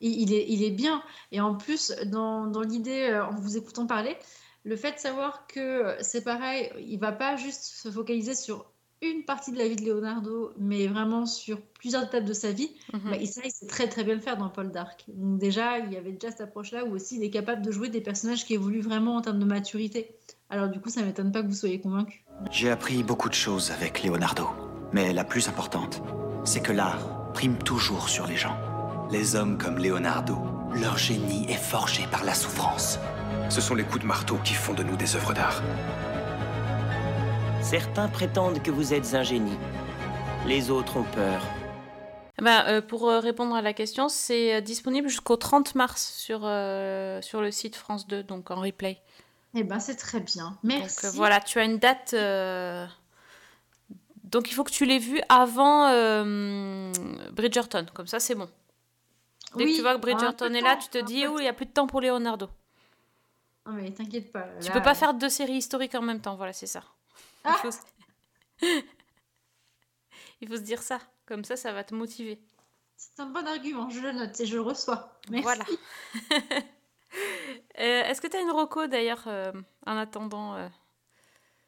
Il, 0.02 0.22
il 0.22 0.34
est, 0.34 0.46
il 0.48 0.64
est 0.64 0.72
bien. 0.72 1.04
Et 1.32 1.42
en 1.42 1.56
plus, 1.56 1.92
dans, 2.06 2.46
dans 2.48 2.62
l'idée, 2.62 3.10
euh, 3.10 3.26
en 3.26 3.36
vous 3.36 3.58
écoutant 3.58 3.86
parler, 3.86 4.16
le 4.64 4.76
fait 4.78 4.94
de 4.94 4.98
savoir 5.00 5.46
que 5.48 5.96
c'est 6.02 6.24
pareil, 6.24 6.72
il 6.80 7.00
va 7.00 7.12
pas 7.12 7.36
juste 7.36 7.64
se 7.64 7.92
focaliser 7.92 8.34
sur 8.34 8.72
une 9.02 9.24
partie 9.24 9.52
de 9.52 9.58
la 9.58 9.68
vie 9.68 9.76
de 9.78 9.86
Leonardo, 9.86 10.52
mais 10.60 10.88
vraiment 10.88 11.26
sur 11.26 11.62
plusieurs 11.80 12.04
étapes 12.04 12.26
de 12.26 12.34
sa 12.34 12.52
vie, 12.52 12.70
Mhm. 12.94 13.00
bah, 13.12 13.18
il 13.20 13.28
ça, 13.28 13.42
il 13.46 13.52
sait 13.52 13.66
très 13.68 13.88
très 13.88 14.04
bien 14.04 14.16
le 14.16 14.20
faire 14.22 14.36
dans 14.38 14.50
Paul 14.50 14.72
Dark. 14.72 15.06
Donc 15.08 15.40
déjà, 15.40 15.80
il 15.80 15.94
y 15.94 15.98
avait 15.98 16.12
déjà 16.12 16.32
cette 16.32 16.42
approche-là 16.42 16.84
où 16.86 16.94
aussi 16.96 17.16
il 17.18 17.24
est 17.24 17.30
capable 17.30 17.62
de 17.62 17.72
jouer 17.72 17.90
des 17.90 18.02
personnages 18.02 18.46
qui 18.46 18.54
évoluent 18.56 18.82
vraiment 18.82 19.16
en 19.16 19.22
termes 19.22 19.40
de 19.40 19.46
maturité. 19.46 20.16
Alors 20.50 20.68
du 20.68 20.80
coup, 20.82 20.90
ça 20.90 21.02
m'étonne 21.02 21.32
pas 21.32 21.42
que 21.42 21.48
vous 21.48 21.54
soyez 21.54 21.80
convaincu. 21.80 22.26
J'ai 22.52 22.70
appris 22.70 23.04
beaucoup 23.04 23.30
de 23.30 23.34
choses 23.36 23.72
avec 23.72 24.04
Leonardo. 24.04 24.48
Mais 24.92 25.14
la 25.14 25.24
plus 25.24 25.48
importante, 25.48 26.02
c'est 26.44 26.62
que 26.62 26.72
l'art 26.72 27.32
prime 27.34 27.58
toujours 27.60 28.10
sur 28.10 28.26
les 28.28 28.36
gens. 28.38 28.58
Les 29.12 29.36
hommes 29.36 29.58
comme 29.58 29.78
Leonardo, 29.78 30.38
leur 30.74 30.98
génie 30.98 31.46
est 31.50 31.54
forgé 31.58 32.04
par 32.12 32.24
la 32.26 32.34
souffrance. 32.34 33.00
Ce 33.50 33.62
sont 33.62 33.76
les 33.76 33.84
coups 33.84 34.02
de 34.02 34.08
marteau 34.08 34.38
qui 34.44 34.54
font 34.56 34.74
de 34.74 34.84
nous 34.84 34.96
des 34.98 35.16
œuvres 35.16 35.34
d'art. 35.34 35.62
Certains 37.62 38.08
prétendent 38.08 38.62
que 38.64 38.72
vous 38.72 38.94
êtes 38.94 39.14
un 39.14 39.24
génie. 39.24 39.58
Les 40.48 40.72
autres 40.72 40.98
ont 40.98 41.04
peur. 41.04 41.42
Bah, 42.42 42.66
euh, 42.68 42.82
pour 42.82 43.10
euh, 43.10 43.20
répondre 43.20 43.54
à 43.56 43.62
la 43.62 43.74
question, 43.74 44.08
c'est 44.08 44.56
euh, 44.56 44.62
disponible 44.62 45.10
jusqu'au 45.10 45.36
30 45.36 45.76
mars 45.76 46.14
sur, 46.18 46.42
euh, 46.44 47.22
sur 47.22 47.42
le 47.42 47.52
site 47.52 47.76
France 47.76 48.08
2, 48.08 48.24
donc 48.24 48.50
en 48.50 48.62
replay. 48.62 49.02
Eh 49.56 49.64
ben, 49.64 49.80
c'est 49.80 49.96
très 49.98 50.22
bien. 50.22 50.58
Merci. 50.64 50.96
Donc 51.04 51.12
euh, 51.14 51.16
voilà, 51.16 51.42
tu 51.42 51.60
as 51.60 51.66
une 51.66 51.78
date. 51.80 52.14
euh, 52.14 52.88
Donc 54.24 54.50
il 54.50 54.54
faut 54.54 54.64
que 54.64 54.72
tu 54.72 54.86
l'aies 54.86 55.00
vu 55.00 55.20
avant 55.28 55.88
euh, 55.90 56.92
Bridgerton, 57.34 57.86
comme 57.94 58.08
ça 58.08 58.20
c'est 58.20 58.36
bon. 58.36 58.50
Dès 59.56 59.66
Oui, 59.66 59.72
que 59.72 59.76
tu 59.78 59.82
vois 59.82 59.96
que 59.96 60.00
Bridgerton 60.02 60.54
est 60.54 60.62
là, 60.62 60.76
temps, 60.76 60.82
tu 60.82 60.90
te 60.90 61.04
dis, 61.04 61.26
oh, 61.28 61.36
il 61.40 61.42
n'y 61.42 61.48
a 61.48 61.54
plus 61.54 61.66
de 61.66 61.72
temps 61.72 61.88
pour 61.88 62.00
Leonardo. 62.02 62.48
Non 63.66 63.74
mais 63.74 63.92
t'inquiète 63.92 64.32
pas. 64.32 64.46
Tu 64.62 64.68
là, 64.68 64.74
peux 64.74 64.82
pas 64.82 64.92
euh, 64.92 64.96
faire 64.96 65.14
deux 65.14 65.30
séries 65.30 65.58
historiques 65.58 65.96
en 65.96 66.02
même 66.02 66.22
temps, 66.22 66.36
voilà, 66.36 66.54
c'est 66.54 66.68
ça. 66.68 66.84
Il 67.50 67.56
Ah 67.56 67.58
faut... 67.62 67.72
se- 67.72 67.80
il 70.42 70.48
faut 70.48 70.56
se 70.58 70.62
dire 70.62 70.82
ça, 70.82 71.00
comme 71.26 71.44
ça, 71.44 71.56
ça 71.56 71.72
va 71.74 71.84
te 71.84 71.94
motiver. 71.96 72.40
C'est 72.98 73.20
un 73.22 73.28
bon 73.28 73.46
argument, 73.48 73.90
je 73.90 74.00
le 74.02 74.12
note 74.12 74.40
et 74.40 74.46
je 74.46 74.56
le 74.56 74.62
reçois. 74.62 75.20
Merci. 75.30 75.44
Voilà. 75.44 75.66
Euh, 77.80 78.04
Est-ce 78.04 78.22
que 78.22 78.28
tu 78.28 78.38
as 78.38 78.42
une 78.42 78.52
reco 78.52 78.86
d'ailleurs 78.86 79.24
euh, 79.28 79.52
en 79.88 79.98
attendant 79.98 80.56
euh, 80.56 80.68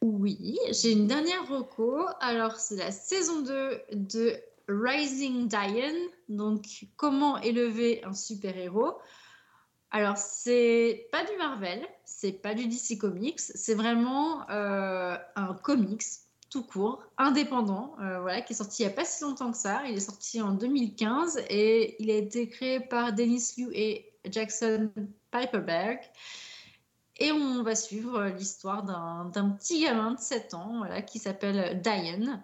Oui, 0.01 0.59
j'ai 0.69 0.91
une 0.91 1.07
dernière 1.07 1.47
reco. 1.47 2.05
Alors, 2.19 2.57
c'est 2.57 2.75
la 2.75 2.91
saison 2.91 3.41
2 3.41 3.82
de 3.93 4.36
Rising 4.67 5.47
Diane. 5.47 5.97
Donc, 6.29 6.65
comment 6.95 7.39
élever 7.39 8.03
un 8.03 8.13
super-héros? 8.13 8.99
Alors, 9.91 10.17
c'est 10.17 11.07
pas 11.11 11.25
du 11.25 11.35
Marvel, 11.37 11.85
c'est 12.05 12.31
pas 12.31 12.53
du 12.53 12.67
DC 12.67 12.97
Comics, 12.97 13.39
c'est 13.39 13.73
vraiment 13.73 14.49
euh, 14.49 15.17
un 15.35 15.53
comics 15.53 16.03
tout 16.49 16.63
court, 16.63 17.03
indépendant, 17.17 17.95
euh, 18.01 18.19
voilà, 18.19 18.41
qui 18.41 18.53
est 18.53 18.55
sorti 18.55 18.83
il 18.83 18.85
n'y 18.85 18.91
a 18.91 18.95
pas 18.95 19.05
si 19.05 19.23
longtemps 19.23 19.51
que 19.51 19.57
ça. 19.57 19.83
Il 19.87 19.95
est 19.95 20.01
sorti 20.01 20.41
en 20.41 20.51
2015 20.51 21.43
et 21.49 22.01
il 22.01 22.11
a 22.11 22.15
été 22.15 22.47
créé 22.49 22.79
par 22.79 23.13
Dennis 23.13 23.53
Liu 23.57 23.69
et 23.73 24.13
Jackson 24.29 24.91
Piperberg. 25.31 25.99
Et 27.17 27.31
on 27.31 27.63
va 27.63 27.75
suivre 27.75 28.25
l'histoire 28.25 28.83
d'un 28.83 29.49
petit 29.51 29.81
gamin 29.81 30.13
de 30.13 30.19
7 30.19 30.53
ans 30.53 30.79
voilà, 30.79 31.01
qui 31.01 31.19
s'appelle 31.19 31.81
Diane 31.81 32.43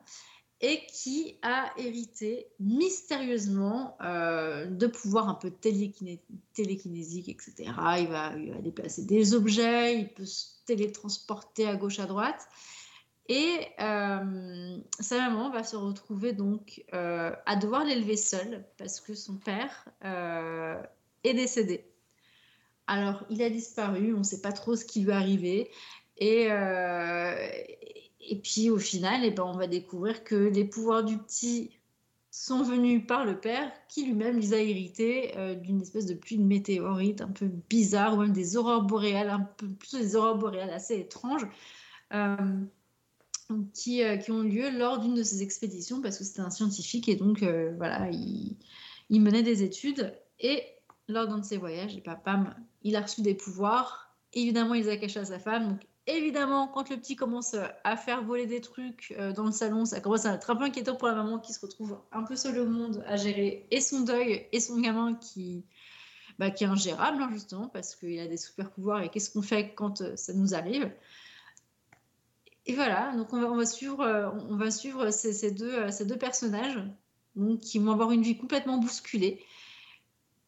et 0.60 0.86
qui 0.88 1.38
a 1.44 1.72
hérité 1.78 2.48
mystérieusement 2.60 3.96
euh, 4.02 4.66
de 4.66 4.88
pouvoirs 4.88 5.30
un 5.30 5.36
peu 5.36 5.50
télékiné- 5.50 6.20
télékinésiques, 6.54 7.30
etc. 7.30 7.72
Il 8.00 8.08
va, 8.08 8.34
déplacer 8.62 9.06
des 9.06 9.36
objets, 9.36 10.00
il 10.00 10.10
peut 10.10 10.26
se 10.26 10.48
télétransporter 10.66 11.68
à 11.68 11.76
gauche, 11.76 12.00
à 12.00 12.08
droite. 12.08 12.48
Et 13.30 13.60
euh, 13.80 14.78
sa 15.00 15.18
maman 15.18 15.52
va 15.52 15.64
se 15.64 15.76
retrouver 15.76 16.34
donc 16.34 16.84
euh, 16.94 17.32
à 17.46 17.56
devoir 17.58 17.84
l'élever 17.84 18.18
seule 18.18 18.66
parce 18.78 19.00
que 19.00 19.14
son 19.14 19.36
père 19.36 19.88
est 21.24 21.34
décédé. 21.34 21.86
Alors, 22.88 23.26
il 23.30 23.44
a 23.44 23.50
disparu, 23.50 24.14
on 24.16 24.20
ne 24.20 24.24
sait 24.24 24.42
pas 24.42 24.54
trop 24.54 24.78
ce 24.78 24.86
qui 24.86 25.02
lui 25.02 25.10
est 25.10 25.14
arrivé. 25.14 25.70
Et, 26.20 26.48
et 28.28 28.36
puis, 28.38 28.70
au 28.70 28.78
final, 28.78 29.22
eh 29.24 29.32
ben, 29.32 29.44
on 29.44 29.58
va 29.58 29.68
découvrir 29.68 30.24
que 30.24 30.36
les 30.36 30.66
pouvoirs 30.66 31.04
du 31.04 31.18
petit 31.18 31.72
sont 32.30 32.62
venus 32.62 33.06
par 33.08 33.26
le 33.26 33.40
père, 33.40 33.72
qui 33.90 34.06
lui-même 34.06 34.38
les 34.38 34.54
a 34.54 34.62
hérités 34.62 35.36
euh, 35.38 35.56
d'une 35.56 35.82
espèce 35.82 36.06
de 36.06 36.14
pluie 36.14 36.38
de 36.38 36.44
météorites 36.44 37.22
un 37.22 37.30
peu 37.30 37.50
bizarre, 37.70 38.16
ou 38.16 38.22
même 38.22 38.34
des 38.34 38.58
aurores 38.58 38.84
boréales, 38.84 39.30
un 39.30 39.40
peu 39.58 39.68
plutôt 39.68 39.98
des 39.98 40.16
aurores 40.16 40.38
boréales 40.38 40.70
assez 40.70 41.00
étranges. 41.00 41.48
Euh, 42.14 42.36
qui, 43.74 44.04
euh, 44.04 44.18
qui 44.18 44.32
ont 44.32 44.42
lieu 44.42 44.70
lors 44.78 45.00
d'une 45.00 45.16
de 45.16 45.24
ces 45.24 45.42
expéditions 45.42 46.02
parce 46.02 46.18
que 46.18 46.26
c'était 46.26 46.42
un 46.42 46.50
scientifique 46.50 47.08
et 47.08 47.16
donc 47.16 47.44
voilà, 47.78 48.10
il, 48.12 48.58
il 49.10 49.22
menait 49.22 49.42
des 49.42 49.64
études 49.64 50.14
et 50.40 50.64
lors 51.08 51.28
d'un 51.28 51.40
de 51.40 51.46
ses 51.46 51.58
voyages, 51.58 51.96
et 51.96 52.02
pam, 52.02 52.54
il 52.84 52.96
a 52.96 53.02
reçu 53.02 53.22
des 53.22 53.34
pouvoirs. 53.34 54.14
Évidemment, 54.34 54.74
il 54.74 54.84
les 54.84 54.90
a 54.90 54.98
cachés 54.98 55.20
à 55.20 55.26
sa 55.26 55.40
femme. 55.40 55.80
Évidemment, 56.08 56.68
quand 56.68 56.90
le 56.90 56.98
petit 56.98 57.16
commence 57.16 57.54
euh, 57.54 57.68
à 57.84 57.98
faire 57.98 58.24
voler 58.24 58.48
des 58.48 58.62
trucs 58.62 59.14
euh, 59.20 59.34
dans 59.34 59.46
le 59.46 59.52
salon, 59.52 59.86
ça 59.86 60.00
commence 60.00 60.26
à 60.26 60.34
être 60.34 60.50
un 60.50 60.56
peu 60.56 60.64
inquiétant 60.64 60.96
pour 60.96 61.08
la 61.08 61.14
maman 61.14 61.38
qui 61.40 61.54
se 61.54 61.60
retrouve 61.60 62.00
un 62.12 62.24
peu 62.24 62.36
seule 62.36 62.60
au 62.60 62.66
monde 62.66 63.04
à 63.08 63.18
gérer 63.18 63.68
et 63.72 63.82
son 63.82 64.02
deuil 64.02 64.48
et 64.52 64.60
son 64.60 64.80
gamin 64.80 65.16
qui 65.16 65.66
bah, 66.40 66.52
qui 66.52 66.64
est 66.64 66.68
ingérable, 66.68 67.22
hein, 67.22 67.30
justement, 67.34 67.68
parce 67.68 67.96
qu'il 67.96 68.20
a 68.20 68.28
des 68.28 68.38
super 68.38 68.70
pouvoirs 68.72 69.02
et 69.02 69.10
qu'est-ce 69.10 69.32
qu'on 69.32 69.42
fait 69.42 69.74
quand 69.74 70.02
euh, 70.02 70.16
ça 70.16 70.34
nous 70.34 70.54
arrive. 70.54 70.92
Et 72.68 72.76
voilà, 72.76 73.16
donc 73.16 73.32
on 73.32 73.56
va, 73.56 73.66
suivre, 73.66 74.04
on 74.50 74.58
va 74.58 74.72
suivre 74.72 75.10
ces, 75.10 75.32
ces 75.32 75.52
deux, 75.52 75.90
ces 75.90 76.06
deux 76.06 76.18
personnages 76.18 76.78
donc, 77.38 77.62
qui 77.62 77.80
vont 77.80 77.94
avoir 77.94 78.12
une 78.12 78.24
vie 78.24 78.38
complètement 78.38 78.78
bousculée. 78.78 79.42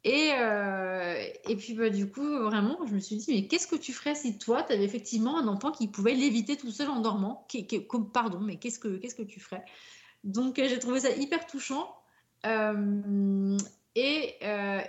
Et, 0.06 0.32
euh, 0.34 1.24
et 1.48 1.56
puis 1.58 1.74
bah, 1.74 1.90
du 1.90 2.10
coup, 2.10 2.24
vraiment, 2.24 2.78
je 2.88 2.94
me 2.94 3.00
suis 3.00 3.18
dit, 3.18 3.26
mais 3.34 3.48
qu'est-ce 3.48 3.68
que 3.68 3.76
tu 3.76 3.92
ferais 3.92 4.16
si 4.16 4.38
toi, 4.38 4.64
tu 4.64 4.72
avais 4.74 4.86
effectivement 4.86 5.38
un 5.38 5.48
enfant 5.48 5.72
qui 5.72 5.88
pouvait 5.90 6.14
l'éviter 6.14 6.56
tout 6.56 6.72
seul 6.72 6.90
en 6.90 7.02
dormant? 7.02 7.46
Qui- 7.50 7.68
comme- 7.88 8.12
Pardon, 8.12 8.40
mais 8.40 8.58
qu'est-ce 8.58 8.80
que 8.80 8.98
qu'est-ce 8.98 9.16
que 9.16 9.24
tu 9.24 9.40
ferais? 9.40 9.66
Donc 10.24 10.58
euh, 10.60 10.68
j'ai 10.70 10.80
trouvé 10.80 11.02
ça 11.02 11.12
hyper 11.12 11.46
touchant. 11.48 11.96
Euh, 12.46 13.58
et 13.96 14.36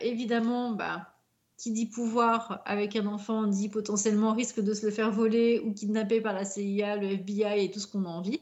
évidemment, 0.00 0.72
bah, 0.72 1.16
qui 1.56 1.72
dit 1.72 1.86
pouvoir 1.86 2.62
avec 2.64 2.96
un 2.96 3.06
enfant 3.06 3.46
dit 3.46 3.68
potentiellement 3.68 4.32
risque 4.32 4.60
de 4.60 4.72
se 4.72 4.86
le 4.86 4.92
faire 4.92 5.10
voler 5.10 5.60
ou 5.60 5.74
kidnapper 5.74 6.20
par 6.20 6.32
la 6.32 6.44
CIA, 6.44 6.96
le 6.96 7.08
FBI 7.08 7.64
et 7.64 7.70
tout 7.70 7.80
ce 7.80 7.86
qu'on 7.86 8.04
a 8.04 8.08
envie 8.08 8.40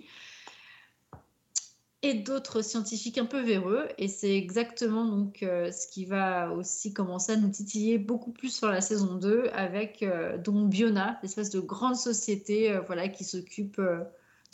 et 2.03 2.14
d'autres 2.14 2.62
scientifiques 2.62 3.18
un 3.18 3.24
peu 3.24 3.40
véreux. 3.40 3.88
Et 3.99 4.09
c'est 4.09 4.36
exactement 4.36 5.05
donc 5.05 5.42
euh, 5.42 5.70
ce 5.72 5.86
qui 5.88 6.05
va 6.05 6.53
aussi 6.53 6.92
commencer 6.92 7.32
à 7.32 7.36
nous 7.36 7.51
titiller 7.51 7.99
beaucoup 7.99 8.30
plus 8.30 8.55
sur 8.55 8.68
la 8.68 8.80
saison 8.80 9.14
2 9.14 9.49
avec 9.53 10.03
euh, 10.03 10.38
donc 10.38 10.70
Biona, 10.70 11.18
l'espèce 11.22 11.51
de 11.51 11.61
grande 11.61 11.96
société 11.96 12.70
euh, 12.70 12.80
voilà, 12.86 13.09
qui 13.09 13.24
s'occupe 13.24 13.78
euh, 13.78 14.01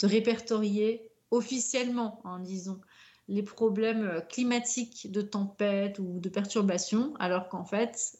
de 0.01 0.07
répertorier 0.07 1.09
officiellement, 1.31 2.21
hein, 2.25 2.41
les 3.27 3.43
problèmes 3.43 4.21
climatiques 4.29 5.11
de 5.11 5.21
tempête 5.21 5.97
ou 5.99 6.19
de 6.19 6.29
perturbations, 6.29 7.15
alors 7.17 7.49
qu'en 7.49 7.65
fait, 7.65 8.19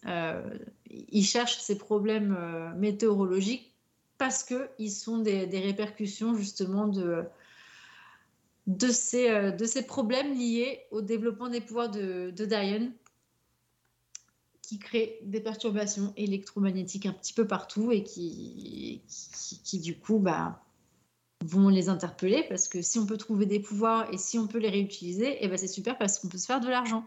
ils 0.89 1.23
cherchent 1.23 1.59
ces 1.59 1.77
problèmes 1.77 2.35
météorologiques 2.75 3.75
parce 4.17 4.43
qu'ils 4.43 4.91
sont 4.91 5.19
des, 5.19 5.45
des 5.45 5.59
répercussions 5.59 6.35
justement 6.35 6.87
de 6.87 7.23
de 8.67 8.87
ces, 8.87 9.29
euh, 9.29 9.51
de 9.51 9.65
ces 9.65 9.85
problèmes 9.85 10.33
liés 10.33 10.81
au 10.91 11.01
développement 11.01 11.49
des 11.49 11.61
pouvoirs 11.61 11.89
de, 11.89 12.31
de 12.31 12.45
Diane, 12.45 12.93
qui 14.61 14.79
créent 14.79 15.19
des 15.23 15.41
perturbations 15.41 16.13
électromagnétiques 16.17 17.05
un 17.05 17.13
petit 17.13 17.33
peu 17.33 17.45
partout 17.45 17.91
et 17.91 18.03
qui, 18.03 19.01
qui, 19.07 19.59
qui, 19.63 19.79
du 19.79 19.99
coup 19.99 20.17
bah, 20.17 20.63
vont 21.43 21.69
les 21.69 21.89
interpeller 21.89 22.43
parce 22.49 22.67
que 22.67 22.81
si 22.81 22.97
on 22.97 23.05
peut 23.05 23.17
trouver 23.17 23.45
des 23.45 23.59
pouvoirs 23.59 24.11
et 24.11 24.17
si 24.17 24.39
on 24.39 24.47
peut 24.47 24.57
les 24.57 24.69
réutiliser, 24.69 25.43
et 25.43 25.47
ben 25.47 25.57
c'est 25.57 25.67
super 25.67 25.97
parce 25.97 26.17
qu'on 26.17 26.29
peut 26.29 26.39
se 26.39 26.47
faire 26.47 26.61
de 26.61 26.69
l'argent. 26.69 27.05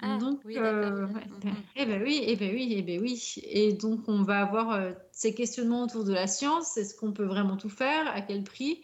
Ah, 0.00 0.18
donc, 0.18 0.40
oui, 0.44 0.56
euh, 0.58 1.06
Mhm. 1.06 1.22
ben, 1.42 1.54
eh 1.76 1.86
ben 1.86 2.02
oui, 2.02 2.22
eh 2.26 2.36
ben 2.36 2.52
oui, 2.52 2.74
eh 2.76 2.82
ben 2.82 3.00
oui. 3.00 3.34
Et 3.44 3.72
donc, 3.72 4.08
on 4.08 4.22
va 4.22 4.40
avoir 4.40 4.72
euh, 4.72 4.92
ces 5.12 5.34
questionnements 5.34 5.84
autour 5.84 6.04
de 6.04 6.12
la 6.12 6.26
science. 6.26 6.76
Est-ce 6.76 6.94
qu'on 6.94 7.12
peut 7.12 7.24
vraiment 7.24 7.56
tout 7.56 7.68
faire 7.68 8.08
À 8.08 8.20
quel 8.20 8.42
prix? 8.42 8.82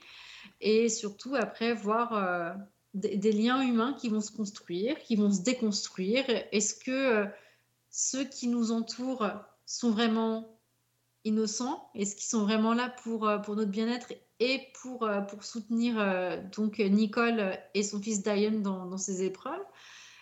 Et 0.60 0.88
surtout, 0.88 1.34
après, 1.34 1.72
voir 1.72 2.12
euh, 2.12 2.52
des, 2.94 3.32
liens 3.32 3.62
humains 3.62 3.94
qui 3.94 4.08
vont 4.08 4.20
se 4.20 4.32
construire, 4.32 4.98
qui 4.98 5.16
vont 5.16 5.32
se 5.32 5.42
déconstruire. 5.42 6.24
Est-ce 6.52 6.74
que 6.74 6.90
euh, 6.90 7.26
ceux 7.90 8.24
qui 8.24 8.48
nous 8.48 8.72
entourent 8.72 9.30
sont 9.64 9.90
vraiment 9.90 10.58
innocents? 11.24 11.90
Est-ce 11.94 12.14
qu'ils 12.14 12.28
sont 12.28 12.44
vraiment 12.44 12.74
là 12.74 12.94
pour, 13.02 13.26
euh, 13.26 13.38
pour 13.38 13.56
notre 13.56 13.70
bien-être 13.70 14.12
et 14.38 14.60
pour, 14.82 15.06
pour 15.28 15.44
soutenir 15.44 15.96
donc 16.56 16.78
Nicole 16.78 17.58
et 17.74 17.82
son 17.82 18.00
fils 18.00 18.22
Diane 18.22 18.62
dans, 18.62 18.86
dans 18.86 18.96
ces 18.96 19.22
épreuves? 19.22 19.60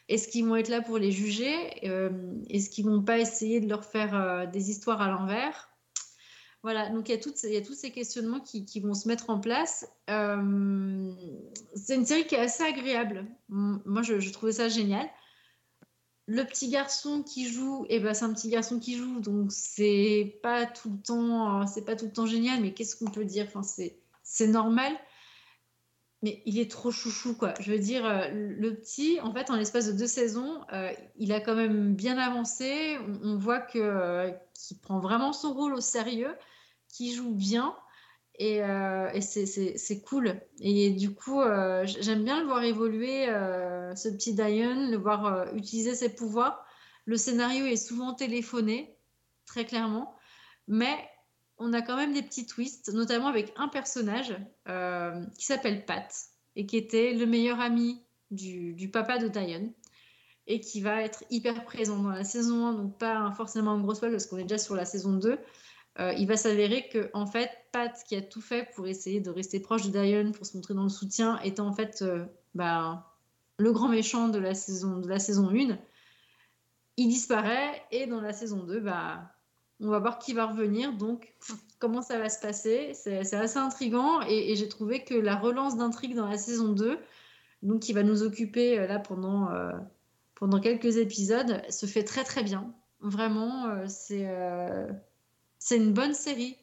Est-ce 0.08 0.26
qu'ils 0.26 0.44
vont 0.44 0.56
être 0.56 0.70
là 0.70 0.82
pour 0.82 0.98
les 0.98 1.12
juger? 1.12 1.86
Est-ce 2.50 2.68
qu'ils 2.68 2.86
vont 2.86 3.00
pas 3.00 3.20
essayer 3.20 3.60
de 3.60 3.68
leur 3.68 3.84
faire 3.84 4.48
des 4.50 4.70
histoires 4.70 5.00
à 5.02 5.08
l'envers? 5.08 5.67
Voilà, 6.62 6.90
donc 6.90 7.08
il 7.08 7.14
y, 7.14 7.18
a 7.18 7.20
il 7.44 7.52
y 7.52 7.56
a 7.56 7.62
tous 7.62 7.74
ces 7.74 7.92
questionnements 7.92 8.40
qui, 8.40 8.80
vont 8.80 8.94
se 8.94 9.06
mettre 9.06 9.30
en 9.30 9.38
place. 9.38 9.88
Euh, 10.10 11.12
c'est 11.74 11.94
une 11.94 12.04
série 12.04 12.26
qui 12.26 12.34
est 12.34 12.40
assez 12.40 12.64
agréable. 12.64 13.26
Moi, 13.48 14.02
je, 14.02 14.30
trouvais 14.32 14.52
ça 14.52 14.68
génial. 14.68 15.08
Le 16.26 16.42
petit 16.44 16.68
garçon 16.68 17.22
qui 17.22 17.48
joue, 17.48 17.86
eh 17.88 18.00
ben, 18.00 18.12
c'est 18.12 18.24
un 18.24 18.34
petit 18.34 18.50
garçon 18.50 18.80
qui 18.80 18.96
joue, 18.96 19.20
donc 19.20 19.50
c'est 19.50 20.38
pas 20.42 20.66
tout 20.66 20.90
le 20.90 21.00
temps, 21.00 21.66
c'est 21.66 21.84
pas 21.84 21.96
tout 21.96 22.06
le 22.06 22.12
temps 22.12 22.26
génial, 22.26 22.60
mais 22.60 22.74
qu'est-ce 22.74 22.96
qu'on 22.96 23.10
peut 23.10 23.24
dire? 23.24 23.46
Enfin, 23.48 23.62
c'est 23.62 24.46
normal. 24.46 24.92
Mais 26.22 26.42
il 26.46 26.58
est 26.58 26.70
trop 26.70 26.90
chouchou, 26.90 27.36
quoi. 27.36 27.54
Je 27.60 27.70
veux 27.70 27.78
dire, 27.78 28.04
euh, 28.04 28.28
le 28.32 28.74
petit, 28.74 29.20
en 29.20 29.32
fait, 29.32 29.50
en 29.50 29.56
l'espace 29.56 29.86
de 29.86 29.92
deux 29.92 30.08
saisons, 30.08 30.62
euh, 30.72 30.92
il 31.16 31.32
a 31.32 31.40
quand 31.40 31.54
même 31.54 31.94
bien 31.94 32.18
avancé. 32.18 32.98
On, 33.22 33.36
voit 33.36 33.60
que, 33.60 33.78
euh, 33.78 34.32
qu'il 34.52 34.78
prend 34.78 34.98
vraiment 34.98 35.32
son 35.32 35.54
rôle 35.54 35.74
au 35.74 35.80
sérieux, 35.80 36.34
qu'il 36.88 37.14
joue 37.14 37.32
bien. 37.32 37.76
Et, 38.40 38.58
et 38.58 39.20
c'est, 39.20 40.02
cool. 40.02 40.40
Et 40.60 40.90
du 40.90 41.12
coup, 41.12 41.40
j'aime 41.84 42.22
bien 42.22 42.40
le 42.40 42.46
voir 42.46 42.62
évoluer, 42.62 43.26
ce 43.96 44.08
petit 44.08 44.32
Diane, 44.32 44.92
le 44.92 44.96
voir 44.96 45.52
utiliser 45.56 45.96
ses 45.96 46.14
pouvoirs. 46.14 46.64
Le 47.04 47.16
scénario 47.16 47.66
est 47.66 47.74
souvent 47.74 48.14
téléphoné, 48.14 48.96
très 49.44 49.64
clairement. 49.64 50.14
Mais 50.68 50.96
on 51.58 51.72
a 51.72 51.82
quand 51.82 51.96
même 51.96 52.12
des 52.12 52.22
petits 52.22 52.46
twists, 52.46 52.92
notamment 52.92 53.26
avec 53.26 53.52
un 53.56 53.68
personnage 53.68 54.36
euh, 54.68 55.24
qui 55.38 55.46
s'appelle 55.46 55.84
Pat 55.84 56.12
et 56.56 56.66
qui 56.66 56.76
était 56.76 57.14
le 57.14 57.26
meilleur 57.26 57.60
ami 57.60 58.02
du, 58.30 58.90
papa 58.92 59.18
de 59.18 59.28
Diane 59.28 59.72
et 60.46 60.60
qui 60.60 60.80
va 60.80 61.02
être 61.02 61.24
hyper 61.30 61.64
présent 61.64 62.02
dans 62.02 62.10
la 62.10 62.24
saison 62.24 62.66
1, 62.66 62.72
donc 62.74 62.98
pas 62.98 63.32
forcément 63.36 63.72
un 63.72 63.80
gros 63.80 63.94
spoil 63.94 64.12
parce 64.12 64.26
qu'on 64.26 64.38
est 64.38 64.44
déjà 64.44 64.58
sur 64.58 64.74
la 64.74 64.84
saison 64.84 65.12
2. 65.12 65.38
Euh, 66.00 66.12
il 66.12 66.26
va 66.26 66.36
s'avérer 66.36 66.88
que 66.88 67.10
en 67.12 67.26
fait 67.26 67.50
Pat 67.72 67.92
qui 68.06 68.14
a 68.14 68.22
tout 68.22 68.40
fait 68.40 68.70
pour 68.74 68.86
essayer 68.86 69.20
de 69.20 69.30
rester 69.30 69.60
proche 69.60 69.84
de 69.84 69.90
Diane 69.90 70.32
pour 70.32 70.46
se 70.46 70.56
montrer 70.56 70.74
dans 70.74 70.84
le 70.84 70.88
soutien 70.88 71.40
étant 71.40 71.66
en 71.66 71.72
fait 71.72 72.02
euh, 72.02 72.24
bah, 72.54 73.16
le 73.58 73.72
grand 73.72 73.88
méchant 73.88 74.28
de 74.28 74.38
la 74.38 74.54
saison 74.54 74.98
de 74.98 75.08
la 75.08 75.18
saison 75.18 75.50
1 75.50 75.76
il 76.96 77.08
disparaît 77.08 77.82
et 77.90 78.06
dans 78.06 78.20
la 78.20 78.32
saison 78.32 78.62
2 78.62 78.80
bah 78.80 79.32
on 79.80 79.88
va 79.88 79.98
voir 79.98 80.18
qui 80.18 80.32
va 80.32 80.46
revenir, 80.46 80.92
donc 80.92 81.34
comment 81.78 82.02
ça 82.02 82.18
va 82.18 82.28
se 82.28 82.40
passer. 82.40 82.92
C'est 82.94 83.34
assez 83.34 83.58
intriguant 83.58 84.20
et, 84.22 84.54
j'ai 84.56 84.68
trouvé 84.68 85.04
que 85.04 85.14
la 85.14 85.36
relance 85.36 85.76
d'intrigue 85.76 86.14
dans 86.14 86.28
la 86.28 86.38
saison 86.38 86.72
2, 86.72 86.98
donc 87.62 87.80
qui 87.80 87.92
va 87.92 88.02
nous 88.02 88.22
occuper 88.22 88.78
euh, 88.78 88.86
là 88.86 88.98
pendant, 88.98 89.50
euh, 89.50 89.72
pendant 90.34 90.60
quelques 90.60 90.96
épisodes, 90.96 91.62
se 91.70 91.86
fait 91.86 92.04
très 92.04 92.24
très 92.24 92.42
bien. 92.42 92.72
Vraiment, 93.00 93.66
euh, 93.66 93.84
c'est 93.86 94.26
euh, 94.28 94.88
c'est 95.58 95.76
une 95.76 95.92
bonne 95.92 96.14
série. 96.14 96.56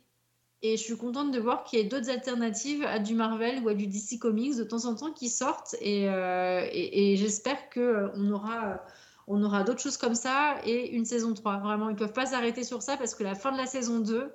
Et 0.62 0.78
je 0.78 0.82
suis 0.82 0.98
contente 0.98 1.32
de 1.32 1.40
voir 1.40 1.64
qu'il 1.64 1.80
y 1.80 1.82
ait 1.82 1.86
d'autres 1.86 2.10
alternatives 2.10 2.84
à 2.84 2.98
du 2.98 3.14
Marvel 3.14 3.62
ou 3.64 3.70
à 3.70 3.76
du 3.76 3.88
DC 3.88 4.18
Comics 4.20 4.58
de 4.58 4.64
temps 4.64 4.86
en 4.86 4.96
temps 4.96 5.12
qui 5.12 5.30
sortent. 5.30 5.76
Et, 5.80 7.16
j'espère 7.18 7.70
qu'on 7.70 8.32
aura, 8.32 8.82
on 9.28 9.44
aura 9.44 9.64
d'autres 9.64 9.82
choses 9.82 9.98
comme 9.98 10.16
ça 10.16 10.58
et 10.64 10.92
une 10.96 11.06
saison 11.06 11.34
3. 11.34 11.58
Vraiment, 11.58 11.90
ils 11.90 11.94
ne 11.94 11.98
peuvent 12.00 12.14
pas 12.14 12.28
s'arrêter 12.28 12.64
sur 12.64 12.82
ça 12.82 12.98
parce 12.98 13.16
que 13.16 13.24
la 13.24 13.36
fin 13.36 13.52
de 13.52 13.58
la 13.58 13.66
saison 13.68 14.00
2, 14.00 14.34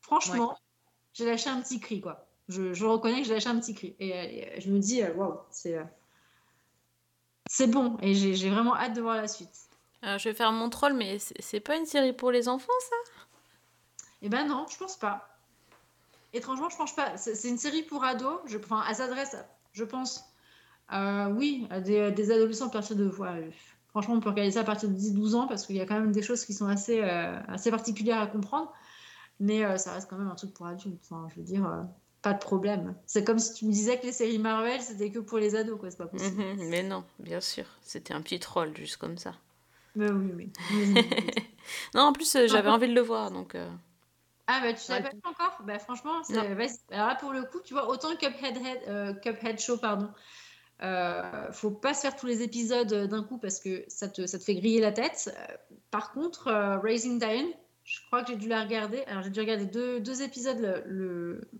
franchement, 0.00 0.56
j'ai 1.12 1.26
lâché 1.26 1.50
un 1.50 1.60
petit 1.60 1.80
cri. 1.80 2.00
quoi. 2.00 2.26
Je, 2.48 2.72
je 2.72 2.84
reconnais 2.86 3.20
que 3.22 3.26
j'ai 3.28 3.34
lâché 3.34 3.48
un 3.48 3.58
petit 3.60 3.74
cri. 3.74 3.96
Et, 3.98 4.56
et 4.56 4.60
je 4.60 4.70
me 4.70 4.78
dis, 4.78 5.02
euh, 5.02 5.12
waouh, 5.14 5.38
c'est. 5.50 5.76
euh, 5.78 5.84
c'est 7.48 7.68
bon, 7.68 7.96
et 8.02 8.14
j'ai 8.14 8.34
j'ai 8.34 8.50
vraiment 8.50 8.74
hâte 8.76 8.94
de 8.94 9.00
voir 9.00 9.16
la 9.16 9.28
suite. 9.28 9.54
Euh, 10.04 10.18
je 10.18 10.28
vais 10.28 10.34
faire 10.34 10.52
mon 10.52 10.68
troll, 10.68 10.94
mais 10.94 11.18
c'est 11.18 11.40
c'est 11.40 11.60
pas 11.60 11.76
une 11.76 11.86
série 11.86 12.12
pour 12.12 12.30
les 12.32 12.48
enfants, 12.48 12.72
ça? 12.80 12.96
Eh 14.22 14.28
ben 14.28 14.46
non, 14.46 14.66
je 14.68 14.76
pense 14.76 14.96
pas. 14.96 15.28
Étrangement, 16.32 16.68
je 16.68 16.76
pense 16.76 16.94
pas. 16.94 17.16
C'est 17.16 17.34
c'est 17.34 17.48
une 17.48 17.58
série 17.58 17.82
pour 17.82 18.04
ados. 18.04 18.40
Je, 18.46 18.58
enfin, 18.58 18.84
elle 18.88 18.96
s'adresse, 18.96 19.36
je 19.72 19.84
pense, 19.84 20.24
euh, 20.92 21.26
oui, 21.28 21.66
à 21.70 21.80
des, 21.80 22.30
adolescents 22.30 22.66
à 22.66 22.70
partir 22.70 22.96
de. 22.96 23.08
ouais, 23.08 23.28
euh, 23.28 23.50
franchement, 23.96 24.14
on 24.16 24.20
peut 24.20 24.28
regarder 24.28 24.50
ça 24.52 24.60
à 24.60 24.64
partir 24.64 24.90
de 24.90 24.94
10-12 24.94 25.34
ans 25.34 25.46
parce 25.46 25.66
qu'il 25.66 25.74
y 25.76 25.80
a 25.80 25.86
quand 25.86 25.98
même 25.98 26.12
des 26.12 26.20
choses 26.22 26.44
qui 26.44 26.52
sont 26.52 26.66
assez, 26.66 27.00
euh, 27.02 27.38
assez 27.48 27.70
particulières 27.70 28.20
à 28.20 28.26
comprendre. 28.26 28.70
Mais 29.40 29.64
euh, 29.64 29.78
ça 29.78 29.94
reste 29.94 30.10
quand 30.10 30.18
même 30.18 30.28
un 30.28 30.34
truc 30.34 30.52
pour 30.52 30.66
adultes. 30.66 31.00
Enfin, 31.02 31.26
je 31.30 31.36
veux 31.40 31.46
dire, 31.46 31.66
euh, 31.66 31.82
pas 32.20 32.34
de 32.34 32.38
problème. 32.38 32.94
C'est 33.06 33.24
comme 33.24 33.38
si 33.38 33.54
tu 33.54 33.64
me 33.64 33.72
disais 33.72 33.98
que 33.98 34.04
les 34.04 34.12
séries 34.12 34.38
Marvel, 34.38 34.82
c'était 34.82 35.10
que 35.10 35.18
pour 35.18 35.38
les 35.38 35.56
ados, 35.56 35.78
quoi. 35.80 35.90
C'est 35.90 35.96
pas 35.96 36.06
possible. 36.08 36.42
Mhm, 36.42 36.68
Mais 36.68 36.82
non, 36.82 37.04
bien 37.18 37.40
sûr. 37.40 37.64
C'était 37.80 38.12
un 38.12 38.20
petit 38.20 38.38
troll, 38.38 38.76
juste 38.76 38.98
comme 38.98 39.16
ça. 39.16 39.32
Mais 39.94 40.10
oui, 40.10 40.30
oui. 40.36 40.52
non, 41.94 42.02
en 42.02 42.12
plus, 42.12 42.36
euh, 42.36 42.46
j'avais 42.48 42.68
envie 42.68 42.88
de 42.88 42.94
le 42.94 43.00
voir, 43.00 43.30
donc... 43.30 43.54
euh, 43.54 43.70
Ah 44.46 44.60
bah 44.62 44.74
tu 44.74 44.80
savais 44.80 45.02
pas 45.04 45.10
fait 45.10 45.16
encore? 45.24 45.58
Bah 45.66 45.78
franchement, 45.78 46.22
c'est- 46.22 46.34
alors 46.90 47.08
là 47.08 47.14
pour 47.16 47.32
le 47.32 47.44
coup, 47.44 47.60
tu 47.64 47.72
vois, 47.72 47.88
autant 47.88 48.14
Cuphead, 48.14 48.56
Head- 48.58 48.82
euh, 48.88 49.14
Cuphead 49.14 49.58
Show, 49.58 49.78
pardon, 49.78 50.10
euh, 50.82 51.50
faut 51.52 51.70
pas 51.70 51.94
se 51.94 52.02
faire 52.02 52.16
tous 52.16 52.26
les 52.26 52.42
épisodes 52.42 52.92
euh, 52.92 53.06
d'un 53.06 53.22
coup 53.24 53.38
parce 53.38 53.60
que 53.60 53.84
ça 53.88 54.08
te, 54.08 54.26
ça 54.26 54.38
te 54.38 54.44
fait 54.44 54.54
griller 54.54 54.80
la 54.80 54.92
tête. 54.92 55.34
Euh, 55.36 55.54
Par 55.90 56.12
contre, 56.12 56.48
euh, 56.48 56.78
Raising 56.78 57.18
Diane, 57.18 57.46
je 57.84 58.00
crois 58.06 58.22
que 58.22 58.32
j'ai 58.32 58.36
dû 58.36 58.48
la 58.48 58.62
regarder. 58.62 59.02
Alors 59.06 59.22
j'ai 59.22 59.30
dû 59.30 59.40
regarder 59.40 59.66
deux, 59.66 60.00
deux 60.00 60.22
épisodes 60.22 60.58
le, 60.58 60.82
le- 60.86 61.50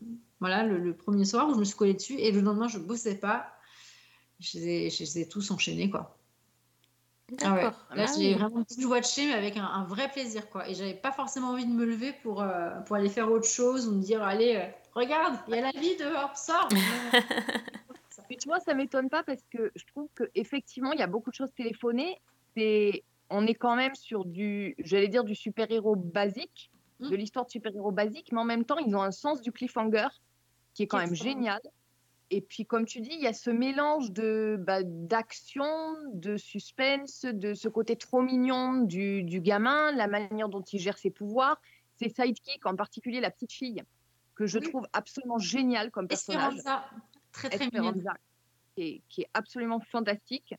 voilà, 0.41 0.65
le, 0.65 0.79
le 0.79 0.95
premier 0.95 1.25
soir 1.25 1.49
où 1.49 1.55
je 1.55 1.59
me 1.59 1.65
suis 1.65 1.77
collée 1.77 1.95
dessus 1.95 2.19
et 2.19 2.31
le 2.31 2.41
lendemain 2.41 2.69
je 2.69 2.79
bossais 2.79 3.15
pas. 3.15 3.47
Je 4.39 4.59
les 4.59 4.69
ai, 4.69 4.91
je 4.91 5.03
les 5.03 5.21
ai 5.21 5.29
tous 5.29 5.51
enchaînés 5.51 5.89
quoi. 5.89 6.19
Ah 7.43 7.55
ouais. 7.55 7.63
D'accord. 7.63 7.87
Là, 7.95 8.05
Ah 8.07 8.13
j'ai 8.17 8.29
oui. 8.29 8.35
vraiment 8.35 8.63
tout 8.65 8.87
watché, 8.87 9.27
mais 9.27 9.33
avec 9.33 9.57
un, 9.57 9.65
un 9.65 9.83
vrai 9.85 10.09
plaisir, 10.09 10.49
quoi. 10.49 10.69
Et 10.69 10.75
j'avais 10.75 10.95
pas 10.95 11.11
forcément 11.11 11.49
envie 11.49 11.67
de 11.67 11.73
me 11.73 11.85
lever 11.85 12.13
pour, 12.23 12.41
euh, 12.41 12.71
pour 12.87 12.95
aller 12.95 13.09
faire 13.09 13.33
autre 13.33 13.49
chose 13.49 13.89
ou 13.89 13.93
me 13.97 14.01
dire, 14.01 14.23
allez, 14.23 14.63
regarde, 14.95 15.35
il 15.49 15.57
y 15.57 15.59
a 15.59 15.63
la 15.63 15.73
vie 15.73 15.97
dehors, 15.97 16.37
sors. 16.37 16.69
Mais 18.31 18.37
tu 18.37 18.49
vois, 18.49 18.61
ça 18.61 18.75
m'étonne 18.75 19.09
pas 19.09 19.23
parce 19.23 19.43
que 19.51 19.71
je 19.75 19.85
trouve 19.87 20.09
qu'effectivement, 20.17 20.93
il 20.93 20.99
y 20.99 21.03
a 21.03 21.07
beaucoup 21.07 21.31
de 21.31 21.35
choses 21.37 21.53
téléphonées. 21.55 22.21
C'est... 22.57 23.05
On 23.29 23.45
est 23.47 23.55
quand 23.55 23.75
même 23.75 23.95
sur 23.97 24.25
du, 24.25 24.77
j'allais 24.79 25.09
dire, 25.09 25.25
du 25.25 25.35
super-héros 25.35 25.97
basique, 25.97 26.71
Mm. 26.99 27.11
de 27.11 27.17
l'histoire 27.17 27.45
de 27.45 27.51
super-héros 27.51 27.91
basique, 27.93 28.33
mais 28.33 28.39
en 28.39 28.45
même 28.45 28.65
temps, 28.65 28.79
ils 28.79 28.95
ont 28.97 29.03
un 29.03 29.11
sens 29.11 29.43
du 29.43 29.53
cliffhanger 29.53 30.07
qui 30.73 30.85
est 30.85 30.87
quand 30.87 30.97
même 30.99 31.15
génial. 31.15 31.61
Et 32.31 32.41
puis, 32.41 32.65
comme 32.65 32.87
tu 32.87 33.01
dis, 33.01 33.11
il 33.13 33.21
y 33.21 33.27
a 33.27 33.35
ce 33.35 33.51
mélange 33.51 34.13
de, 34.13 34.57
bah, 34.59 34.83
d'action, 34.83 35.67
de 36.15 36.37
suspense, 36.39 37.27
de 37.27 37.53
ce 37.53 37.69
côté 37.69 37.97
trop 37.97 38.23
mignon 38.23 38.81
du, 38.81 39.23
du 39.25 39.41
gamin, 39.43 39.93
la 39.93 40.07
manière 40.09 40.49
dont 40.49 40.63
il 40.63 40.79
gère 40.79 40.97
ses 40.97 41.11
pouvoirs, 41.11 41.61
ses 42.01 42.09
sidekicks, 42.09 42.65
en 42.65 42.77
particulier 42.77 43.21
la 43.21 43.31
petite 43.31 43.53
fille, 43.53 43.83
que 44.35 44.47
je 44.47 44.59
Oui. 44.59 44.69
trouve 44.71 44.87
absolument 44.93 45.39
géniale 45.39 45.91
comme 45.91 46.09
personnage. 46.09 46.57
Esperanza, 46.57 46.85
très 47.37 47.49
très. 47.51 47.65
Esperanza, 47.65 48.15
qui 48.75 48.83
est, 48.83 49.03
qui 49.09 49.23
est 49.23 49.29
absolument 49.35 49.81
fantastique. 49.81 50.55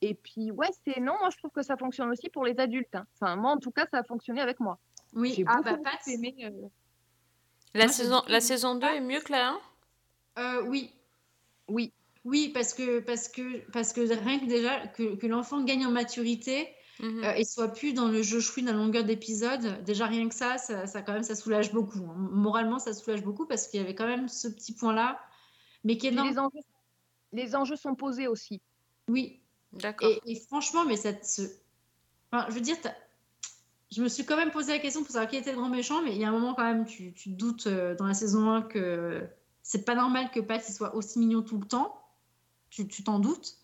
Et 0.00 0.14
puis, 0.14 0.50
ouais, 0.50 0.68
c'est 0.84 1.00
non, 1.00 1.14
moi 1.20 1.30
je 1.30 1.38
trouve 1.38 1.50
que 1.52 1.62
ça 1.62 1.76
fonctionne 1.76 2.10
aussi 2.10 2.28
pour 2.28 2.44
les 2.44 2.58
adultes. 2.58 2.94
hein. 2.94 3.06
Enfin, 3.20 3.36
moi 3.36 3.52
en 3.52 3.58
tout 3.58 3.70
cas, 3.70 3.86
ça 3.90 3.98
a 3.98 4.04
fonctionné 4.04 4.40
avec 4.40 4.58
moi. 4.60 4.78
Oui, 5.14 5.32
J'ai 5.36 5.44
ah 5.46 5.56
beaucoup, 5.56 5.64
bah, 5.64 5.70
beaucoup 5.76 5.82
Pat. 5.84 6.08
aimé. 6.08 6.34
euh, 6.44 6.50
La, 7.74 7.84
Moi, 7.84 7.92
saison, 7.92 8.22
la 8.28 8.40
saison 8.40 8.74
2 8.74 8.86
est 8.86 9.00
mieux 9.00 9.20
que 9.20 9.32
la 9.32 9.50
1 9.50 9.60
Euh, 10.38 10.62
oui. 10.68 10.92
Oui. 11.68 11.92
Oui, 12.24 12.50
parce 12.54 12.72
que, 12.74 13.00
parce 13.00 13.28
que, 13.28 13.58
parce 13.72 13.92
que 13.92 14.00
rien 14.00 14.38
que 14.40 14.46
déjà, 14.46 14.86
que, 14.88 15.16
que 15.16 15.26
l'enfant 15.26 15.62
gagne 15.62 15.86
en 15.86 15.90
maturité 15.90 16.68
Mhm. 17.00 17.24
euh, 17.24 17.32
et 17.34 17.44
soit 17.44 17.68
plus 17.72 17.94
dans 17.94 18.06
le 18.06 18.22
jeu 18.22 18.38
chouine 18.38 18.68
à 18.68 18.72
longueur 18.72 19.02
d'épisode, 19.02 19.82
déjà 19.82 20.06
rien 20.06 20.28
que 20.28 20.34
ça, 20.34 20.58
ça, 20.58 20.86
ça, 20.86 21.02
quand 21.02 21.14
même, 21.14 21.22
ça 21.24 21.34
soulage 21.34 21.72
beaucoup. 21.72 21.98
hein. 21.98 22.14
Moralement, 22.32 22.78
ça 22.78 22.92
soulage 22.92 23.22
beaucoup 23.24 23.46
parce 23.46 23.66
qu'il 23.66 23.80
y 23.80 23.82
avait 23.82 23.94
quand 23.94 24.06
même 24.06 24.28
ce 24.28 24.46
petit 24.46 24.72
point-là, 24.74 25.18
mais 25.84 25.96
qui 25.96 26.06
est 26.08 26.10
les, 26.10 26.38
enjeux, 26.38 26.60
les 27.32 27.56
enjeux 27.56 27.76
sont 27.76 27.94
posés 27.94 28.28
aussi. 28.28 28.60
Oui. 29.08 29.40
D'accord. 29.72 30.08
Et, 30.08 30.20
et 30.32 30.40
franchement, 30.40 30.84
mais 30.84 30.96
ça 30.96 31.12
te 31.12 31.24
se... 31.26 31.42
Enfin, 32.30 32.46
je 32.48 32.54
veux 32.54 32.60
dire, 32.60 32.76
je 33.90 34.02
me 34.02 34.08
suis 34.08 34.24
quand 34.24 34.36
même 34.36 34.50
posé 34.50 34.72
la 34.72 34.78
question 34.78 35.02
pour 35.02 35.10
savoir 35.12 35.30
qui 35.30 35.36
était 35.36 35.52
le 35.52 35.58
grand 35.58 35.68
méchant, 35.68 36.02
mais 36.02 36.12
il 36.12 36.18
y 36.18 36.24
a 36.24 36.28
un 36.28 36.32
moment 36.32 36.54
quand 36.54 36.64
même, 36.64 36.84
tu, 36.86 37.12
tu 37.12 37.30
te 37.30 37.36
doutes 37.36 37.66
euh, 37.66 37.94
dans 37.94 38.06
la 38.06 38.14
saison 38.14 38.50
1 38.50 38.62
que 38.62 39.26
c'est 39.62 39.84
pas 39.84 39.94
normal 39.94 40.30
que 40.30 40.40
Pat 40.40 40.62
il 40.66 40.72
soit 40.72 40.94
aussi 40.94 41.18
mignon 41.18 41.42
tout 41.42 41.58
le 41.58 41.66
temps. 41.66 41.98
Tu 42.70 42.88
tu 42.88 43.04
t'en 43.04 43.18
doutes. 43.18 43.56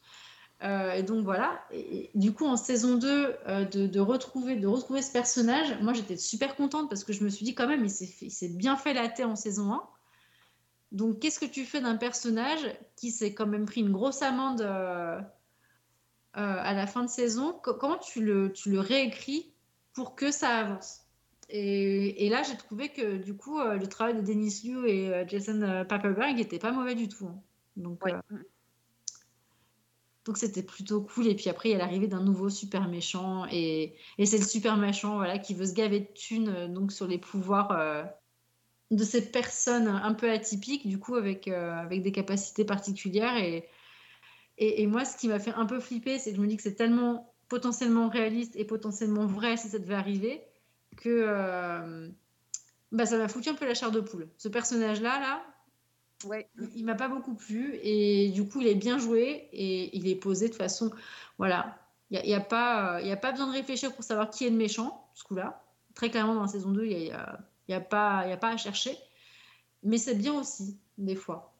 Euh, 0.63 0.93
et 0.93 1.03
donc 1.03 1.25
voilà. 1.25 1.63
Et, 1.71 2.07
et 2.07 2.11
du 2.15 2.33
coup, 2.33 2.45
en 2.47 2.57
saison 2.57 2.97
2, 2.97 3.37
euh, 3.47 3.65
de, 3.65 3.87
de 3.87 4.01
retrouver, 4.01 4.57
de 4.57 4.67
retrouver 4.67 5.03
ce 5.03 5.13
personnage, 5.13 5.79
moi 5.81 5.93
j'étais 5.93 6.17
super 6.17 6.57
contente 6.57 6.89
parce 6.91 7.05
que 7.05 7.13
je 7.13 7.23
me 7.25 7.29
suis 7.31 7.45
dit 7.45 7.55
quand 7.55 7.67
même, 7.69 7.85
il 7.85 7.91
s'est 7.91 8.07
fait- 8.07 8.27
il 8.27 8.31
s'est 8.31 8.49
bien 8.49 8.77
fait 8.77 8.93
la 8.93 9.09
tête 9.09 9.25
en 9.27 9.37
saison 9.37 9.73
1. 9.73 9.83
Donc, 10.91 11.21
qu'est-ce 11.21 11.39
que 11.39 11.47
tu 11.47 11.65
fais 11.65 11.81
d'un 11.81 11.97
personnage 11.97 12.61
qui 12.97 13.11
s'est 13.11 13.35
quand 13.35 13.47
même 13.47 13.67
pris 13.67 13.81
une 13.81 13.93
grosse 13.93 14.23
amende 14.23 14.63
euh, 14.63 15.21
euh, 15.21 15.23
à 16.35 16.73
la 16.73 16.87
fin 16.87 17.03
de 17.03 17.11
saison? 17.11 17.53
Co- 17.63 17.75
Comment 17.75 17.99
tu 17.99 18.25
le, 18.25 18.53
tu 18.53 18.71
le 18.71 18.81
réécris 18.81 19.53
pour 19.93 20.15
que 20.15 20.31
ça 20.31 20.49
avance? 20.57 21.01
Et, 21.51 22.27
et 22.27 22.29
là, 22.31 22.43
j'ai 22.43 22.57
trouvé 22.57 22.89
que 22.91 23.17
du 23.17 23.37
coup, 23.37 23.59
euh, 23.59 23.77
le 23.77 23.87
travail 23.87 24.15
de 24.17 24.21
Denis 24.23 24.63
Liu 24.65 24.87
et 24.89 25.25
Jason 25.29 25.85
Paperberg 25.89 26.37
n'était 26.37 26.59
pas 26.59 26.73
mauvais 26.73 26.95
du 26.95 27.09
tout. 27.09 27.27
hein. 27.27 27.41
Donc, 27.77 28.05
Ouais. 28.05 28.15
euh, 28.33 28.37
donc 30.25 30.37
c'était 30.37 30.63
plutôt 30.63 31.03
cool. 31.03 31.27
Et 31.27 31.35
puis 31.35 31.49
après, 31.49 31.71
il 31.71 31.73
y 31.73 31.75
a 31.75 31.79
l'arrivée 31.79 32.07
d'un 32.07 32.23
nouveau 32.23 32.51
super 32.51 32.87
méchant. 32.89 33.47
Et, 33.51 33.97
et 34.19 34.27
c'est 34.27 34.39
le 34.39 34.45
super 34.45 34.77
méchant 34.77 35.17
voilà, 35.17 35.39
qui 35.39 35.55
veut 35.55 35.65
se 35.67 35.73
gaver 35.75 36.01
de 36.01 36.13
thunes 36.15 36.73
donc, 36.73 36.93
sur 36.93 37.07
les 37.07 37.19
pouvoirs 37.19 37.73
de 38.91 39.05
ces 39.05 39.31
personnes 39.31 39.89
un 39.89 40.15
peu 40.15 40.31
atypiques, 40.31 40.87
du 40.87 40.99
coup, 40.99 41.15
avec, 41.17 41.49
euh, 41.49 41.73
avec 41.75 42.03
des 42.03 42.13
capacités 42.13 42.65
particulières. 42.65 43.37
Et, 43.37 43.69
et, 44.59 44.83
et 44.83 44.87
moi, 44.87 45.05
ce 45.05 45.17
qui 45.17 45.29
m'a 45.29 45.39
fait 45.39 45.53
un 45.53 45.67
peu 45.67 45.81
flipper, 45.81 46.19
c'est 46.19 46.31
que 46.31 46.37
je 46.37 46.43
me 46.43 46.47
dis 46.47 46.57
que 46.57 46.63
c'est 46.63 46.75
tellement 46.75 47.35
potentiellement 47.49 48.09
réaliste 48.09 48.57
et 48.57 48.65
potentiellement 48.65 49.27
vrai 49.27 49.57
si 49.57 49.69
ça 49.69 49.79
devait 49.79 49.95
arriver 49.95 50.43
que 50.97 51.09
euh, 51.09 52.09
bah, 52.93 53.07
ça 53.07 53.19
m'a 53.19 53.29
foutu 53.29 53.49
un 53.51 53.55
peu 53.55 53.67
la 53.67 53.75
chair 53.75 53.91
de 53.91 54.01
poule. 54.01 54.29
Ce 54.39 54.49
personnage-là, 54.49 55.21
là, 55.21 55.43
Ouais. 56.25 56.49
il, 56.59 56.69
il 56.75 56.85
m'a 56.85 56.97
pas 56.97 57.09
beaucoup 57.09 57.35
plu 57.35 57.79
et 57.83 58.31
du 58.31 58.49
coup 58.49 58.61
il 58.61 58.67
est 58.67 58.75
bien 58.75 58.99
joué 58.99 59.49
et 59.53 59.97
il 59.97 60.09
est 60.09 60.17
posé 60.17 60.49
de 60.49 60.55
façon 60.55 60.91
voilà 61.39 61.79
il 62.11 62.15
n'y 62.21 62.25
a, 62.25 62.27
y 62.27 62.35
a, 62.35 62.41
pas, 62.41 62.97
euh, 62.97 63.03
y 63.03 63.13
a 63.13 63.17
pas 63.17 63.31
besoin 63.31 63.47
de 63.47 63.53
réfléchir 63.53 63.95
pour 63.95 64.03
savoir 64.03 64.29
qui 64.31 64.45
est 64.45 64.51
le 64.51 64.57
méchant 64.57 65.09
ce 65.15 65.23
coup-là 65.23 65.65
très 65.95 66.11
clairement 66.11 66.35
dans 66.35 66.43
la 66.43 66.49
saison 66.49 66.73
2 66.73 66.85
il 66.87 66.89
n'y 66.89 66.95
a, 66.97 66.99
il 66.99 67.07
y 67.07 67.11
a, 67.13 67.39
il 67.69 67.73
y 67.73 67.75
a, 67.75 67.81
pas- 67.81 68.27
y 68.27 68.33
a 68.33 68.37
pas 68.37 68.49
à 68.51 68.57
chercher 68.57 68.97
mais 69.83 69.99
c'est 69.99 70.15
bien 70.15 70.35
aussi 70.35 70.77
des 70.99 71.15
fois 71.15 71.53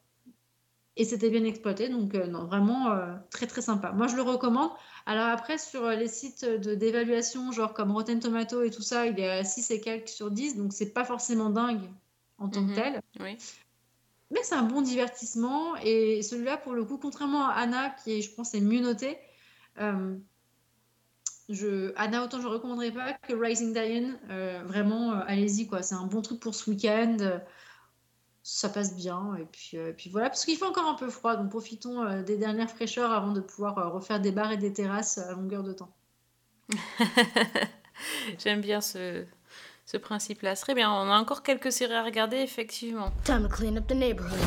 et 0.95 1.05
c'était 1.05 1.29
bien 1.29 1.43
exploité 1.45 1.87
donc 1.89 2.15
euh, 2.15 2.27
non 2.27 2.45
vraiment 2.45 2.91
euh, 2.91 3.15
très 3.29 3.47
très 3.47 3.61
sympa 3.61 3.91
moi 3.91 4.07
je 4.07 4.15
le 4.15 4.21
recommande 4.21 4.71
alors 5.05 5.27
après 5.27 5.57
sur 5.57 5.85
euh, 5.85 5.95
les 5.95 6.07
sites 6.09 6.43
d'évaluation 6.45 7.51
genre 7.51 7.73
comme 7.73 7.91
Rotten 7.91 8.19
Tomato 8.19 8.63
et 8.63 8.69
tout 8.71 8.81
ça 8.81 9.05
il 9.07 9.19
est 9.19 9.29
à 9.29 9.43
6 9.43 9.71
et 9.71 9.79
quelques 9.79 10.09
sur 10.09 10.31
10 10.31 10.57
donc 10.57 10.73
c'est 10.73 10.91
pas 10.93 11.05
forcément 11.05 11.49
dingue 11.49 11.89
en 12.37 12.49
tant 12.49 12.61
Mhm. 12.61 12.69
que 12.69 12.75
tel 12.75 13.01
Oui. 13.19 13.37
mais 14.31 14.43
c'est 14.43 14.55
un 14.55 14.63
bon 14.63 14.81
divertissement. 14.81 15.75
Et 15.77 16.21
celui-là, 16.21 16.57
pour 16.57 16.73
le 16.73 16.85
coup, 16.85 16.97
contrairement 16.97 17.47
à 17.47 17.53
Anna, 17.53 17.89
qui 17.89 18.13
est, 18.13 18.21
je 18.21 18.31
pense, 18.31 18.53
est 18.53 18.61
mieux 18.61 18.79
noté, 18.79 19.17
euh, 19.79 20.15
je, 21.49 21.91
Anna, 21.97 22.23
autant 22.23 22.39
je 22.39 22.47
ne 22.47 22.51
recommanderais 22.53 22.91
pas 22.91 23.13
que 23.13 23.33
Rising 23.33 23.73
Diane. 23.73 24.17
euh, 24.29 24.61
vraiment, 24.65 25.13
euh, 25.13 25.21
allez-y, 25.27 25.67
quoi. 25.67 25.81
C'est 25.81 25.95
un 25.95 26.05
bon 26.05 26.21
truc 26.21 26.39
pour 26.39 26.53
ce 26.55 26.69
week-end. 26.69 27.17
euh, 27.21 27.39
ça 28.43 28.69
passe 28.69 28.95
bien. 28.95 29.35
Et 29.39 29.45
puis, 29.45 29.77
euh, 29.77 29.91
puis 29.95 30.09
voilà, 30.09 30.29
parce 30.29 30.45
qu'il 30.45 30.55
fait 30.57 30.65
encore 30.65 30.87
un 30.87 30.93
peu 30.95 31.09
froid. 31.09 31.35
Donc 31.35 31.49
profitons 31.49 32.03
euh, 32.03 32.23
des 32.23 32.37
dernières 32.37 32.69
fraîcheurs 32.69 33.11
avant 33.11 33.31
de 33.31 33.41
pouvoir 33.41 33.77
euh, 33.77 33.89
refaire 33.89 34.19
des 34.19 34.31
bars 34.31 34.51
et 34.51 34.57
des 34.57 34.73
terrasses 34.73 35.17
à 35.17 35.33
longueur 35.33 35.63
de 35.63 35.73
temps. 35.73 35.91
J'aime 38.43 38.61
bien 38.61 38.79
ce, 38.81 39.25
ce 39.85 39.97
principe-là. 39.97 40.55
Très 40.55 40.73
bien, 40.73 40.91
on 40.91 41.09
a 41.11 41.17
encore 41.17 41.43
quelques 41.43 41.71
séries 41.71 41.93
à 41.95 42.03
regarder, 42.03 42.37
effectivement. 42.37 43.11
Time 43.25 43.43
to 43.43 43.49
clean 43.49 43.75
up 43.77 43.87
the 43.87 43.93
neighborhood. 43.95 44.39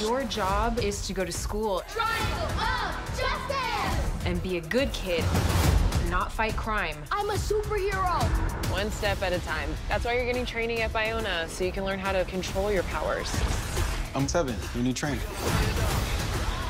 Your 0.00 0.22
job 0.24 0.78
is 0.82 1.06
to 1.06 1.12
go 1.12 1.24
to 1.24 1.32
school 1.32 1.82
Triangle! 1.88 2.77
And 4.28 4.42
be 4.42 4.58
a 4.58 4.60
good 4.60 4.92
kid, 4.92 5.24
not 6.10 6.30
fight 6.30 6.54
crime. 6.54 6.96
I'm 7.10 7.30
a 7.30 7.38
superhero! 7.50 8.22
One 8.70 8.90
step 8.90 9.22
at 9.22 9.32
a 9.32 9.38
time. 9.38 9.70
That's 9.88 10.04
why 10.04 10.16
you're 10.16 10.26
getting 10.26 10.44
training 10.44 10.82
at 10.82 10.92
Biona, 10.92 11.48
so 11.48 11.64
you 11.64 11.72
can 11.72 11.86
learn 11.86 11.98
how 11.98 12.12
to 12.12 12.26
control 12.26 12.70
your 12.70 12.82
powers. 12.94 13.30
I'm 14.14 14.26
Tevin, 14.26 14.54
your 14.74 14.84
new 14.84 14.92
trainer. 14.92 15.18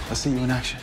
Let's 0.09 0.21
see 0.21 0.31
you 0.31 0.39
in 0.39 0.53
action. 0.53 0.79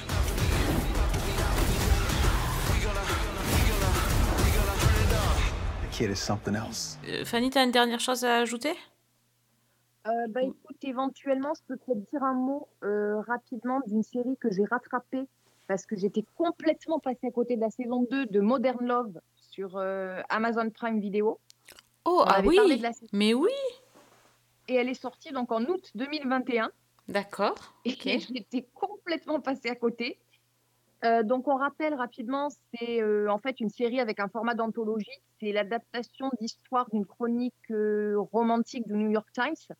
The 5.81 5.97
kid 5.97 6.09
is 6.11 6.19
something 6.19 6.55
else. 6.55 6.97
Euh, 7.07 7.23
Fanny, 7.23 7.49
t'as 7.51 7.63
une 7.63 7.71
dernière 7.71 8.01
chose 8.01 8.25
à 8.25 8.39
ajouter? 8.39 8.75
Euh, 10.07 10.11
bah 10.29 10.41
écoute, 10.43 10.83
éventuellement, 10.83 11.53
je 11.55 11.61
peux 11.67 11.77
peut-être 11.77 12.11
dire 12.11 12.21
un 12.21 12.33
mot 12.33 12.67
euh, 12.83 13.21
rapidement 13.21 13.79
d'une 13.87 14.03
série 14.03 14.35
que 14.41 14.51
j'ai 14.51 14.65
rattrapée 14.65 15.25
parce 15.67 15.85
que 15.85 15.95
j'étais 15.95 16.25
complètement 16.35 16.99
passée 16.99 17.27
à 17.27 17.31
côté 17.31 17.55
de 17.55 17.61
la 17.61 17.69
saison 17.69 18.05
2 18.09 18.27
de 18.27 18.39
Modern 18.39 18.85
Love 18.85 19.19
sur 19.35 19.77
euh, 19.77 20.21
Amazon 20.29 20.69
Prime 20.69 20.99
Video. 20.99 21.39
Oh, 22.05 22.23
On 22.25 22.29
ah 22.29 22.41
oui 22.43 22.55
parlé 22.55 22.77
de 22.77 22.83
la 22.83 22.93
saison 22.93 23.09
Mais 23.13 23.33
oui 23.33 23.51
Et 24.67 24.75
elle 24.75 24.89
est 24.89 24.93
sortie 24.93 25.31
donc 25.31 25.51
en 25.51 25.63
août 25.65 25.91
2021. 25.95 26.71
D'accord. 27.07 27.75
Et 27.85 27.95
j'étais 28.19 28.67
complètement 28.73 29.39
passée 29.39 29.69
à 29.69 29.75
côté. 29.75 30.19
Euh, 31.03 31.23
donc, 31.23 31.47
on 31.47 31.55
rappelle 31.55 31.93
rapidement, 31.93 32.49
c'est 32.73 33.01
euh, 33.01 33.29
en 33.29 33.37
fait 33.37 33.59
une 33.59 33.69
série 33.69 33.99
avec 33.99 34.19
un 34.19 34.27
format 34.27 34.55
d'anthologie. 34.55 35.21
C'est 35.39 35.51
l'adaptation 35.51 36.31
d'histoires 36.39 36.89
d'une 36.91 37.05
chronique 37.05 37.53
romantique 38.31 38.87
du 38.87 38.93
New 38.93 39.09
York 39.09 39.27
Times. 39.33 39.75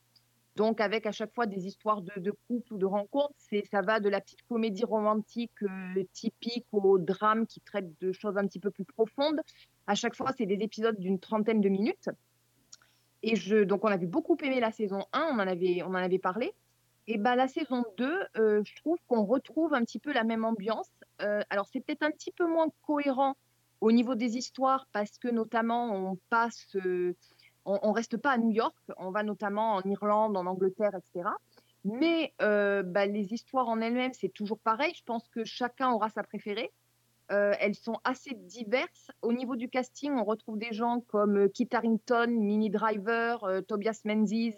Donc, 0.56 0.80
avec 0.80 1.06
à 1.06 1.12
chaque 1.12 1.34
fois 1.34 1.46
des 1.46 1.68
histoires 1.68 2.02
de, 2.02 2.14
de 2.20 2.32
couple 2.48 2.74
ou 2.74 2.78
de 2.78 2.86
rencontres. 2.86 3.34
Ça 3.70 3.82
va 3.82 4.00
de 4.00 4.08
la 4.10 4.22
petite 4.22 4.42
comédie 4.48 4.86
romantique 4.86 5.52
euh, 5.64 6.04
typique 6.14 6.66
au 6.72 6.98
drame 6.98 7.46
qui 7.46 7.60
traite 7.60 7.90
de 8.02 8.12
choses 8.14 8.38
un 8.38 8.48
petit 8.48 8.60
peu 8.60 8.72
plus 8.72 8.86
profondes. 8.86 9.42
À 9.88 9.96
chaque 9.96 10.16
fois, 10.16 10.32
c'est 10.38 10.46
des 10.46 10.64
épisodes 10.64 10.98
d'une 10.98 11.20
trentaine 11.20 11.62
de 11.62 11.70
minutes. 11.70 12.10
Et 13.22 13.36
donc, 13.66 13.84
on 13.84 13.88
avait 13.88 14.06
beaucoup 14.06 14.38
aimé 14.44 14.60
la 14.60 14.72
saison 14.72 15.04
1, 15.12 15.30
on 15.32 15.36
en 15.36 15.40
avait, 15.40 15.82
on 15.84 15.90
en 15.90 15.96
avait 15.96 16.20
parlé. 16.20 16.54
Et 17.08 17.18
ben, 17.18 17.36
la 17.36 17.48
saison 17.48 17.84
2, 17.98 18.20
euh, 18.38 18.62
je 18.64 18.76
trouve 18.78 18.98
qu'on 19.08 19.26
retrouve 19.26 19.74
un 19.74 19.84
petit 19.84 20.00
peu 20.00 20.14
la 20.14 20.24
même 20.24 20.46
ambiance. 20.46 20.90
Euh, 21.22 21.42
alors, 21.50 21.68
c'est 21.72 21.80
peut-être 21.80 22.04
un 22.04 22.12
petit 22.12 22.32
peu 22.32 22.48
moins 22.48 22.68
cohérent 22.86 23.36
au 23.82 23.92
niveau 23.92 24.16
des 24.16 24.38
histoires 24.38 24.88
parce 24.92 25.18
que, 25.18 25.28
notamment, 25.28 25.94
on 25.94 26.18
passe, 26.30 26.78
on, 27.66 27.80
on 27.82 27.92
reste 27.92 28.18
pas 28.18 28.32
à 28.32 28.38
New 28.38 28.52
York, 28.52 28.76
on 28.98 29.12
va 29.12 29.24
notamment 29.24 29.76
en 29.76 29.82
Irlande, 29.82 30.38
en 30.38 30.46
Angleterre, 30.46 30.92
etc. 30.96 31.30
Mais 31.86 32.34
euh, 32.42 32.82
bah, 32.82 33.06
les 33.06 33.32
histoires 33.32 33.70
en 33.70 33.80
elles-mêmes, 33.80 34.14
c'est 34.14 34.34
toujours 34.34 34.58
pareil. 34.58 34.92
Je 34.96 35.04
pense 35.04 35.30
que 35.30 35.46
chacun 35.46 35.92
aura 35.92 36.10
sa 36.10 36.24
préférée. 36.24 36.72
Euh, 37.32 37.54
elles 37.60 37.76
sont 37.76 38.00
assez 38.04 38.34
diverses. 38.34 39.12
Au 39.22 39.32
niveau 39.32 39.56
du 39.56 39.70
casting, 39.70 40.12
on 40.14 40.24
retrouve 40.24 40.58
des 40.58 40.74
gens 40.74 41.02
comme 41.02 41.38
euh, 41.38 41.48
Kit 41.48 41.70
Harington, 41.72 42.28
Mini 42.28 42.72
Driver, 42.72 43.62
Tobias 43.68 44.02
Menzies. 44.04 44.58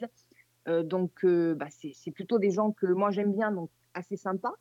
Donc, 0.83 1.25
bah, 1.25 1.67
c'est 1.69 2.11
plutôt 2.11 2.39
des 2.39 2.51
gens 2.51 2.73
que 2.73 2.87
moi 2.87 3.09
j'aime 3.09 3.31
bien, 3.31 3.53
donc 3.53 3.69
assez 3.93 4.17
sympa. 4.17 4.51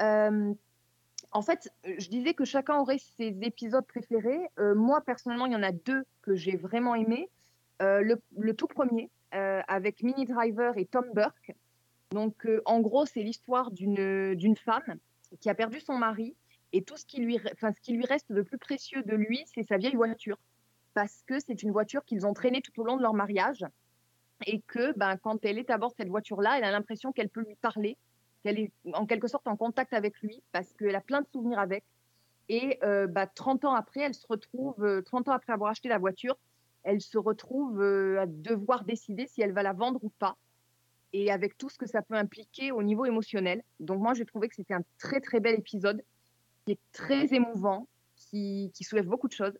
En 0.00 1.42
fait, 1.42 1.70
je 1.84 2.08
disais 2.08 2.32
que 2.32 2.46
chacun 2.46 2.78
aurait 2.78 2.96
ses 2.96 3.36
épisodes 3.42 3.86
préférés. 3.86 4.40
Moi, 4.74 5.02
personnellement, 5.02 5.44
il 5.44 5.52
y 5.52 5.56
en 5.56 5.62
a 5.62 5.72
deux 5.72 6.04
que 6.22 6.34
j'ai 6.34 6.56
vraiment 6.56 6.94
aimés. 6.94 7.28
Euh, 7.82 8.16
le, 8.36 8.54
tout 8.54 8.68
premier, 8.68 9.10
euh, 9.34 9.60
avec 9.66 10.02
Mini 10.02 10.24
Driver 10.24 10.76
et 10.78 10.86
Tom 10.86 11.04
Burke. 11.14 11.52
Donc, 12.12 12.46
euh, 12.46 12.62
en 12.64 12.80
gros, 12.80 13.06
c'est 13.06 13.22
l'histoire 13.22 13.72
d'une 13.72 14.56
femme 14.56 14.98
qui 15.40 15.50
a 15.50 15.54
perdu 15.54 15.80
son 15.80 15.98
mari 15.98 16.36
et 16.72 16.82
tout 16.82 16.96
ce 16.96 17.04
qui 17.04 17.20
lui, 17.20 17.40
enfin, 17.52 17.72
ce 17.72 17.80
qui 17.80 17.92
lui 17.92 18.04
reste 18.04 18.30
de 18.30 18.42
plus 18.42 18.58
précieux 18.58 19.02
de 19.02 19.16
lui, 19.16 19.42
c'est 19.52 19.64
sa 19.64 19.78
vieille 19.78 19.96
voiture. 19.96 20.38
Parce 20.94 21.22
que 21.26 21.40
c'est 21.40 21.62
une 21.62 21.72
voiture 21.72 22.04
qu'ils 22.04 22.26
ont 22.26 22.34
traînée 22.34 22.60
tout 22.60 22.78
au 22.80 22.84
long 22.84 22.96
de 22.96 23.02
leur 23.02 23.14
mariage 23.14 23.64
et 24.46 24.60
que 24.60 24.96
ben, 24.96 25.16
quand 25.16 25.44
elle 25.44 25.58
est 25.58 25.70
à 25.70 25.78
bord 25.78 25.90
de 25.90 25.96
cette 25.96 26.08
voiture-là, 26.08 26.58
elle 26.58 26.64
a 26.64 26.70
l'impression 26.70 27.12
qu'elle 27.12 27.30
peut 27.30 27.42
lui 27.42 27.56
parler, 27.56 27.96
qu'elle 28.44 28.58
est 28.58 28.72
en 28.92 29.06
quelque 29.06 29.26
sorte 29.26 29.48
en 29.48 29.56
contact 29.56 29.92
avec 29.92 30.20
lui 30.20 30.42
parce 30.52 30.72
qu'elle 30.74 30.94
a 30.94 31.00
plein 31.00 31.22
de 31.22 31.26
souvenirs 31.32 31.58
avec. 31.58 31.84
Et 32.48 32.78
bah, 33.08 33.26
30 33.26 33.64
ans 33.64 33.74
après, 33.74 34.00
elle 34.00 34.14
se 34.14 34.26
retrouve, 34.28 34.84
euh, 34.84 35.00
30 35.00 35.28
ans 35.28 35.32
après 35.32 35.52
avoir 35.52 35.70
acheté 35.70 35.88
la 35.88 35.98
voiture, 35.98 36.36
elle 36.84 37.00
se 37.00 37.18
retrouve 37.18 37.80
euh, 37.80 38.20
à 38.20 38.26
devoir 38.26 38.84
décider 38.84 39.26
si 39.26 39.42
elle 39.42 39.52
va 39.52 39.62
la 39.62 39.72
vendre 39.72 40.02
ou 40.02 40.10
pas. 40.10 40.36
Et 41.12 41.30
avec 41.30 41.58
tout 41.58 41.68
ce 41.68 41.78
que 41.78 41.86
ça 41.86 42.02
peut 42.02 42.14
impliquer 42.14 42.72
au 42.72 42.82
niveau 42.82 43.04
émotionnel. 43.04 43.62
Donc 43.80 44.00
moi, 44.00 44.14
j'ai 44.14 44.24
trouvé 44.24 44.48
que 44.48 44.54
c'était 44.54 44.74
un 44.74 44.82
très 44.98 45.20
très 45.20 45.40
bel 45.40 45.54
épisode 45.58 46.02
qui 46.64 46.72
est 46.72 46.80
très 46.92 47.34
émouvant, 47.34 47.86
qui, 48.16 48.72
soulève 48.80 49.06
beaucoup 49.06 49.28
de 49.28 49.32
choses. 49.32 49.58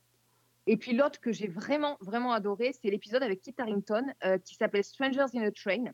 Et 0.67 0.77
puis 0.77 0.93
l'autre 0.95 1.21
que 1.21 1.33
j'ai 1.33 1.49
vraiment 1.49 1.97
vraiment 2.01 2.33
adoré, 2.33 2.73
c'est 2.81 2.89
l'épisode 2.89 3.23
avec 3.23 3.43
Kit 3.43 3.55
Harington 3.59 4.05
euh, 4.25 4.39
qui 4.39 4.55
s'appelle 4.55 4.85
Strangers 4.85 5.27
in 5.35 5.43
a 5.43 5.51
Train. 5.51 5.85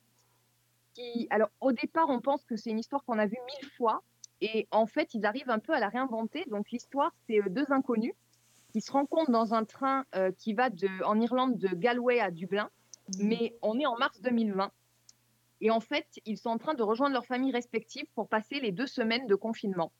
Alors 1.31 1.49
au 1.61 1.72
départ, 1.72 2.09
on 2.09 2.20
pense 2.20 2.45
que 2.45 2.57
c'est 2.57 2.70
une 2.70 2.79
histoire 2.79 3.05
qu'on 3.05 3.18
a 3.18 3.26
vue 3.26 3.39
mille 3.47 3.70
fois, 3.76 4.03
et 4.41 4.68
en 4.70 4.87
fait, 4.87 5.14
ils 5.14 5.26
arrivent 5.26 5.51
un 5.51 5.59
peu 5.59 5.72
à 5.72 5.81
la 5.81 5.89
réinventer. 5.89 6.45
Donc 6.47 6.70
l'histoire, 6.70 7.12
c'est 7.26 7.41
euh, 7.41 7.49
deux 7.49 7.66
inconnus 7.70 8.12
qui 8.73 8.81
se 8.81 8.93
rencontrent 8.93 9.31
dans 9.31 9.55
un 9.55 9.64
train 9.64 10.05
euh, 10.14 10.31
qui 10.33 10.53
va 10.53 10.71
de, 10.71 10.89
en 11.05 11.21
Irlande 11.21 11.59
de 11.59 11.69
Galway 11.69 12.21
à 12.21 12.31
Dublin, 12.31 12.71
mais 13.19 13.57
on 13.62 13.79
est 13.79 13.87
en 13.87 13.97
mars 13.97 14.21
2020. 14.21 14.71
Et 15.61 15.71
en 15.71 15.81
fait, 15.81 16.07
ils 16.25 16.39
sont 16.39 16.51
en 16.51 16.59
train 16.59 16.75
de 16.75 16.83
rejoindre 16.83 17.14
leurs 17.14 17.27
familles 17.27 17.53
respectives 17.53 18.07
pour 18.14 18.29
passer 18.29 18.61
les 18.61 18.71
deux 18.71 18.87
semaines 18.87 19.27
de 19.27 19.35
confinement. 19.35 19.93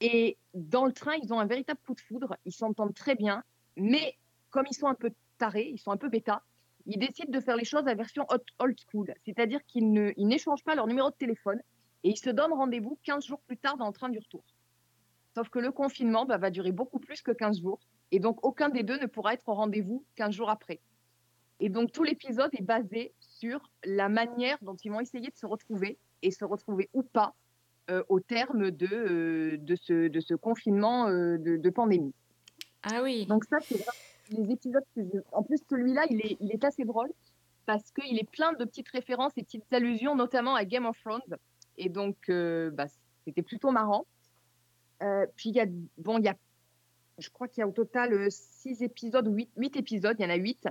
Et 0.00 0.36
dans 0.54 0.84
le 0.84 0.92
train, 0.92 1.14
ils 1.22 1.32
ont 1.32 1.40
un 1.40 1.46
véritable 1.46 1.80
coup 1.86 1.94
de 1.94 2.00
foudre. 2.00 2.36
Ils 2.44 2.52
s'entendent 2.52 2.94
très 2.94 3.14
bien, 3.14 3.42
mais 3.76 4.16
comme 4.50 4.66
ils 4.70 4.74
sont 4.74 4.86
un 4.86 4.94
peu 4.94 5.10
tarés, 5.38 5.68
ils 5.72 5.78
sont 5.78 5.90
un 5.90 5.96
peu 5.96 6.08
bêta, 6.08 6.42
ils 6.86 6.98
décident 6.98 7.30
de 7.30 7.40
faire 7.40 7.56
les 7.56 7.64
choses 7.64 7.86
à 7.86 7.94
version 7.94 8.26
old 8.58 8.76
school. 8.90 9.12
C'est-à-dire 9.24 9.60
qu'ils 9.66 9.90
n'échangent 10.16 10.64
pas 10.64 10.74
leur 10.74 10.86
numéro 10.86 11.10
de 11.10 11.14
téléphone 11.14 11.60
et 12.02 12.10
ils 12.10 12.16
se 12.16 12.30
donnent 12.30 12.52
rendez-vous 12.52 12.98
15 13.04 13.24
jours 13.24 13.40
plus 13.40 13.56
tard 13.56 13.76
dans 13.76 13.86
le 13.86 13.92
train 13.92 14.08
du 14.08 14.18
retour. 14.18 14.42
Sauf 15.38 15.50
que 15.50 15.60
le 15.60 15.70
confinement 15.70 16.24
bah, 16.24 16.36
va 16.36 16.50
durer 16.50 16.72
beaucoup 16.72 16.98
plus 16.98 17.22
que 17.22 17.30
15 17.30 17.60
jours. 17.60 17.78
Et 18.10 18.18
donc, 18.18 18.44
aucun 18.44 18.70
des 18.70 18.82
deux 18.82 18.98
ne 18.98 19.06
pourra 19.06 19.34
être 19.34 19.48
au 19.48 19.54
rendez-vous 19.54 20.04
15 20.16 20.34
jours 20.34 20.50
après. 20.50 20.80
Et 21.60 21.68
donc, 21.68 21.92
tout 21.92 22.02
l'épisode 22.02 22.50
est 22.54 22.64
basé 22.64 23.12
sur 23.20 23.70
la 23.84 24.08
manière 24.08 24.58
dont 24.62 24.74
ils 24.74 24.90
vont 24.90 24.98
essayer 24.98 25.28
de 25.28 25.36
se 25.36 25.46
retrouver 25.46 25.96
et 26.22 26.32
se 26.32 26.44
retrouver 26.44 26.90
ou 26.92 27.04
pas 27.04 27.36
euh, 27.88 28.02
au 28.08 28.18
terme 28.18 28.72
de, 28.72 28.88
euh, 28.90 29.56
de, 29.58 29.76
ce, 29.76 30.08
de 30.08 30.18
ce 30.18 30.34
confinement 30.34 31.06
euh, 31.06 31.38
de, 31.38 31.56
de 31.56 31.70
pandémie. 31.70 32.12
Ah 32.82 33.04
oui. 33.04 33.24
Donc, 33.26 33.44
ça, 33.44 33.58
c'est 33.60 33.78
les 34.30 34.50
épisodes 34.50 34.82
que 34.96 35.02
je... 35.02 35.20
En 35.30 35.44
plus, 35.44 35.58
celui-là, 35.70 36.06
il 36.10 36.20
est, 36.20 36.36
il 36.40 36.50
est 36.50 36.64
assez 36.64 36.84
drôle 36.84 37.12
parce 37.64 37.92
qu'il 37.92 38.18
est 38.18 38.28
plein 38.28 38.54
de 38.54 38.64
petites 38.64 38.88
références 38.88 39.34
et 39.36 39.44
petites 39.44 39.72
allusions, 39.72 40.16
notamment 40.16 40.56
à 40.56 40.64
Game 40.64 40.86
of 40.86 40.98
Thrones. 41.00 41.36
Et 41.76 41.90
donc, 41.90 42.16
bah, 42.28 42.86
c'était 43.24 43.42
plutôt 43.42 43.70
marrant. 43.70 44.04
Euh, 45.02 45.26
puis, 45.36 45.50
il 45.50 45.56
y 45.56 45.60
a, 45.60 45.66
bon, 45.98 46.18
il 46.18 46.24
y 46.24 46.28
a, 46.28 46.36
je 47.18 47.30
crois 47.30 47.48
qu'il 47.48 47.60
y 47.60 47.64
a 47.64 47.68
au 47.68 47.72
total 47.72 48.12
euh, 48.12 48.28
six 48.30 48.82
épisodes 48.82 49.26
ou 49.28 49.32
huit, 49.32 49.50
huit 49.56 49.76
épisodes, 49.76 50.16
il 50.18 50.22
y 50.22 50.26
en 50.26 50.30
a 50.30 50.36
huit. 50.36 50.66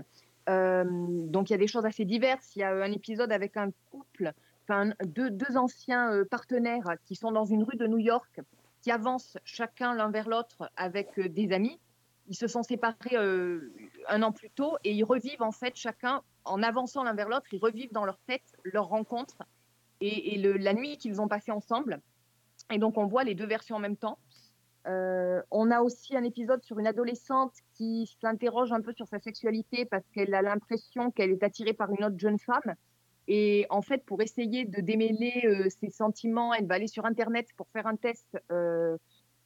Euh, 0.49 0.83
donc, 0.85 1.49
il 1.49 1.53
y 1.53 1.55
a 1.55 1.59
des 1.59 1.67
choses 1.67 1.85
assez 1.85 2.05
diverses. 2.05 2.55
Il 2.55 2.59
y 2.59 2.63
a 2.63 2.71
un 2.71 2.91
épisode 2.91 3.31
avec 3.31 3.57
un 3.57 3.71
couple, 3.91 4.31
enfin, 4.63 4.91
deux, 5.05 5.29
deux 5.29 5.57
anciens 5.57 6.23
partenaires 6.29 6.95
qui 7.05 7.15
sont 7.15 7.31
dans 7.31 7.45
une 7.45 7.63
rue 7.63 7.77
de 7.77 7.87
New 7.87 7.99
York, 7.99 8.41
qui 8.81 8.91
avancent 8.91 9.37
chacun 9.43 9.93
l'un 9.93 10.09
vers 10.09 10.29
l'autre 10.29 10.71
avec 10.77 11.19
des 11.19 11.51
amis. 11.51 11.79
Ils 12.29 12.35
se 12.35 12.47
sont 12.47 12.63
séparés 12.63 13.15
un 13.15 14.21
an 14.21 14.31
plus 14.33 14.49
tôt 14.49 14.77
et 14.83 14.91
ils 14.91 15.03
revivent 15.03 15.41
en 15.41 15.51
fait 15.51 15.75
chacun, 15.75 16.21
en 16.43 16.61
avançant 16.61 17.03
l'un 17.03 17.13
vers 17.13 17.29
l'autre, 17.29 17.47
ils 17.53 17.59
revivent 17.59 17.93
dans 17.93 18.05
leur 18.05 18.19
tête 18.27 18.43
leur 18.63 18.87
rencontre 18.87 19.37
et, 20.01 20.37
la 20.37 20.73
nuit 20.73 20.97
qu'ils 20.97 21.21
ont 21.21 21.27
passée 21.27 21.51
ensemble. 21.51 21.99
Et 22.71 22.79
donc, 22.79 22.97
on 22.97 23.05
voit 23.05 23.23
les 23.23 23.35
deux 23.35 23.45
versions 23.45 23.75
en 23.75 23.79
même 23.79 23.97
temps. 23.97 24.19
Euh, 24.87 25.41
on 25.51 25.69
a 25.71 25.81
aussi 25.81 26.15
un 26.15 26.23
épisode 26.23 26.63
sur 26.63 26.79
une 26.79 26.87
adolescente 26.87 27.53
qui 27.73 28.09
s'interroge 28.21 28.71
un 28.71 28.81
peu 28.81 28.93
sur 28.93 29.07
sa 29.07 29.19
sexualité 29.19 29.85
parce 29.85 30.07
qu'elle 30.13 30.33
a 30.33 30.41
l'impression 30.41 31.11
qu'elle 31.11 31.31
est 31.31 31.43
attirée 31.43 31.73
par 31.73 31.91
une 31.91 32.05
autre 32.05 32.17
jeune 32.17 32.39
femme. 32.39 32.75
Et 33.27 33.65
en 33.69 33.81
fait, 33.81 34.05
pour 34.05 34.21
essayer 34.21 34.63
de 34.63 34.79
démêler 34.79 35.43
euh, 35.45 35.67
ses 35.69 35.89
sentiments, 35.89 36.53
elle 36.53 36.65
va 36.67 36.75
aller 36.75 36.87
sur 36.87 37.05
Internet 37.05 37.47
pour 37.57 37.67
faire 37.69 37.85
un 37.87 37.97
test 37.97 38.25
euh, 38.51 38.97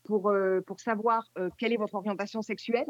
pour, 0.04 0.34
pour 0.66 0.80
savoir 0.80 1.24
quelle 1.60 1.74
est 1.74 1.78
votre 1.78 1.94
orientation 1.94 2.42
sexuelle. 2.42 2.88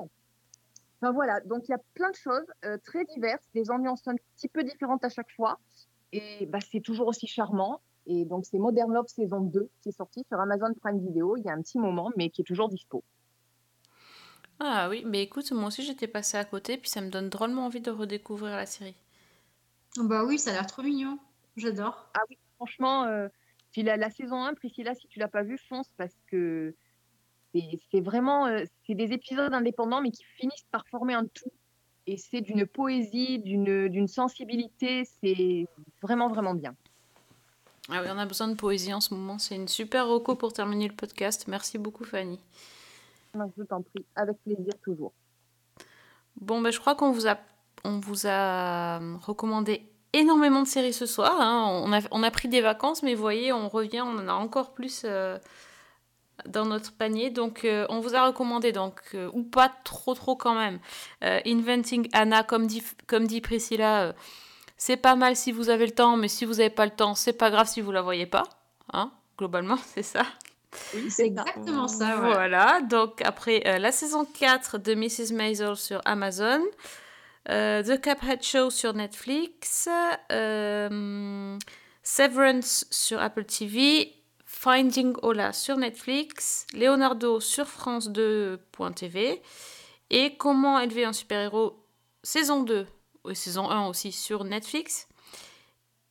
Enfin 1.02 1.12
voilà, 1.12 1.42
donc 1.42 1.68
il 1.68 1.72
y 1.72 1.74
a 1.74 1.82
plein 1.94 2.10
de 2.10 2.16
choses 2.16 2.46
très 2.86 3.04
diverses, 3.04 3.44
des 3.54 3.70
ambiances 3.70 4.08
un 4.08 4.16
petit 4.38 4.48
peu 4.48 4.64
différentes 4.64 5.04
à 5.04 5.10
chaque 5.10 5.30
fois. 5.32 5.60
Et 6.14 6.46
bah, 6.46 6.60
c'est 6.72 6.80
toujours 6.80 7.08
aussi 7.08 7.28
charmant. 7.28 7.82
Et 8.08 8.26
donc, 8.26 8.46
c'est 8.46 8.58
Modern 8.58 8.92
Love 8.92 9.08
saison 9.08 9.42
2 9.42 9.70
qui 9.82 9.90
est 9.90 9.98
sorti 9.98 10.24
sur 10.28 10.40
Amazon 10.40 10.74
Prime 10.82 11.00
Video 11.00 11.36
il 11.38 11.44
y 11.44 11.50
a 11.50 11.54
un 11.54 11.62
petit 11.62 11.78
moment, 11.78 12.10
mais 12.18 12.30
qui 12.30 12.42
est 12.42 12.46
toujours 12.46 12.70
dispo. 12.70 13.04
Ah 14.60 14.88
oui, 14.90 15.04
mais 15.08 15.24
écoute, 15.24 15.52
moi 15.54 15.68
aussi 15.68 15.82
j'étais 15.82 16.08
passée 16.08 16.38
à 16.38 16.46
côté, 16.46 16.78
puis 16.78 16.90
ça 16.90 17.02
me 17.02 17.10
donne 17.10 17.30
drôlement 17.30 17.66
envie 17.66 17.82
de 17.82 17.90
redécouvrir 17.90 18.56
la 18.56 18.68
série. 18.68 18.96
Bah 19.98 20.24
oui, 20.24 20.38
ça 20.38 20.52
a 20.52 20.54
l'air 20.54 20.68
trop 20.68 20.84
mignon. 20.84 21.18
J'adore. 21.58 22.10
Ah 22.14 22.22
oui, 22.30 22.38
franchement, 22.58 23.06
euh, 23.06 23.28
puis 23.72 23.82
la, 23.82 23.98
la 23.98 24.12
saison 24.12 24.44
1, 24.44 24.54
Priscilla, 24.54 24.94
si 24.94 25.08
tu 25.08 25.18
l'as 25.18 25.28
pas 25.28 25.42
vue, 25.44 25.58
fonce 25.58 25.90
parce 25.98 26.16
que 26.28 26.76
c'est 27.54 27.80
c'est 27.92 28.02
vraiment 28.02 28.46
euh, 28.46 28.64
c'est 28.86 28.94
des 28.94 29.14
épisodes 29.14 29.52
indépendants, 29.54 30.02
mais 30.02 30.12
qui 30.12 30.24
finissent 30.38 30.68
par 30.72 30.88
former 30.90 31.16
un 31.16 31.26
tout. 31.26 31.52
Et 32.06 32.18
c'est 32.18 32.42
d'une 32.42 32.66
poésie, 32.66 33.40
d'une 33.40 33.88
d'une 33.90 34.08
sensibilité, 34.08 35.06
c'est 35.06 35.66
vraiment, 36.02 36.30
vraiment 36.30 36.54
bien. 36.54 36.76
Ah 37.90 38.02
oui, 38.02 38.08
on 38.14 38.18
a 38.18 38.26
besoin 38.26 38.48
de 38.48 38.56
poésie 38.56 38.94
en 38.94 39.02
ce 39.02 39.14
moment, 39.14 39.40
c'est 39.40 39.56
une 39.56 39.68
super 39.68 40.08
reco 40.08 40.36
pour 40.36 40.54
terminer 40.54 40.88
le 40.88 40.96
podcast. 40.96 41.48
Merci 41.48 41.78
beaucoup 41.78 42.04
Fanny. 42.06 42.40
Je 43.34 43.64
t'en 43.64 43.82
prie, 43.82 44.06
avec 44.16 44.38
plaisir 44.44 44.74
toujours. 44.84 45.14
Bon, 46.36 46.62
ben, 46.62 46.72
je 46.72 46.80
crois 46.80 46.96
qu'on 46.96 47.12
vous 47.12 47.28
a, 47.28 47.38
on 47.84 48.00
vous 48.00 48.28
a 48.28 49.00
recommandé 49.22 49.88
énormément 50.14 50.62
de 50.62 50.68
séries 50.68 50.94
ce 50.94 51.06
soir. 51.06 51.40
hein. 51.40 51.82
On, 51.86 51.92
a, 51.94 52.02
on 52.12 52.24
a 52.24 52.32
pris 52.32 52.50
des 52.50 52.62
vacances, 52.62 53.04
mais 53.04 53.16
vous 53.16 53.22
voyez, 53.22 53.52
on 53.54 53.68
revient, 53.68 54.02
on 54.02 54.18
en 54.18 54.28
a 54.28 54.34
encore 54.34 54.74
plus 54.74 55.04
euh, 55.06 55.38
dans 56.46 56.66
notre 56.66 56.92
panier. 56.94 57.30
Donc, 57.30 57.66
euh, 57.66 57.86
on 57.90 58.00
vous 58.00 58.16
a 58.16 58.28
recommandé, 58.28 58.72
donc, 58.72 59.02
euh, 59.14 59.30
ou 59.34 59.44
pas 59.44 59.70
trop, 59.84 60.14
trop 60.14 60.36
quand 60.36 60.56
même, 60.56 60.80
Inventing 61.22 62.10
Anna, 62.14 62.44
comme 62.44 62.68
dit, 62.68 62.84
comme 63.08 63.26
dit 63.26 63.42
Priscilla. 63.42 64.14
C'est 64.82 64.98
pas 64.98 65.16
mal 65.16 65.36
si 65.36 65.52
vous 65.52 65.70
avez 65.70 65.86
le 65.86 65.92
temps, 65.92 66.18
mais 66.18 66.28
si 66.28 66.44
vous 66.44 66.54
n'avez 66.56 66.72
pas 66.72 66.86
le 66.86 66.92
temps, 66.92 67.14
c'est 67.14 67.34
pas 67.34 67.52
grave 67.52 67.68
si 67.68 67.82
vous 67.82 67.92
la 67.92 68.02
voyez 68.02 68.26
pas. 68.26 68.46
Hein 68.92 69.12
Globalement, 69.38 69.78
c'est 69.94 70.02
ça. 70.02 70.24
Oui, 70.96 71.12
c'est 71.12 71.28
exactement 71.28 71.88
ça. 71.88 72.20
ouais. 72.20 72.34
Voilà, 72.34 72.82
donc 72.82 73.22
après 73.22 73.62
euh, 73.68 73.78
la 73.78 73.92
saison 73.92 74.26
4 74.26 74.80
de 74.80 74.96
Mrs. 74.96 75.36
Maisel 75.36 75.76
sur 75.76 76.02
Amazon, 76.04 76.64
euh, 77.50 77.84
The 77.84 78.02
Cuphead 78.02 78.42
Show 78.42 78.72
sur 78.72 78.96
Netflix, 78.96 79.88
euh, 80.32 81.60
Severance 82.02 82.88
sur 82.90 83.22
Apple 83.22 83.46
TV, 83.46 84.12
Finding 84.46 85.14
Ola 85.22 85.54
sur 85.54 85.78
Netflix, 85.78 86.66
Leonardo 86.74 87.40
sur 87.40 87.68
France 87.68 88.10
2.tv 88.10 89.44
et 90.10 90.38
Comment 90.38 90.80
élever 90.80 91.06
un 91.06 91.14
super-héros 91.14 91.86
saison 92.24 92.64
2 92.64 92.80
et 92.82 93.01
saison 93.34 93.70
1 93.70 93.88
aussi 93.88 94.12
sur 94.12 94.44
Netflix. 94.44 95.08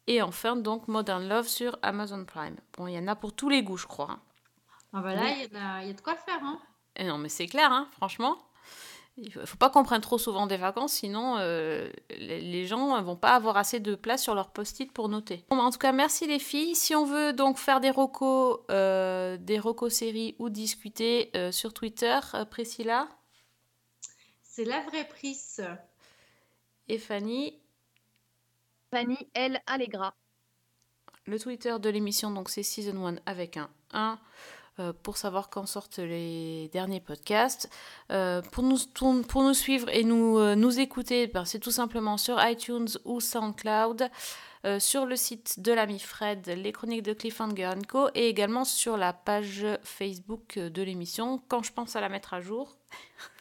Et 0.07 0.23
enfin, 0.23 0.57
donc, 0.57 0.89
Modern 0.89 1.29
Love 1.29 1.47
sur 1.47 1.79
Amazon 1.83 2.25
Prime. 2.25 2.57
Bon, 2.77 2.87
il 2.87 2.95
y 2.95 2.99
en 2.99 3.07
a 3.07 3.15
pour 3.17 3.33
tous 3.35 3.49
les 3.49 3.63
goûts, 3.63 3.77
je 3.77 3.87
crois. 3.87 4.11
hein. 4.11 4.21
Ah 4.93 5.03
bah 5.03 5.15
là, 5.15 5.31
il 5.31 5.41
y, 5.41 5.45
a 5.45 5.49
de 5.49 5.55
la- 5.55 5.83
il 5.83 5.89
y 5.89 5.91
a 5.91 5.95
de 5.95 6.01
quoi 6.01 6.17
faire. 6.17 6.41
Hein. 6.43 6.59
Et 6.97 7.05
non, 7.05 7.17
mais 7.19 7.29
c'est 7.29 7.47
clair, 7.47 7.71
hein, 7.71 7.89
franchement. 7.93 8.39
Il 9.17 9.31
faut 9.33 9.45
faut 9.45 9.57
pas 9.57 9.71
qu'on 9.71 9.83
prenne 9.85 10.01
trop 10.01 10.19
souvent 10.19 10.47
des 10.47 10.57
vacances, 10.57 10.95
sinon 10.95 11.37
euh, 11.39 11.91
les 12.11 12.67
gens 12.67 13.01
vont 13.03 13.17
pas 13.17 13.35
avoir 13.35 13.57
assez 13.57 13.79
de 13.79 13.95
place 13.95 14.23
sur 14.23 14.35
leur 14.35 14.51
post-it 14.51 14.91
pour 14.93 15.09
noter. 15.09 15.45
Bon, 15.51 15.59
en 15.59 15.71
tout 15.71 15.79
cas, 15.79 15.93
merci 15.93 16.27
les 16.27 16.39
filles. 16.39 16.75
Si 16.75 16.95
on 16.95 17.05
veut 17.05 17.33
donc 17.33 17.59
faire 17.59 17.81
des 17.81 17.91
recos, 17.91 18.61
euh, 18.71 19.37
des 19.37 19.59
recos 19.59 19.93
séries 19.93 20.37
ou 20.39 20.49
discuter 20.49 21.31
euh, 21.37 21.53
sur 21.53 21.75
Twitter, 21.75 22.19
euh, 22.35 22.45
Priscilla? 22.45 23.09
C'est 24.43 24.65
la 24.65 24.81
vraie 24.83 25.07
prise. 25.07 25.63
Et 26.91 26.99
Fanny, 26.99 27.55
Fanny 28.91 29.17
L. 29.35 29.61
Allegra. 29.69 30.13
le 31.27 31.39
Twitter 31.39 31.77
de 31.81 31.89
l'émission, 31.89 32.33
donc 32.33 32.49
c'est 32.49 32.65
Season 32.65 33.07
1 33.07 33.17
avec 33.27 33.57
un 33.57 33.71
1. 33.93 34.19
euh, 34.81 34.93
pour 35.05 35.17
savoir 35.17 35.51
quand 35.51 35.67
sortent 35.67 35.99
les 35.99 36.69
derniers 36.73 37.01
podcasts. 37.01 37.71
Euh, 38.11 38.43
pour, 38.51 38.65
nous, 38.65 38.79
pour 39.29 39.43
nous 39.45 39.55
suivre 39.55 39.89
et 39.91 40.03
nous, 40.03 40.39
euh, 40.39 40.57
nous 40.57 40.81
écouter, 40.81 41.29
ben, 41.29 41.45
c'est 41.45 41.61
tout 41.61 41.71
simplement 41.71 42.17
sur 42.17 42.45
iTunes 42.45 42.89
ou 43.05 43.21
SoundCloud, 43.21 44.11
sur 44.79 45.07
le 45.07 45.17
site 45.17 45.61
de 45.61 45.73
l'ami 45.73 45.99
Fred, 45.99 46.47
les 46.47 46.73
chroniques 46.73 47.03
de 47.03 47.15
Cliffhanger 47.15 47.73
Co, 47.89 48.09
et 48.15 48.29
également 48.29 48.67
sur 48.67 48.99
la 48.99 49.15
page 49.15 49.65
Facebook 49.83 50.59
de 50.59 50.83
l'émission, 50.83 51.41
quand 51.49 51.63
je 51.63 51.73
pense 51.73 51.97
à 51.97 52.03
la 52.03 52.11
mettre 52.11 52.35
à 52.35 52.43
jour. 52.43 52.77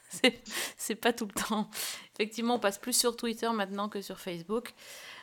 c'est 0.77 0.95
pas 0.95 1.13
tout 1.13 1.25
le 1.25 1.41
temps. 1.41 1.69
Effectivement, 2.15 2.55
on 2.55 2.59
passe 2.59 2.77
plus 2.77 2.97
sur 2.97 3.15
Twitter 3.15 3.49
maintenant 3.53 3.89
que 3.89 4.01
sur 4.01 4.19
Facebook. 4.19 4.73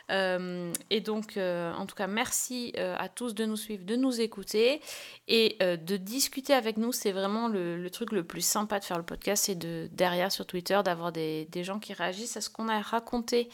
Euh, 0.09 0.71
et 0.89 1.01
donc, 1.01 1.37
euh, 1.37 1.73
en 1.73 1.85
tout 1.85 1.95
cas, 1.95 2.07
merci 2.07 2.73
euh, 2.77 2.95
à 2.97 3.09
tous 3.09 3.35
de 3.35 3.45
nous 3.45 3.57
suivre, 3.57 3.83
de 3.85 3.95
nous 3.95 4.21
écouter 4.21 4.81
et 5.27 5.57
de 5.61 5.97
discuter 5.97 6.53
avec 6.53 6.77
nous. 6.77 6.91
C'est 6.91 7.11
vraiment 7.11 7.47
le, 7.47 7.77
le 7.77 7.89
truc 7.89 8.11
le 8.11 8.23
plus 8.23 8.41
sympa 8.41 8.79
de 8.79 8.85
faire 8.85 8.97
le 8.97 9.03
podcast, 9.03 9.45
c'est 9.45 9.55
de 9.55 9.89
derrière 9.91 10.31
sur 10.31 10.45
Twitter 10.45 10.79
d'avoir 10.83 11.11
des, 11.11 11.45
des 11.45 11.63
gens 11.63 11.79
qui 11.79 11.93
réagissent 11.93 12.37
à 12.37 12.41
ce 12.41 12.49
qu'on 12.49 12.67
a 12.67 12.79
raconté. 12.79 13.49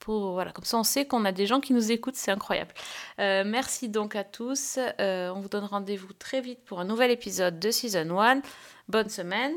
Pour, 0.00 0.32
voilà, 0.32 0.52
comme 0.52 0.64
ça, 0.66 0.76
on 0.76 0.82
sait 0.82 1.06
qu'on 1.06 1.24
a 1.24 1.32
des 1.32 1.46
gens 1.46 1.60
qui 1.60 1.72
nous 1.72 1.90
écoutent, 1.90 2.16
c'est 2.16 2.30
incroyable. 2.30 2.74
Merci 3.18 3.88
donc 3.88 4.16
à 4.16 4.24
tous. 4.24 4.78
On 4.98 5.40
vous 5.40 5.48
donne 5.48 5.64
rendez-vous 5.64 6.12
très 6.12 6.42
vite 6.42 6.62
pour 6.64 6.80
un 6.80 6.84
nouvel 6.84 7.10
épisode 7.10 7.58
de 7.58 7.70
Season 7.70 8.20
1. 8.20 8.42
Bonne 8.88 9.08
semaine. 9.08 9.54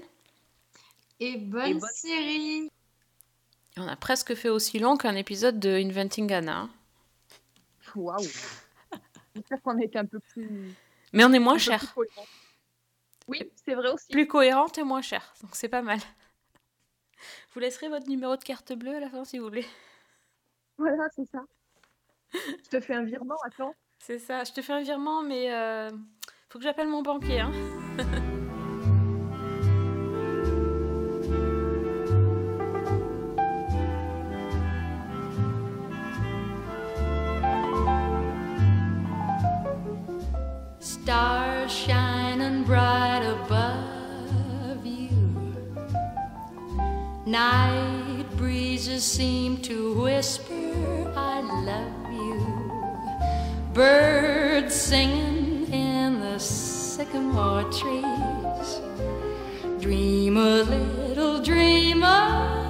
Et 1.20 1.38
bonne, 1.38 1.80
bonne- 1.80 1.90
série. 1.94 2.70
On 3.78 3.88
a 3.88 3.96
presque 3.96 4.34
fait 4.36 4.50
aussi 4.50 4.80
long 4.80 4.98
qu'un 4.98 5.16
épisode 5.16 5.60
de 5.60 5.70
Inventing 5.70 6.32
Anna. 6.34 6.58
hein. 6.62 6.70
Waouh. 7.96 8.18
J'espère 9.36 9.62
qu'on 9.62 9.78
un 9.80 10.06
peu 10.06 10.20
plus. 10.20 10.76
Mais 11.14 11.24
on 11.26 11.34
est 11.34 11.40
moins 11.40 11.58
cher. 11.58 11.96
Oui, 13.28 13.40
c'est 13.66 13.76
vrai 13.76 13.90
aussi. 13.92 14.08
plus 14.12 14.28
cohérente 14.28 14.78
et 14.78 14.84
moins 14.84 15.02
chère. 15.02 15.34
Donc 15.42 15.56
c'est 15.56 15.68
pas 15.70 15.82
mal. 15.82 16.00
Vous 17.54 17.60
laisserez 17.60 17.90
votre 17.90 18.08
numéro 18.08 18.36
de 18.38 18.44
carte 18.44 18.74
bleue 18.74 18.96
à 18.96 19.00
la 19.00 19.10
fin 19.10 19.26
si 19.26 19.38
vous 19.40 19.46
voulez. 19.46 19.66
Voilà, 20.78 21.08
c'est 21.16 21.26
ça. 21.26 21.44
Je 22.34 22.70
te 22.70 22.80
fais 22.80 22.94
un 22.94 23.04
virement, 23.04 23.38
attends. 23.46 23.74
C'est 24.00 24.20
ça. 24.20 24.44
Je 24.44 24.52
te 24.54 24.62
fais 24.62 24.74
un 24.74 24.82
virement, 24.82 25.24
mais 25.24 25.52
euh, 25.54 25.90
faut 26.50 26.60
que 26.60 26.64
j'appelle 26.64 26.88
mon 26.88 27.02
banquier. 27.02 27.40
Hein. 27.40 27.52
Night 47.28 48.24
breezes 48.38 49.04
seem 49.04 49.58
to 49.58 50.02
whisper, 50.02 51.12
I 51.14 51.42
love 51.42 52.14
you. 52.14 53.74
Birds 53.74 54.74
singing 54.74 55.70
in 55.74 56.22
the 56.22 56.40
sycamore 56.40 57.64
trees. 57.64 58.80
Dream 59.82 60.38
a 60.38 60.64
little 60.64 61.42
dream 61.42 62.02
of 62.02 62.67